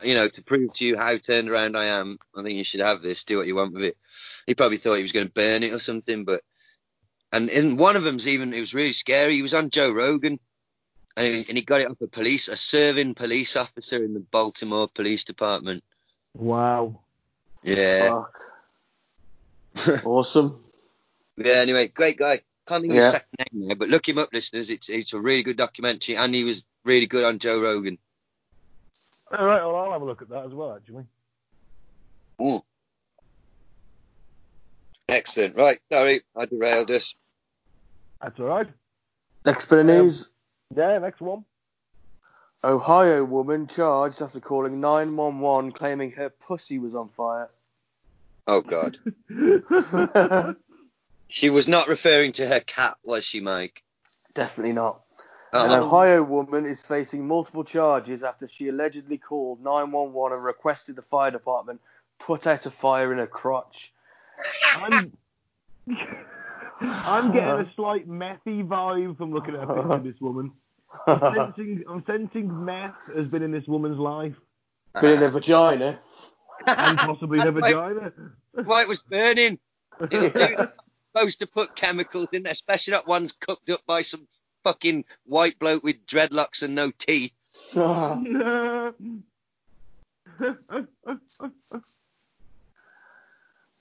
you 0.03 0.13
know, 0.13 0.27
to 0.27 0.43
prove 0.43 0.75
to 0.75 0.85
you 0.85 0.95
how 0.95 1.17
turned 1.17 1.49
around 1.49 1.75
I 1.75 1.85
am, 1.85 2.19
I 2.37 2.43
think 2.43 2.59
you 2.59 2.65
should 2.65 2.85
have 2.85 3.01
this. 3.01 3.23
Do 3.23 3.37
what 3.37 3.47
you 3.47 3.55
want 3.55 3.73
with 3.73 3.81
it. 3.81 3.97
He 4.45 4.53
probably 4.53 4.77
thought 4.77 4.97
he 4.97 5.01
was 5.01 5.11
going 5.11 5.25
to 5.25 5.33
burn 5.33 5.63
it 5.63 5.73
or 5.73 5.79
something, 5.79 6.23
but. 6.23 6.43
And 7.31 7.49
in 7.49 7.77
one 7.77 7.95
of 7.95 8.03
them's 8.03 8.27
even, 8.27 8.53
it 8.53 8.59
was 8.59 8.75
really 8.75 8.93
scary. 8.93 9.33
He 9.33 9.41
was 9.41 9.55
on 9.55 9.71
Joe 9.71 9.91
Rogan, 9.91 10.39
and 11.17 11.25
he, 11.25 11.45
and 11.49 11.57
he 11.57 11.63
got 11.63 11.81
it 11.81 11.89
off 11.89 12.01
a 12.01 12.07
police, 12.07 12.47
a 12.47 12.55
serving 12.55 13.15
police 13.15 13.55
officer 13.55 14.03
in 14.03 14.13
the 14.13 14.19
Baltimore 14.19 14.87
Police 14.87 15.23
Department. 15.23 15.83
Wow. 16.35 16.99
Yeah, 17.63 18.21
Fuck. 19.75 20.05
awesome. 20.05 20.63
Yeah. 21.39 21.53
Anyway, 21.53 21.87
great 21.87 22.17
guy. 22.17 22.41
Can't 22.67 22.81
think 22.81 22.91
of 22.91 22.97
Yeah. 22.97 23.03
his 23.03 23.11
second 23.11 23.51
name 23.51 23.67
there, 23.67 23.75
but 23.75 23.87
look 23.87 24.07
him 24.07 24.17
up, 24.19 24.29
listeners. 24.33 24.69
It's 24.69 24.89
it's 24.89 25.13
a 25.13 25.19
really 25.19 25.43
good 25.43 25.57
documentary, 25.57 26.15
and 26.17 26.33
he 26.33 26.43
was 26.43 26.65
really 26.85 27.07
good 27.07 27.23
on 27.23 27.39
Joe 27.39 27.59
Rogan. 27.61 27.97
All 29.31 29.45
right, 29.45 29.63
well, 29.63 29.75
I'll 29.75 29.91
have 29.91 30.01
a 30.01 30.05
look 30.05 30.21
at 30.21 30.29
that 30.29 30.45
as 30.45 30.53
well, 30.53 30.75
actually. 30.75 31.05
Ooh. 32.41 32.61
Excellent. 35.07 35.55
Right, 35.55 35.79
sorry, 35.91 36.21
I 36.35 36.45
derailed 36.45 36.91
us. 36.91 37.13
That's 38.21 38.39
all 38.39 38.45
right. 38.45 38.67
Next 39.45 39.65
bit 39.65 39.79
of 39.79 39.89
um, 39.89 39.95
news. 39.95 40.27
Yeah, 40.75 40.97
next 40.99 41.21
one. 41.21 41.45
Ohio 42.63 43.23
woman 43.23 43.67
charged 43.67 44.21
after 44.21 44.39
calling 44.39 44.81
911 44.81 45.71
claiming 45.71 46.11
her 46.11 46.29
pussy 46.29 46.77
was 46.77 46.93
on 46.95 47.09
fire. 47.09 47.49
Oh 48.47 48.61
God, 48.61 48.97
she 51.29 51.49
was 51.49 51.67
not 51.67 51.87
referring 51.87 52.33
to 52.33 52.47
her 52.47 52.59
cat, 52.59 52.97
was 53.03 53.23
she, 53.23 53.39
Mike? 53.39 53.81
Definitely 54.33 54.73
not. 54.73 55.01
Oh. 55.53 55.65
An 55.65 55.71
Oh, 55.71 55.83
Ohio 55.85 56.21
woman 56.23 56.65
is 56.65 56.81
facing 56.81 57.27
multiple 57.27 57.63
charges 57.63 58.21
after 58.23 58.47
she 58.47 58.67
allegedly 58.67 59.17
called 59.17 59.63
911 59.63 60.35
and 60.37 60.45
requested 60.45 60.95
the 60.95 61.01
fire 61.03 61.31
department 61.31 61.81
put 62.19 62.45
out 62.45 62.65
a 62.65 62.69
fire 62.69 63.11
in 63.11 63.17
her 63.19 63.25
crotch. 63.27 63.91
I'm, 64.75 65.11
I'm 66.81 67.31
getting 67.31 67.49
a 67.49 67.71
slight 67.75 68.07
methy 68.07 68.65
vibe 68.67 69.17
from 69.17 69.31
looking 69.31 69.55
at 69.55 69.63
a 69.63 69.67
picture 69.67 69.91
of 69.93 70.03
this 70.03 70.19
woman. 70.21 70.51
I'm 71.07 71.33
sensing, 71.55 71.83
I'm 71.89 72.03
sensing 72.05 72.65
meth 72.65 73.13
has 73.15 73.29
been 73.29 73.41
in 73.43 73.51
this 73.51 73.67
woman's 73.67 73.97
life 73.99 74.35
Been 75.01 75.13
in 75.13 75.19
her 75.19 75.29
vagina. 75.29 75.99
and 76.67 76.97
possibly 76.97 77.39
her 77.39 77.51
vagina. 77.51 78.11
Why 78.53 78.81
it 78.83 78.87
was 78.87 79.01
burning. 79.03 79.59
It's 80.01 80.11
dude 80.33 80.69
supposed 81.11 81.39
to 81.39 81.47
put 81.47 81.75
chemicals 81.75 82.27
in 82.31 82.43
there, 82.43 82.53
especially 82.53 82.93
that 82.93 83.07
one's 83.07 83.31
cooked 83.31 83.69
up 83.69 83.81
by 83.85 84.01
some 84.01 84.27
fucking 84.63 85.05
white 85.25 85.57
bloke 85.59 85.83
with 85.83 86.05
dreadlocks 86.05 86.63
and 86.63 86.75
no 86.75 86.91
teeth. 86.91 87.33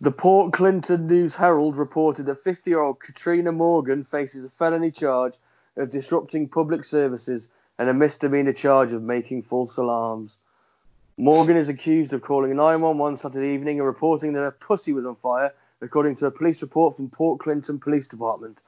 The 0.00 0.12
Port 0.12 0.52
Clinton 0.52 1.08
News 1.08 1.34
Herald 1.34 1.76
reported 1.76 2.26
that 2.26 2.44
50 2.44 2.70
year 2.70 2.80
old 2.80 3.00
Katrina 3.00 3.50
Morgan 3.50 4.04
faces 4.04 4.44
a 4.44 4.50
felony 4.50 4.92
charge 4.92 5.34
of 5.76 5.90
disrupting 5.90 6.48
public 6.48 6.84
services 6.84 7.48
and 7.80 7.88
a 7.88 7.94
misdemeanor 7.94 8.52
charge 8.52 8.92
of 8.92 9.02
making 9.02 9.42
false 9.42 9.76
alarms. 9.76 10.36
Morgan 11.16 11.56
is 11.56 11.68
accused 11.68 12.12
of 12.12 12.22
calling 12.22 12.54
911 12.54 13.16
Saturday 13.16 13.54
evening 13.54 13.80
and 13.80 13.86
reporting 13.86 14.34
that 14.34 14.40
her 14.40 14.52
pussy 14.52 14.92
was 14.92 15.04
on 15.04 15.16
fire, 15.16 15.52
according 15.80 16.16
to 16.16 16.26
a 16.26 16.30
police 16.30 16.62
report 16.62 16.96
from 16.96 17.10
Port 17.10 17.40
Clinton 17.40 17.78
Police 17.78 18.08
Department. 18.08 18.58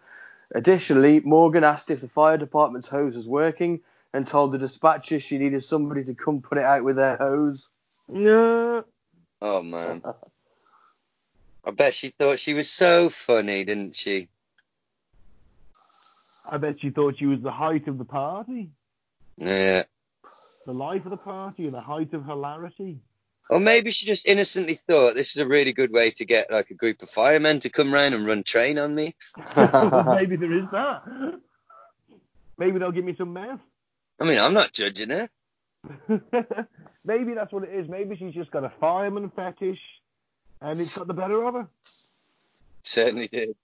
Additionally, 0.54 1.20
Morgan 1.20 1.64
asked 1.64 1.90
if 1.90 2.00
the 2.00 2.08
fire 2.08 2.36
department's 2.36 2.88
hose 2.88 3.14
was 3.14 3.26
working 3.26 3.80
and 4.12 4.26
told 4.26 4.52
the 4.52 4.58
dispatcher 4.58 5.20
she 5.20 5.38
needed 5.38 5.62
somebody 5.64 6.04
to 6.04 6.14
come 6.14 6.40
put 6.40 6.58
it 6.58 6.64
out 6.64 6.82
with 6.82 6.96
their 6.96 7.16
hose. 7.16 7.68
Yeah. 8.12 8.82
Oh 9.42 9.62
man. 9.62 10.02
I 11.64 11.70
bet 11.70 11.94
she 11.94 12.08
thought 12.08 12.40
she 12.40 12.54
was 12.54 12.70
so 12.70 13.08
funny, 13.10 13.64
didn't 13.64 13.94
she? 13.94 14.28
I 16.50 16.56
bet 16.56 16.80
she 16.80 16.90
thought 16.90 17.18
she 17.18 17.26
was 17.26 17.40
the 17.40 17.52
height 17.52 17.86
of 17.86 17.98
the 17.98 18.04
party, 18.04 18.70
Yeah. 19.36 19.84
the 20.66 20.74
life 20.74 21.04
of 21.04 21.10
the 21.10 21.16
party, 21.16 21.64
and 21.64 21.72
the 21.72 21.80
height 21.80 22.12
of 22.12 22.24
hilarity. 22.24 22.98
Or 23.48 23.58
maybe 23.58 23.90
she 23.90 24.06
just 24.06 24.22
innocently 24.24 24.74
thought 24.74 25.16
this 25.16 25.26
is 25.34 25.42
a 25.42 25.46
really 25.46 25.72
good 25.72 25.90
way 25.90 26.10
to 26.12 26.24
get 26.24 26.50
like 26.50 26.70
a 26.70 26.74
group 26.74 27.02
of 27.02 27.10
firemen 27.10 27.60
to 27.60 27.68
come 27.68 27.92
round 27.92 28.14
and 28.14 28.26
run 28.26 28.42
train 28.42 28.78
on 28.78 28.94
me. 28.94 29.14
Maybe 29.56 30.36
there 30.36 30.52
is 30.52 30.64
that. 30.70 31.02
Maybe 32.58 32.78
they'll 32.78 32.92
give 32.92 33.04
me 33.04 33.16
some 33.16 33.32
meth. 33.32 33.60
I 34.20 34.24
mean, 34.24 34.38
I'm 34.38 34.54
not 34.54 34.72
judging 34.72 35.10
her. 35.10 35.28
Maybe 37.04 37.34
that's 37.34 37.52
what 37.52 37.64
it 37.64 37.74
is. 37.74 37.88
Maybe 37.88 38.16
she's 38.16 38.34
just 38.34 38.50
got 38.50 38.64
a 38.64 38.72
fireman 38.80 39.30
fetish, 39.30 39.80
and 40.60 40.78
it's 40.78 40.96
got 40.96 41.06
the 41.06 41.14
better 41.14 41.42
of 41.42 41.54
her. 41.54 41.68
Certainly 42.82 43.28
did. 43.28 43.56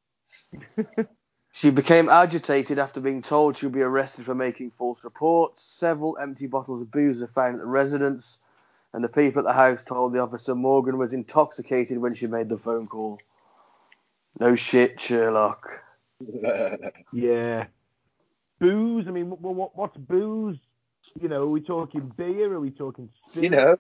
She 1.57 1.71
became 1.71 2.11
agitated 2.11 2.79
after 2.79 3.01
being 3.01 3.23
told 3.23 3.57
she 3.57 3.65
would 3.65 3.75
be 3.75 3.81
arrested 3.81 4.27
for 4.27 4.35
making 4.35 4.73
false 4.73 5.03
reports. 5.05 5.63
Several 5.63 6.19
empty 6.19 6.47
bottles 6.47 6.83
of 6.83 6.91
booze 6.91 7.23
are 7.23 7.29
found 7.29 7.55
at 7.55 7.61
the 7.61 7.67
residence, 7.67 8.39
and 8.97 9.05
the 9.05 9.09
people 9.11 9.41
at 9.41 9.45
the 9.45 9.53
house 9.53 9.85
told 9.85 10.15
the 10.15 10.21
officer 10.21 10.55
Morgan 10.55 10.97
was 10.97 11.13
intoxicated 11.13 11.99
when 11.99 12.15
she 12.15 12.27
made 12.29 12.49
the 12.49 12.57
phone 12.57 12.87
call. 12.87 13.21
No 14.41 14.57
shit, 14.57 15.01
Sherlock. 15.01 15.69
Yeah. 17.13 17.67
Booze. 18.59 19.07
I 19.07 19.11
mean, 19.11 19.29
what, 19.29 19.43
what, 19.43 19.77
what's 19.77 19.99
booze? 19.99 20.57
You 21.21 21.29
know, 21.29 21.43
are 21.43 21.51
we 21.51 21.61
talking 21.61 22.11
beer? 22.17 22.51
Are 22.55 22.59
we 22.59 22.71
talking? 22.71 23.11
you 23.35 23.51
know, 23.51 23.77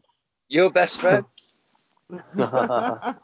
your 0.49 0.71
best 0.71 1.01
friend. 1.01 1.25
I 2.39 3.15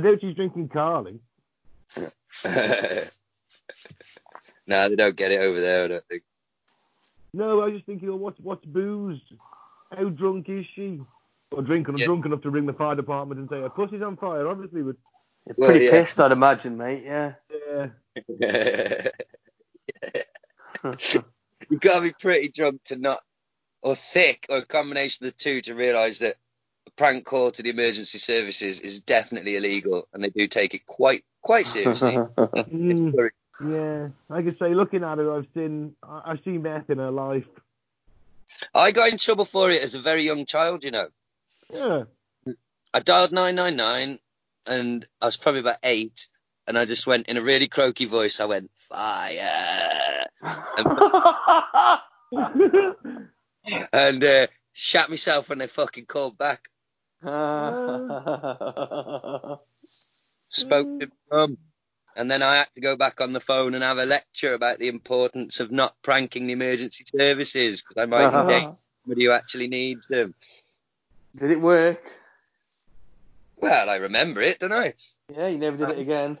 doubt 0.00 0.22
she's 0.22 0.34
drinking 0.34 0.70
Carling. 0.70 1.20
nah, 4.66 4.88
they 4.88 4.96
don't 4.96 5.14
get 5.14 5.30
it 5.30 5.44
over 5.44 5.60
there. 5.60 5.84
I 5.84 5.88
don't 5.88 6.04
think. 6.06 6.22
No, 7.34 7.60
I 7.60 7.66
was 7.66 7.74
just 7.74 7.84
thinking, 7.84 8.08
well, 8.08 8.18
what's 8.18 8.40
what's 8.40 8.64
booze? 8.64 9.20
How 9.96 10.08
drunk 10.08 10.48
is 10.48 10.64
she? 10.74 11.00
Or 11.50 11.62
drinking, 11.62 11.98
Yeah. 11.98 12.06
drunk 12.06 12.24
enough 12.24 12.40
to 12.42 12.50
ring 12.50 12.66
the 12.66 12.72
fire 12.72 12.94
department 12.96 13.40
and 13.40 13.48
say 13.50 13.60
her 13.60 13.68
pussy's 13.68 14.02
on 14.02 14.16
fire, 14.16 14.48
obviously, 14.48 14.82
but 14.82 14.96
You're 15.46 15.54
Well, 15.58 15.70
pretty 15.70 15.84
yeah. 15.86 15.90
pissed, 15.90 16.20
I'd 16.20 16.32
imagine, 16.32 16.76
mate. 16.78 17.02
Yeah. 17.04 17.34
yeah. 17.68 17.88
You've 21.70 21.80
got 21.80 21.96
to 21.96 22.00
be 22.02 22.12
pretty 22.18 22.48
drunk 22.54 22.82
to 22.84 22.96
not, 22.96 23.18
or 23.82 23.94
thick, 23.94 24.46
or 24.48 24.58
a 24.58 24.64
combination 24.64 25.26
of 25.26 25.32
the 25.32 25.36
two 25.38 25.60
to 25.62 25.74
realise 25.74 26.20
that 26.20 26.36
a 26.86 26.90
prank 26.92 27.24
call 27.24 27.50
to 27.50 27.62
the 27.62 27.70
emergency 27.70 28.18
services 28.18 28.80
is 28.80 29.00
definitely 29.00 29.56
illegal, 29.56 30.08
and 30.12 30.22
they 30.22 30.30
do 30.30 30.46
take 30.48 30.74
it 30.74 30.86
quite 30.86 31.24
quite 31.40 31.66
seriously. 31.66 32.18
Mm, 32.72 33.30
yeah, 33.66 34.08
like 34.28 34.46
I 34.46 34.50
say, 34.50 34.74
looking 34.74 35.04
at 35.04 35.18
her, 35.18 35.36
I've 35.36 35.46
seen 35.54 35.94
I- 36.02 36.22
I've 36.26 36.40
seen 36.44 36.62
meth 36.62 36.90
in 36.90 36.98
her 36.98 37.10
life. 37.10 37.44
I 38.74 38.92
got 38.92 39.10
in 39.10 39.18
trouble 39.18 39.44
for 39.44 39.70
it 39.70 39.82
as 39.82 39.94
a 39.94 40.00
very 40.00 40.22
young 40.22 40.46
child, 40.46 40.84
you 40.84 40.90
know. 40.90 41.08
Yeah. 41.72 42.04
I 42.94 43.00
dialed 43.00 43.32
999 43.32 44.18
and 44.66 45.06
I 45.20 45.26
was 45.26 45.36
probably 45.36 45.60
about 45.60 45.78
eight, 45.82 46.28
and 46.66 46.78
I 46.78 46.84
just 46.84 47.06
went 47.06 47.28
in 47.28 47.36
a 47.36 47.42
really 47.42 47.68
croaky 47.68 48.04
voice. 48.04 48.40
I 48.40 48.46
went, 48.46 48.70
fire, 48.74 50.26
and 53.92 54.24
uh, 54.24 54.46
shat 54.72 55.10
myself 55.10 55.48
when 55.48 55.58
they 55.58 55.66
fucking 55.66 56.06
called 56.06 56.38
back. 56.38 56.68
Spoke 60.48 61.00
to 61.00 61.08
mum. 61.30 61.58
And 62.16 62.30
then 62.30 62.42
I 62.42 62.56
had 62.56 62.68
to 62.74 62.80
go 62.80 62.96
back 62.96 63.20
on 63.20 63.32
the 63.32 63.40
phone 63.40 63.74
and 63.74 63.82
have 63.82 63.98
a 63.98 64.04
lecture 64.04 64.54
about 64.54 64.78
the 64.78 64.88
importance 64.88 65.60
of 65.60 65.70
not 65.70 65.94
pranking 66.02 66.46
the 66.46 66.52
emergency 66.52 67.04
services 67.16 67.76
because 67.76 68.02
I 68.02 68.06
might 68.06 68.24
ah. 68.24 68.42
engage 68.42 68.76
somebody 69.04 69.24
who 69.24 69.30
actually 69.32 69.68
needs 69.68 70.06
them. 70.08 70.34
Did 71.38 71.50
it 71.52 71.60
work? 71.60 72.02
Well, 73.56 73.88
I 73.88 73.96
remember 73.96 74.40
it, 74.40 74.58
don't 74.58 74.72
I? 74.72 74.94
Yeah, 75.34 75.48
you 75.48 75.58
never 75.58 75.76
did 75.76 75.90
it 75.90 75.98
again. 76.00 76.38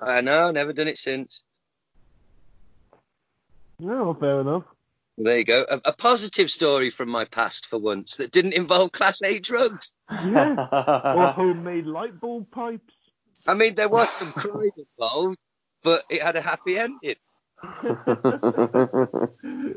I 0.00 0.20
know, 0.20 0.50
never 0.50 0.72
done 0.72 0.88
it 0.88 0.98
since. 0.98 1.42
No, 3.78 4.14
fair 4.14 4.40
enough. 4.40 4.64
There 5.16 5.38
you 5.38 5.44
go. 5.44 5.64
A, 5.70 5.80
a 5.86 5.92
positive 5.92 6.50
story 6.50 6.90
from 6.90 7.10
my 7.10 7.24
past 7.24 7.66
for 7.66 7.78
once 7.78 8.16
that 8.16 8.32
didn't 8.32 8.54
involve 8.54 8.92
Class 8.92 9.16
A 9.24 9.38
drugs. 9.38 9.86
Yeah. 10.10 10.56
or 10.72 11.32
homemade 11.32 11.86
light 11.86 12.18
bulb 12.20 12.50
pipes. 12.50 12.92
I 13.46 13.54
mean, 13.54 13.74
there 13.74 13.88
was 13.88 14.08
some 14.10 14.32
crime 14.32 14.70
involved, 14.76 15.38
but 15.82 16.02
it 16.08 16.22
had 16.22 16.36
a 16.36 16.40
happy 16.40 16.78
ending. 16.78 17.16
I 17.62 17.84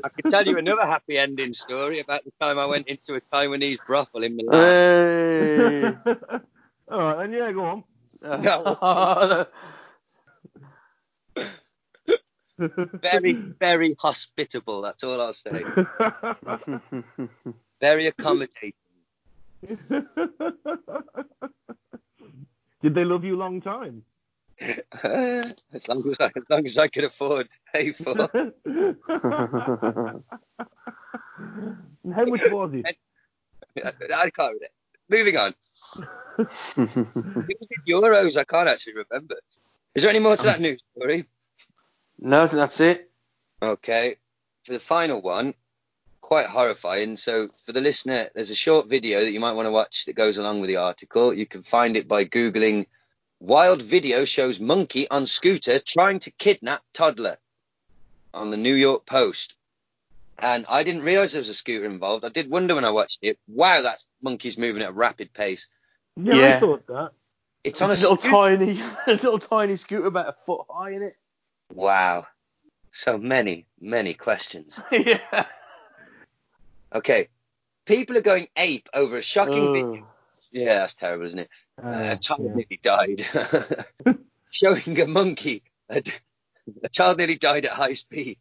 could 0.08 0.30
tell 0.30 0.46
you 0.46 0.56
another 0.58 0.86
happy 0.86 1.18
ending 1.18 1.52
story 1.52 2.00
about 2.00 2.24
the 2.24 2.32
time 2.40 2.58
I 2.58 2.66
went 2.66 2.88
into 2.88 3.14
a 3.14 3.20
Taiwanese 3.20 3.78
brothel 3.86 4.22
in 4.22 4.36
Milan. 4.36 4.60
hey. 4.60 5.94
All 6.90 6.98
right, 6.98 7.18
then 7.18 7.32
yeah, 7.32 7.52
go 7.52 7.64
on. 7.64 7.84
Very, 12.56 13.32
very 13.58 13.96
hospitable. 13.98 14.82
That's 14.82 15.02
all 15.02 15.20
I'll 15.20 15.32
say. 15.32 15.64
Very 17.80 18.06
accommodating. 18.06 18.72
Did 22.84 22.94
they 22.94 23.04
love 23.06 23.24
you 23.24 23.36
long 23.36 23.62
time? 23.62 24.02
as 24.60 25.88
long 25.88 26.02
as 26.06 26.16
I, 26.20 26.30
as 26.36 26.44
long 26.50 26.66
as 26.66 26.76
I 26.76 26.88
could 26.88 27.04
afford 27.04 27.48
to 27.48 27.52
pay 27.72 27.92
for. 27.92 28.28
And 28.34 28.52
How 32.14 32.26
much 32.26 32.42
was 32.50 32.74
it? 32.74 32.84
I 33.82 34.28
can't. 34.28 34.36
remember. 34.36 34.66
Moving 35.08 35.38
on. 35.38 35.54
It 36.36 36.46
was 36.76 37.68
in 37.70 37.82
euros. 37.88 38.36
I 38.36 38.44
can't 38.44 38.68
actually 38.68 38.96
remember. 39.08 39.36
Is 39.94 40.02
there 40.02 40.10
any 40.10 40.18
more 40.18 40.36
to 40.36 40.42
that 40.42 40.60
news 40.60 40.82
story? 40.94 41.24
no, 42.18 42.46
that's 42.46 42.80
it. 42.80 43.10
Okay. 43.62 44.16
For 44.64 44.74
the 44.74 44.78
final 44.78 45.22
one, 45.22 45.54
quite 46.24 46.46
horrifying. 46.46 47.18
So 47.18 47.48
for 47.48 47.72
the 47.72 47.82
listener, 47.82 48.28
there's 48.34 48.50
a 48.50 48.56
short 48.56 48.88
video 48.88 49.20
that 49.20 49.30
you 49.30 49.40
might 49.40 49.52
want 49.52 49.66
to 49.66 49.72
watch 49.72 50.06
that 50.06 50.16
goes 50.16 50.38
along 50.38 50.60
with 50.60 50.68
the 50.68 50.78
article. 50.78 51.34
You 51.34 51.44
can 51.44 51.62
find 51.62 51.98
it 51.98 52.08
by 52.08 52.24
googling 52.24 52.86
"wild 53.40 53.82
video 53.82 54.24
shows 54.24 54.58
monkey 54.58 55.06
on 55.08 55.26
scooter 55.26 55.78
trying 55.78 56.20
to 56.20 56.30
kidnap 56.30 56.82
toddler" 56.94 57.36
on 58.32 58.48
the 58.48 58.56
New 58.56 58.74
York 58.74 59.04
Post. 59.04 59.54
And 60.38 60.64
I 60.66 60.82
didn't 60.82 61.02
realize 61.02 61.32
there 61.32 61.40
was 61.40 61.50
a 61.50 61.54
scooter 61.54 61.84
involved. 61.84 62.24
I 62.24 62.30
did 62.30 62.50
wonder 62.50 62.74
when 62.74 62.86
I 62.86 62.90
watched 62.90 63.18
it. 63.20 63.38
Wow, 63.46 63.82
that 63.82 64.02
monkey's 64.22 64.56
moving 64.56 64.82
at 64.82 64.88
a 64.88 64.92
rapid 64.92 65.34
pace. 65.34 65.68
Yeah, 66.16 66.56
I 66.56 66.58
thought 66.58 66.86
that. 66.86 67.10
It's 67.62 67.82
on 67.82 67.90
a 67.90 67.94
little 67.94 68.16
scooter. 68.16 68.30
tiny, 68.30 68.82
little 69.06 69.38
tiny 69.38 69.76
scooter 69.76 70.06
about 70.06 70.28
a 70.28 70.36
foot 70.46 70.62
high 70.70 70.92
in 70.92 71.02
it. 71.02 71.16
Wow. 71.72 72.26
So 72.92 73.18
many, 73.18 73.66
many 73.78 74.14
questions. 74.14 74.82
yeah. 74.90 75.46
Okay. 76.94 77.28
People 77.86 78.16
are 78.16 78.22
going 78.22 78.46
ape 78.56 78.88
over 78.94 79.18
a 79.18 79.22
shocking 79.22 79.72
video. 79.72 80.04
Oh. 80.04 80.08
Yeah, 80.52 80.78
that's 80.78 80.94
terrible, 81.00 81.26
isn't 81.26 81.40
it? 81.40 81.48
Uh, 81.82 82.12
a 82.12 82.16
child 82.16 82.42
yeah. 82.44 82.54
nearly 82.54 82.80
died. 82.80 83.22
Showing 84.52 85.00
a 85.00 85.06
monkey. 85.08 85.62
A, 85.90 86.02
a 86.84 86.88
child 86.88 87.18
nearly 87.18 87.36
died 87.36 87.64
at 87.64 87.72
high 87.72 87.94
speed. 87.94 88.38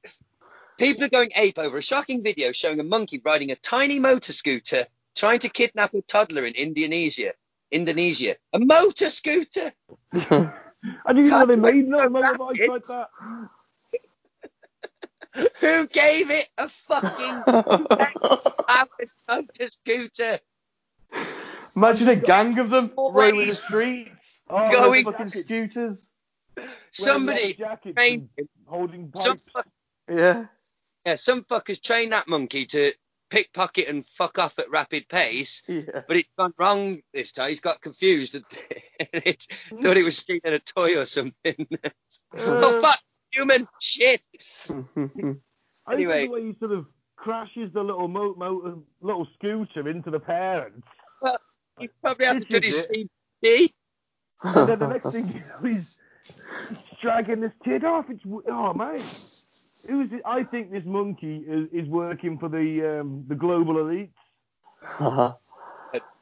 People 0.78 1.04
are 1.04 1.10
going 1.10 1.32
ape 1.36 1.58
over 1.58 1.78
a 1.78 1.82
shocking 1.82 2.24
video 2.24 2.52
showing 2.52 2.80
a 2.80 2.84
monkey 2.84 3.22
riding 3.24 3.52
a 3.52 3.56
tiny 3.56 4.00
motor 4.00 4.32
scooter 4.32 4.84
trying 5.16 5.40
to 5.40 5.50
kidnap 5.50 5.94
a 5.94 6.02
toddler 6.02 6.46
in 6.46 6.54
Indonesia. 6.54 7.34
Indonesia. 7.72 8.36
A 8.54 8.60
motor 8.60 9.10
scooter? 9.10 9.74
I 10.14 11.14
didn't 11.14 11.28
know 11.28 11.46
they 11.46 11.56
made 11.56 11.88
no 11.88 12.10
motorbikes 12.10 12.68
like 12.68 12.84
that. 12.84 13.10
Who 15.62 15.88
gave 15.88 16.30
it 16.32 16.48
a 16.58 16.68
fucking 16.68 17.44
powered 18.68 19.10
motor 19.28 19.70
scooter? 19.72 20.40
Imagine 21.76 22.10
a 22.10 22.16
gang 22.16 22.60
of 22.60 22.70
them 22.70 22.92
roaming 22.96 23.48
the 23.48 23.56
streets, 23.56 24.42
Oh, 24.50 24.72
Going- 24.72 25.06
fucking 25.06 25.30
scooters. 25.30 26.10
Somebody 26.92 27.58
trained 27.96 28.30
holding 28.68 29.12
some, 29.12 29.24
pipes. 29.24 29.50
Yeah. 30.08 30.46
yeah, 31.04 31.16
some 31.24 31.44
fuckers 31.44 31.82
trained 31.82 32.12
that 32.12 32.28
monkey 32.28 32.66
to 32.68 32.92
pickpocket 33.32 33.88
and 33.88 34.06
fuck 34.06 34.38
off 34.38 34.60
at 34.60 34.70
rapid 34.70 35.08
pace. 35.10 35.64
Yeah. 35.68 36.04
but 36.08 36.18
it's 36.18 36.30
gone 36.38 36.54
wrong 36.60 37.02
this 37.12 37.32
time. 37.32 37.50
He's 37.50 37.62
got 37.62 37.82
confused 37.82 38.36
and 39.00 39.24
it, 39.26 39.48
thought 39.82 39.98
it 39.98 40.04
was 40.04 40.18
stealing 40.18 40.42
a 40.46 40.60
toy 40.60 41.00
or 41.00 41.06
something. 41.06 41.68
oh 42.38 42.78
uh, 42.78 42.82
fuck, 42.82 43.00
human 43.34 43.68
shit. 43.80 44.22
I 45.86 45.94
Anyway. 45.94 46.14
think 46.14 46.30
the 46.30 46.34
way 46.34 46.46
he 46.48 46.56
sort 46.60 46.72
of 46.72 46.86
crashes 47.18 47.72
the 47.74 47.82
little 47.82 48.08
mo- 48.08 48.36
motor, 48.38 48.76
little 49.02 49.28
scooter 49.38 49.88
into 49.90 50.10
the 50.12 50.20
parents, 50.20 50.88
He 51.80 51.90
probably 52.02 52.26
hasn't 52.26 52.50
done 52.50 52.62
This 52.62 52.88
his 52.88 52.88
is 52.90 53.10
CP. 53.44 53.74
and 54.44 54.70
then 54.70 54.80
the 54.80 54.88
next 54.94 55.12
thing 55.12 55.26
you 55.28 55.34
know, 55.40 55.70
he's 55.70 56.00
dragging 57.02 57.42
this 57.42 57.52
kid 57.66 57.84
off. 57.84 58.06
It's 58.10 58.22
oh 58.50 58.74
man, 58.74 58.96
who's 58.96 60.12
it? 60.14 60.22
I 60.26 60.44
think 60.44 60.72
this 60.72 60.86
monkey 60.86 61.44
is, 61.48 61.68
is 61.74 61.88
working 61.90 62.38
for 62.38 62.48
the 62.50 63.00
um, 63.02 63.26
the 63.28 63.36
global 63.36 63.76
elites. 63.76 64.10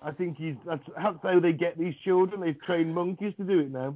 I 0.03 0.11
think 0.11 0.37
he's 0.37 0.55
that's, 0.65 0.81
that's 0.97 1.17
how 1.21 1.39
they 1.39 1.53
get 1.53 1.77
these 1.77 1.93
children. 2.03 2.41
They've 2.41 2.59
trained 2.63 2.95
monkeys 2.95 3.33
to 3.37 3.43
do 3.43 3.59
it 3.59 3.71
now. 3.71 3.95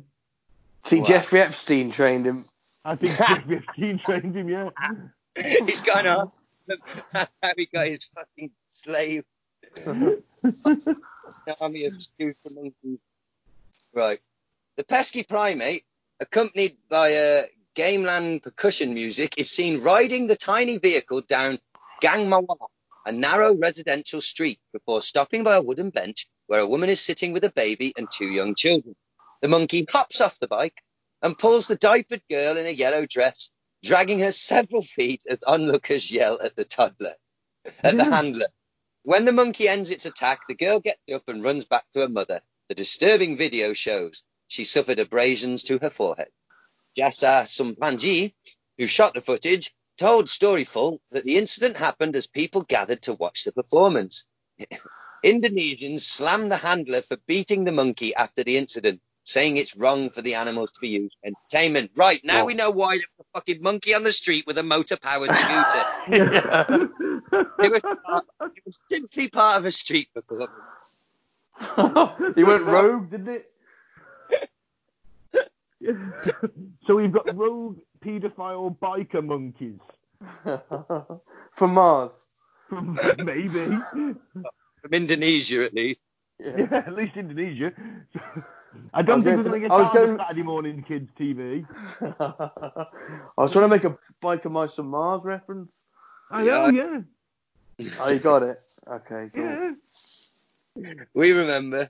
See, 0.86 1.00
Wow. 1.02 1.08
Jeffrey 1.08 1.42
Epstein 1.42 1.92
trained 1.92 2.26
him. 2.28 2.44
I 2.86 2.96
think 2.96 3.18
Jeffrey 3.18 3.58
Epstein 3.58 4.00
trained 4.06 4.36
him. 4.36 4.48
Yeah. 4.48 4.70
He's 5.66 5.82
gone 5.82 6.06
on. 6.06 6.32
That's 6.68 7.36
how 7.44 7.52
he 7.58 7.68
got 7.72 7.88
his 7.88 8.10
fucking 8.16 8.52
slave 8.74 9.24
army 11.62 11.86
of 11.86 12.02
scooter 12.02 12.50
monkeys. 12.56 13.00
Right. 13.94 14.20
The 14.78 14.84
pesky 14.84 15.24
primate, 15.24 15.84
accompanied 16.20 16.78
by 16.90 17.10
a 17.10 17.44
gamelan 17.76 18.42
percussion 18.42 18.94
music, 18.94 19.38
is 19.38 19.50
seen 19.50 19.84
riding 19.84 20.28
the 20.28 20.36
tiny 20.36 20.78
vehicle 20.78 21.22
down 21.22 21.60
Gangmawa, 22.04 22.58
a 23.06 23.12
narrow 23.12 23.56
residential 23.56 24.22
street, 24.22 24.60
before 24.74 25.02
stopping 25.02 25.44
by 25.44 25.56
a 25.56 25.62
wooden 25.62 25.90
bench 25.90 26.28
where 26.48 26.62
a 26.62 26.68
woman 26.68 26.90
is 26.90 27.02
sitting 27.02 27.34
with 27.34 27.44
a 27.44 27.52
baby 27.52 27.94
and 27.98 28.08
two 28.12 28.28
young 28.28 28.56
children. 28.56 28.96
The 29.42 29.48
monkey 29.48 29.86
hops 29.92 30.22
off 30.22 30.40
the 30.40 30.48
bike 30.48 30.76
and 31.26 31.40
pulls 31.40 31.66
the 31.66 31.76
diapered 31.76 32.22
girl 32.30 32.56
in 32.56 32.68
a 32.68 32.70
yellow 32.70 33.08
dress, 33.08 33.50
dragging 33.84 34.20
her 34.20 34.32
several 34.32 34.84
feet 34.84 35.24
as 35.28 35.40
onlookers 35.48 36.12
yell 36.12 36.40
at 36.40 36.56
the 36.56 36.64
toddler, 36.64 37.16
at 37.84 37.98
the 37.98 38.06
handler. 38.06 38.46
When 39.02 39.26
the 39.26 39.32
monkey 39.32 39.68
ends 39.68 39.90
its 39.90 40.06
attack, 40.06 40.42
the 40.48 40.54
girl 40.54 40.80
gets 40.80 41.02
up 41.12 41.28
and 41.28 41.44
runs 41.44 41.66
back 41.66 41.84
to 41.94 42.02
her 42.02 42.10
mother. 42.10 42.42
The 42.70 42.76
disturbing 42.76 43.38
video 43.38 43.74
shows 43.74 44.22
she 44.48 44.66
suffered 44.66 45.00
abrasions 45.00 45.64
to 45.64 45.80
her 45.80 45.90
forehead. 45.90 46.30
Jasa 46.96 47.48
Sumpanji, 47.48 48.36
who 48.78 48.86
shot 48.86 49.16
the 49.16 49.22
footage, 49.22 49.74
told 49.98 50.26
Storyful 50.28 51.00
that 51.10 51.24
the 51.24 51.38
incident 51.40 51.78
happened 51.78 52.16
as 52.16 52.28
people 52.28 52.62
gathered 52.62 53.02
to 53.04 53.16
watch 53.16 53.46
the 53.46 53.52
performance. 53.52 54.26
Indonesians 55.24 56.02
slammed 56.02 56.52
the 56.52 56.58
handler 56.58 57.02
for 57.02 57.18
beating 57.26 57.64
the 57.64 57.72
monkey 57.72 58.14
after 58.14 58.44
the 58.44 58.58
incident, 58.58 59.02
saying 59.36 59.58
it's 59.58 59.76
wrong 59.76 60.10
for 60.10 60.22
the 60.22 60.36
animals 60.36 60.70
to 60.74 60.80
be 60.80 60.88
used 60.88 61.14
for 61.22 61.28
entertainment. 61.28 61.92
Right, 61.96 62.22
now 62.24 62.38
Well- 62.38 62.46
we 62.48 62.54
know 62.54 62.72
why 62.72 62.98
there 62.98 63.10
was 63.18 63.26
a 63.28 63.40
fucking 63.40 63.62
monkey 63.62 63.94
on 63.94 64.04
the 64.04 64.14
street 64.14 64.46
with 64.48 64.58
a 64.58 64.64
motor-powered 64.64 65.34
scooter. 65.34 65.84
It 67.60 67.72
was, 67.72 67.82
part- 67.82 68.26
it 68.56 68.64
was 68.66 68.76
simply 68.90 69.28
part 69.30 69.58
of 69.60 69.66
a 69.66 69.72
street 69.72 70.08
performance. 70.14 70.52
he 72.36 72.44
went 72.46 72.64
rogue, 72.64 73.10
didn't 73.12 73.28
it? 73.28 73.46
so 76.88 76.96
we've 76.96 77.12
got 77.12 77.36
rogue 77.36 77.80
paedophile 78.04 78.78
biker 78.78 79.24
monkeys. 79.26 79.80
From 81.54 81.74
Mars. 81.74 82.12
Maybe. 82.72 83.68
From 84.82 84.94
Indonesia, 84.94 85.66
at 85.66 85.74
least. 85.74 86.00
Yeah. 86.40 86.56
Yeah, 86.58 86.84
at 86.88 86.94
least 86.94 87.18
Indonesia. 87.18 87.72
I 88.94 89.00
I 89.00 89.02
don't 89.02 89.16
was 89.18 89.24
think 89.24 89.38
we're 89.38 89.44
going 89.44 89.44
going 89.44 89.62
to 89.62 89.68
to- 89.68 89.70
get 89.70 89.72
I 89.72 89.78
was 89.78 89.88
down 89.90 90.02
to 90.02 90.06
going- 90.08 90.18
Saturday 90.20 90.44
morning 90.44 90.84
kids 90.88 91.10
TV. 91.20 91.66
I 92.20 93.42
was 93.42 93.52
trying 93.52 93.64
to 93.64 93.68
make 93.68 93.84
a 93.84 93.98
biker 94.24 94.52
mice 94.52 94.74
from 94.74 94.88
Mars 94.88 95.22
reference. 95.24 95.72
I 96.32 96.44
know, 96.44 96.68
yeah. 96.70 97.02
Oh, 98.00 98.10
you 98.10 98.20
got 98.20 98.44
it. 98.44 98.60
Okay, 98.88 99.30
cool. 99.34 99.76
Yeah. 100.76 100.94
We 101.14 101.32
remember. 101.32 101.90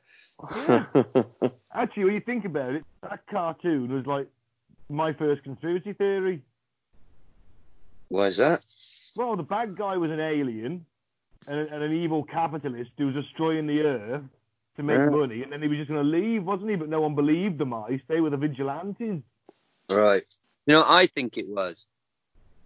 Yeah. 0.56 0.86
Actually, 1.74 2.06
when 2.06 2.14
you 2.16 2.22
think 2.22 2.46
about 2.46 2.74
it, 2.76 2.84
that 3.02 3.26
cartoon 3.30 3.94
was 3.94 4.06
like 4.06 4.28
my 4.90 5.14
first 5.14 5.44
conspiracy 5.44 5.94
theory. 5.94 6.42
Why 8.10 8.28
is 8.28 8.38
that? 8.38 8.64
Well, 9.16 9.36
the 9.36 9.44
bad 9.44 9.76
guy 9.78 9.98
was 9.98 10.12
an 10.12 10.20
alien 10.20 10.86
and, 11.48 11.60
and 11.60 11.84
an 11.84 11.94
evil 11.94 12.24
capitalist 12.24 12.92
who 12.98 13.08
was 13.08 13.16
destroying 13.16 13.66
the 13.68 13.82
earth 13.82 14.24
to 14.78 14.84
make 14.84 14.98
Yeah. 14.98 15.10
money, 15.10 15.44
and 15.44 15.52
then 15.52 15.62
he 15.62 15.68
was 15.68 15.78
just 15.78 15.90
going 15.90 16.04
to 16.04 16.10
leave, 16.10 16.44
wasn't 16.44 16.70
he? 16.70 16.76
But 16.76 16.90
no 16.90 17.02
one 17.02 17.16
believed 17.16 17.58
the 17.58 17.66
He 17.90 18.00
stayed 18.00 18.22
with 18.22 18.32
the 18.32 18.38
vigilantes. 18.38 19.22
Right. 19.92 20.24
You 20.66 20.74
know, 20.74 20.84
I 20.86 21.08
think 21.08 21.38
it 21.38 21.48
was. 21.48 21.86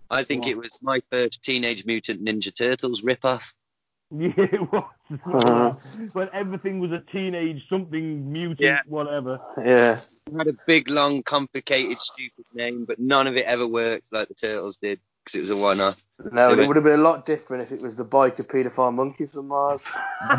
I 0.09 0.23
think 0.23 0.43
What? 0.45 0.51
it 0.51 0.57
was 0.57 0.79
my 0.81 1.01
first 1.11 1.41
Teenage 1.43 1.85
Mutant 1.85 2.23
Ninja 2.23 2.51
Turtles 2.55 3.01
ripoff. 3.01 3.53
Yeah, 4.11 4.31
it 4.37 4.71
was. 4.71 4.83
Uh-huh. 5.23 5.73
when 6.13 6.29
everything 6.33 6.79
was 6.79 6.91
a 6.91 6.99
teenage 7.11 7.61
something 7.69 8.31
mutant, 8.31 8.59
Yeah. 8.59 8.79
whatever. 8.87 9.39
yeah. 9.63 9.99
It 10.25 10.33
had 10.35 10.47
a 10.47 10.53
big, 10.65 10.89
long, 10.89 11.21
complicated, 11.21 11.99
stupid 11.99 12.45
name, 12.55 12.85
but 12.85 12.97
none 12.97 13.27
of 13.27 13.37
it 13.37 13.45
ever 13.45 13.67
worked 13.67 14.05
like 14.11 14.27
the 14.27 14.33
Turtles 14.33 14.77
did 14.77 14.99
because 15.23 15.35
it 15.35 15.41
was 15.41 15.49
a 15.49 15.57
one-off. 15.57 16.01
No, 16.31 16.51
Yeah, 16.51 16.63
it 16.63 16.67
would 16.67 16.75
have 16.75 16.83
been 16.83 16.99
a 16.99 17.03
lot 17.03 17.25
different 17.25 17.63
if 17.63 17.71
it 17.71 17.81
was 17.81 17.95
the 17.95 18.05
biker 18.05 18.45
paedophile 18.45 18.93
monkey 18.93 19.25
from 19.25 19.47
Mars. 19.47 19.83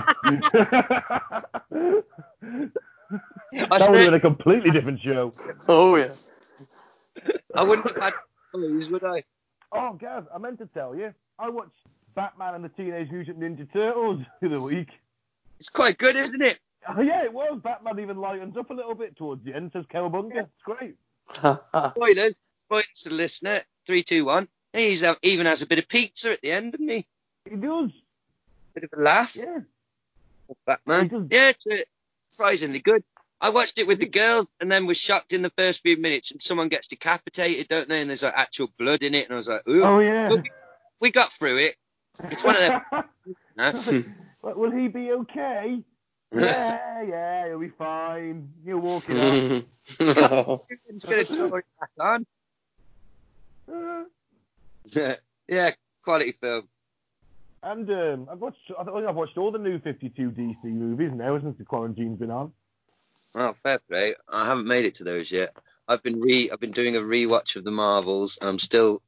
that 3.11 3.71
would 3.71 3.81
have 3.81 3.95
been 3.95 4.15
a 4.15 4.21
completely 4.21 4.71
different 4.71 5.01
show. 5.01 5.33
Oh, 5.69 5.97
yeah. 5.97 6.13
I 7.55 7.63
wouldn't 7.63 7.89
have 7.89 8.03
had 8.03 8.13
toys, 8.53 8.91
would 8.91 9.05
I? 9.05 9.25
Oh, 9.73 9.95
Gav, 9.95 10.27
I 10.35 10.39
meant 10.39 10.59
to 10.59 10.67
tell 10.67 10.95
you, 10.95 11.15
I 11.39 11.49
watched 11.49 11.71
Batman 12.15 12.55
and 12.57 12.65
the 12.65 12.69
Teenage 12.71 13.11
Mutant 13.11 13.41
Ninja 13.41 13.73
Turtles 13.73 14.21
the 14.41 14.51
other 14.51 14.63
week. 14.63 14.89
It's 15.59 15.69
quite 15.69 15.99
good, 15.99 16.17
isn't 16.17 16.43
it? 16.43 16.59
Oh, 16.89 17.03
yeah, 17.03 17.25
it 17.25 17.33
was. 17.33 17.61
Batman 17.63 18.01
even 18.01 18.17
lightens 18.19 18.57
up 18.57 18.71
a 18.71 18.75
little 18.75 18.95
bit 18.95 19.17
towards 19.17 19.45
the 19.45 19.55
end, 19.55 19.71
says 19.73 19.85
Cowabunga. 19.93 20.45
It's 20.45 20.63
great. 20.65 20.97
Spoilers. 21.35 22.35
Spoilers 22.65 23.03
to 23.03 23.09
the 23.11 23.15
listener. 23.15 23.61
Three, 23.87 24.03
two, 24.03 24.25
one. 24.25 24.49
He's 24.73 25.03
uh, 25.03 25.15
even 25.23 25.47
has 25.47 25.63
a 25.63 25.67
bit 25.67 25.79
of 25.79 25.89
pizza 25.89 26.33
at 26.33 26.43
the 26.43 26.53
end, 26.53 26.73
doesn't 26.73 26.89
he? 26.89 27.07
He 27.49 27.57
does. 27.57 27.91
Bit 28.75 28.85
of 28.85 28.99
a 28.99 29.03
laugh. 29.03 29.37
Yeah. 29.37 29.61
Batman. 30.67 31.29
Yeah, 31.31 31.49
it's 31.51 31.67
uh, 31.71 31.77
surprisingly 32.31 32.81
good. 32.81 33.03
I 33.41 33.51
watched 33.51 33.79
it 33.79 33.87
with 33.87 34.01
the 34.01 34.09
girls 34.09 34.47
and 34.61 34.71
then 34.71 34.87
was 34.87 34.99
shocked 34.99 35.33
in 35.33 35.43
the 35.43 35.51
first 35.57 35.83
few 35.83 35.97
minutes 35.97 36.31
and 36.31 36.43
someone 36.43 36.69
gets 36.69 36.89
decapitated, 36.89 37.69
don't 37.69 37.89
they? 37.89 38.01
And 38.01 38.11
there's 38.11 38.23
like 38.23 38.35
actual 38.37 38.69
blood 38.79 39.03
in 39.03 39.15
it, 39.15 39.27
and 39.27 39.35
I 39.35 39.37
was 39.37 39.49
like, 39.49 39.67
ooh, 39.69 39.83
Oh, 39.83 39.99
yeah. 40.01 40.31
we 41.01 41.11
got 41.11 41.33
through 41.33 41.59
it. 41.59 41.77
It's 42.25 42.45
one 42.45 42.57
of 42.57 42.83
them. 43.57 44.15
But 44.43 44.57
will 44.57 44.71
he 44.71 44.89
be 44.89 45.13
okay? 45.13 45.83
yeah, 46.35 47.03
yeah, 47.03 47.49
he'll 47.49 47.59
be 47.61 47.69
fine. 47.69 48.49
He'll 48.65 48.79
walk 48.79 49.05
it 49.09 49.19
up. 49.19 49.65
Just 49.99 50.87
gonna 51.07 51.57
it 51.57 51.65
back 51.79 51.91
on. 51.99 52.27
Uh, 53.71 54.05
yeah, 55.49 55.71
quality 56.03 56.33
film. 56.33 56.69
and 57.63 57.89
um, 57.91 58.29
I've 58.31 58.41
watched. 58.41 58.73
I 58.79 58.85
think 58.85 59.07
I've 59.07 59.15
watched 59.15 59.39
all 59.39 59.53
the 59.53 59.59
new 59.59 59.79
52 59.79 60.31
DC 60.31 60.65
movies 60.65 61.13
now 61.15 61.39
since 61.39 61.59
the 61.59 61.65
quarantine's 61.65 62.19
been 62.19 62.31
on. 62.31 62.53
Oh, 63.35 63.55
fair 63.63 63.79
play. 63.79 64.15
I 64.33 64.47
haven't 64.47 64.67
made 64.67 64.87
it 64.87 64.97
to 64.97 65.05
those 65.05 65.31
yet. 65.31 65.51
I've 65.87 66.03
been 66.03 66.21
re 66.21 66.51
I've 66.53 66.61
been 66.61 66.73
doing 66.73 66.97
a 66.97 67.01
rewatch 67.01 67.57
of 67.57 67.65
the 67.65 67.71
Marvels. 67.71 68.39
I'm 68.41 68.59
still 68.59 69.03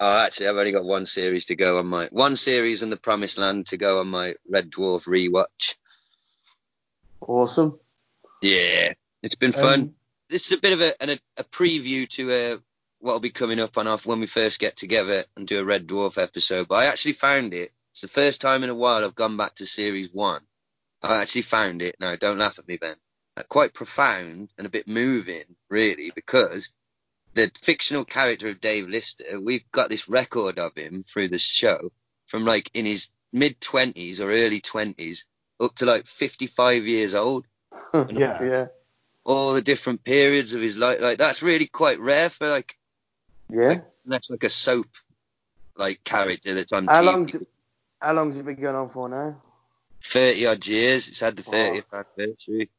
oh 0.00 0.18
actually 0.24 0.48
I've 0.48 0.56
only 0.56 0.72
got 0.72 0.84
one 0.84 1.06
series 1.06 1.44
to 1.46 1.56
go 1.56 1.78
on 1.78 1.86
my 1.86 2.08
one 2.10 2.36
series 2.36 2.82
and 2.82 2.90
the 2.90 2.96
Promised 2.96 3.38
Land 3.38 3.66
to 3.66 3.76
go 3.76 4.00
on 4.00 4.08
my 4.08 4.34
Red 4.48 4.70
Dwarf 4.70 5.06
rewatch. 5.06 5.46
awesome. 7.20 7.78
Yeah. 8.40 8.94
It's 9.22 9.36
been 9.36 9.52
fun. 9.52 9.80
Um, 9.80 9.94
this 10.28 10.50
is 10.50 10.58
a 10.58 10.60
bit 10.60 10.72
of 10.72 10.80
a 10.80 11.02
an, 11.02 11.18
a 11.36 11.44
preview 11.44 12.08
to 12.10 12.30
uh, 12.30 12.56
what 13.02 13.14
will 13.14 13.20
be 13.20 13.30
coming 13.30 13.58
up 13.58 13.76
on 13.78 13.88
off 13.88 14.06
when 14.06 14.20
we 14.20 14.26
first 14.26 14.60
get 14.60 14.76
together 14.76 15.24
and 15.36 15.46
do 15.46 15.58
a 15.58 15.64
Red 15.64 15.88
Dwarf 15.88 16.22
episode. 16.22 16.68
But 16.68 16.76
I 16.76 16.84
actually 16.86 17.14
found 17.14 17.52
it. 17.52 17.72
It's 17.90 18.00
the 18.00 18.08
first 18.08 18.40
time 18.40 18.62
in 18.62 18.70
a 18.70 18.74
while 18.76 19.04
I've 19.04 19.16
gone 19.16 19.36
back 19.36 19.56
to 19.56 19.66
series 19.66 20.08
one. 20.12 20.40
I 21.02 21.20
actually 21.20 21.42
found 21.42 21.82
it. 21.82 21.96
Now, 21.98 22.14
don't 22.14 22.38
laugh 22.38 22.60
at 22.60 22.68
me, 22.68 22.76
Ben. 22.76 22.94
Uh, 23.36 23.42
quite 23.48 23.74
profound 23.74 24.50
and 24.56 24.68
a 24.68 24.70
bit 24.70 24.86
moving, 24.86 25.42
really, 25.68 26.12
because 26.14 26.72
the 27.34 27.50
fictional 27.64 28.04
character 28.04 28.48
of 28.48 28.60
Dave 28.60 28.88
Lister, 28.88 29.40
we've 29.40 29.68
got 29.72 29.88
this 29.88 30.08
record 30.08 30.60
of 30.60 30.76
him 30.76 31.02
through 31.02 31.28
the 31.28 31.38
show 31.40 31.90
from 32.26 32.44
like 32.44 32.70
in 32.72 32.86
his 32.86 33.08
mid 33.32 33.60
twenties 33.60 34.20
or 34.20 34.30
early 34.30 34.60
twenties 34.60 35.26
up 35.58 35.74
to 35.76 35.86
like 35.86 36.06
fifty 36.06 36.46
five 36.46 36.86
years 36.86 37.14
old 37.14 37.46
Yeah. 37.94 38.42
Yeah. 38.42 38.66
all 39.24 39.54
the 39.54 39.62
different 39.62 40.04
periods 40.04 40.54
of 40.54 40.60
his 40.62 40.78
life. 40.78 41.00
Like 41.00 41.18
that's 41.18 41.42
really 41.42 41.66
quite 41.66 41.98
rare 41.98 42.30
for 42.30 42.48
like 42.48 42.76
Yeah. 43.52 43.80
that's 44.06 44.28
like 44.30 44.42
a 44.44 44.48
soap 44.48 44.88
like 45.76 46.02
character 46.04 46.54
that's 46.54 46.72
on 46.72 46.86
How 46.86 47.02
TV. 47.02 47.04
long? 47.06 47.30
How 48.00 48.12
long's 48.14 48.36
it 48.36 48.44
been 48.44 48.60
going 48.60 48.74
on 48.74 48.90
for 48.90 49.08
now? 49.08 49.40
Thirty 50.12 50.46
odd 50.46 50.66
years. 50.66 51.08
It's 51.08 51.20
had 51.20 51.36
the 51.36 51.42
Wow. 51.44 51.50
thirtieth 51.52 51.92
anniversary. 51.94 52.70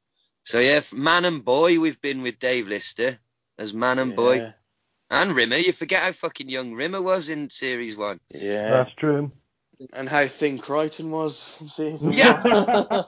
So 0.43 0.59
yeah, 0.59 0.81
man 0.93 1.25
and 1.25 1.43
boy, 1.45 1.79
we've 1.79 2.01
been 2.01 2.21
with 2.21 2.39
Dave 2.39 2.67
Lister 2.67 3.17
as 3.57 3.73
man 3.73 3.99
and 3.99 4.15
boy 4.15 4.35
Yeah. 4.37 4.51
and 5.09 5.31
Rimmer. 5.33 5.55
You 5.57 5.71
forget 5.71 6.03
how 6.03 6.11
fucking 6.11 6.49
young 6.49 6.73
Rimmer 6.73 7.01
was 7.01 7.29
in 7.29 7.49
series 7.49 7.95
one. 7.95 8.19
Yeah. 8.29 8.69
That's 8.71 8.93
true. 8.95 9.31
And 9.93 10.07
how 10.09 10.27
thin 10.27 10.59
Kryten 10.59 11.09
was. 11.09 11.55
in 11.61 11.69
season 11.69 12.11
Yeah. 12.13 12.43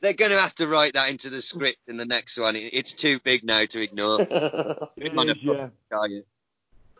They're 0.00 0.14
gonna 0.14 0.34
have 0.38 0.54
to 0.56 0.66
write 0.66 0.94
that 0.94 1.10
into 1.10 1.30
the 1.30 1.40
script 1.40 1.78
in 1.86 1.96
the 1.96 2.04
next 2.04 2.36
one. 2.38 2.56
It's 2.56 2.92
too 2.94 3.20
big 3.20 3.44
now 3.44 3.64
to 3.66 3.80
ignore. 3.80 4.18
one. 4.18 4.88
It 4.96 5.16
On 5.16 5.28
yeah. 5.40 5.68
Diet. 5.90 6.26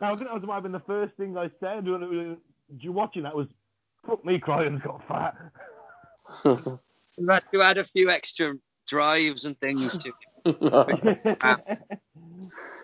I 0.03 0.15
think 0.15 0.29
that 0.29 0.33
was 0.33 0.45
might 0.45 0.55
have 0.55 0.63
been 0.63 0.71
the 0.71 0.79
first 0.81 1.15
thing 1.15 1.37
I 1.37 1.49
said 1.59 1.87
when 1.87 2.03
it 2.03 2.09
was, 2.09 2.37
you 2.79 2.91
watching 2.91 3.23
that 3.23 3.35
was, 3.35 3.47
fuck 4.05 4.23
me, 4.25 4.39
Kryten's 4.39 4.81
got 4.81 5.07
fat. 5.07 5.35
We've 7.17 7.29
had 7.29 7.43
to 7.51 7.61
add 7.61 7.77
a 7.77 7.83
few 7.83 8.09
extra 8.09 8.55
drives 8.89 9.45
and 9.45 9.59
things 9.59 9.97
to 9.99 10.11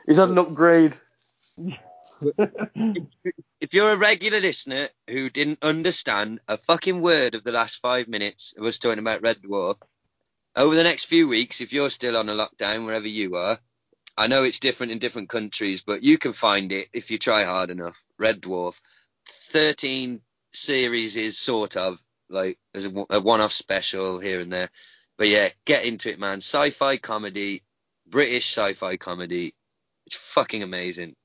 He's 0.08 0.18
had 0.18 0.30
an 0.30 0.38
upgrade. 0.38 0.94
if 3.60 3.74
you're 3.74 3.92
a 3.92 3.98
regular 3.98 4.40
listener 4.40 4.88
who 5.08 5.30
didn't 5.30 5.64
understand 5.64 6.40
a 6.48 6.58
fucking 6.58 7.02
word 7.02 7.36
of 7.36 7.44
the 7.44 7.52
last 7.52 7.82
five 7.82 8.08
minutes 8.08 8.54
of 8.58 8.66
us 8.66 8.80
talking 8.80 9.00
about 9.00 9.22
Red 9.22 9.42
Dwarf, 9.42 9.76
over 10.56 10.76
the 10.76 10.84
next 10.84 11.06
few 11.06 11.28
weeks, 11.28 11.62
if 11.62 11.74
you're 11.74 11.90
still 11.90 12.18
on 12.18 12.30
a 12.30 12.34
lockdown 12.34 12.86
wherever 12.86 13.08
you 13.08 13.36
are, 13.36 13.58
I 14.20 14.28
know 14.28 14.44
it's 14.44 14.60
different 14.60 14.92
in 14.92 15.00
different 15.00 15.30
countries, 15.30 15.82
but 15.82 16.04
you 16.04 16.18
can 16.18 16.34
find 16.34 16.74
it 16.74 16.90
if 16.92 17.10
you 17.10 17.18
try 17.18 17.46
hard 17.46 17.70
enough. 17.70 18.04
Red 18.18 18.42
Dwarf, 18.42 18.82
13 19.26 20.20
series 20.52 21.16
is 21.16 21.38
sort 21.38 21.78
of 21.78 22.04
like 22.30 22.60
there's 22.74 22.86
a, 22.86 23.06
a 23.12 23.22
one-off 23.22 23.54
special 23.54 24.20
here 24.20 24.42
and 24.42 24.52
there, 24.52 24.70
but 25.18 25.30
yeah, 25.30 25.48
get 25.64 25.86
into 25.86 26.10
it, 26.10 26.20
man. 26.20 26.40
Sci-fi 26.40 26.98
comedy, 26.98 27.64
British 28.10 28.46
sci-fi 28.50 28.98
comedy. 28.98 29.54
It's 30.06 30.18
fucking 30.18 30.64
amazing. 30.64 31.16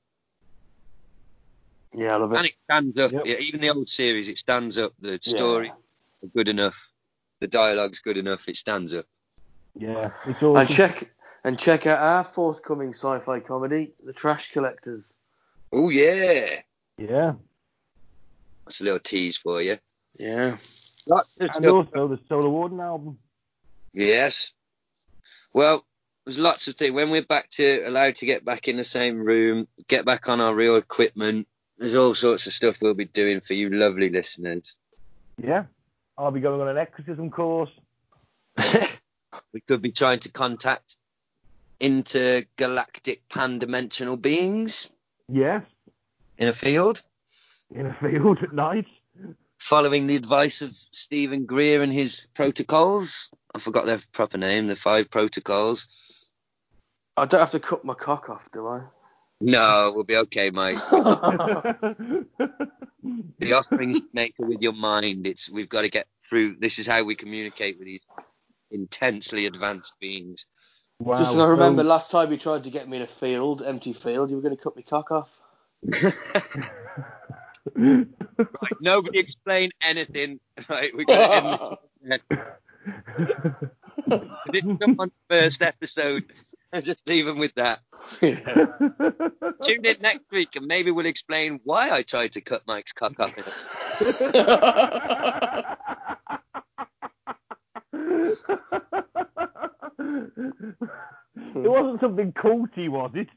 Yeah, 1.93 2.15
I 2.15 2.17
love 2.17 2.31
it. 2.31 2.37
And 2.37 2.45
it. 2.45 2.49
it 2.51 2.55
stands 2.63 2.97
up. 2.97 3.11
Yep. 3.11 3.23
Yeah, 3.25 3.35
even 3.39 3.59
the 3.59 3.71
old 3.71 3.87
series, 3.89 4.29
it 4.29 4.37
stands 4.37 4.77
up. 4.77 4.93
The 5.01 5.19
story 5.21 5.69
are 5.69 6.29
good 6.33 6.47
enough. 6.47 6.75
The 7.41 7.47
dialogue's 7.47 7.99
good 7.99 8.17
enough. 8.17 8.47
It 8.47 8.55
stands 8.55 8.93
up. 8.93 9.05
yeah, 9.77 10.11
it's 10.25 10.41
all. 10.41 10.57
And 10.57 10.69
check 10.69 11.09
and 11.45 11.59
check 11.59 11.85
out 11.85 11.99
our 11.99 12.23
forthcoming 12.23 12.89
sci-fi 12.89 13.39
comedy, 13.39 13.93
The 14.03 14.13
Trash 14.13 14.51
Collectors. 14.51 15.03
Oh 15.71 15.89
yeah, 15.89 16.61
Yeah, 16.97 17.33
that's 18.65 18.81
a 18.81 18.83
little 18.83 18.99
tease 18.99 19.37
for 19.37 19.61
you. 19.61 19.75
Yeah. 20.15 20.55
Lots 21.07 21.37
of 21.39 21.49
and 21.53 21.65
also 21.67 22.07
the 22.07 22.19
Solar 22.27 22.49
Warden 22.49 22.79
album. 22.79 23.19
Yes. 23.93 24.43
Well, 25.53 25.85
there's 26.25 26.39
lots 26.39 26.67
of 26.67 26.75
things. 26.75 26.93
When 26.93 27.11
we're 27.11 27.21
back 27.21 27.51
to 27.51 27.83
allowed 27.85 28.15
to 28.15 28.25
get 28.25 28.43
back 28.43 28.67
in 28.67 28.75
the 28.75 28.83
same 28.83 29.19
room, 29.19 29.67
get 29.87 30.03
back 30.03 30.27
on 30.27 30.41
our 30.41 30.55
real 30.55 30.77
equipment, 30.77 31.47
there's 31.77 31.95
all 31.95 32.15
sorts 32.15 32.47
of 32.47 32.53
stuff 32.53 32.77
we'll 32.81 32.95
be 32.95 33.05
doing 33.05 33.39
for 33.41 33.53
you 33.53 33.69
lovely 33.69 34.09
listeners. 34.09 34.75
Yeah, 35.37 35.65
I'll 36.17 36.31
be 36.31 36.39
going 36.39 36.59
on 36.61 36.69
an 36.69 36.77
exorcism 36.79 37.29
course. 37.29 37.69
we 39.53 39.61
could 39.61 39.83
be 39.83 39.91
trying 39.91 40.19
to 40.19 40.31
contact 40.31 40.97
intergalactic 41.79 43.27
pan-dimensional 43.29 44.17
beings 44.17 44.89
Yes, 45.27 45.63
in 46.37 46.47
a 46.47 46.53
field, 46.53 47.01
in 47.73 47.85
a 47.87 47.93
field 47.99 48.39
at 48.43 48.53
night. 48.53 48.85
following 49.59 50.07
the 50.07 50.15
advice 50.15 50.61
of 50.61 50.71
Steven 50.71 51.45
Greer 51.45 51.81
and 51.81 51.91
his 51.91 52.27
protocols. 52.33 53.29
I 53.53 53.59
forgot 53.59 53.85
their 53.85 53.99
proper 54.11 54.37
name, 54.37 54.67
the 54.67 54.75
five 54.75 55.09
protocols. 55.09 55.87
I 57.17 57.25
don't 57.25 57.39
have 57.39 57.51
to 57.51 57.59
cut 57.59 57.83
my 57.85 57.93
cock 57.93 58.29
off, 58.29 58.51
do 58.51 58.67
I? 58.67 58.83
No, 59.41 59.91
we'll 59.95 60.03
be 60.03 60.17
okay, 60.17 60.49
mate. 60.49 60.79
The 63.37 63.53
offerings 63.53 64.01
maker 64.13 64.45
with 64.45 64.61
your 64.61 64.73
mind. 64.73 65.27
It's 65.27 65.47
we've 65.49 65.69
got 65.69 65.81
to 65.83 65.89
get 65.89 66.07
through. 66.27 66.55
This 66.55 66.71
is 66.79 66.87
how 66.87 67.03
we 67.03 67.15
communicate 67.15 67.77
with 67.77 67.85
these 67.85 68.01
intensely 68.71 69.45
advanced 69.45 69.99
beings. 69.99 70.39
Wow. 70.99 71.15
Just 71.15 71.31
as 71.31 71.37
I 71.37 71.47
remember 71.47 71.83
so- 71.83 71.89
last 71.89 72.11
time 72.11 72.31
you 72.31 72.37
tried 72.37 72.63
to 72.63 72.69
get 72.69 72.87
me 72.87 72.97
in 72.97 73.03
a 73.03 73.07
field, 73.07 73.61
empty 73.61 73.93
field, 73.93 74.29
you 74.29 74.35
were 74.35 74.41
going 74.41 74.55
to 74.55 74.61
cut 74.61 74.75
my 74.75 74.81
cock 74.81 75.11
off. 75.11 75.39
Right, 77.75 78.07
nobody 78.79 79.19
explain 79.19 79.71
anything. 79.81 80.39
Right, 80.69 80.95
we 80.95 81.03
got 81.03 81.59
to 81.59 81.77
Did 84.51 84.63
someone 84.81 85.11
first 85.29 85.61
episode 85.61 86.31
just 86.83 87.01
leave 87.05 87.25
them 87.25 87.39
with 87.39 87.53
that. 87.55 87.81
Tune 88.21 89.85
in 89.85 89.97
next 90.01 90.31
week 90.31 90.49
and 90.55 90.65
maybe 90.65 90.91
we'll 90.91 91.05
explain 91.05 91.59
why 91.65 91.89
I 91.89 92.03
tried 92.03 92.31
to 92.33 92.41
cut 92.41 92.61
Mike's 92.67 92.93
cock 92.93 93.19
off. 93.19 93.37
In 93.37 93.43
it 97.93 99.05
wasn't 101.55 102.01
something 102.01 102.31
culty, 102.33 102.89
was 102.89 103.11
it? 103.15 103.27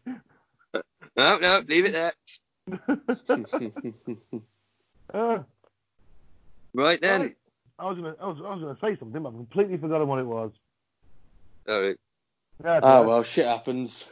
No, 1.17 1.39
no, 1.39 1.63
leave 1.67 1.87
it 1.87 1.93
there. 1.93 2.13
Uh, 5.13 5.39
Right 6.75 7.01
then. 7.01 7.21
right. 7.23 7.35
I 7.79 7.87
was 7.87 7.97
gonna, 7.97 8.15
I 8.21 8.27
was, 8.27 8.37
I 8.45 8.55
was 8.55 8.61
gonna 8.61 8.79
say 8.81 8.99
something, 8.99 9.23
but 9.23 9.31
I've 9.31 9.35
completely 9.35 9.79
forgotten 9.79 10.07
what 10.07 10.19
it 10.19 10.27
was. 10.27 10.53
All 11.69 11.81
right. 11.81 11.97
That's 12.61 12.85
oh 12.85 13.03
well, 13.07 13.23
shit 13.23 13.47
happens. 13.47 14.05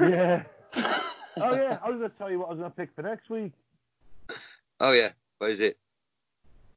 Yeah. 0.00 0.42
Oh 1.40 1.54
yeah, 1.54 1.78
I 1.84 1.88
was 1.90 1.98
gonna 1.98 2.12
tell 2.18 2.30
you 2.32 2.40
what 2.40 2.46
I 2.46 2.50
was 2.50 2.58
gonna 2.58 2.70
pick 2.70 2.90
for 2.96 3.02
next 3.02 3.30
week. 3.30 3.52
Oh 4.80 4.92
yeah. 4.92 5.10
What 5.38 5.50
is 5.52 5.60
it? 5.60 5.78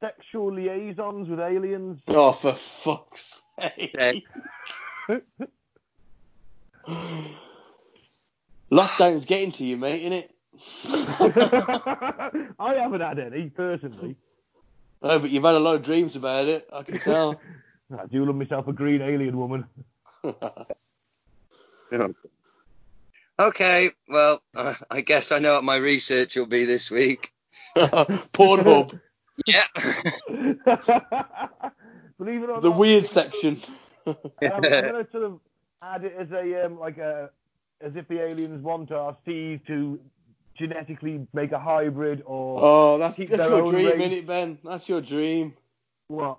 Sexual 0.00 0.52
liaisons 0.54 1.28
with 1.28 1.40
aliens. 1.40 2.00
Oh, 2.06 2.30
for 2.30 2.52
fuck's 2.52 3.24
sake. 3.24 3.41
Okay. 3.64 4.24
Lockdown's 8.72 9.24
getting 9.24 9.52
to 9.52 9.64
you, 9.64 9.76
mate, 9.76 10.00
isn't 10.00 10.12
it? 10.12 10.34
I 12.58 12.74
haven't 12.74 13.00
had 13.00 13.18
any 13.18 13.50
personally. 13.50 14.16
Oh, 15.02 15.18
but 15.18 15.30
you've 15.30 15.44
had 15.44 15.54
a 15.54 15.60
lot 15.60 15.76
of 15.76 15.82
dreams 15.82 16.16
about 16.16 16.46
it, 16.46 16.68
I 16.72 16.82
can 16.82 16.98
tell. 16.98 17.40
I 17.98 18.06
do 18.06 18.24
love 18.24 18.36
myself 18.36 18.68
a 18.68 18.72
green 18.72 19.02
alien 19.02 19.36
woman. 19.36 19.66
Okay. 23.38 23.90
Well, 24.08 24.42
uh, 24.54 24.74
I 24.90 25.00
guess 25.00 25.32
I 25.32 25.38
know 25.38 25.54
what 25.54 25.64
my 25.64 25.76
research 25.76 26.36
will 26.36 26.46
be 26.46 26.64
this 26.64 26.90
week. 26.90 27.32
Pornhub, 27.76 28.98
Yeah. 29.46 29.66
Believe 32.24 32.42
it 32.44 32.50
or 32.50 32.60
the 32.60 32.70
not, 32.70 32.78
weird 32.78 33.06
section. 33.06 33.60
I'm, 34.06 34.16
I'm 34.40 34.60
gonna 34.62 35.06
sort 35.10 35.24
of 35.24 35.40
add 35.82 36.04
it 36.04 36.14
as 36.18 36.30
a 36.30 36.66
um, 36.66 36.78
like 36.78 36.98
a 36.98 37.30
as 37.80 37.96
if 37.96 38.06
the 38.08 38.20
aliens 38.22 38.62
want 38.62 38.92
our 38.92 39.16
seed 39.24 39.66
to 39.66 39.98
genetically 40.56 41.26
make 41.32 41.50
a 41.52 41.58
hybrid 41.58 42.22
or 42.26 42.60
Oh, 42.62 42.98
that's, 42.98 43.16
Keep 43.16 43.30
that's 43.30 43.40
their 43.42 43.48
your 43.50 43.62
own 43.66 43.70
dream, 43.72 43.86
race. 43.86 44.02
innit, 44.22 44.26
Ben? 44.26 44.58
That's 44.62 44.88
your 44.88 45.00
dream. 45.00 45.54
what? 46.08 46.38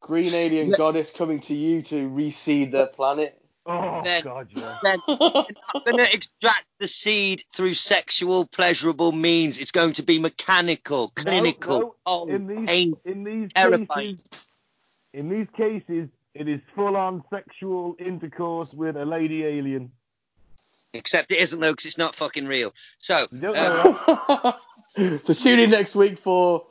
Green 0.00 0.32
alien 0.32 0.70
Yeah. 0.70 0.76
goddess 0.76 1.10
coming 1.10 1.40
to 1.40 1.54
you 1.54 1.82
to 1.82 2.08
reseed 2.08 2.70
their 2.70 2.86
planet. 2.86 3.34
Oh 3.66 4.00
Then- 4.04 4.22
god, 4.22 4.48
yeah. 4.54 4.78
Then 4.82 5.00
you're 5.08 5.18
going 5.18 5.96
to 5.98 6.14
extract 6.14 6.64
the 6.78 6.88
seed 6.88 7.42
through 7.52 7.74
sexual, 7.74 8.46
pleasurable 8.46 9.12
means. 9.12 9.58
It's 9.58 9.72
going 9.72 9.92
to 9.94 10.02
be 10.02 10.18
mechanical, 10.20 11.08
clinical, 11.14 11.80
no. 11.80 11.94
oh, 12.06 12.26
In 12.28 12.46
these 12.46 12.66
pain, 12.66 12.94
in 13.04 13.24
these 13.24 13.50
terrifying. 13.54 14.16
cases, 14.16 14.57
in 15.12 15.28
these 15.28 15.48
cases, 15.50 16.08
it 16.34 16.48
is 16.48 16.60
full-on 16.74 17.24
sexual 17.30 17.96
intercourse 17.98 18.74
with 18.74 18.96
a 18.96 19.04
lady 19.04 19.44
alien. 19.44 19.90
Except 20.92 21.30
it 21.30 21.38
isn't 21.38 21.60
though, 21.60 21.72
because 21.72 21.86
it's 21.86 21.98
not 21.98 22.14
fucking 22.14 22.46
real. 22.46 22.72
So, 22.98 23.26
um, 23.32 24.54
so 24.88 25.34
tune 25.34 25.58
in 25.58 25.70
next 25.70 25.94
week 25.94 26.18
for 26.18 26.64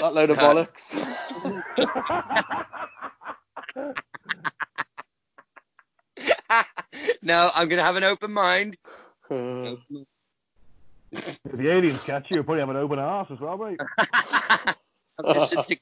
that 0.00 0.14
load 0.14 0.30
of 0.30 0.38
bollocks. 0.38 0.94
no, 7.22 7.50
I'm 7.54 7.68
going 7.68 7.78
to 7.78 7.84
have 7.84 7.96
an 7.96 8.04
open 8.04 8.32
mind. 8.32 8.76
Uh, 9.30 9.76
If 11.12 11.38
the 11.44 11.70
aliens 11.70 12.02
catch 12.02 12.30
you, 12.30 12.36
you'll 12.36 12.44
probably 12.44 12.60
have 12.60 12.70
an 12.70 12.76
open 12.76 12.98
arse 12.98 13.30
as 13.30 13.40
well, 13.40 13.56
mate. 13.56 13.80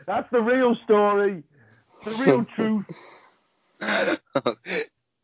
That's 0.07 0.30
the 0.31 0.41
real 0.41 0.76
story. 0.84 1.43
The 2.05 2.11
real 2.11 2.45
truth. 2.55 2.85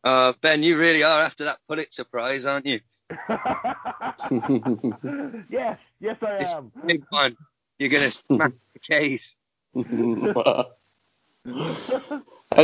uh, 0.04 0.32
Ben, 0.40 0.62
you 0.62 0.78
really 0.78 1.02
are 1.04 1.22
after 1.22 1.44
that 1.44 1.58
Pulitzer 1.68 2.04
Prize, 2.04 2.46
aren't 2.46 2.66
you? 2.66 2.80
yes, 5.50 5.78
yes 6.00 6.16
I 6.22 6.36
It's 6.38 6.54
am. 6.54 6.70
big 6.86 7.04
one. 7.10 7.36
You're 7.78 7.88
going 7.88 8.04
to 8.04 8.10
smack 8.10 8.52
the 8.74 8.80
case. 8.80 9.22
and 9.74 9.86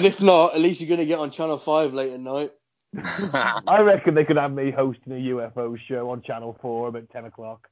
if 0.04 0.20
not, 0.20 0.54
at 0.54 0.60
least 0.60 0.80
you're 0.80 0.88
going 0.88 1.00
to 1.00 1.06
get 1.06 1.18
on 1.18 1.30
Channel 1.30 1.58
5 1.58 1.94
late 1.94 2.12
at 2.12 2.20
night. 2.20 2.52
I 3.66 3.80
reckon 3.80 4.14
they 4.14 4.24
could 4.24 4.36
have 4.36 4.52
me 4.52 4.70
hosting 4.70 5.12
a 5.12 5.16
UFO 5.16 5.78
show 5.78 6.10
on 6.10 6.22
Channel 6.22 6.56
4 6.60 6.88
about 6.88 7.10
10 7.10 7.24
o'clock. 7.26 7.68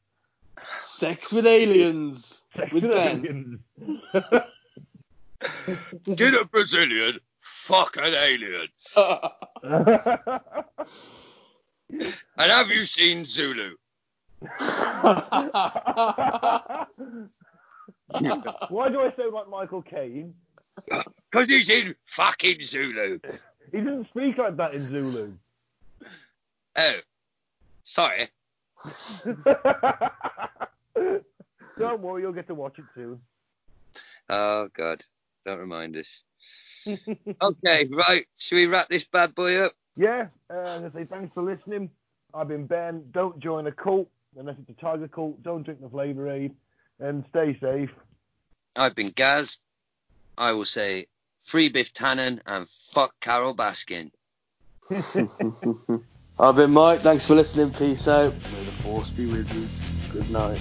Sex 0.79 1.33
with 1.33 1.47
aliens 1.47 2.43
Sex 2.57 2.73
with 2.73 2.85
with 2.85 2.95
aliens. 2.95 3.59
Did 6.05 6.35
a 6.35 6.45
Brazilian 6.45 7.19
fuck 7.41 7.97
an 7.97 8.15
alien? 8.15 8.69
And 11.91 12.15
have 12.39 12.69
you 12.69 12.87
seen 12.97 13.25
Zulu? 13.25 13.75
Why 14.59 16.87
do 18.91 19.01
I 19.01 19.13
sound 19.17 19.33
like 19.33 19.49
Michael 19.49 19.83
Caine? 19.83 20.35
Because 20.77 21.49
he's 21.49 21.69
in 21.71 21.95
fucking 22.17 22.59
Zulu. 22.71 23.19
He 23.73 23.79
doesn't 23.79 24.09
speak 24.09 24.37
like 24.39 24.57
that 24.57 24.75
in 24.75 24.89
Zulu. 24.89 25.33
Oh, 26.77 26.95
sorry. 27.83 28.29
Don't 31.79 32.03
worry, 32.03 32.23
you'll 32.23 32.33
get 32.33 32.47
to 32.49 32.55
watch 32.55 32.79
it 32.79 32.85
soon. 32.95 33.21
Oh, 34.29 34.69
God. 34.77 35.03
Don't 35.45 35.59
remind 35.59 35.97
us. 35.97 36.07
Okay, 37.41 37.89
right. 37.91 38.27
Should 38.37 38.57
we 38.57 38.67
wrap 38.67 38.89
this 38.89 39.05
bad 39.05 39.35
boy 39.35 39.57
up? 39.57 39.73
Yeah, 39.97 40.27
uh, 40.51 40.59
I'm 40.59 40.93
say 40.93 41.05
thanks 41.05 41.35
for 41.35 41.43
listening. 41.43 41.91
I've 42.33 42.49
been 42.49 42.67
Ben. 42.67 43.05
Don't 43.13 43.39
join 43.39 43.67
a 43.67 43.73
cult 43.73 44.09
unless 44.37 44.57
it's 44.59 44.71
a 44.71 44.81
tiger 44.81 45.09
cult. 45.09 45.43
Don't 45.43 45.63
drink 45.63 45.81
the 45.81 45.89
Flavor 45.89 46.31
Aid, 46.31 46.55
and 46.99 47.25
stay 47.31 47.57
safe. 47.61 47.91
I've 48.77 48.95
been 48.95 49.11
Gaz. 49.11 49.59
I 50.37 50.53
will 50.53 50.65
say 50.65 51.07
free 51.39 51.69
Biff 51.69 51.93
Tannen 51.93 52.41
and 52.47 52.69
fuck 52.69 53.15
Carole 53.21 53.55
Baskin. 53.55 54.11
I've 56.41 56.57
been 56.57 56.73
Mike. 56.73 57.01
Thanks 57.01 57.27
for 57.27 57.35
listening. 57.35 57.71
Peace 57.71 58.09
out. 58.09 58.35
May 58.35 58.65
the 58.65 58.73
force 58.83 59.11
be 59.11 59.27
with 59.27 59.49
you. 59.55 60.21
Good 60.21 60.31
night. 60.31 60.61